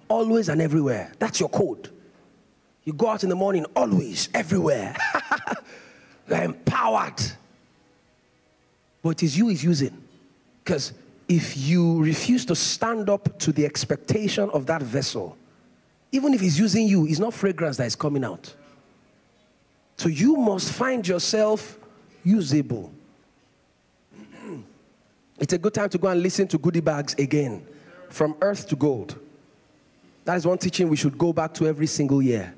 Always 0.09 0.49
and 0.49 0.61
everywhere. 0.61 1.13
That's 1.17 1.39
your 1.39 1.49
code. 1.49 1.89
You 2.83 2.91
go 2.91 3.07
out 3.07 3.23
in 3.23 3.29
the 3.29 3.35
morning, 3.35 3.65
always, 3.75 4.27
everywhere. 4.33 4.95
You're 6.27 6.43
empowered. 6.43 7.21
But 9.01 9.09
it 9.11 9.23
is 9.23 9.37
you 9.37 9.47
he's 9.47 9.63
using. 9.63 10.03
Because 10.63 10.91
if 11.29 11.57
you 11.57 12.03
refuse 12.03 12.45
to 12.45 12.55
stand 12.55 13.09
up 13.09 13.39
to 13.39 13.53
the 13.53 13.65
expectation 13.65 14.49
of 14.49 14.65
that 14.65 14.81
vessel, 14.81 15.37
even 16.11 16.33
if 16.33 16.41
he's 16.41 16.59
using 16.59 16.85
you, 16.85 17.07
it's 17.07 17.19
not 17.19 17.33
fragrance 17.33 17.77
that 17.77 17.87
is 17.87 17.95
coming 17.95 18.25
out. 18.25 18.53
So 19.97 20.09
you 20.09 20.35
must 20.35 20.71
find 20.71 21.07
yourself 21.07 21.77
usable. 22.23 22.91
It's 25.39 25.53
a 25.53 25.57
good 25.57 25.73
time 25.73 25.89
to 25.89 25.97
go 25.97 26.07
and 26.07 26.21
listen 26.21 26.47
to 26.49 26.57
goodie 26.57 26.79
bags 26.79 27.15
again 27.15 27.65
from 28.09 28.35
earth 28.41 28.67
to 28.69 28.75
gold. 28.75 29.19
That 30.25 30.35
is 30.37 30.45
one 30.47 30.57
teaching 30.57 30.87
we 30.89 30.95
should 30.95 31.17
go 31.17 31.33
back 31.33 31.53
to 31.55 31.67
every 31.67 31.87
single 31.87 32.21
year. 32.21 32.53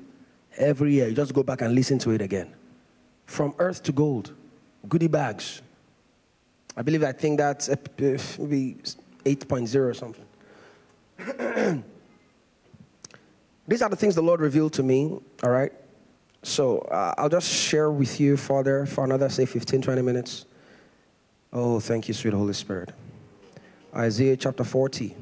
Every 0.56 0.92
year, 0.92 1.08
you 1.08 1.14
just 1.14 1.34
go 1.34 1.42
back 1.42 1.62
and 1.62 1.74
listen 1.74 1.98
to 2.00 2.10
it 2.10 2.22
again. 2.22 2.54
From 3.26 3.54
earth 3.58 3.82
to 3.84 3.92
gold, 3.92 4.32
goodie 4.88 5.08
bags. 5.08 5.62
I 6.76 6.82
believe 6.82 7.02
I 7.02 7.12
think 7.12 7.38
that's 7.38 7.68
uh, 7.68 7.76
maybe 8.38 8.76
8.0 9.24 9.74
or 9.76 9.94
something. 9.94 10.24
These 13.66 13.82
are 13.82 13.88
the 13.88 13.96
things 13.96 14.14
the 14.14 14.22
Lord 14.22 14.40
revealed 14.40 14.74
to 14.74 14.82
me, 14.82 15.18
all 15.42 15.50
right? 15.50 15.72
So 16.46 16.78
uh, 16.78 17.12
I'll 17.18 17.28
just 17.28 17.52
share 17.52 17.90
with 17.90 18.20
you 18.20 18.36
further 18.36 18.86
for 18.86 19.04
another, 19.04 19.28
say, 19.28 19.46
15, 19.46 19.82
20 19.82 20.00
minutes. 20.00 20.46
Oh, 21.52 21.80
thank 21.80 22.06
you, 22.06 22.14
sweet 22.14 22.34
Holy 22.34 22.52
Spirit. 22.52 22.92
Isaiah 23.92 24.36
chapter 24.36 24.62
40. 24.62 25.16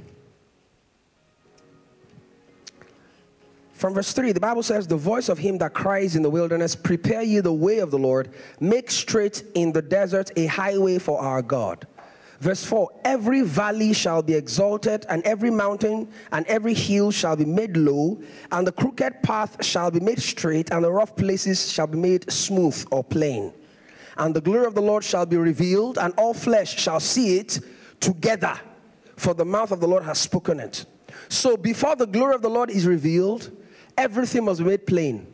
From 3.73 3.95
verse 3.95 4.13
3, 4.13 4.33
the 4.33 4.41
Bible 4.41 4.63
says, 4.63 4.87
The 4.87 4.99
voice 4.99 5.31
of 5.31 5.39
him 5.39 5.57
that 5.59 5.73
cries 5.73 6.15
in 6.15 6.21
the 6.21 6.29
wilderness, 6.29 6.77
Prepare 6.77 7.23
ye 7.23 7.41
the 7.41 7.53
way 7.53 7.79
of 7.79 7.91
the 7.91 7.99
Lord, 7.99 8.29
make 8.61 8.91
straight 8.91 9.45
in 9.55 9.73
the 9.73 9.81
desert 9.81 10.31
a 10.37 10.45
highway 10.45 10.99
for 10.99 11.19
our 11.19 11.41
God. 11.41 11.87
Verse 12.45 12.63
4 12.63 12.91
Every 13.07 13.41
valley 13.41 13.95
shall 13.95 14.23
be 14.23 14.35
exalted, 14.35 15.07
and 15.09 15.23
every 15.23 15.51
mountain 15.51 16.07
and 16.31 16.47
every 16.47 16.75
hill 16.75 17.11
shall 17.11 17.37
be 17.37 17.47
made 17.47 17.75
low, 17.75 18.21
and 18.53 18.67
the 18.67 18.73
crooked 18.73 19.23
path 19.23 19.65
shall 19.65 19.91
be 19.91 19.99
made 19.99 20.21
straight, 20.21 20.71
and 20.71 20.85
the 20.85 20.93
rough 20.93 21.17
places 21.17 21.73
shall 21.73 21.87
be 21.87 21.97
made 21.97 22.31
smooth 22.31 22.85
or 22.91 23.03
plain. 23.03 23.51
And 24.19 24.37
the 24.37 24.43
glory 24.43 24.67
of 24.67 24.75
the 24.75 24.83
Lord 24.83 25.03
shall 25.03 25.25
be 25.25 25.39
revealed, 25.39 25.97
and 25.97 26.13
all 26.19 26.35
flesh 26.35 26.79
shall 26.79 27.01
see 27.01 27.39
it 27.39 27.61
together, 27.99 28.61
for 29.17 29.33
the 29.33 29.47
mouth 29.47 29.73
of 29.73 29.81
the 29.81 29.89
Lord 29.89 30.05
has 30.05 30.19
spoken 30.19 30.61
it. 30.61 30.85
So 31.31 31.57
before 31.57 31.97
the 31.97 32.07
glory 32.07 32.35
of 32.35 32.43
the 32.43 32.51
Lord 32.51 32.69
is 32.69 32.87
revealed, 32.87 33.53
everything 33.97 34.45
must 34.45 34.61
be 34.61 34.67
made 34.67 34.87
plain. 34.87 35.33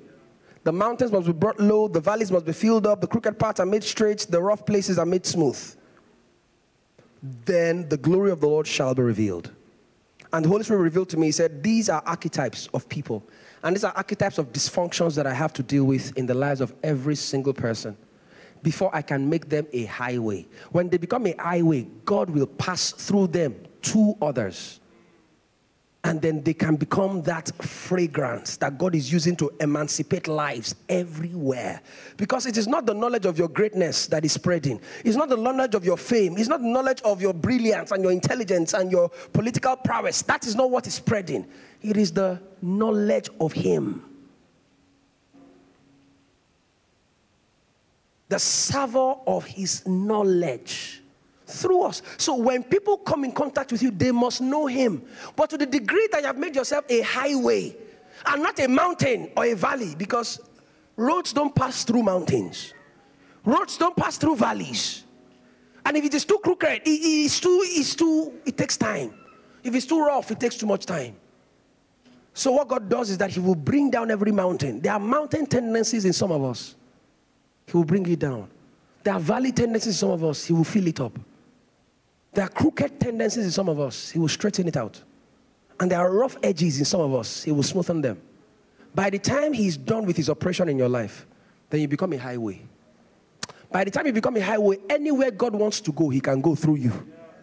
The 0.62 0.72
mountains 0.72 1.10
must 1.10 1.26
be 1.26 1.32
brought 1.32 1.58
low, 1.58 1.88
the 1.88 1.98
valleys 1.98 2.30
must 2.30 2.46
be 2.46 2.52
filled 2.52 2.86
up, 2.86 3.00
the 3.00 3.08
crooked 3.08 3.36
paths 3.36 3.58
are 3.58 3.66
made 3.66 3.82
straight, 3.82 4.28
the 4.30 4.40
rough 4.40 4.64
places 4.64 4.96
are 4.96 5.06
made 5.06 5.26
smooth 5.26 5.74
then 7.22 7.88
the 7.88 7.96
glory 7.96 8.30
of 8.30 8.40
the 8.40 8.48
Lord 8.48 8.66
shall 8.66 8.94
be 8.94 9.02
revealed. 9.02 9.50
And 10.32 10.44
the 10.44 10.48
Holy 10.48 10.62
Spirit 10.62 10.80
revealed 10.80 11.08
to 11.10 11.16
me, 11.16 11.26
He 11.26 11.32
said, 11.32 11.62
These 11.62 11.88
are 11.88 12.02
archetypes 12.06 12.68
of 12.72 12.88
people. 12.88 13.22
And 13.62 13.76
these 13.76 13.84
are 13.84 13.92
archetypes 13.94 14.38
of 14.38 14.52
dysfunctions 14.52 15.14
that 15.16 15.26
I 15.26 15.34
have 15.34 15.52
to 15.54 15.62
deal 15.62 15.84
with 15.84 16.16
in 16.16 16.26
the 16.26 16.34
lives 16.34 16.60
of 16.60 16.74
every 16.82 17.16
single 17.16 17.52
person 17.52 17.96
before 18.62 18.94
I 18.94 19.02
can 19.02 19.28
make 19.28 19.48
them 19.48 19.66
a 19.72 19.84
highway. 19.86 20.46
When 20.70 20.88
they 20.88 20.98
become 20.98 21.26
a 21.26 21.34
highway, 21.38 21.86
God 22.04 22.30
will 22.30 22.46
pass 22.46 22.92
through 22.92 23.28
them 23.28 23.56
to 23.82 24.14
others 24.20 24.80
and 26.02 26.22
then 26.22 26.42
they 26.42 26.54
can 26.54 26.76
become 26.76 27.20
that 27.22 27.50
fragrance 27.62 28.56
that 28.56 28.78
God 28.78 28.94
is 28.94 29.12
using 29.12 29.36
to 29.36 29.50
emancipate 29.60 30.28
lives 30.28 30.74
everywhere. 30.88 31.82
Because 32.16 32.46
it 32.46 32.56
is 32.56 32.66
not 32.66 32.86
the 32.86 32.94
knowledge 32.94 33.26
of 33.26 33.38
your 33.38 33.48
greatness 33.48 34.06
that 34.06 34.24
is 34.24 34.32
spreading, 34.32 34.80
it's 35.04 35.16
not 35.16 35.28
the 35.28 35.36
knowledge 35.36 35.74
of 35.74 35.84
your 35.84 35.98
fame, 35.98 36.38
it's 36.38 36.48
not 36.48 36.62
the 36.62 36.68
knowledge 36.68 37.02
of 37.02 37.20
your 37.20 37.34
brilliance 37.34 37.92
and 37.92 38.02
your 38.02 38.12
intelligence 38.12 38.72
and 38.72 38.90
your 38.90 39.10
political 39.32 39.76
prowess. 39.76 40.22
That 40.22 40.46
is 40.46 40.56
not 40.56 40.70
what 40.70 40.86
is 40.86 40.94
spreading, 40.94 41.46
it 41.82 41.96
is 41.96 42.12
the 42.12 42.40
knowledge 42.62 43.28
of 43.38 43.52
Him. 43.52 44.04
The 48.30 48.38
savor 48.38 49.16
of 49.26 49.44
His 49.44 49.86
knowledge 49.86 50.99
through 51.50 51.82
us. 51.82 52.02
So 52.16 52.36
when 52.36 52.62
people 52.62 52.96
come 52.98 53.24
in 53.24 53.32
contact 53.32 53.72
with 53.72 53.82
you, 53.82 53.90
they 53.90 54.12
must 54.12 54.40
know 54.40 54.66
Him. 54.66 55.02
But 55.36 55.50
to 55.50 55.58
the 55.58 55.66
degree 55.66 56.08
that 56.12 56.20
you 56.20 56.26
have 56.26 56.38
made 56.38 56.54
yourself 56.54 56.84
a 56.88 57.00
highway 57.00 57.76
and 58.26 58.42
not 58.42 58.58
a 58.60 58.68
mountain 58.68 59.30
or 59.36 59.44
a 59.44 59.54
valley, 59.54 59.94
because 59.96 60.40
roads 60.96 61.32
don't 61.32 61.54
pass 61.54 61.84
through 61.84 62.02
mountains, 62.02 62.74
roads 63.44 63.76
don't 63.78 63.96
pass 63.96 64.18
through 64.18 64.36
valleys. 64.36 65.04
And 65.84 65.96
if 65.96 66.04
it 66.04 66.14
is 66.14 66.24
too 66.24 66.38
crooked, 66.42 66.82
it, 66.84 66.90
it's 66.90 67.40
too, 67.40 67.62
it's 67.64 67.94
too, 67.94 68.34
it 68.44 68.56
takes 68.56 68.76
time. 68.76 69.14
If 69.62 69.74
it's 69.74 69.86
too 69.86 70.04
rough, 70.04 70.30
it 70.30 70.40
takes 70.40 70.56
too 70.56 70.66
much 70.66 70.86
time. 70.86 71.16
So 72.32 72.52
what 72.52 72.68
God 72.68 72.88
does 72.88 73.10
is 73.10 73.18
that 73.18 73.30
He 73.30 73.40
will 73.40 73.54
bring 73.54 73.90
down 73.90 74.10
every 74.10 74.32
mountain. 74.32 74.80
There 74.80 74.92
are 74.92 75.00
mountain 75.00 75.46
tendencies 75.46 76.04
in 76.04 76.12
some 76.12 76.30
of 76.30 76.44
us. 76.44 76.76
He 77.66 77.76
will 77.76 77.84
bring 77.84 78.06
it 78.06 78.18
down. 78.18 78.48
There 79.02 79.14
are 79.14 79.20
valley 79.20 79.52
tendencies 79.52 79.94
in 79.94 79.98
some 79.98 80.10
of 80.10 80.24
us. 80.24 80.44
He 80.44 80.52
will 80.52 80.64
fill 80.64 80.86
it 80.86 81.00
up. 81.00 81.18
There 82.32 82.44
are 82.44 82.48
crooked 82.48 83.00
tendencies 83.00 83.44
in 83.44 83.50
some 83.50 83.68
of 83.68 83.80
us, 83.80 84.10
He 84.10 84.18
will 84.18 84.28
straighten 84.28 84.68
it 84.68 84.76
out. 84.76 85.02
And 85.80 85.90
there 85.90 85.98
are 85.98 86.12
rough 86.12 86.36
edges 86.42 86.78
in 86.78 86.84
some 86.84 87.00
of 87.00 87.14
us, 87.14 87.44
He 87.44 87.52
will 87.52 87.62
smoothen 87.62 88.02
them. 88.02 88.20
By 88.94 89.10
the 89.10 89.18
time 89.18 89.52
He's 89.52 89.76
done 89.76 90.06
with 90.06 90.16
His 90.16 90.30
operation 90.30 90.68
in 90.68 90.78
your 90.78 90.88
life, 90.88 91.26
then 91.70 91.80
you 91.80 91.88
become 91.88 92.12
a 92.12 92.18
highway. 92.18 92.62
By 93.70 93.84
the 93.84 93.90
time 93.90 94.06
you 94.06 94.12
become 94.12 94.36
a 94.36 94.40
highway, 94.40 94.78
anywhere 94.88 95.30
God 95.30 95.54
wants 95.54 95.80
to 95.82 95.92
go, 95.92 96.08
He 96.08 96.20
can 96.20 96.40
go 96.40 96.54
through 96.54 96.76
you. 96.76 96.92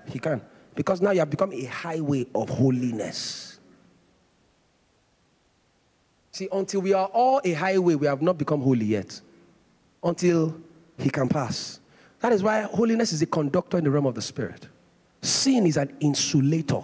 He 0.07 0.19
can. 0.19 0.41
Because 0.75 1.01
now 1.01 1.11
you 1.11 1.19
have 1.19 1.29
become 1.29 1.51
a 1.51 1.63
highway 1.63 2.27
of 2.35 2.49
holiness. 2.49 3.59
See, 6.31 6.47
until 6.51 6.81
we 6.81 6.93
are 6.93 7.07
all 7.07 7.41
a 7.43 7.53
highway, 7.53 7.95
we 7.95 8.05
have 8.07 8.21
not 8.21 8.37
become 8.37 8.61
holy 8.61 8.85
yet. 8.85 9.19
Until 10.03 10.55
He 10.97 11.09
can 11.09 11.27
pass. 11.27 11.79
That 12.19 12.31
is 12.31 12.43
why 12.43 12.61
holiness 12.61 13.11
is 13.11 13.21
a 13.21 13.25
conductor 13.25 13.77
in 13.77 13.85
the 13.85 13.89
realm 13.89 14.05
of 14.05 14.15
the 14.15 14.21
Spirit. 14.21 14.67
Sin 15.21 15.65
is 15.65 15.77
an 15.77 15.95
insulator. 15.99 16.81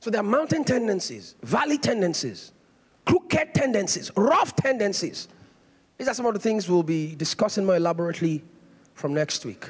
So 0.00 0.10
there 0.10 0.20
are 0.20 0.24
mountain 0.24 0.64
tendencies, 0.64 1.36
valley 1.42 1.78
tendencies, 1.78 2.52
crooked 3.04 3.54
tendencies, 3.54 4.10
rough 4.16 4.56
tendencies. 4.56 5.28
These 5.96 6.08
are 6.08 6.14
some 6.14 6.26
of 6.26 6.34
the 6.34 6.40
things 6.40 6.68
we'll 6.68 6.82
be 6.82 7.14
discussing 7.14 7.64
more 7.64 7.76
elaborately 7.76 8.42
from 8.94 9.14
next 9.14 9.44
week. 9.44 9.64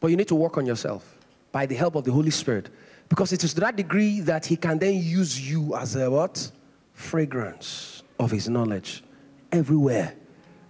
But 0.00 0.08
you 0.08 0.16
need 0.16 0.28
to 0.28 0.34
work 0.34 0.58
on 0.58 0.66
yourself 0.66 1.16
by 1.50 1.64
the 1.64 1.74
help 1.74 1.94
of 1.94 2.04
the 2.04 2.12
Holy 2.12 2.30
Spirit 2.30 2.68
because 3.08 3.32
it 3.32 3.42
is 3.42 3.54
to 3.54 3.60
that 3.60 3.76
degree 3.76 4.20
that 4.20 4.44
He 4.44 4.56
can 4.56 4.78
then 4.78 5.02
use 5.02 5.40
you 5.50 5.74
as 5.76 5.96
a 5.96 6.10
what? 6.10 6.50
Fragrance 6.92 8.02
of 8.18 8.30
His 8.30 8.48
knowledge 8.48 9.02
everywhere 9.50 10.14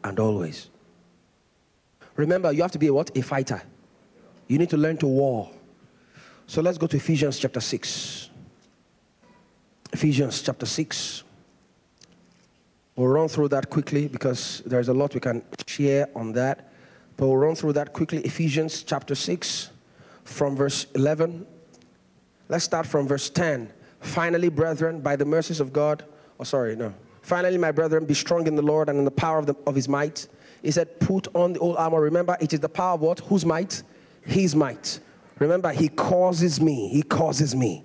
and 0.04 0.20
always. 0.20 0.70
Remember, 2.16 2.52
you 2.52 2.62
have 2.62 2.72
to 2.72 2.78
be 2.78 2.88
a 2.88 2.94
what? 2.94 3.16
A 3.16 3.22
fighter. 3.22 3.62
You 4.48 4.59
need 4.59 4.70
to 4.70 4.76
learn 4.76 4.97
to 4.98 5.06
war. 5.06 5.51
So 6.47 6.62
let's 6.62 6.78
go 6.78 6.86
to 6.86 6.97
Ephesians 6.97 7.38
chapter 7.38 7.60
6. 7.60 8.30
Ephesians 9.93 10.43
chapter 10.43 10.66
6. 10.66 11.22
We'll 12.94 13.09
run 13.09 13.28
through 13.28 13.48
that 13.48 13.68
quickly 13.68 14.09
because 14.09 14.62
there's 14.64 14.88
a 14.88 14.94
lot 14.94 15.14
we 15.14 15.20
can 15.20 15.43
share 15.66 16.09
on 16.14 16.32
that. 16.32 16.72
But 17.16 17.26
we'll 17.26 17.36
run 17.36 17.55
through 17.55 17.74
that 17.74 17.93
quickly. 17.93 18.20
Ephesians 18.22 18.82
chapter 18.82 19.14
6 19.14 19.70
from 20.24 20.56
verse 20.56 20.86
11. 20.94 21.47
Let's 22.48 22.64
start 22.64 22.86
from 22.86 23.06
verse 23.06 23.28
10. 23.28 23.72
Finally, 24.01 24.48
brethren, 24.48 25.01
by 25.01 25.16
the 25.16 25.24
mercies 25.24 25.60
of 25.60 25.72
God, 25.72 26.05
oh, 26.38 26.44
sorry, 26.44 26.76
no. 26.76 26.94
Finally, 27.22 27.59
my 27.59 27.72
brethren, 27.72 28.05
be 28.05 28.14
strong 28.14 28.47
in 28.47 28.55
the 28.55 28.62
Lord 28.62 28.88
and 28.88 28.98
in 28.98 29.05
the 29.05 29.10
power 29.10 29.38
of, 29.38 29.47
the, 29.47 29.55
of 29.66 29.74
his 29.74 29.88
might. 29.88 30.28
He 30.66 30.72
said, 30.72 30.98
Put 30.98 31.28
on 31.32 31.52
the 31.52 31.60
old 31.60 31.76
armor. 31.76 32.01
Remember, 32.01 32.36
it 32.40 32.52
is 32.52 32.59
the 32.59 32.68
power 32.68 32.94
of 32.94 33.01
what? 33.01 33.20
Whose 33.20 33.47
might? 33.47 33.84
His 34.22 34.56
might. 34.56 34.98
Remember, 35.38 35.70
he 35.70 35.88
causes 35.88 36.60
me. 36.60 36.88
He 36.88 37.02
causes 37.02 37.55
me. 37.55 37.84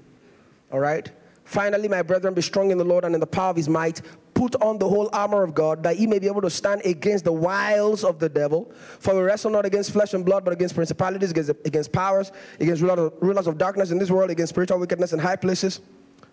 All 0.72 0.80
right? 0.80 1.12
Finally, 1.44 1.90
my 1.90 2.02
brethren, 2.02 2.34
be 2.34 2.42
strong 2.42 2.72
in 2.72 2.80
the 2.80 2.84
Lord 2.84 3.06
and 3.06 3.14
in 3.14 3.22
the 3.22 3.28
power 3.28 3.52
of 3.52 3.56
his 3.56 3.70
might. 3.70 4.02
Put 4.34 4.56
on 4.64 4.80
the 4.80 4.90
whole 4.90 5.12
armor 5.14 5.44
of 5.44 5.54
God 5.54 5.84
that 5.84 6.00
ye 6.00 6.08
may 6.08 6.18
be 6.18 6.26
able 6.26 6.42
to 6.42 6.50
stand 6.50 6.82
against 6.84 7.24
the 7.24 7.32
wiles 7.32 8.04
of 8.04 8.18
the 8.18 8.28
devil. 8.28 8.72
For 8.98 9.14
we 9.14 9.22
wrestle 9.22 9.52
not 9.52 9.64
against 9.64 9.92
flesh 9.92 10.16
and 10.16 10.26
blood, 10.26 10.44
but 10.44 10.52
against 10.52 10.74
principalities, 10.74 11.30
against, 11.30 11.52
against 11.64 11.92
powers, 11.92 12.32
against 12.60 12.82
rulers 12.82 13.46
of 13.46 13.60
darkness 13.60 13.92
in 13.92 14.00
this 14.00 14.10
world, 14.10 14.32
against 14.32 14.54
spiritual 14.54 14.80
wickedness 14.80 15.14
in 15.14 15.20
high 15.20 15.36
places. 15.36 15.82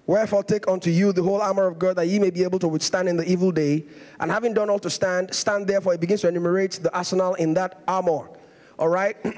Wherefore, 0.08 0.42
take 0.42 0.66
unto 0.68 0.88
you 0.88 1.12
the 1.12 1.22
whole 1.22 1.42
armor 1.42 1.66
of 1.66 1.78
God 1.78 1.96
that 1.96 2.06
ye 2.06 2.18
may 2.18 2.30
be 2.30 2.42
able 2.42 2.58
to 2.60 2.66
withstand 2.66 3.10
in 3.10 3.18
the 3.18 3.30
evil 3.30 3.52
day. 3.52 3.84
And 4.18 4.30
having 4.30 4.54
done 4.54 4.70
all 4.70 4.78
to 4.78 4.88
stand, 4.88 5.34
stand 5.34 5.66
therefore. 5.66 5.92
It 5.92 6.00
begins 6.00 6.22
to 6.22 6.28
enumerate 6.28 6.80
the 6.82 6.90
arsenal 6.96 7.34
in 7.34 7.52
that 7.54 7.82
armor. 7.86 8.30
All 8.78 8.88
right? 8.88 9.16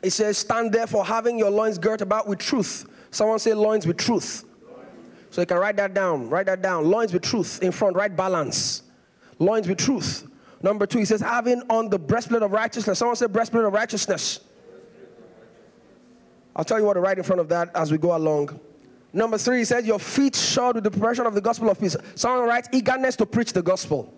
It 0.00 0.10
says, 0.10 0.38
Stand 0.38 0.72
therefore, 0.72 1.04
having 1.04 1.40
your 1.40 1.50
loins 1.50 1.76
girt 1.76 2.02
about 2.02 2.28
with 2.28 2.38
truth. 2.38 2.88
Someone 3.10 3.40
say, 3.40 3.52
Loins 3.52 3.84
with 3.84 3.96
truth. 3.96 4.44
So 5.30 5.40
you 5.40 5.46
can 5.46 5.58
write 5.58 5.76
that 5.76 5.92
down. 5.92 6.30
Write 6.30 6.46
that 6.46 6.62
down. 6.62 6.88
Loins 6.88 7.12
with 7.12 7.22
truth 7.22 7.60
in 7.64 7.72
front. 7.72 7.96
right 7.96 8.14
balance. 8.14 8.82
Loins 9.40 9.66
with 9.66 9.78
truth. 9.78 10.24
Number 10.62 10.86
two, 10.86 10.98
he 11.00 11.04
says, 11.04 11.20
having 11.20 11.62
on 11.68 11.88
the 11.90 11.98
breastplate 11.98 12.42
of 12.42 12.52
righteousness. 12.52 13.00
Someone 13.00 13.16
say 13.16 13.26
breastplate 13.26 13.64
of 13.64 13.72
righteousness. 13.72 14.38
I'll 16.54 16.64
tell 16.64 16.78
you 16.78 16.84
what 16.84 16.94
to 16.94 17.00
write 17.00 17.18
in 17.18 17.24
front 17.24 17.40
of 17.40 17.48
that 17.48 17.70
as 17.74 17.90
we 17.90 17.98
go 17.98 18.16
along. 18.16 18.60
Number 19.18 19.36
three, 19.36 19.58
he 19.58 19.64
says, 19.64 19.84
your 19.84 19.98
feet 19.98 20.36
shod 20.36 20.76
with 20.76 20.84
the 20.84 20.92
preparation 20.92 21.26
of 21.26 21.34
the 21.34 21.40
gospel 21.40 21.68
of 21.68 21.80
peace. 21.80 21.96
Someone 22.14 22.46
writes, 22.48 22.68
eagerness 22.72 23.16
to 23.16 23.26
preach 23.26 23.52
the 23.52 23.60
gospel. 23.60 24.14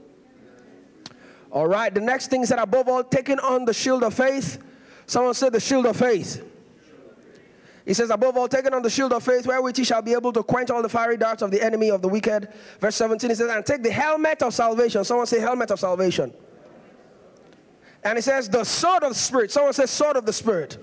All 1.50 1.66
right, 1.66 1.92
the 1.92 2.02
next 2.02 2.28
thing 2.28 2.42
that 2.42 2.58
above 2.58 2.86
all, 2.86 3.02
taking 3.02 3.38
on 3.38 3.64
the 3.64 3.72
shield 3.72 4.04
of 4.04 4.12
faith. 4.12 4.62
Someone 5.06 5.32
said 5.32 5.54
the 5.54 5.60
shield 5.60 5.86
of 5.86 5.96
faith. 5.96 6.46
He 7.86 7.94
says, 7.94 8.10
above 8.10 8.36
all, 8.36 8.46
taking 8.46 8.74
on 8.74 8.82
the 8.82 8.90
shield 8.90 9.14
of 9.14 9.22
faith, 9.22 9.46
wherewith 9.46 9.78
he 9.78 9.84
shall 9.84 10.02
be 10.02 10.12
able 10.12 10.34
to 10.34 10.42
quench 10.42 10.68
all 10.68 10.82
the 10.82 10.88
fiery 10.90 11.16
darts 11.16 11.40
of 11.40 11.50
the 11.50 11.62
enemy 11.62 11.90
of 11.90 12.02
the 12.02 12.08
wicked. 12.08 12.52
Verse 12.78 12.94
17, 12.96 13.30
he 13.30 13.36
says, 13.36 13.50
and 13.50 13.64
take 13.64 13.82
the 13.82 13.90
helmet 13.90 14.42
of 14.42 14.52
salvation. 14.52 15.02
Someone 15.02 15.26
say, 15.26 15.40
helmet 15.40 15.70
of 15.70 15.80
salvation. 15.80 16.30
And 18.04 18.18
he 18.18 18.22
says, 18.22 18.50
the 18.50 18.64
sword 18.64 19.02
of 19.02 19.08
the 19.08 19.18
Spirit. 19.18 19.50
Someone 19.50 19.72
says, 19.72 19.90
sword 19.90 20.16
of 20.16 20.26
the 20.26 20.32
Spirit. 20.34 20.76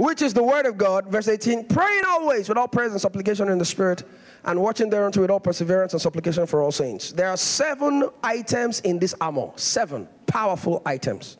Which 0.00 0.22
is 0.22 0.32
the 0.32 0.42
word 0.42 0.64
of 0.64 0.78
God. 0.78 1.08
Verse 1.08 1.28
18, 1.28 1.66
praying 1.66 2.04
always 2.08 2.48
with 2.48 2.56
all 2.56 2.66
prayers 2.66 2.92
and 2.92 3.00
supplication 3.02 3.50
in 3.50 3.58
the 3.58 3.66
Spirit, 3.66 4.02
and 4.46 4.58
watching 4.58 4.88
thereunto 4.88 5.20
with 5.20 5.28
all 5.28 5.38
perseverance 5.38 5.92
and 5.92 6.00
supplication 6.00 6.46
for 6.46 6.62
all 6.62 6.72
saints. 6.72 7.12
There 7.12 7.28
are 7.28 7.36
seven 7.36 8.08
items 8.22 8.80
in 8.80 8.98
this 8.98 9.14
armor. 9.20 9.50
Seven 9.56 10.08
powerful 10.26 10.80
items 10.86 11.36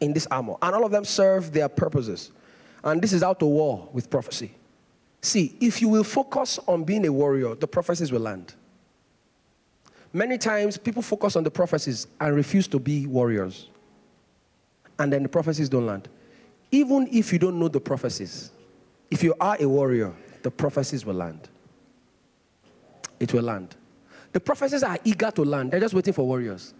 in 0.00 0.12
this 0.12 0.26
armor. 0.28 0.56
And 0.60 0.74
all 0.74 0.84
of 0.84 0.90
them 0.90 1.04
serve 1.04 1.52
their 1.52 1.68
purposes. 1.68 2.32
And 2.82 3.00
this 3.00 3.12
is 3.12 3.22
out 3.22 3.38
to 3.38 3.46
war 3.46 3.88
with 3.92 4.10
prophecy. 4.10 4.56
See, 5.22 5.56
if 5.60 5.80
you 5.80 5.88
will 5.88 6.02
focus 6.02 6.58
on 6.66 6.82
being 6.82 7.06
a 7.06 7.12
warrior, 7.12 7.54
the 7.54 7.68
prophecies 7.68 8.10
will 8.10 8.22
land. 8.22 8.54
Many 10.12 10.36
times 10.36 10.78
people 10.78 11.02
focus 11.02 11.36
on 11.36 11.44
the 11.44 11.50
prophecies 11.52 12.08
and 12.20 12.34
refuse 12.34 12.66
to 12.66 12.80
be 12.80 13.06
warriors. 13.06 13.68
And 14.98 15.12
then 15.12 15.22
the 15.22 15.28
prophecies 15.28 15.68
don't 15.68 15.86
land. 15.86 16.08
Even 16.70 17.08
if 17.10 17.32
you 17.32 17.38
don't 17.38 17.58
know 17.58 17.68
the 17.68 17.80
prophecies, 17.80 18.50
if 19.10 19.22
you 19.22 19.34
are 19.40 19.56
a 19.58 19.68
warrior, 19.68 20.12
the 20.42 20.50
prophecies 20.50 21.04
will 21.04 21.14
land. 21.14 21.48
It 23.18 23.32
will 23.32 23.42
land. 23.42 23.76
The 24.32 24.40
prophecies 24.40 24.82
are 24.82 24.98
eager 25.04 25.30
to 25.32 25.44
land, 25.44 25.72
they're 25.72 25.80
just 25.80 25.94
waiting 25.94 26.12
for 26.12 26.26
warriors. 26.26 26.74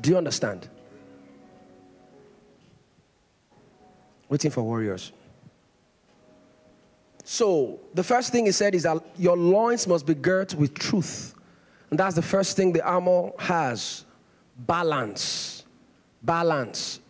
Do 0.00 0.10
you 0.10 0.16
understand? 0.16 0.68
waiting 4.28 4.50
for 4.50 4.62
warriors. 4.62 5.12
So, 7.24 7.80
the 7.94 8.02
first 8.02 8.32
thing 8.32 8.46
he 8.46 8.52
said 8.52 8.74
is 8.74 8.84
that 8.84 9.02
your 9.18 9.36
loins 9.36 9.86
must 9.86 10.06
be 10.06 10.14
girt 10.14 10.54
with 10.54 10.74
truth. 10.74 11.34
And 11.90 11.98
that's 11.98 12.14
the 12.14 12.22
first 12.22 12.56
thing 12.56 12.72
the 12.72 12.84
armor 12.84 13.30
has 13.38 14.04
balance. 14.56 15.64
Balance. 16.22 17.00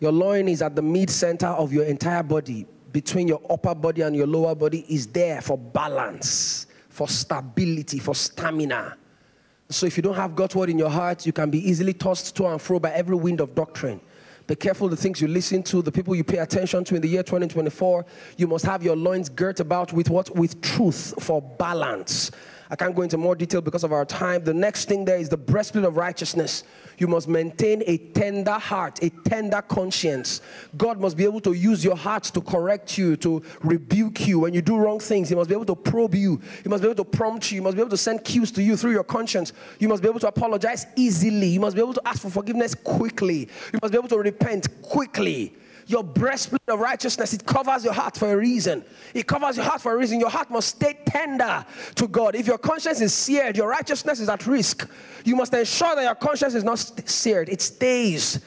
Your 0.00 0.12
loin 0.12 0.48
is 0.48 0.62
at 0.62 0.76
the 0.76 0.82
mid 0.82 1.10
center 1.10 1.48
of 1.48 1.72
your 1.72 1.84
entire 1.84 2.22
body, 2.22 2.66
between 2.92 3.28
your 3.28 3.40
upper 3.50 3.74
body 3.74 4.02
and 4.02 4.14
your 4.14 4.26
lower 4.26 4.54
body, 4.54 4.84
is 4.88 5.06
there 5.08 5.40
for 5.40 5.58
balance, 5.58 6.66
for 6.88 7.08
stability, 7.08 7.98
for 7.98 8.14
stamina. 8.14 8.96
So, 9.70 9.86
if 9.86 9.96
you 9.96 10.02
don't 10.02 10.14
have 10.14 10.34
God's 10.34 10.56
word 10.56 10.70
in 10.70 10.78
your 10.78 10.88
heart, 10.88 11.26
you 11.26 11.32
can 11.32 11.50
be 11.50 11.68
easily 11.68 11.92
tossed 11.92 12.34
to 12.36 12.46
and 12.46 12.60
fro 12.60 12.78
by 12.80 12.90
every 12.92 13.16
wind 13.16 13.40
of 13.40 13.54
doctrine. 13.54 14.00
Be 14.46 14.54
careful 14.54 14.88
the 14.88 14.96
things 14.96 15.20
you 15.20 15.28
listen 15.28 15.62
to, 15.64 15.82
the 15.82 15.92
people 15.92 16.14
you 16.14 16.24
pay 16.24 16.38
attention 16.38 16.82
to 16.84 16.94
in 16.94 17.02
the 17.02 17.08
year 17.08 17.22
2024. 17.22 18.06
You 18.38 18.46
must 18.46 18.64
have 18.64 18.82
your 18.82 18.96
loins 18.96 19.28
girt 19.28 19.60
about 19.60 19.92
with 19.92 20.08
what? 20.08 20.34
With 20.34 20.62
truth 20.62 21.12
for 21.22 21.42
balance. 21.42 22.30
I 22.70 22.76
can't 22.76 22.94
go 22.94 23.02
into 23.02 23.16
more 23.16 23.34
detail 23.34 23.60
because 23.60 23.82
of 23.82 23.92
our 23.92 24.04
time. 24.04 24.44
The 24.44 24.52
next 24.52 24.88
thing 24.88 25.04
there 25.04 25.18
is 25.18 25.28
the 25.28 25.36
breastplate 25.36 25.84
of 25.84 25.96
righteousness. 25.96 26.64
You 26.98 27.06
must 27.06 27.28
maintain 27.28 27.82
a 27.86 27.96
tender 27.96 28.52
heart, 28.52 29.02
a 29.02 29.08
tender 29.08 29.62
conscience. 29.62 30.42
God 30.76 31.00
must 31.00 31.16
be 31.16 31.24
able 31.24 31.40
to 31.40 31.52
use 31.52 31.82
your 31.82 31.96
heart 31.96 32.24
to 32.24 32.40
correct 32.40 32.98
you, 32.98 33.16
to 33.18 33.42
rebuke 33.62 34.26
you. 34.26 34.40
When 34.40 34.52
you 34.52 34.60
do 34.60 34.76
wrong 34.76 35.00
things, 35.00 35.28
He 35.28 35.34
must 35.34 35.48
be 35.48 35.54
able 35.54 35.64
to 35.66 35.76
probe 35.76 36.14
you. 36.14 36.40
He 36.62 36.68
must 36.68 36.82
be 36.82 36.88
able 36.88 37.04
to 37.04 37.10
prompt 37.10 37.50
you. 37.50 37.58
He 37.58 37.64
must 37.64 37.76
be 37.76 37.80
able 37.80 37.90
to 37.90 37.96
send 37.96 38.24
cues 38.24 38.50
to 38.52 38.62
you 38.62 38.76
through 38.76 38.92
your 38.92 39.04
conscience. 39.04 39.52
You 39.78 39.88
must 39.88 40.02
be 40.02 40.08
able 40.08 40.20
to 40.20 40.28
apologize 40.28 40.86
easily. 40.96 41.46
You 41.46 41.60
must 41.60 41.76
be 41.76 41.82
able 41.82 41.94
to 41.94 42.02
ask 42.06 42.20
for 42.20 42.30
forgiveness 42.30 42.74
quickly. 42.74 43.48
You 43.72 43.78
must 43.80 43.92
be 43.92 43.98
able 43.98 44.08
to 44.08 44.18
repent 44.18 44.82
quickly. 44.82 45.54
Your 45.88 46.04
breastplate 46.04 46.60
of 46.68 46.80
righteousness, 46.80 47.32
it 47.32 47.46
covers 47.46 47.82
your 47.82 47.94
heart 47.94 48.14
for 48.14 48.30
a 48.30 48.36
reason. 48.36 48.84
It 49.14 49.26
covers 49.26 49.56
your 49.56 49.64
heart 49.64 49.80
for 49.80 49.94
a 49.94 49.96
reason. 49.96 50.20
Your 50.20 50.28
heart 50.28 50.50
must 50.50 50.68
stay 50.68 50.98
tender 51.06 51.64
to 51.94 52.06
God. 52.06 52.34
If 52.34 52.46
your 52.46 52.58
conscience 52.58 53.00
is 53.00 53.14
seared, 53.14 53.56
your 53.56 53.68
righteousness 53.68 54.20
is 54.20 54.28
at 54.28 54.46
risk. 54.46 54.88
You 55.24 55.34
must 55.34 55.54
ensure 55.54 55.96
that 55.96 56.02
your 56.02 56.14
conscience 56.14 56.54
is 56.54 56.62
not 56.62 56.78
seared, 56.78 57.48
it 57.48 57.62
stays 57.62 58.40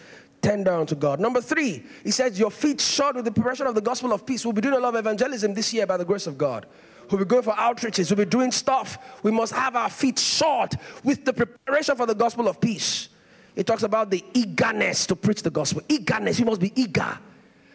tender 0.43 0.71
unto 0.71 0.93
God. 0.93 1.19
Number 1.19 1.41
three, 1.41 1.83
he 2.03 2.11
says, 2.11 2.39
Your 2.39 2.51
feet 2.51 2.79
shod 2.79 3.15
with 3.15 3.25
the 3.25 3.31
preparation 3.31 3.65
of 3.65 3.73
the 3.73 3.81
gospel 3.81 4.13
of 4.13 4.23
peace. 4.23 4.45
We'll 4.45 4.53
be 4.53 4.61
doing 4.61 4.75
a 4.75 4.79
lot 4.79 4.89
of 4.89 4.99
evangelism 4.99 5.55
this 5.55 5.73
year 5.73 5.87
by 5.87 5.97
the 5.97 6.05
grace 6.05 6.27
of 6.27 6.37
God. 6.37 6.67
We'll 7.09 7.19
be 7.19 7.25
going 7.25 7.43
for 7.43 7.53
outreaches. 7.53 8.11
We'll 8.11 8.23
be 8.23 8.29
doing 8.29 8.51
stuff. 8.51 8.99
We 9.23 9.31
must 9.31 9.53
have 9.53 9.75
our 9.75 9.89
feet 9.89 10.19
shod 10.19 10.79
with 11.03 11.25
the 11.25 11.33
preparation 11.33 11.95
for 11.95 12.05
the 12.05 12.15
gospel 12.15 12.47
of 12.47 12.61
peace. 12.61 13.09
It 13.55 13.65
talks 13.65 13.83
about 13.83 14.11
the 14.11 14.23
eagerness 14.35 15.07
to 15.07 15.15
preach 15.15 15.41
the 15.41 15.49
gospel. 15.49 15.81
Eagerness. 15.89 16.39
You 16.39 16.45
must 16.45 16.61
be 16.61 16.71
eager. 16.79 17.17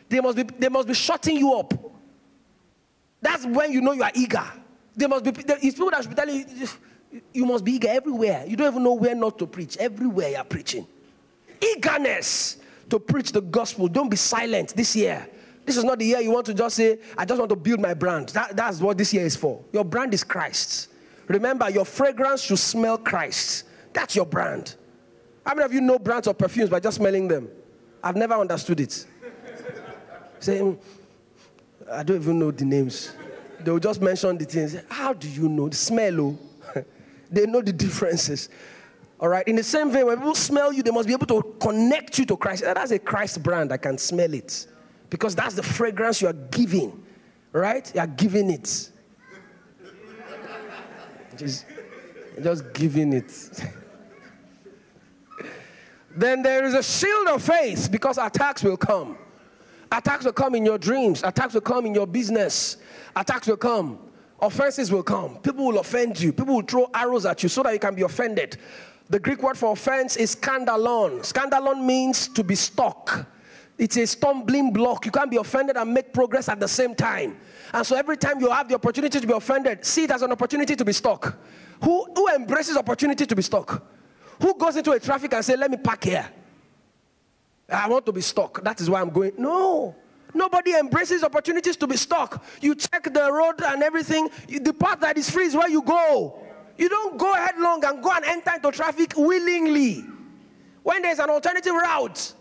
They 0.09 0.21
must 0.21 0.37
be, 0.37 0.43
they 0.45 0.69
must 0.69 0.89
be 0.89 0.95
shutting 0.95 1.37
you 1.37 1.55
up. 1.55 1.75
That's 3.21 3.45
when 3.45 3.73
you 3.73 3.81
know 3.81 3.93
you 3.93 4.03
are 4.03 4.13
eager. 4.15 4.45
They 4.95 5.07
must 5.07 5.25
be, 5.25 5.31
it's 5.31 5.75
people 5.77 5.91
that 5.91 6.03
should 6.03 6.11
be 6.11 6.17
telling 6.17 6.49
you, 6.49 6.69
you 7.33 7.47
must 7.47 7.65
be 7.65 7.73
eager 7.73 7.89
everywhere. 7.89 8.45
You 8.47 8.57
don't 8.57 8.73
even 8.73 8.83
know 8.83 8.95
where 8.95 9.15
not 9.15 9.39
to 9.39 9.47
preach. 9.47 9.77
Everywhere 9.79 10.31
you're 10.31 10.45
preaching. 10.45 10.87
Eagerness 11.61 12.59
to 12.91 12.99
preach 12.99 13.33
the 13.33 13.41
gospel. 13.41 13.89
Don't 13.89 14.09
be 14.09 14.17
silent 14.17 14.75
this 14.77 14.95
year. 14.95 15.27
This 15.65 15.77
is 15.77 15.85
not 15.85 15.99
the 15.99 16.05
year 16.05 16.21
you 16.21 16.31
want 16.31 16.47
to 16.47 16.55
just 16.55 16.77
say, 16.77 16.99
I 17.19 17.25
just 17.25 17.39
want 17.39 17.49
to 17.51 17.57
build 17.57 17.81
my 17.81 17.95
brand. 17.95 18.29
That, 18.31 18.57
that's 18.57 18.81
what 18.81 18.97
this 18.97 19.13
year 19.13 19.27
is 19.27 19.35
for. 19.35 19.65
Your 19.73 19.85
brand 19.85 20.15
is 20.15 20.23
Christ. 20.23 20.91
Remember, 21.27 21.69
your 21.69 21.85
fragrance 21.85 22.43
should 22.43 22.61
smell 22.61 22.97
Christ. 22.97 23.65
That's 23.93 24.15
your 24.15 24.27
brand. 24.27 24.77
How 25.45 25.55
many 25.55 25.65
of 25.65 25.73
you 25.73 25.81
know 25.81 25.99
brands 25.99 26.29
of 26.29 26.39
perfumes 26.39 26.71
by 26.71 26.79
just 26.79 26.99
smelling 26.99 27.27
them? 27.27 27.49
I've 28.03 28.15
never 28.15 28.35
understood 28.35 28.79
it. 28.79 29.07
Saying, 30.41 30.75
hmm, 30.75 31.91
I 31.93 32.03
don't 32.03 32.17
even 32.17 32.39
know 32.39 32.51
the 32.51 32.65
names. 32.65 33.13
They 33.61 33.71
will 33.71 33.79
just 33.79 34.01
mention 34.01 34.37
the 34.39 34.45
things. 34.45 34.77
How 34.89 35.13
do 35.13 35.29
you 35.29 35.49
know? 35.49 35.69
The 35.69 35.77
smell, 35.77 36.21
oh. 36.21 36.39
they 37.31 37.47
know 37.47 37.63
the 37.63 37.73
differences. 37.73 38.49
All 39.19 39.29
right. 39.29 39.47
In 39.49 39.57
the 39.57 39.63
same 39.63 39.93
way, 39.93 40.05
when 40.05 40.19
people 40.19 40.35
smell 40.35 40.73
you, 40.73 40.83
they 40.83 40.91
must 40.91 41.07
be 41.09 41.15
able 41.15 41.27
to 41.27 41.43
connect 41.59 42.19
you 42.19 42.27
to 42.27 42.37
Christ. 42.37 42.63
That's 42.63 42.91
a 42.91 42.99
Christ 42.99 43.43
brand. 43.43 43.73
I 43.73 43.79
can 43.79 43.97
smell 43.99 44.33
it. 44.35 44.67
Because 45.09 45.35
that's 45.35 45.55
the 45.55 45.63
fragrance 45.63 46.21
you 46.21 46.29
are 46.29 46.33
giving. 46.33 47.03
Right? 47.53 47.91
You 47.95 48.01
are 48.01 48.07
giving 48.07 48.51
it. 48.51 48.91
Just, 51.37 51.67
just 52.43 52.73
giving 52.73 53.13
it. 53.13 53.31
then 56.17 56.43
there 56.43 56.65
is 56.65 56.73
a 56.73 56.83
shield 56.83 57.29
of 57.29 57.43
faith 57.43 57.91
because 57.91 58.17
attacks 58.17 58.63
will 58.63 58.79
come. 58.79 59.19
Attacks 59.93 60.25
will 60.25 60.33
come 60.33 60.55
in 60.55 60.65
your 60.65 60.79
dreams. 60.79 61.23
Attacks 61.23 61.55
will 61.55 61.61
come 61.61 61.87
in 61.87 61.95
your 61.95 62.07
business. 62.07 62.79
Attacks 63.15 63.47
will 63.47 63.57
come. 63.57 63.99
Offenses 64.41 64.91
will 64.93 65.03
come. 65.03 65.39
People 65.39 65.67
will 65.67 65.79
offend 65.79 66.21
you. 66.21 66.33
People 66.33 66.57
will 66.57 66.63
throw 66.63 66.91
arrows 66.93 67.25
at 67.25 67.43
you 67.43 67.49
so 67.49 67.63
that 67.63 67.73
you 67.73 67.79
can 67.79 67.95
be 67.95 68.03
offended. 68.03 68.59
The 69.09 69.19
Greek 69.19 69.43
word 69.43 69.57
for 69.57 69.73
offense 69.73 70.17
is 70.17 70.35
scandalon. 70.35 71.21
Scandalon 71.21 71.85
means 71.85 72.29
to 72.29 72.43
be 72.43 72.55
stuck. 72.55 73.27
It's 73.79 73.97
a 73.97 74.07
stumbling 74.07 74.73
block. 74.73 75.05
You 75.07 75.13
can't 75.13 75.31
be 75.31 75.37
offended 75.37 75.77
and 75.77 75.93
make 75.93 76.13
progress 76.13 76.49
at 76.49 76.59
the 76.59 76.69
same 76.69 76.95
time. 76.95 77.39
And 77.73 77.87
so 77.87 77.95
every 77.95 78.17
time 78.17 78.41
you 78.41 78.51
have 78.51 78.69
the 78.69 78.75
opportunity 78.75 79.21
to 79.21 79.27
be 79.27 79.33
offended, 79.33 79.85
see 79.85 80.05
it 80.05 80.11
as 80.11 80.23
an 80.23 80.33
opportunity 80.33 80.75
to 80.75 80.85
be 80.85 80.93
stuck. 80.93 81.39
Who, 81.83 82.07
who 82.15 82.29
embraces 82.29 82.77
opportunity 82.77 83.27
to 83.27 83.37
be 83.37 83.43
stuck? 83.43 83.83
Who 84.41 84.55
goes 84.55 84.77
into 84.77 84.93
a 84.93 85.01
traffic 85.01 85.33
and 85.35 85.45
say, 85.45 85.57
let 85.57 85.71
me 85.71 85.77
park 85.77 86.05
here? 86.05 86.29
I 87.69 87.89
want 87.89 88.07
to 88.07 88.13
be 88.13 88.21
stuck. 88.21 88.63
That 88.63 88.81
is 88.81 88.89
why 88.89 89.01
I'm 89.01 89.11
going. 89.11 89.33
No. 89.39 89.95
Nobody 90.35 90.75
embraces 90.75 91.25
opportunities 91.25 91.77
to 91.77 91.87
be 91.87 91.97
stuck. 91.97 92.45
You 92.61 92.75
check 92.75 93.13
the 93.13 93.33
road 93.33 93.63
and 93.63 93.83
everything. 93.83 94.29
The 94.49 94.73
path 94.73 95.01
that 95.01 95.17
is 95.17 95.31
free 95.31 95.47
is 95.47 95.55
where 95.55 95.69
you 95.69 95.83
go. 95.83 96.39
You 96.77 96.89
don't 96.89 97.17
go 97.17 97.33
headlong 97.33 97.85
and 97.85 98.03
go 98.03 98.11
and 98.13 98.25
enter 98.25 98.53
into 98.55 98.71
traffic 98.71 99.15
willingly 99.17 100.05
when 100.83 101.03
there's 101.03 101.19
an 101.19 101.31
alternative 101.31 101.75
route. 101.75 102.35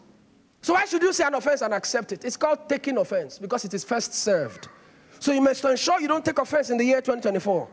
So 0.61 0.73
why 0.73 0.85
should 0.85 1.01
you 1.01 1.13
say 1.13 1.23
an 1.23 1.35
offense 1.35 1.61
and 1.61 1.73
accept 1.73 2.11
it? 2.11 2.25
It's 2.25 2.35
called 2.35 2.67
taking 2.67 2.97
offense 2.97 3.39
because 3.39 3.65
it 3.65 3.73
is 3.73 3.83
first 3.83 4.13
served. 4.13 4.67
So 5.19 5.31
you 5.31 5.41
must 5.41 5.63
ensure 5.63 6.01
you 6.01 6.07
don't 6.07 6.25
take 6.25 6.37
offense 6.37 6.69
in 6.69 6.77
the 6.77 6.83
year 6.83 7.01
2024 7.01 7.67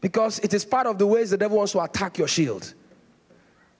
because 0.00 0.38
it 0.40 0.52
is 0.52 0.64
part 0.64 0.86
of 0.86 0.98
the 0.98 1.06
ways 1.06 1.30
the 1.30 1.38
devil 1.38 1.56
wants 1.56 1.72
to 1.72 1.80
attack 1.80 2.18
your 2.18 2.28
shield. 2.28 2.74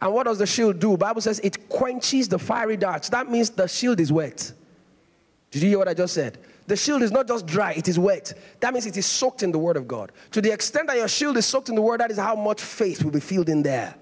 And 0.00 0.12
what 0.12 0.24
does 0.24 0.38
the 0.38 0.46
shield 0.46 0.80
do? 0.80 0.96
Bible 0.96 1.20
says 1.20 1.40
it 1.40 1.68
quenches 1.68 2.28
the 2.28 2.38
fiery 2.38 2.76
darts. 2.76 3.08
That 3.08 3.30
means 3.30 3.50
the 3.50 3.66
shield 3.66 4.00
is 4.00 4.12
wet. 4.12 4.52
Did 5.50 5.62
you 5.62 5.68
hear 5.68 5.78
what 5.78 5.88
I 5.88 5.94
just 5.94 6.14
said? 6.14 6.38
The 6.66 6.76
shield 6.76 7.02
is 7.02 7.10
not 7.10 7.28
just 7.28 7.46
dry, 7.46 7.72
it 7.72 7.88
is 7.88 7.98
wet. 7.98 8.32
That 8.60 8.72
means 8.72 8.86
it 8.86 8.96
is 8.96 9.06
soaked 9.06 9.42
in 9.42 9.52
the 9.52 9.58
word 9.58 9.76
of 9.76 9.86
God. 9.86 10.12
To 10.32 10.40
the 10.40 10.50
extent 10.50 10.88
that 10.88 10.96
your 10.96 11.08
shield 11.08 11.36
is 11.36 11.46
soaked 11.46 11.68
in 11.68 11.74
the 11.74 11.82
word, 11.82 12.00
that 12.00 12.10
is 12.10 12.18
how 12.18 12.34
much 12.34 12.60
faith 12.60 13.04
will 13.04 13.10
be 13.10 13.20
filled 13.20 13.48
in 13.48 13.62
there. 13.62 13.94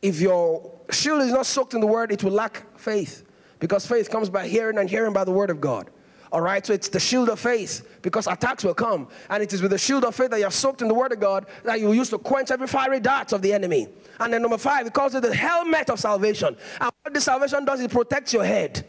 If 0.00 0.20
your 0.20 0.70
shield 0.90 1.22
is 1.22 1.32
not 1.32 1.46
soaked 1.46 1.74
in 1.74 1.80
the 1.80 1.86
word, 1.86 2.12
it 2.12 2.22
will 2.22 2.32
lack 2.32 2.64
faith. 2.78 3.24
Because 3.58 3.84
faith 3.84 4.10
comes 4.10 4.30
by 4.30 4.46
hearing 4.46 4.78
and 4.78 4.88
hearing 4.88 5.12
by 5.12 5.24
the 5.24 5.32
word 5.32 5.50
of 5.50 5.60
God. 5.60 5.90
All 6.30 6.40
right, 6.40 6.64
so 6.64 6.72
it's 6.72 6.88
the 6.88 7.00
shield 7.00 7.28
of 7.28 7.40
faith 7.40 7.98
because 8.02 8.26
attacks 8.26 8.64
will 8.64 8.74
come. 8.74 9.08
And 9.30 9.42
it 9.42 9.52
is 9.52 9.62
with 9.62 9.70
the 9.70 9.78
shield 9.78 10.04
of 10.04 10.14
faith 10.14 10.30
that 10.30 10.40
you're 10.40 10.50
soaked 10.50 10.82
in 10.82 10.88
the 10.88 10.94
word 10.94 11.12
of 11.12 11.20
God 11.20 11.46
that 11.64 11.80
you 11.80 11.92
use 11.92 12.10
to 12.10 12.18
quench 12.18 12.50
every 12.50 12.66
fiery 12.66 13.00
dart 13.00 13.32
of 13.32 13.42
the 13.42 13.52
enemy. 13.52 13.88
And 14.20 14.32
then 14.32 14.42
number 14.42 14.58
five, 14.58 14.86
it 14.86 14.92
calls 14.92 15.14
it 15.14 15.22
the 15.22 15.34
helmet 15.34 15.90
of 15.90 15.98
salvation. 15.98 16.56
And 16.80 16.92
what 17.02 17.14
the 17.14 17.20
salvation 17.20 17.64
does, 17.64 17.80
it 17.80 17.90
protects 17.90 18.32
your 18.32 18.44
head. 18.44 18.86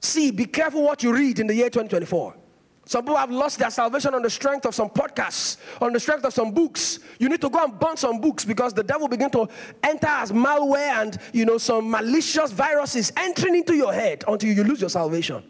See, 0.00 0.30
be 0.30 0.46
careful 0.46 0.82
what 0.82 1.02
you 1.02 1.14
read 1.14 1.38
in 1.38 1.46
the 1.46 1.54
year 1.54 1.70
2024. 1.70 2.36
Some 2.84 3.04
people 3.04 3.16
have 3.16 3.30
lost 3.30 3.58
their 3.58 3.70
salvation 3.70 4.12
on 4.14 4.22
the 4.22 4.30
strength 4.30 4.66
of 4.66 4.74
some 4.74 4.90
podcasts, 4.90 5.56
on 5.80 5.92
the 5.92 6.00
strength 6.00 6.24
of 6.24 6.34
some 6.34 6.50
books. 6.50 6.98
You 7.20 7.28
need 7.28 7.40
to 7.40 7.48
go 7.48 7.62
and 7.62 7.78
burn 7.78 7.96
some 7.96 8.20
books 8.20 8.44
because 8.44 8.74
the 8.74 8.82
devil 8.82 9.06
begin 9.06 9.30
to 9.30 9.48
enter 9.84 10.08
as 10.08 10.32
malware 10.32 11.00
and 11.00 11.18
you 11.32 11.44
know 11.44 11.58
some 11.58 11.90
malicious 11.90 12.50
viruses 12.50 13.12
entering 13.16 13.54
into 13.54 13.74
your 13.74 13.92
head 13.92 14.24
until 14.26 14.50
you 14.50 14.64
lose 14.64 14.80
your 14.80 14.90
salvation. 14.90 15.44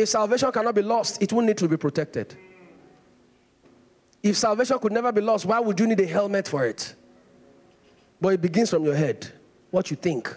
If 0.00 0.08
salvation 0.08 0.50
cannot 0.50 0.74
be 0.74 0.80
lost, 0.80 1.22
it 1.22 1.30
will 1.30 1.42
need 1.42 1.58
to 1.58 1.68
be 1.68 1.76
protected. 1.76 2.34
If 4.22 4.36
salvation 4.36 4.78
could 4.78 4.92
never 4.92 5.12
be 5.12 5.20
lost, 5.20 5.44
why 5.44 5.60
would 5.60 5.78
you 5.78 5.86
need 5.86 6.00
a 6.00 6.06
helmet 6.06 6.48
for 6.48 6.64
it? 6.64 6.94
But 8.18 8.30
it 8.34 8.40
begins 8.40 8.70
from 8.70 8.84
your 8.84 8.94
head. 8.94 9.30
What 9.70 9.90
you 9.90 9.98
think. 9.98 10.28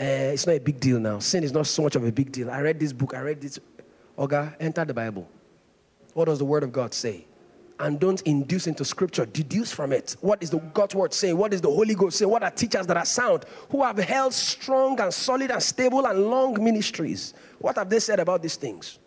Uh, 0.00 0.34
it's 0.34 0.46
not 0.46 0.54
a 0.54 0.60
big 0.60 0.78
deal 0.78 1.00
now. 1.00 1.18
Sin 1.18 1.42
is 1.42 1.52
not 1.52 1.66
so 1.66 1.82
much 1.82 1.96
of 1.96 2.04
a 2.04 2.12
big 2.12 2.30
deal. 2.30 2.48
I 2.48 2.60
read 2.60 2.78
this 2.78 2.92
book, 2.92 3.14
I 3.14 3.20
read 3.20 3.40
this. 3.40 3.58
Oga, 4.16 4.54
enter 4.60 4.84
the 4.84 4.94
Bible. 4.94 5.28
What 6.14 6.26
does 6.26 6.38
the 6.38 6.44
Word 6.44 6.62
of 6.62 6.72
God 6.72 6.94
say? 6.94 7.26
And 7.82 7.98
don't 7.98 8.22
induce 8.22 8.68
into 8.68 8.84
Scripture. 8.84 9.26
Deduce 9.26 9.72
from 9.72 9.92
it. 9.92 10.14
What 10.20 10.40
is 10.40 10.50
the 10.50 10.58
God's 10.58 10.94
Word 10.94 11.12
saying? 11.12 11.36
What 11.36 11.52
is 11.52 11.60
the 11.60 11.68
Holy 11.68 11.96
Ghost 11.96 12.16
saying? 12.16 12.30
What 12.30 12.44
are 12.44 12.50
teachers 12.50 12.86
that 12.86 12.96
are 12.96 13.04
sound, 13.04 13.44
who 13.70 13.82
have 13.82 13.98
held 13.98 14.32
strong 14.32 15.00
and 15.00 15.12
solid 15.12 15.50
and 15.50 15.60
stable 15.60 16.06
and 16.06 16.26
long 16.26 16.62
ministries? 16.62 17.34
What 17.58 17.76
have 17.76 17.90
they 17.90 17.98
said 17.98 18.20
about 18.20 18.40
these 18.40 18.54
things? 18.54 19.00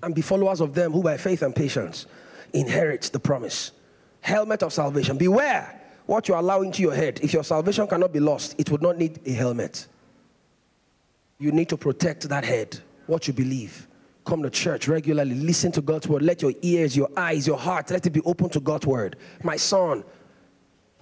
And 0.00 0.14
be 0.14 0.22
followers 0.22 0.60
of 0.60 0.74
them 0.74 0.92
who 0.92 1.02
by 1.02 1.16
faith 1.16 1.42
and 1.42 1.56
patience 1.56 2.06
inherit 2.52 3.02
the 3.12 3.18
promise. 3.18 3.72
Helmet 4.20 4.62
of 4.62 4.72
salvation. 4.72 5.18
Beware 5.18 5.80
what 6.06 6.28
you 6.28 6.36
allow 6.36 6.62
into 6.62 6.82
your 6.82 6.94
head. 6.94 7.18
If 7.20 7.32
your 7.32 7.42
salvation 7.42 7.88
cannot 7.88 8.12
be 8.12 8.20
lost, 8.20 8.54
it 8.58 8.70
would 8.70 8.80
not 8.80 8.96
need 8.96 9.18
a 9.26 9.32
helmet. 9.32 9.88
You 11.38 11.50
need 11.50 11.68
to 11.70 11.76
protect 11.76 12.28
that 12.28 12.44
head 12.44 12.78
what 13.08 13.26
you 13.26 13.34
believe. 13.34 13.88
Come 14.24 14.42
to 14.42 14.50
church 14.50 14.88
regularly, 14.88 15.34
listen 15.34 15.70
to 15.72 15.82
God's 15.82 16.08
word. 16.08 16.22
Let 16.22 16.40
your 16.40 16.52
ears, 16.62 16.96
your 16.96 17.10
eyes, 17.16 17.46
your 17.46 17.58
heart, 17.58 17.90
let 17.90 18.06
it 18.06 18.10
be 18.10 18.22
open 18.22 18.48
to 18.50 18.60
God's 18.60 18.86
word. 18.86 19.16
My 19.42 19.56
son, 19.56 20.02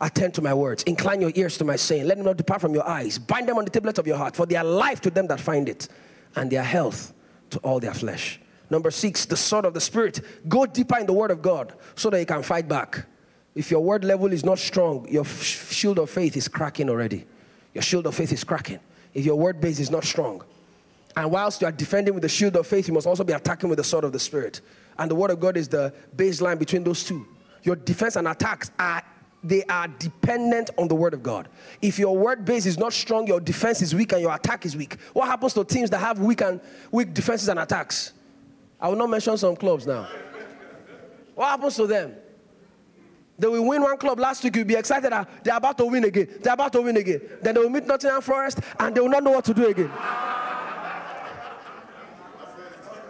attend 0.01 0.35
to 0.35 0.43
my 0.43 0.53
words. 0.53 0.83
Incline 0.83 1.21
your 1.21 1.33
ears 1.37 1.57
to 1.59 1.65
my 1.65 1.77
saying. 1.77 2.07
Let 2.07 2.17
them 2.17 2.27
not 2.27 2.37
depart 2.37 2.61
from 2.61 2.75
your 2.75 2.87
eyes. 2.87 3.19
Bind 3.19 3.49
them 3.49 3.59
on 3.59 3.65
the 3.65 3.71
tablets 3.71 3.99
of 4.01 4.07
your 4.07 4.17
heart, 4.17 4.35
for 4.35 4.45
they 4.45 4.57
are 4.57 4.65
life 4.65 5.01
to 5.03 5.11
them 5.11 5.29
that 5.29 5.41
find 5.41 5.69
it, 5.69 5.89
and 6.35 6.51
their 6.51 6.65
health 6.65 7.15
to 7.51 7.59
all 7.61 7.79
their 7.79 7.95
flesh. 7.95 8.41
Number 8.69 8.91
six, 8.91 9.27
the 9.27 9.37
sword 9.37 9.67
of 9.67 9.75
the 9.75 9.81
Spirit. 9.81 10.21
Go 10.49 10.67
deeper 10.67 10.99
in 10.99 11.07
the 11.07 11.13
word 11.13 11.31
of 11.31 11.43
God 11.43 11.75
so 11.95 12.11
that 12.11 12.19
you 12.19 12.27
can 12.27 12.43
fight 12.43 12.67
back. 12.67 13.07
If 13.55 13.71
your 13.71 13.81
word 13.81 14.03
level 14.03 14.33
is 14.33 14.45
not 14.45 14.59
strong, 14.59 15.07
your 15.09 15.25
shield 15.27 15.99
of 15.99 16.11
faith 16.11 16.37
is 16.37 16.49
cracking 16.49 16.89
already. 16.89 17.27
Your 17.75 17.83
shield 17.83 18.07
of 18.07 18.15
faith 18.15 18.33
is 18.33 18.45
cracking. 18.45 18.81
If 19.15 19.27
your 19.27 19.37
word 19.37 19.61
base 19.61 19.79
is 19.79 19.91
not 19.91 20.05
strong, 20.05 20.43
and 21.17 21.31
whilst 21.31 21.61
you 21.61 21.67
are 21.67 21.73
defending 21.73 22.15
with 22.15 22.23
the 22.23 22.29
shield 22.29 22.57
of 22.57 22.67
faith, 22.67 22.89
you 22.89 22.95
must 22.95 23.07
also 23.07 23.25
be 23.25 23.33
attacking 23.33 23.69
with 23.69 23.79
the 23.79 23.85
sword 23.85 24.05
of 24.05 24.13
the 24.13 24.19
Spirit. 24.19 24.61
And 24.99 25.11
the 25.11 25.15
Word 25.15 25.31
of 25.31 25.41
God 25.41 25.57
is 25.57 25.69
the 25.69 25.93
baseline 26.17 26.59
between 26.59 26.85
those 26.85 27.05
two. 27.05 27.27
Your 27.63 27.77
defense 27.77 28.17
and 28.17 28.27
attacks 28.29 28.71
are 28.79 29.03
they 29.45 29.65
are 29.65 29.89
dependent 29.89 30.71
on 30.79 30.89
the 30.89 30.95
word 30.95 31.15
of 31.15 31.23
God. 31.23 31.49
If 31.81 31.99
your 31.99 32.17
word 32.17 32.45
base 32.45 32.65
is 32.65 32.79
not 32.79 32.93
strong, 32.93 33.27
your 33.27 33.41
defense 33.41 33.83
is 33.83 33.95
weak 33.95 34.13
and 34.13 34.21
your 34.21 34.33
attack 34.33 34.65
is 34.65 34.77
weak. 34.77 34.97
What 35.13 35.27
happens 35.27 35.55
to 35.55 35.65
teams 35.65 35.91
that 35.91 35.99
have 35.99 36.21
weak 36.21 36.43
and 36.43 36.61
weak 36.93 37.13
defenses 37.13 37.49
and 37.49 37.59
attacks? 37.59 38.13
I 38.81 38.89
will 38.89 38.97
not 38.97 39.11
mention 39.11 39.37
some 39.37 39.57
clubs 39.57 39.87
now. 39.87 40.09
What 41.35 41.49
happens 41.49 41.75
to 41.77 41.87
them? 41.87 42.15
They 43.39 43.49
will 43.49 43.67
win 43.67 43.83
one 43.83 43.97
club 43.97 44.21
last 44.21 44.45
week, 44.45 44.55
you'll 44.55 44.65
be 44.65 44.75
excited 44.75 45.11
that 45.11 45.29
they're 45.43 45.57
about 45.57 45.77
to 45.79 45.87
win 45.87 46.05
again. 46.05 46.29
They're 46.41 46.53
about 46.53 46.73
to 46.75 46.83
win 46.83 46.97
again. 46.97 47.21
Then 47.41 47.55
they 47.55 47.61
will 47.61 47.71
meet 47.71 47.87
Nottingham 47.87 48.21
Forest 48.21 48.61
and 48.79 48.95
they 48.95 49.01
will 49.01 49.09
not 49.09 49.25
know 49.25 49.33
what 49.33 49.45
to 49.47 49.55
do 49.55 49.67
again. 49.67 49.91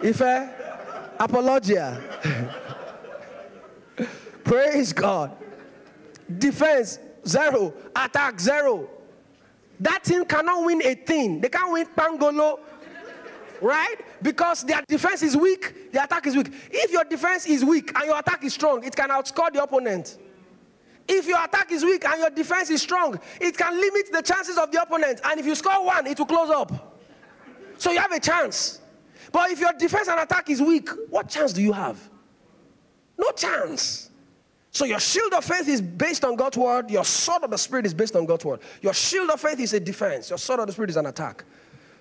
Ife, 0.02 0.50
apologia. 1.18 2.00
Praise 4.44 4.92
God. 4.92 5.36
Defense, 6.38 6.98
zero. 7.26 7.72
Attack, 7.94 8.40
zero. 8.40 8.88
That 9.78 10.04
team 10.04 10.24
cannot 10.24 10.64
win 10.64 10.82
a 10.84 10.94
thing. 10.94 11.40
They 11.40 11.48
can't 11.48 11.72
win 11.72 11.86
Pangolo, 11.86 12.60
right? 13.60 13.96
Because 14.22 14.62
their 14.62 14.82
defense 14.86 15.22
is 15.22 15.36
weak, 15.36 15.92
their 15.92 16.04
attack 16.04 16.26
is 16.26 16.36
weak. 16.36 16.52
If 16.70 16.92
your 16.92 17.04
defense 17.04 17.46
is 17.46 17.64
weak 17.64 17.90
and 17.96 18.04
your 18.04 18.18
attack 18.18 18.44
is 18.44 18.54
strong, 18.54 18.84
it 18.84 18.94
can 18.94 19.08
outscore 19.08 19.52
the 19.52 19.62
opponent. 19.62 20.18
If 21.08 21.26
your 21.26 21.42
attack 21.42 21.72
is 21.72 21.84
weak 21.84 22.04
and 22.04 22.20
your 22.20 22.30
defense 22.30 22.70
is 22.70 22.80
strong, 22.82 23.18
it 23.40 23.56
can 23.56 23.74
limit 23.74 24.12
the 24.12 24.22
chances 24.22 24.56
of 24.56 24.70
the 24.70 24.80
opponent. 24.82 25.20
And 25.24 25.40
if 25.40 25.46
you 25.46 25.54
score 25.54 25.84
one, 25.84 26.06
it 26.06 26.18
will 26.18 26.26
close 26.26 26.50
up. 26.50 27.00
So 27.78 27.90
you 27.90 27.98
have 27.98 28.12
a 28.12 28.20
chance. 28.20 28.81
But 29.32 29.50
if 29.50 29.60
your 29.60 29.72
defense 29.72 30.08
and 30.08 30.20
attack 30.20 30.50
is 30.50 30.60
weak, 30.60 30.88
what 31.08 31.28
chance 31.28 31.52
do 31.52 31.62
you 31.62 31.72
have? 31.72 31.98
No 33.18 33.30
chance. 33.30 34.10
So 34.70 34.84
your 34.84 35.00
shield 35.00 35.32
of 35.34 35.44
faith 35.44 35.68
is 35.68 35.80
based 35.80 36.24
on 36.24 36.36
God's 36.36 36.56
word. 36.56 36.90
Your 36.90 37.04
sword 37.04 37.44
of 37.44 37.50
the 37.50 37.58
spirit 37.58 37.86
is 37.86 37.94
based 37.94 38.16
on 38.16 38.26
God's 38.26 38.44
word. 38.44 38.60
Your 38.80 38.94
shield 38.94 39.30
of 39.30 39.40
faith 39.40 39.60
is 39.60 39.74
a 39.74 39.80
defense. 39.80 40.30
Your 40.30 40.38
sword 40.38 40.60
of 40.60 40.66
the 40.66 40.72
spirit 40.72 40.90
is 40.90 40.96
an 40.96 41.06
attack. 41.06 41.44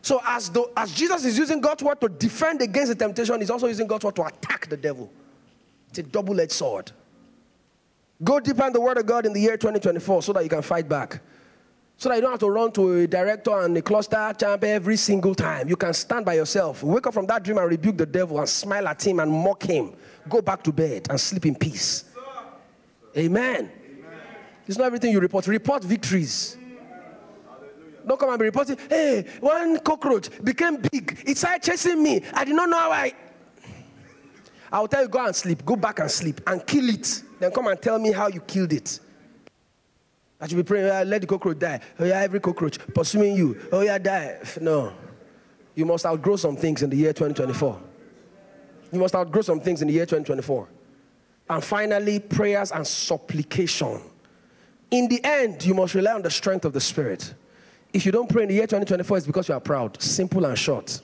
So 0.01 0.21
as, 0.25 0.51
as 0.75 0.93
Jesus 0.93 1.25
is 1.25 1.37
using 1.37 1.61
God's 1.61 1.83
word 1.83 2.01
to 2.01 2.09
defend 2.09 2.61
against 2.61 2.89
the 2.89 2.95
temptation, 2.95 3.39
he's 3.39 3.49
also 3.49 3.67
using 3.67 3.87
God's 3.87 4.05
word 4.05 4.15
to 4.15 4.25
attack 4.25 4.67
the 4.67 4.77
devil. 4.77 5.11
It's 5.89 5.99
a 5.99 6.03
double-edged 6.03 6.51
sword. 6.51 6.91
Go 8.23 8.39
deeper 8.39 8.65
in 8.65 8.73
the 8.73 8.81
word 8.81 8.97
of 8.97 9.05
God 9.05 9.25
in 9.25 9.33
the 9.33 9.41
year 9.41 9.57
2024 9.57 10.23
so 10.23 10.33
that 10.33 10.43
you 10.43 10.49
can 10.49 10.61
fight 10.61 10.87
back. 10.87 11.21
So 12.01 12.09
that 12.09 12.15
you 12.15 12.21
don't 12.21 12.31
have 12.31 12.39
to 12.39 12.49
run 12.49 12.71
to 12.71 12.93
a 12.93 13.07
director 13.07 13.59
and 13.59 13.77
a 13.77 13.81
cluster 13.83 14.33
champ 14.35 14.63
every 14.63 14.97
single 14.97 15.35
time. 15.35 15.69
You 15.69 15.75
can 15.75 15.93
stand 15.93 16.25
by 16.25 16.33
yourself. 16.33 16.81
Wake 16.81 17.05
up 17.05 17.13
from 17.13 17.27
that 17.27 17.43
dream 17.43 17.59
and 17.59 17.69
rebuke 17.69 17.95
the 17.95 18.07
devil 18.07 18.39
and 18.39 18.49
smile 18.49 18.87
at 18.87 19.05
him 19.05 19.19
and 19.19 19.31
mock 19.31 19.61
him. 19.61 19.93
Go 20.27 20.41
back 20.41 20.63
to 20.63 20.71
bed 20.71 21.05
and 21.11 21.21
sleep 21.21 21.45
in 21.45 21.53
peace. 21.53 22.05
Amen. 23.15 23.55
Amen. 23.55 23.69
It's 24.67 24.79
not 24.79 24.85
everything 24.85 25.11
you 25.11 25.19
report. 25.19 25.45
Report 25.45 25.83
victories. 25.83 26.57
Don't 28.07 28.19
come 28.19 28.31
and 28.31 28.39
be 28.39 28.45
reporting, 28.45 28.79
hey, 28.89 29.23
one 29.39 29.79
cockroach 29.81 30.29
became 30.43 30.77
big. 30.77 31.21
It 31.27 31.37
started 31.37 31.61
chasing 31.61 32.01
me. 32.01 32.23
I 32.33 32.45
did 32.45 32.55
not 32.55 32.67
know 32.67 32.79
how 32.79 32.91
I. 32.93 33.13
I'll 34.71 34.87
tell 34.87 35.03
you, 35.03 35.07
go 35.07 35.23
and 35.23 35.35
sleep. 35.35 35.63
Go 35.63 35.75
back 35.75 35.99
and 35.99 36.09
sleep 36.09 36.41
and 36.47 36.65
kill 36.65 36.89
it. 36.89 37.21
Then 37.39 37.51
come 37.51 37.67
and 37.67 37.79
tell 37.79 37.99
me 37.99 38.11
how 38.11 38.27
you 38.27 38.41
killed 38.41 38.73
it. 38.73 38.99
I 40.41 40.47
should 40.47 40.57
be 40.57 40.63
praying, 40.63 40.89
oh, 40.89 41.03
let 41.03 41.21
the 41.21 41.27
cockroach 41.27 41.59
die. 41.59 41.79
Oh, 41.99 42.05
yeah, 42.05 42.19
every 42.19 42.39
cockroach 42.39 42.79
pursuing 42.95 43.35
you. 43.35 43.61
Oh, 43.71 43.81
yeah, 43.81 43.99
die. 43.99 44.39
No. 44.59 44.91
You 45.75 45.85
must 45.85 46.03
outgrow 46.05 46.35
some 46.35 46.57
things 46.57 46.81
in 46.81 46.89
the 46.89 46.97
year 46.97 47.13
2024. 47.13 47.79
You 48.91 48.99
must 48.99 49.15
outgrow 49.15 49.43
some 49.43 49.61
things 49.61 49.83
in 49.83 49.87
the 49.87 49.93
year 49.93 50.05
2024. 50.05 50.67
And 51.49 51.63
finally, 51.63 52.19
prayers 52.19 52.71
and 52.71 52.85
supplication. 52.85 54.01
In 54.89 55.07
the 55.07 55.23
end, 55.23 55.63
you 55.63 55.75
must 55.75 55.93
rely 55.93 56.13
on 56.13 56.23
the 56.23 56.31
strength 56.31 56.65
of 56.65 56.73
the 56.73 56.81
Spirit. 56.81 57.33
If 57.93 58.05
you 58.05 58.11
don't 58.11 58.29
pray 58.29 58.43
in 58.43 58.49
the 58.49 58.55
year 58.55 58.63
2024, 58.63 59.17
it's 59.17 59.27
because 59.27 59.47
you 59.47 59.53
are 59.53 59.59
proud. 59.59 60.01
Simple 60.01 60.45
and 60.45 60.57
short. 60.57 61.01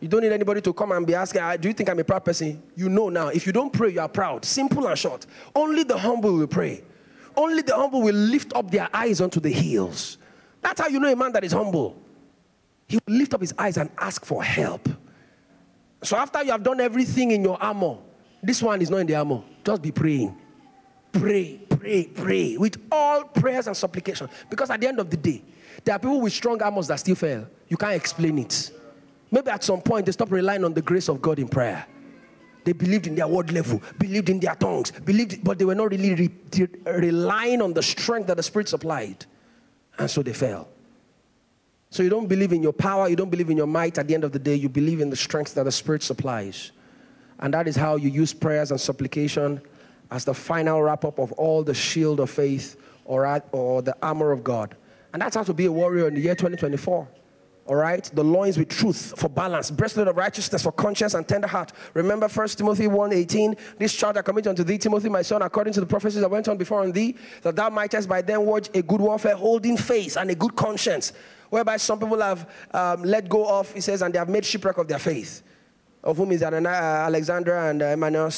You 0.00 0.08
don't 0.08 0.22
need 0.22 0.32
anybody 0.32 0.60
to 0.60 0.72
come 0.72 0.92
and 0.92 1.06
be 1.06 1.14
asking, 1.14 1.42
ah, 1.42 1.56
Do 1.56 1.68
you 1.68 1.74
think 1.74 1.88
I'm 1.88 1.98
a 1.98 2.04
proud 2.04 2.24
person? 2.24 2.62
You 2.76 2.88
know 2.88 3.08
now. 3.08 3.28
If 3.28 3.46
you 3.46 3.52
don't 3.52 3.72
pray, 3.72 3.90
you 3.90 4.00
are 4.00 4.08
proud. 4.08 4.44
Simple 4.44 4.86
and 4.86 4.98
short. 4.98 5.26
Only 5.54 5.84
the 5.84 5.96
humble 5.98 6.32
will 6.32 6.46
pray. 6.46 6.82
Only 7.36 7.62
the 7.62 7.74
humble 7.74 8.02
will 8.02 8.14
lift 8.14 8.54
up 8.54 8.70
their 8.70 8.88
eyes 8.92 9.20
onto 9.20 9.40
the 9.40 9.50
hills. 9.50 10.18
That's 10.60 10.80
how 10.80 10.88
you 10.88 11.00
know 11.00 11.12
a 11.12 11.16
man 11.16 11.32
that 11.32 11.44
is 11.44 11.52
humble. 11.52 11.96
He 12.88 12.98
will 13.06 13.14
lift 13.14 13.34
up 13.34 13.40
his 13.40 13.54
eyes 13.58 13.76
and 13.76 13.90
ask 13.98 14.24
for 14.24 14.42
help. 14.42 14.88
So 16.02 16.16
after 16.16 16.42
you 16.42 16.50
have 16.50 16.62
done 16.62 16.80
everything 16.80 17.30
in 17.30 17.42
your 17.42 17.60
armor, 17.62 17.96
this 18.42 18.62
one 18.62 18.82
is 18.82 18.90
not 18.90 18.98
in 18.98 19.06
the 19.06 19.14
armor. 19.14 19.42
Just 19.64 19.82
be 19.82 19.92
praying. 19.92 20.36
Pray, 21.12 21.60
pray, 21.68 22.04
pray 22.04 22.56
with 22.56 22.76
all 22.90 23.24
prayers 23.24 23.66
and 23.66 23.76
supplication. 23.76 24.28
Because 24.50 24.70
at 24.70 24.80
the 24.80 24.88
end 24.88 24.98
of 24.98 25.10
the 25.10 25.16
day, 25.16 25.42
there 25.84 25.94
are 25.94 25.98
people 25.98 26.20
with 26.20 26.32
strong 26.32 26.60
armors 26.62 26.88
that 26.88 26.96
still 26.96 27.14
fail. 27.14 27.46
You 27.68 27.76
can't 27.76 27.94
explain 27.94 28.38
it. 28.38 28.72
Maybe 29.30 29.50
at 29.50 29.64
some 29.64 29.80
point 29.80 30.06
they 30.06 30.12
stop 30.12 30.30
relying 30.30 30.64
on 30.64 30.74
the 30.74 30.82
grace 30.82 31.08
of 31.08 31.22
God 31.22 31.38
in 31.38 31.48
prayer. 31.48 31.86
They 32.64 32.72
believed 32.72 33.06
in 33.06 33.14
their 33.14 33.26
word 33.26 33.52
level, 33.52 33.82
believed 33.98 34.28
in 34.28 34.38
their 34.38 34.54
tongues, 34.54 34.90
believed, 34.90 35.42
but 35.42 35.58
they 35.58 35.64
were 35.64 35.74
not 35.74 35.90
really 35.90 36.14
re- 36.14 36.68
relying 36.86 37.60
on 37.60 37.72
the 37.72 37.82
strength 37.82 38.28
that 38.28 38.36
the 38.36 38.42
Spirit 38.42 38.68
supplied. 38.68 39.26
And 39.98 40.10
so 40.10 40.22
they 40.22 40.32
fell. 40.32 40.68
So 41.90 42.02
you 42.02 42.08
don't 42.08 42.26
believe 42.26 42.52
in 42.52 42.62
your 42.62 42.72
power, 42.72 43.08
you 43.08 43.16
don't 43.16 43.30
believe 43.30 43.50
in 43.50 43.56
your 43.56 43.66
might. 43.66 43.98
At 43.98 44.08
the 44.08 44.14
end 44.14 44.24
of 44.24 44.32
the 44.32 44.38
day, 44.38 44.54
you 44.54 44.68
believe 44.68 45.00
in 45.00 45.10
the 45.10 45.16
strength 45.16 45.54
that 45.54 45.64
the 45.64 45.72
Spirit 45.72 46.02
supplies. 46.02 46.72
And 47.40 47.52
that 47.54 47.66
is 47.66 47.76
how 47.76 47.96
you 47.96 48.08
use 48.08 48.32
prayers 48.32 48.70
and 48.70 48.80
supplication 48.80 49.60
as 50.10 50.24
the 50.24 50.34
final 50.34 50.82
wrap 50.82 51.04
up 51.04 51.18
of 51.18 51.32
all 51.32 51.62
the 51.62 51.74
shield 51.74 52.20
of 52.20 52.30
faith 52.30 52.76
or, 53.04 53.42
or 53.50 53.82
the 53.82 53.96
armor 54.02 54.30
of 54.30 54.44
God. 54.44 54.76
And 55.12 55.20
that's 55.20 55.36
how 55.36 55.42
to 55.42 55.52
be 55.52 55.66
a 55.66 55.72
warrior 55.72 56.08
in 56.08 56.14
the 56.14 56.20
year 56.20 56.34
2024. 56.34 57.08
All 57.64 57.76
right, 57.76 58.02
the 58.12 58.24
loins 58.24 58.58
with 58.58 58.68
truth 58.68 59.14
for 59.16 59.28
balance, 59.28 59.70
breastplate 59.70 60.08
of 60.08 60.16
righteousness 60.16 60.64
for 60.64 60.72
conscience 60.72 61.14
and 61.14 61.26
tender 61.26 61.46
heart. 61.46 61.72
Remember 61.94 62.28
1 62.28 62.48
Timothy 62.48 62.88
1:18. 62.88 63.56
This 63.78 63.94
charge 63.94 64.16
I 64.16 64.22
commit 64.22 64.48
unto 64.48 64.64
thee, 64.64 64.78
Timothy, 64.78 65.08
my 65.08 65.22
son, 65.22 65.42
according 65.42 65.72
to 65.74 65.80
the 65.80 65.86
prophecies 65.86 66.22
that 66.22 66.28
went 66.28 66.48
on 66.48 66.56
before 66.56 66.80
on 66.80 66.90
thee, 66.90 67.16
that 67.42 67.54
thou 67.54 67.70
mightest 67.70 68.08
by 68.08 68.20
them 68.20 68.46
wage 68.46 68.68
a 68.74 68.82
good 68.82 69.00
warfare, 69.00 69.36
holding 69.36 69.76
faith 69.76 70.16
and 70.16 70.28
a 70.30 70.34
good 70.34 70.56
conscience. 70.56 71.12
Whereby 71.50 71.76
some 71.76 72.00
people 72.00 72.20
have 72.20 72.50
um, 72.72 73.04
let 73.04 73.28
go 73.28 73.46
of, 73.46 73.72
he 73.72 73.80
says, 73.80 74.02
and 74.02 74.12
they 74.12 74.18
have 74.18 74.28
made 74.28 74.44
shipwreck 74.44 74.78
of 74.78 74.88
their 74.88 74.98
faith. 74.98 75.42
Of 76.02 76.16
whom 76.16 76.32
is 76.32 76.42
uh, 76.42 76.46
Alexander 76.46 77.56
and 77.58 77.80
uh, 77.80 78.30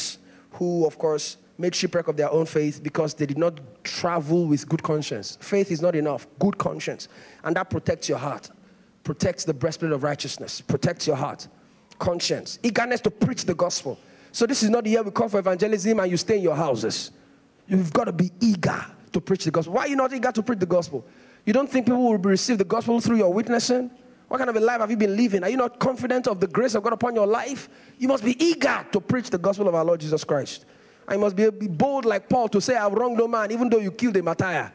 who, 0.50 0.84
of 0.84 0.98
course, 0.98 1.38
made 1.56 1.74
shipwreck 1.74 2.08
of 2.08 2.16
their 2.18 2.30
own 2.30 2.44
faith 2.44 2.82
because 2.82 3.14
they 3.14 3.24
did 3.24 3.38
not 3.38 3.58
travel 3.84 4.46
with 4.46 4.68
good 4.68 4.82
conscience. 4.82 5.38
Faith 5.40 5.70
is 5.70 5.80
not 5.80 5.96
enough, 5.96 6.26
good 6.38 6.58
conscience. 6.58 7.08
And 7.42 7.56
that 7.56 7.70
protects 7.70 8.08
your 8.08 8.18
heart 8.18 8.50
protects 9.04 9.44
the 9.44 9.54
breastplate 9.54 9.92
of 9.92 10.02
righteousness, 10.02 10.60
protects 10.60 11.06
your 11.06 11.16
heart, 11.16 11.46
conscience, 11.98 12.58
eagerness 12.62 13.00
to 13.02 13.10
preach 13.10 13.44
the 13.44 13.54
gospel. 13.54 13.98
So 14.32 14.46
this 14.46 14.62
is 14.62 14.70
not 14.70 14.84
the 14.84 14.90
year 14.90 15.02
we 15.02 15.10
call 15.12 15.28
for 15.28 15.38
evangelism 15.38 16.00
and 16.00 16.10
you 16.10 16.16
stay 16.16 16.38
in 16.38 16.42
your 16.42 16.56
houses. 16.56 17.12
You've 17.68 17.92
got 17.92 18.04
to 18.04 18.12
be 18.12 18.32
eager 18.40 18.84
to 19.12 19.20
preach 19.20 19.44
the 19.44 19.50
gospel. 19.50 19.74
Why 19.74 19.82
are 19.82 19.88
you 19.88 19.96
not 19.96 20.12
eager 20.12 20.32
to 20.32 20.42
preach 20.42 20.58
the 20.58 20.66
gospel? 20.66 21.06
You 21.44 21.52
don't 21.52 21.70
think 21.70 21.86
people 21.86 22.02
will 22.02 22.18
receive 22.18 22.58
the 22.58 22.64
gospel 22.64 23.00
through 23.00 23.18
your 23.18 23.32
witnessing? 23.32 23.90
What 24.28 24.38
kind 24.38 24.50
of 24.50 24.56
a 24.56 24.60
life 24.60 24.80
have 24.80 24.90
you 24.90 24.96
been 24.96 25.16
living? 25.16 25.44
Are 25.44 25.48
you 25.48 25.56
not 25.56 25.78
confident 25.78 26.26
of 26.26 26.40
the 26.40 26.46
grace 26.46 26.74
of 26.74 26.82
God 26.82 26.94
upon 26.94 27.14
your 27.14 27.26
life? 27.26 27.68
You 27.98 28.08
must 28.08 28.24
be 28.24 28.42
eager 28.42 28.84
to 28.90 29.00
preach 29.00 29.30
the 29.30 29.38
gospel 29.38 29.68
of 29.68 29.74
our 29.74 29.84
Lord 29.84 30.00
Jesus 30.00 30.24
Christ. 30.24 30.64
I 31.06 31.16
must 31.16 31.36
be 31.36 31.50
bold 31.50 32.06
like 32.06 32.28
Paul 32.28 32.48
to 32.48 32.60
say, 32.60 32.74
I've 32.74 32.92
wronged 32.92 33.18
no 33.18 33.28
man, 33.28 33.52
even 33.52 33.68
though 33.68 33.78
you 33.78 33.92
killed 33.92 34.16
a 34.16 34.22
martyr. 34.22 34.72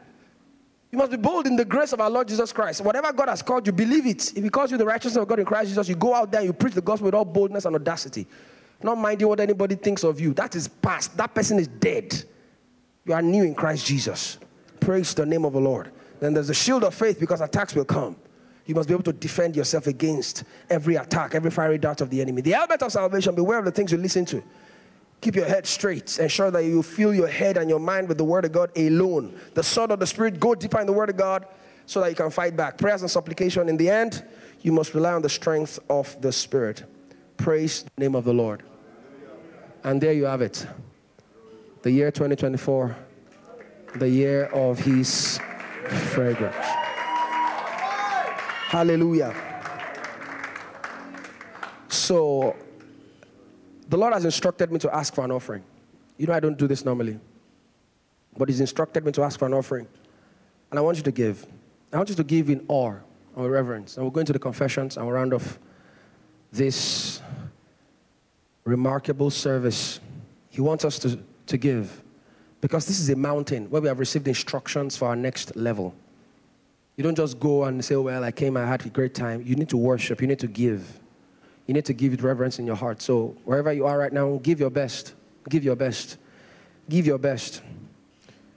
You 0.90 0.98
must 0.98 1.10
be 1.12 1.16
bold 1.16 1.46
in 1.46 1.54
the 1.54 1.64
grace 1.64 1.92
of 1.92 2.00
our 2.00 2.10
Lord 2.10 2.26
Jesus 2.26 2.52
Christ. 2.52 2.80
Whatever 2.80 3.12
God 3.12 3.28
has 3.28 3.42
called 3.42 3.66
you, 3.66 3.72
believe 3.72 4.06
it. 4.06 4.36
If 4.36 4.42
He 4.42 4.50
calls 4.50 4.72
you 4.72 4.76
the 4.76 4.84
righteousness 4.84 5.22
of 5.22 5.28
God 5.28 5.38
in 5.38 5.44
Christ 5.44 5.68
Jesus, 5.68 5.88
you 5.88 5.94
go 5.94 6.14
out 6.14 6.32
there 6.32 6.40
and 6.40 6.48
you 6.48 6.52
preach 6.52 6.74
the 6.74 6.80
gospel 6.80 7.06
with 7.06 7.14
all 7.14 7.24
boldness 7.24 7.64
and 7.64 7.76
audacity. 7.76 8.26
Not 8.82 8.98
minding 8.98 9.28
what 9.28 9.38
anybody 9.40 9.76
thinks 9.76 10.02
of 10.02 10.18
you. 10.20 10.32
That 10.34 10.56
is 10.56 10.66
past. 10.66 11.16
That 11.16 11.34
person 11.34 11.58
is 11.58 11.68
dead. 11.68 12.24
You 13.04 13.12
are 13.12 13.22
new 13.22 13.44
in 13.44 13.54
Christ 13.54 13.86
Jesus. 13.86 14.38
Praise 14.80 15.14
the 15.14 15.26
name 15.26 15.44
of 15.44 15.52
the 15.52 15.60
Lord. 15.60 15.92
Then 16.18 16.34
there's 16.34 16.50
a 16.50 16.54
shield 16.54 16.84
of 16.84 16.94
faith 16.94 17.20
because 17.20 17.40
attacks 17.40 17.74
will 17.74 17.84
come. 17.84 18.16
You 18.66 18.74
must 18.74 18.88
be 18.88 18.94
able 18.94 19.04
to 19.04 19.12
defend 19.12 19.56
yourself 19.56 19.86
against 19.86 20.44
every 20.68 20.96
attack, 20.96 21.34
every 21.34 21.50
fiery 21.50 21.78
dart 21.78 22.00
of 22.00 22.10
the 22.10 22.20
enemy. 22.20 22.40
The 22.40 22.52
helmet 22.52 22.82
of 22.82 22.92
salvation, 22.92 23.34
beware 23.34 23.58
of 23.58 23.64
the 23.64 23.70
things 23.70 23.92
you 23.92 23.98
listen 23.98 24.24
to. 24.26 24.42
Keep 25.20 25.36
your 25.36 25.46
head 25.46 25.66
straight. 25.66 26.18
Ensure 26.18 26.50
that 26.50 26.64
you 26.64 26.82
fill 26.82 27.14
your 27.14 27.28
head 27.28 27.56
and 27.56 27.68
your 27.68 27.78
mind 27.78 28.08
with 28.08 28.18
the 28.18 28.24
Word 28.24 28.44
of 28.46 28.52
God 28.52 28.70
alone. 28.76 29.38
The 29.54 29.62
sword 29.62 29.90
of 29.90 30.00
the 30.00 30.06
Spirit, 30.06 30.40
go 30.40 30.54
deeper 30.54 30.80
in 30.80 30.86
the 30.86 30.92
Word 30.92 31.10
of 31.10 31.16
God 31.16 31.46
so 31.84 32.00
that 32.00 32.08
you 32.08 32.16
can 32.16 32.30
fight 32.30 32.56
back. 32.56 32.78
Prayers 32.78 33.02
and 33.02 33.10
supplication. 33.10 33.68
In 33.68 33.76
the 33.76 33.90
end, 33.90 34.24
you 34.62 34.72
must 34.72 34.94
rely 34.94 35.12
on 35.12 35.22
the 35.22 35.28
strength 35.28 35.78
of 35.90 36.18
the 36.22 36.32
Spirit. 36.32 36.84
Praise 37.36 37.82
the 37.82 38.00
name 38.00 38.14
of 38.14 38.24
the 38.24 38.32
Lord. 38.32 38.62
And 39.84 40.00
there 40.00 40.12
you 40.12 40.24
have 40.24 40.42
it. 40.42 40.66
The 41.82 41.90
year 41.90 42.10
2024, 42.10 42.96
the 43.96 44.08
year 44.08 44.44
of 44.46 44.78
His 44.78 45.38
fragrance. 46.12 46.54
Hallelujah. 48.68 49.34
So, 51.88 52.54
the 53.90 53.98
Lord 53.98 54.14
has 54.14 54.24
instructed 54.24 54.70
me 54.70 54.78
to 54.78 54.94
ask 54.94 55.12
for 55.12 55.24
an 55.24 55.32
offering. 55.32 55.64
You 56.16 56.28
know, 56.28 56.32
I 56.32 56.38
don't 56.38 56.56
do 56.56 56.68
this 56.68 56.84
normally, 56.84 57.18
but 58.38 58.48
He's 58.48 58.60
instructed 58.60 59.04
me 59.04 59.10
to 59.12 59.22
ask 59.22 59.38
for 59.38 59.46
an 59.46 59.54
offering. 59.54 59.88
And 60.70 60.78
I 60.78 60.82
want 60.82 60.96
you 60.96 61.02
to 61.02 61.10
give. 61.10 61.44
I 61.92 61.96
want 61.96 62.08
you 62.08 62.14
to 62.14 62.22
give 62.22 62.48
in 62.50 62.64
awe 62.68 62.94
and 63.36 63.50
reverence. 63.50 63.96
And 63.96 64.04
we'll 64.04 64.12
go 64.12 64.20
into 64.20 64.32
the 64.32 64.38
confessions 64.38 64.96
and 64.96 65.04
we'll 65.04 65.16
round 65.16 65.34
off 65.34 65.58
this 66.52 67.20
remarkable 68.64 69.28
service. 69.28 69.98
He 70.50 70.60
wants 70.60 70.84
us 70.84 71.00
to, 71.00 71.18
to 71.48 71.58
give 71.58 72.00
because 72.60 72.86
this 72.86 73.00
is 73.00 73.10
a 73.10 73.16
mountain 73.16 73.68
where 73.70 73.82
we 73.82 73.88
have 73.88 73.98
received 73.98 74.28
instructions 74.28 74.96
for 74.96 75.08
our 75.08 75.16
next 75.16 75.56
level. 75.56 75.94
You 76.96 77.02
don't 77.02 77.16
just 77.16 77.40
go 77.40 77.64
and 77.64 77.84
say, 77.84 77.96
oh, 77.96 78.02
Well, 78.02 78.22
I 78.22 78.30
came, 78.30 78.56
I 78.56 78.66
had 78.66 78.86
a 78.86 78.88
great 78.88 79.14
time. 79.14 79.42
You 79.44 79.56
need 79.56 79.70
to 79.70 79.76
worship, 79.76 80.20
you 80.20 80.28
need 80.28 80.38
to 80.38 80.46
give 80.46 81.00
you 81.66 81.74
need 81.74 81.84
to 81.84 81.92
give 81.92 82.12
it 82.12 82.22
reverence 82.22 82.58
in 82.58 82.66
your 82.66 82.76
heart. 82.76 83.00
So 83.02 83.36
wherever 83.44 83.72
you 83.72 83.86
are 83.86 83.98
right 83.98 84.12
now, 84.12 84.40
give 84.42 84.60
your 84.60 84.70
best. 84.70 85.14
Give 85.48 85.64
your 85.64 85.76
best. 85.76 86.16
Give 86.88 87.06
your 87.06 87.18
best. 87.18 87.62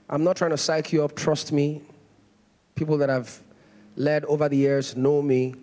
I'm 0.08 0.24
not 0.24 0.36
trying 0.36 0.50
to 0.50 0.58
psych 0.58 0.92
you 0.92 1.04
up, 1.04 1.14
trust 1.16 1.52
me. 1.52 1.82
People 2.74 2.98
that 2.98 3.10
I've 3.10 3.40
led 3.96 4.24
over 4.24 4.48
the 4.48 4.56
years 4.56 4.96
know 4.96 5.22
me, 5.22 5.54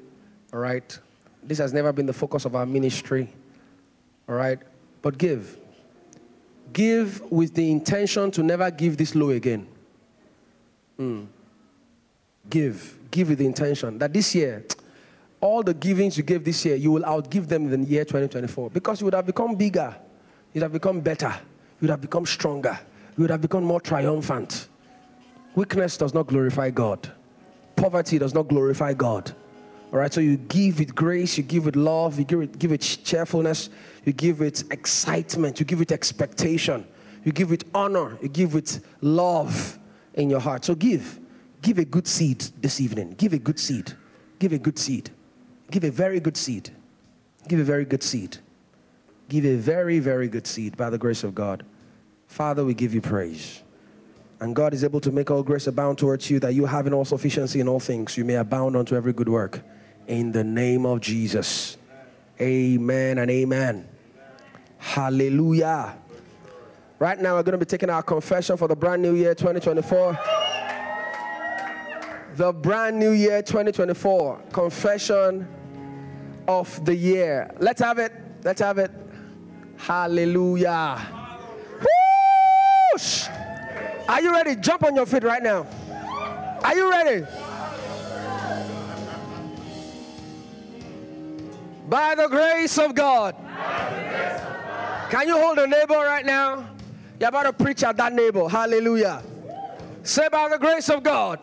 all 0.53 0.59
right? 0.59 0.97
This 1.43 1.57
has 1.57 1.73
never 1.73 1.91
been 1.91 2.05
the 2.05 2.13
focus 2.13 2.45
of 2.45 2.55
our 2.55 2.65
ministry, 2.65 3.29
all 4.27 4.35
right? 4.35 4.59
But 5.01 5.17
give. 5.17 5.57
Give 6.73 7.21
with 7.31 7.53
the 7.53 7.69
intention 7.69 8.31
to 8.31 8.43
never 8.43 8.71
give 8.71 8.97
this 8.97 9.15
low 9.15 9.31
again. 9.31 9.67
Mm. 10.97 11.27
Give. 12.49 12.97
Give 13.11 13.29
with 13.29 13.39
the 13.39 13.45
intention 13.45 13.97
that 13.99 14.13
this 14.13 14.33
year, 14.33 14.63
all 15.41 15.63
the 15.63 15.73
givings 15.73 16.17
you 16.17 16.23
gave 16.23 16.43
this 16.43 16.63
year, 16.63 16.75
you 16.75 16.91
will 16.91 17.01
outgive 17.01 17.47
them 17.47 17.73
in 17.73 17.83
the 17.83 17.89
year 17.89 18.05
2024 18.05 18.69
because 18.69 19.01
you 19.01 19.05
would 19.05 19.15
have 19.15 19.25
become 19.25 19.55
bigger, 19.55 19.95
you'd 20.53 20.61
have 20.61 20.71
become 20.71 21.01
better, 21.01 21.33
you'd 21.81 21.89
have 21.89 22.01
become 22.01 22.25
stronger, 22.25 22.79
you 23.17 23.23
would 23.23 23.31
have 23.31 23.41
become 23.41 23.63
more 23.63 23.81
triumphant. 23.81 24.69
Weakness 25.55 25.97
does 25.97 26.13
not 26.13 26.27
glorify 26.27 26.69
God, 26.69 27.11
poverty 27.75 28.19
does 28.19 28.33
not 28.33 28.47
glorify 28.47 28.93
God. 28.93 29.33
All 29.91 29.99
right, 29.99 30.13
so 30.13 30.21
you 30.21 30.37
give 30.37 30.79
with 30.79 30.95
grace, 30.95 31.37
you 31.37 31.43
give 31.43 31.65
with 31.65 31.75
love, 31.75 32.17
you 32.17 32.23
give 32.23 32.41
it, 32.41 32.57
give 32.57 32.71
it 32.71 32.79
cheerfulness, 32.79 33.69
you 34.05 34.13
give 34.13 34.41
it 34.41 34.63
excitement, 34.71 35.59
you 35.59 35.65
give 35.65 35.81
it 35.81 35.91
expectation, 35.91 36.87
you 37.25 37.33
give 37.33 37.51
it 37.51 37.65
honor, 37.75 38.17
you 38.21 38.29
give 38.29 38.55
it 38.55 38.79
love 39.01 39.77
in 40.13 40.29
your 40.29 40.39
heart. 40.39 40.63
So 40.63 40.75
give, 40.75 41.19
give 41.61 41.77
a 41.77 41.83
good 41.83 42.07
seed 42.07 42.39
this 42.61 42.79
evening. 42.79 43.15
Give 43.17 43.33
a 43.33 43.37
good 43.37 43.59
seed. 43.59 43.91
Give 44.39 44.53
a 44.53 44.57
good 44.57 44.79
seed. 44.79 45.11
Give 45.71 45.85
a 45.85 45.89
very 45.89 46.19
good 46.19 46.35
seed. 46.35 46.69
Give 47.47 47.59
a 47.59 47.63
very 47.63 47.85
good 47.85 48.03
seed. 48.03 48.37
Give 49.29 49.45
a 49.45 49.55
very, 49.55 49.99
very 49.99 50.27
good 50.27 50.45
seed 50.45 50.75
by 50.75 50.89
the 50.89 50.97
grace 50.97 51.23
of 51.23 51.33
God. 51.33 51.65
Father, 52.27 52.65
we 52.65 52.73
give 52.73 52.93
you 52.93 52.99
praise. 52.99 53.63
And 54.41 54.53
God 54.53 54.73
is 54.73 54.83
able 54.83 54.99
to 54.99 55.11
make 55.11 55.31
all 55.31 55.43
grace 55.43 55.67
abound 55.67 55.97
towards 55.97 56.29
you, 56.29 56.39
that 56.41 56.53
you 56.53 56.65
having 56.65 56.93
all 56.93 57.05
sufficiency 57.05 57.61
in 57.61 57.69
all 57.69 57.79
things, 57.79 58.17
you 58.17 58.25
may 58.25 58.35
abound 58.35 58.75
unto 58.75 58.95
every 58.95 59.13
good 59.13 59.29
work. 59.29 59.61
In 60.07 60.33
the 60.33 60.43
name 60.43 60.85
of 60.85 60.99
Jesus. 60.99 61.77
Amen 62.39 63.19
and 63.19 63.31
amen. 63.31 63.87
Hallelujah. 64.77 65.95
Right 66.99 67.19
now, 67.19 67.35
we're 67.35 67.43
going 67.43 67.53
to 67.53 67.65
be 67.65 67.65
taking 67.65 67.89
our 67.89 68.03
confession 68.03 68.57
for 68.57 68.67
the 68.67 68.75
brand 68.75 69.01
new 69.01 69.15
year 69.15 69.33
2024 69.33 70.19
the 72.35 72.53
brand 72.53 72.97
new 72.97 73.11
year 73.11 73.41
2024 73.41 74.41
confession 74.53 75.45
of 76.47 76.83
the 76.85 76.95
year. 76.95 77.53
Let's 77.59 77.81
have 77.81 77.99
it. 77.99 78.13
Let's 78.43 78.61
have 78.61 78.77
it. 78.77 78.91
Hallelujah. 79.77 80.99
Whoosh! 82.93 83.27
Are 84.07 84.21
you 84.21 84.31
ready? 84.31 84.55
Jump 84.55 84.83
on 84.83 84.95
your 84.95 85.05
feet 85.05 85.23
right 85.23 85.41
now. 85.41 85.65
Are 86.63 86.75
you 86.75 86.89
ready? 86.89 87.25
By 91.89 92.15
the 92.15 92.27
grace 92.27 92.77
of 92.77 92.95
God. 92.95 93.35
Can 95.09 95.27
you 95.27 95.37
hold 95.37 95.57
a 95.57 95.67
neighbor 95.67 95.95
right 95.95 96.25
now? 96.25 96.69
You're 97.19 97.29
about 97.29 97.43
to 97.43 97.53
preach 97.53 97.83
at 97.83 97.97
that 97.97 98.13
neighbor. 98.13 98.47
Hallelujah. 98.47 99.21
Say, 100.03 100.27
by 100.31 100.49
the 100.49 100.57
grace 100.57 100.89
of 100.89 101.03
God, 101.03 101.39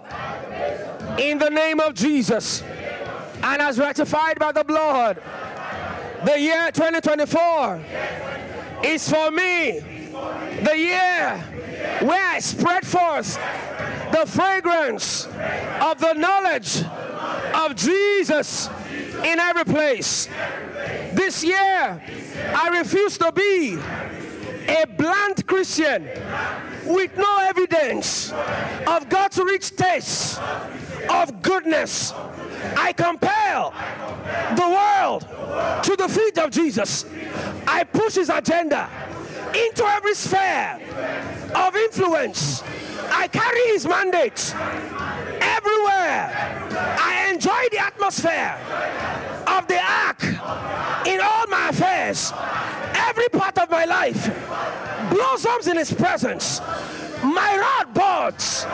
in 1.19 1.39
the 1.39 1.49
name 1.49 1.81
of 1.81 1.95
Jesus 1.95 2.63
and 3.43 3.63
as 3.63 3.79
ratified 3.79 4.39
by 4.39 4.53
the 4.53 4.65
blood. 4.65 5.23
The 6.25 6.41
year 6.41 6.71
2024 6.73 7.81
is 8.85 9.09
for 9.09 9.31
me 9.31 9.81
the 10.63 10.77
year 10.77 11.37
where 12.01 12.27
I 12.27 12.41
spread 12.41 12.87
forth 12.87 13.37
the 14.13 14.25
fragrance 14.27 15.27
of 15.27 16.01
the 16.01 16.15
knowledge 16.15 16.83
of 17.55 17.77
Jesus 17.77 18.69
in 19.25 19.39
every 19.39 19.65
place. 19.65 20.29
This 21.13 21.45
year, 21.45 22.03
I 22.55 22.69
refuse 22.79 23.19
to 23.19 23.33
be 23.33 23.79
a 24.69 24.87
bland 24.87 25.47
Christian 25.47 26.09
with 26.85 27.17
no 27.17 27.39
evidence 27.41 28.33
of 28.87 29.09
God's 29.09 29.39
rich 29.39 29.75
taste 29.77 30.41
of 31.11 31.43
goodness 31.43 32.13
I 32.77 32.93
compel 32.93 33.73
the 34.57 34.69
world 34.69 35.23
to 35.85 35.97
the 35.97 36.09
feet 36.09 36.39
of 36.39 36.51
Jesus. 36.51 37.05
I 37.67 37.85
push 37.85 38.15
his 38.15 38.29
agenda 38.29 38.89
into 39.55 39.85
every 39.85 40.15
sphere 40.15 40.81
of 41.55 41.77
influence. 41.77 42.63
I 43.11 43.29
carry 43.29 43.73
his 43.73 43.87
mandate 43.87 44.55
everywhere. 45.41 46.31
I 47.01 47.31
enjoy 47.33 47.69
the 47.71 47.79
atmosphere 47.79 48.59
of 49.47 49.67
the 49.67 49.81
ark 49.81 50.23
in 51.07 51.21
all 51.21 51.47
my 51.49 51.69
affairs. 51.71 52.33
Every 52.95 53.29
part 53.29 53.59
of 53.59 53.71
my 53.71 53.85
life 53.85 54.31
blossoms 55.11 55.67
in 55.67 55.77
his 55.77 55.93
presence. 55.93 56.61
My 57.23 57.59
rod 57.59 57.95
buds. 57.95 58.67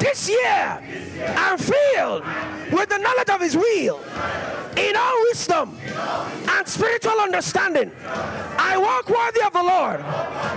This 0.00 0.28
year, 0.28 0.82
I'm 1.36 1.58
filled 1.58 2.24
with 2.70 2.88
the 2.88 2.98
knowledge 2.98 3.30
of 3.30 3.40
his 3.40 3.56
will 3.56 4.00
in 4.76 4.96
all 4.96 5.22
wisdom 5.30 5.78
and 6.48 6.68
spiritual 6.68 7.18
understanding. 7.20 7.90
I 8.06 8.76
walk 8.76 9.08
worthy 9.08 9.42
of 9.42 9.52
the 9.52 9.62
Lord 9.62 10.00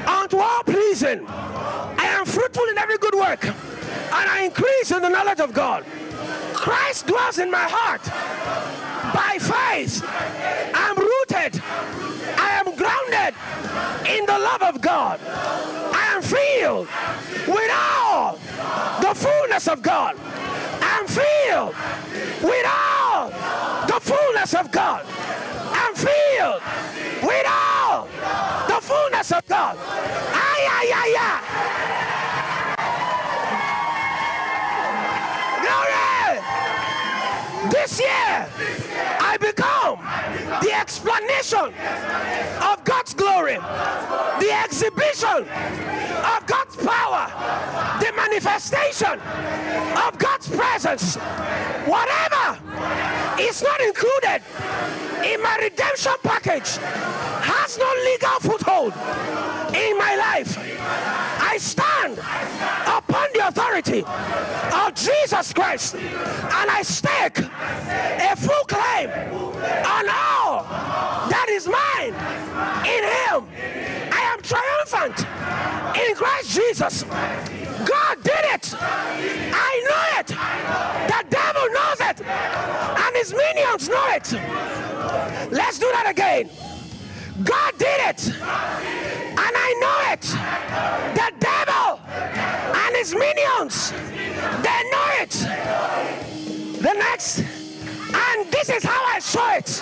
unto 0.07 0.37
all 0.37 0.63
pleasing. 0.63 1.25
I 1.27 2.05
am 2.05 2.25
fruitful 2.25 2.65
in 2.65 2.77
every 2.77 2.97
good 2.97 3.15
work 3.15 3.45
and 3.45 4.29
I 4.29 4.41
increase 4.43 4.91
in 4.91 5.01
the 5.01 5.09
knowledge 5.09 5.39
of 5.39 5.53
God. 5.53 5.85
Christ 6.53 7.07
dwells 7.07 7.39
in 7.39 7.49
my 7.49 7.65
heart. 7.67 8.03
By 9.15 9.37
faith, 9.39 10.03
I'm 10.75 10.95
rooted. 11.31 11.61
I 12.37 12.59
am 12.59 12.75
grounded 12.75 13.33
in 14.07 14.25
the 14.25 14.37
love 14.39 14.61
of 14.61 14.81
God. 14.81 15.19
I 15.23 16.15
am 16.15 16.21
filled 16.21 16.87
with 17.47 17.71
all 17.73 18.37
the 19.01 19.15
fullness 19.15 19.67
of 19.67 19.81
God. 19.81 20.15
I'm 20.81 21.07
filled 21.07 21.75
with 22.41 22.65
all 22.67 23.29
the 23.87 23.99
fullness 24.01 24.53
of 24.53 24.71
God. 24.71 25.05
I'm 25.73 25.95
filled 25.95 26.61
with 27.23 27.45
all 27.47 28.07
the 28.67 28.81
fullness 28.81 29.31
of 29.31 29.47
God. 29.47 29.77
Ay, 29.79 30.67
ay, 30.69 30.91
ay, 30.93 31.15
ay. 31.19 31.39
Glory! 35.61 36.11
This 37.69 37.99
year, 37.99 38.49
I 39.19 39.37
become 39.39 39.99
the 40.59 40.73
explanation 40.73 41.73
of 42.61 42.83
God's 42.83 43.13
glory, 43.13 43.55
the 43.55 44.51
exhibition 44.63 45.47
of 45.47 46.45
God's 46.45 46.75
power, 46.75 47.31
the 47.99 48.11
manifestation 48.15 49.19
of 49.97 50.17
God's 50.17 50.49
presence. 50.49 51.15
Whatever 51.85 52.59
is 53.39 53.63
not 53.63 53.79
included 53.81 54.41
in 55.23 55.41
my 55.41 55.57
redemption 55.61 56.13
package 56.23 56.77
has 57.43 57.77
no 57.77 57.89
legal 58.05 58.39
foothold 58.41 58.93
in 59.73 59.97
my 59.97 60.15
life. 60.15 60.57
I 61.41 61.57
stand 61.57 62.19
the 63.33 63.47
authority 63.47 64.03
of 64.05 64.93
Jesus 64.95 65.53
Christ 65.53 65.95
and 65.95 66.69
I 66.69 66.81
stake 66.83 67.39
a 67.39 68.35
full 68.35 68.63
claim 68.65 69.09
on 69.09 70.09
all 70.09 70.63
that 71.29 71.47
is 71.49 71.67
mine 71.67 72.13
in 72.85 73.03
Him. 73.03 73.47
I 74.11 74.21
am 74.33 74.41
triumphant 74.41 75.19
in 75.97 76.15
Christ 76.15 76.49
Jesus. 76.49 77.03
God 77.85 78.23
did 78.23 78.45
it. 78.53 78.73
I 78.79 79.71
know 79.87 80.19
it. 80.19 80.27
The 80.27 81.23
devil 81.29 81.65
knows 81.71 81.99
it. 82.01 82.21
And 82.25 83.15
his 83.15 83.33
minions 83.33 83.89
know 83.89 84.07
it. 84.09 84.31
Let's 85.51 85.79
do 85.79 85.89
that 85.91 86.07
again. 86.09 86.49
God 87.43 87.73
did 87.77 87.99
it. 88.09 88.27
And 88.27 89.53
I 89.57 89.69
know 89.81 90.11
it. 90.13 90.21
The 91.15 91.31
devil 91.39 91.90
and 92.21 92.95
his 92.95 93.13
minions, 93.13 93.91
they 93.91 94.81
know 94.91 95.07
it. 95.21 95.31
The 96.81 96.93
next, 96.93 97.39
and 97.39 98.51
this 98.51 98.69
is 98.69 98.83
how 98.83 99.03
I 99.05 99.19
saw 99.19 99.53
it. 99.53 99.81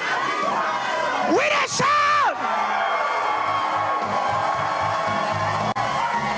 With 1.31 1.53
a 1.53 1.67
shout. 1.69 2.35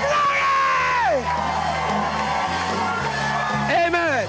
Glory! 0.04 1.24
Amen. 3.70 4.28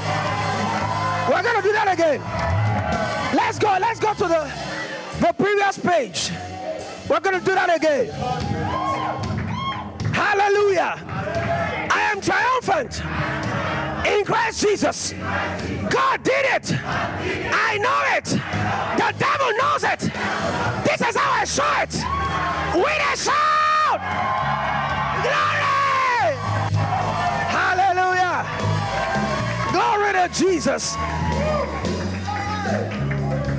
We're 1.29 1.43
gonna 1.43 1.61
do 1.61 1.71
that 1.73 1.89
again. 1.93 2.21
Let's 3.35 3.59
go. 3.59 3.77
Let's 3.79 3.99
go 3.99 4.13
to 4.13 4.27
the 4.27 4.51
the 5.19 5.33
previous 5.33 5.77
page. 5.77 6.31
We're 7.09 7.19
gonna 7.19 7.39
do 7.41 7.53
that 7.53 7.75
again. 7.75 9.32
Hallelujah. 10.13 10.95
I 11.91 12.09
am 12.11 12.21
triumphant 12.21 13.01
in 14.07 14.23
Christ 14.25 14.61
Jesus. 14.61 15.13
God 15.89 16.23
did 16.23 16.45
it. 16.53 16.71
I 16.73 17.77
know 17.77 18.01
it. 18.17 18.25
The 18.25 19.13
devil 19.17 19.51
knows 19.57 19.83
it. 19.83 19.99
This 20.85 21.01
is 21.01 21.15
how 21.15 21.31
I 21.31 21.45
show 21.45 21.73
it. 21.81 21.93
With 22.75 23.01
a 23.11 23.17
shout. 23.17 24.01
Glory. 25.23 25.73
Hallelujah. 27.57 28.45
Glory 29.71 30.13
to 30.13 30.29
Jesus. 30.33 30.95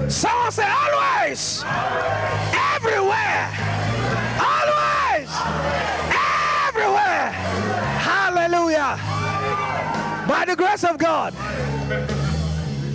Someone 0.09 0.53
say 0.53 0.69
always, 0.71 1.65
everywhere, 2.75 3.51
By 10.35 10.45
the 10.45 10.57
grace 10.57 10.83
of 10.83 10.99
God, 10.99 11.33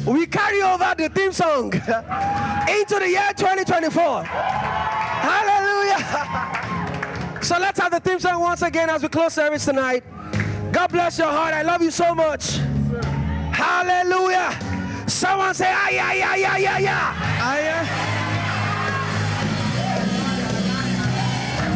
we 0.05 0.27
carry 0.27 0.61
over 0.61 0.93
the 0.97 1.07
theme 1.07 1.31
song 1.31 1.71
into 1.73 2.99
the 2.99 3.07
year 3.07 3.31
2024. 3.37 4.23
Hallelujah. 4.25 6.05
So 7.41 7.57
let's 7.57 7.79
have 7.79 7.91
the 7.91 8.01
theme 8.01 8.19
song 8.19 8.41
once 8.41 8.61
again 8.61 8.89
as 8.89 9.01
we 9.01 9.07
close 9.07 9.33
service 9.33 9.63
tonight. 9.63 10.03
God 10.73 10.91
bless 10.91 11.17
your 11.17 11.29
heart. 11.29 11.53
I 11.53 11.61
love 11.61 11.81
you 11.81 11.89
so 11.89 12.13
much. 12.13 12.57
Hallelujah. 13.53 14.59
Someone 15.07 15.53
say, 15.53 15.71
ay, 15.71 15.97
ay, 15.97 16.21
ay, 16.21 16.43
ay, 16.43 16.65
ay, 16.67 16.87
ay. 17.39 17.87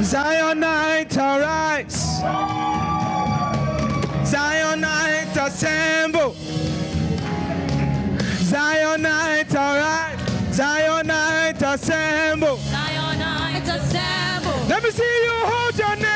Zionite 0.04 1.18
arise. 1.18 2.83
Zionite 4.24 5.38
assemble. 5.38 6.34
Zionite 8.50 9.56
arise. 9.56 10.20
Zionite 10.52 11.62
assemble. 11.62 12.58
Zionite 12.58 13.70
assemble. 13.76 14.68
Let 14.70 14.84
me 14.84 14.92
see 14.92 15.24
you 15.26 15.32
hold 15.46 15.78
your 15.78 15.96
neighbor. 15.96 16.13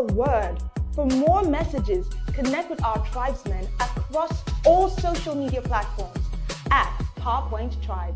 A 0.00 0.12
word. 0.14 0.56
For 0.94 1.06
more 1.06 1.42
messages, 1.42 2.08
connect 2.32 2.70
with 2.70 2.82
our 2.82 3.04
tribesmen 3.08 3.66
across 3.80 4.32
all 4.64 4.88
social 4.88 5.34
media 5.34 5.60
platforms 5.60 6.24
at 6.70 6.88
PowerPoint 7.16 7.84
Tribe. 7.84 8.14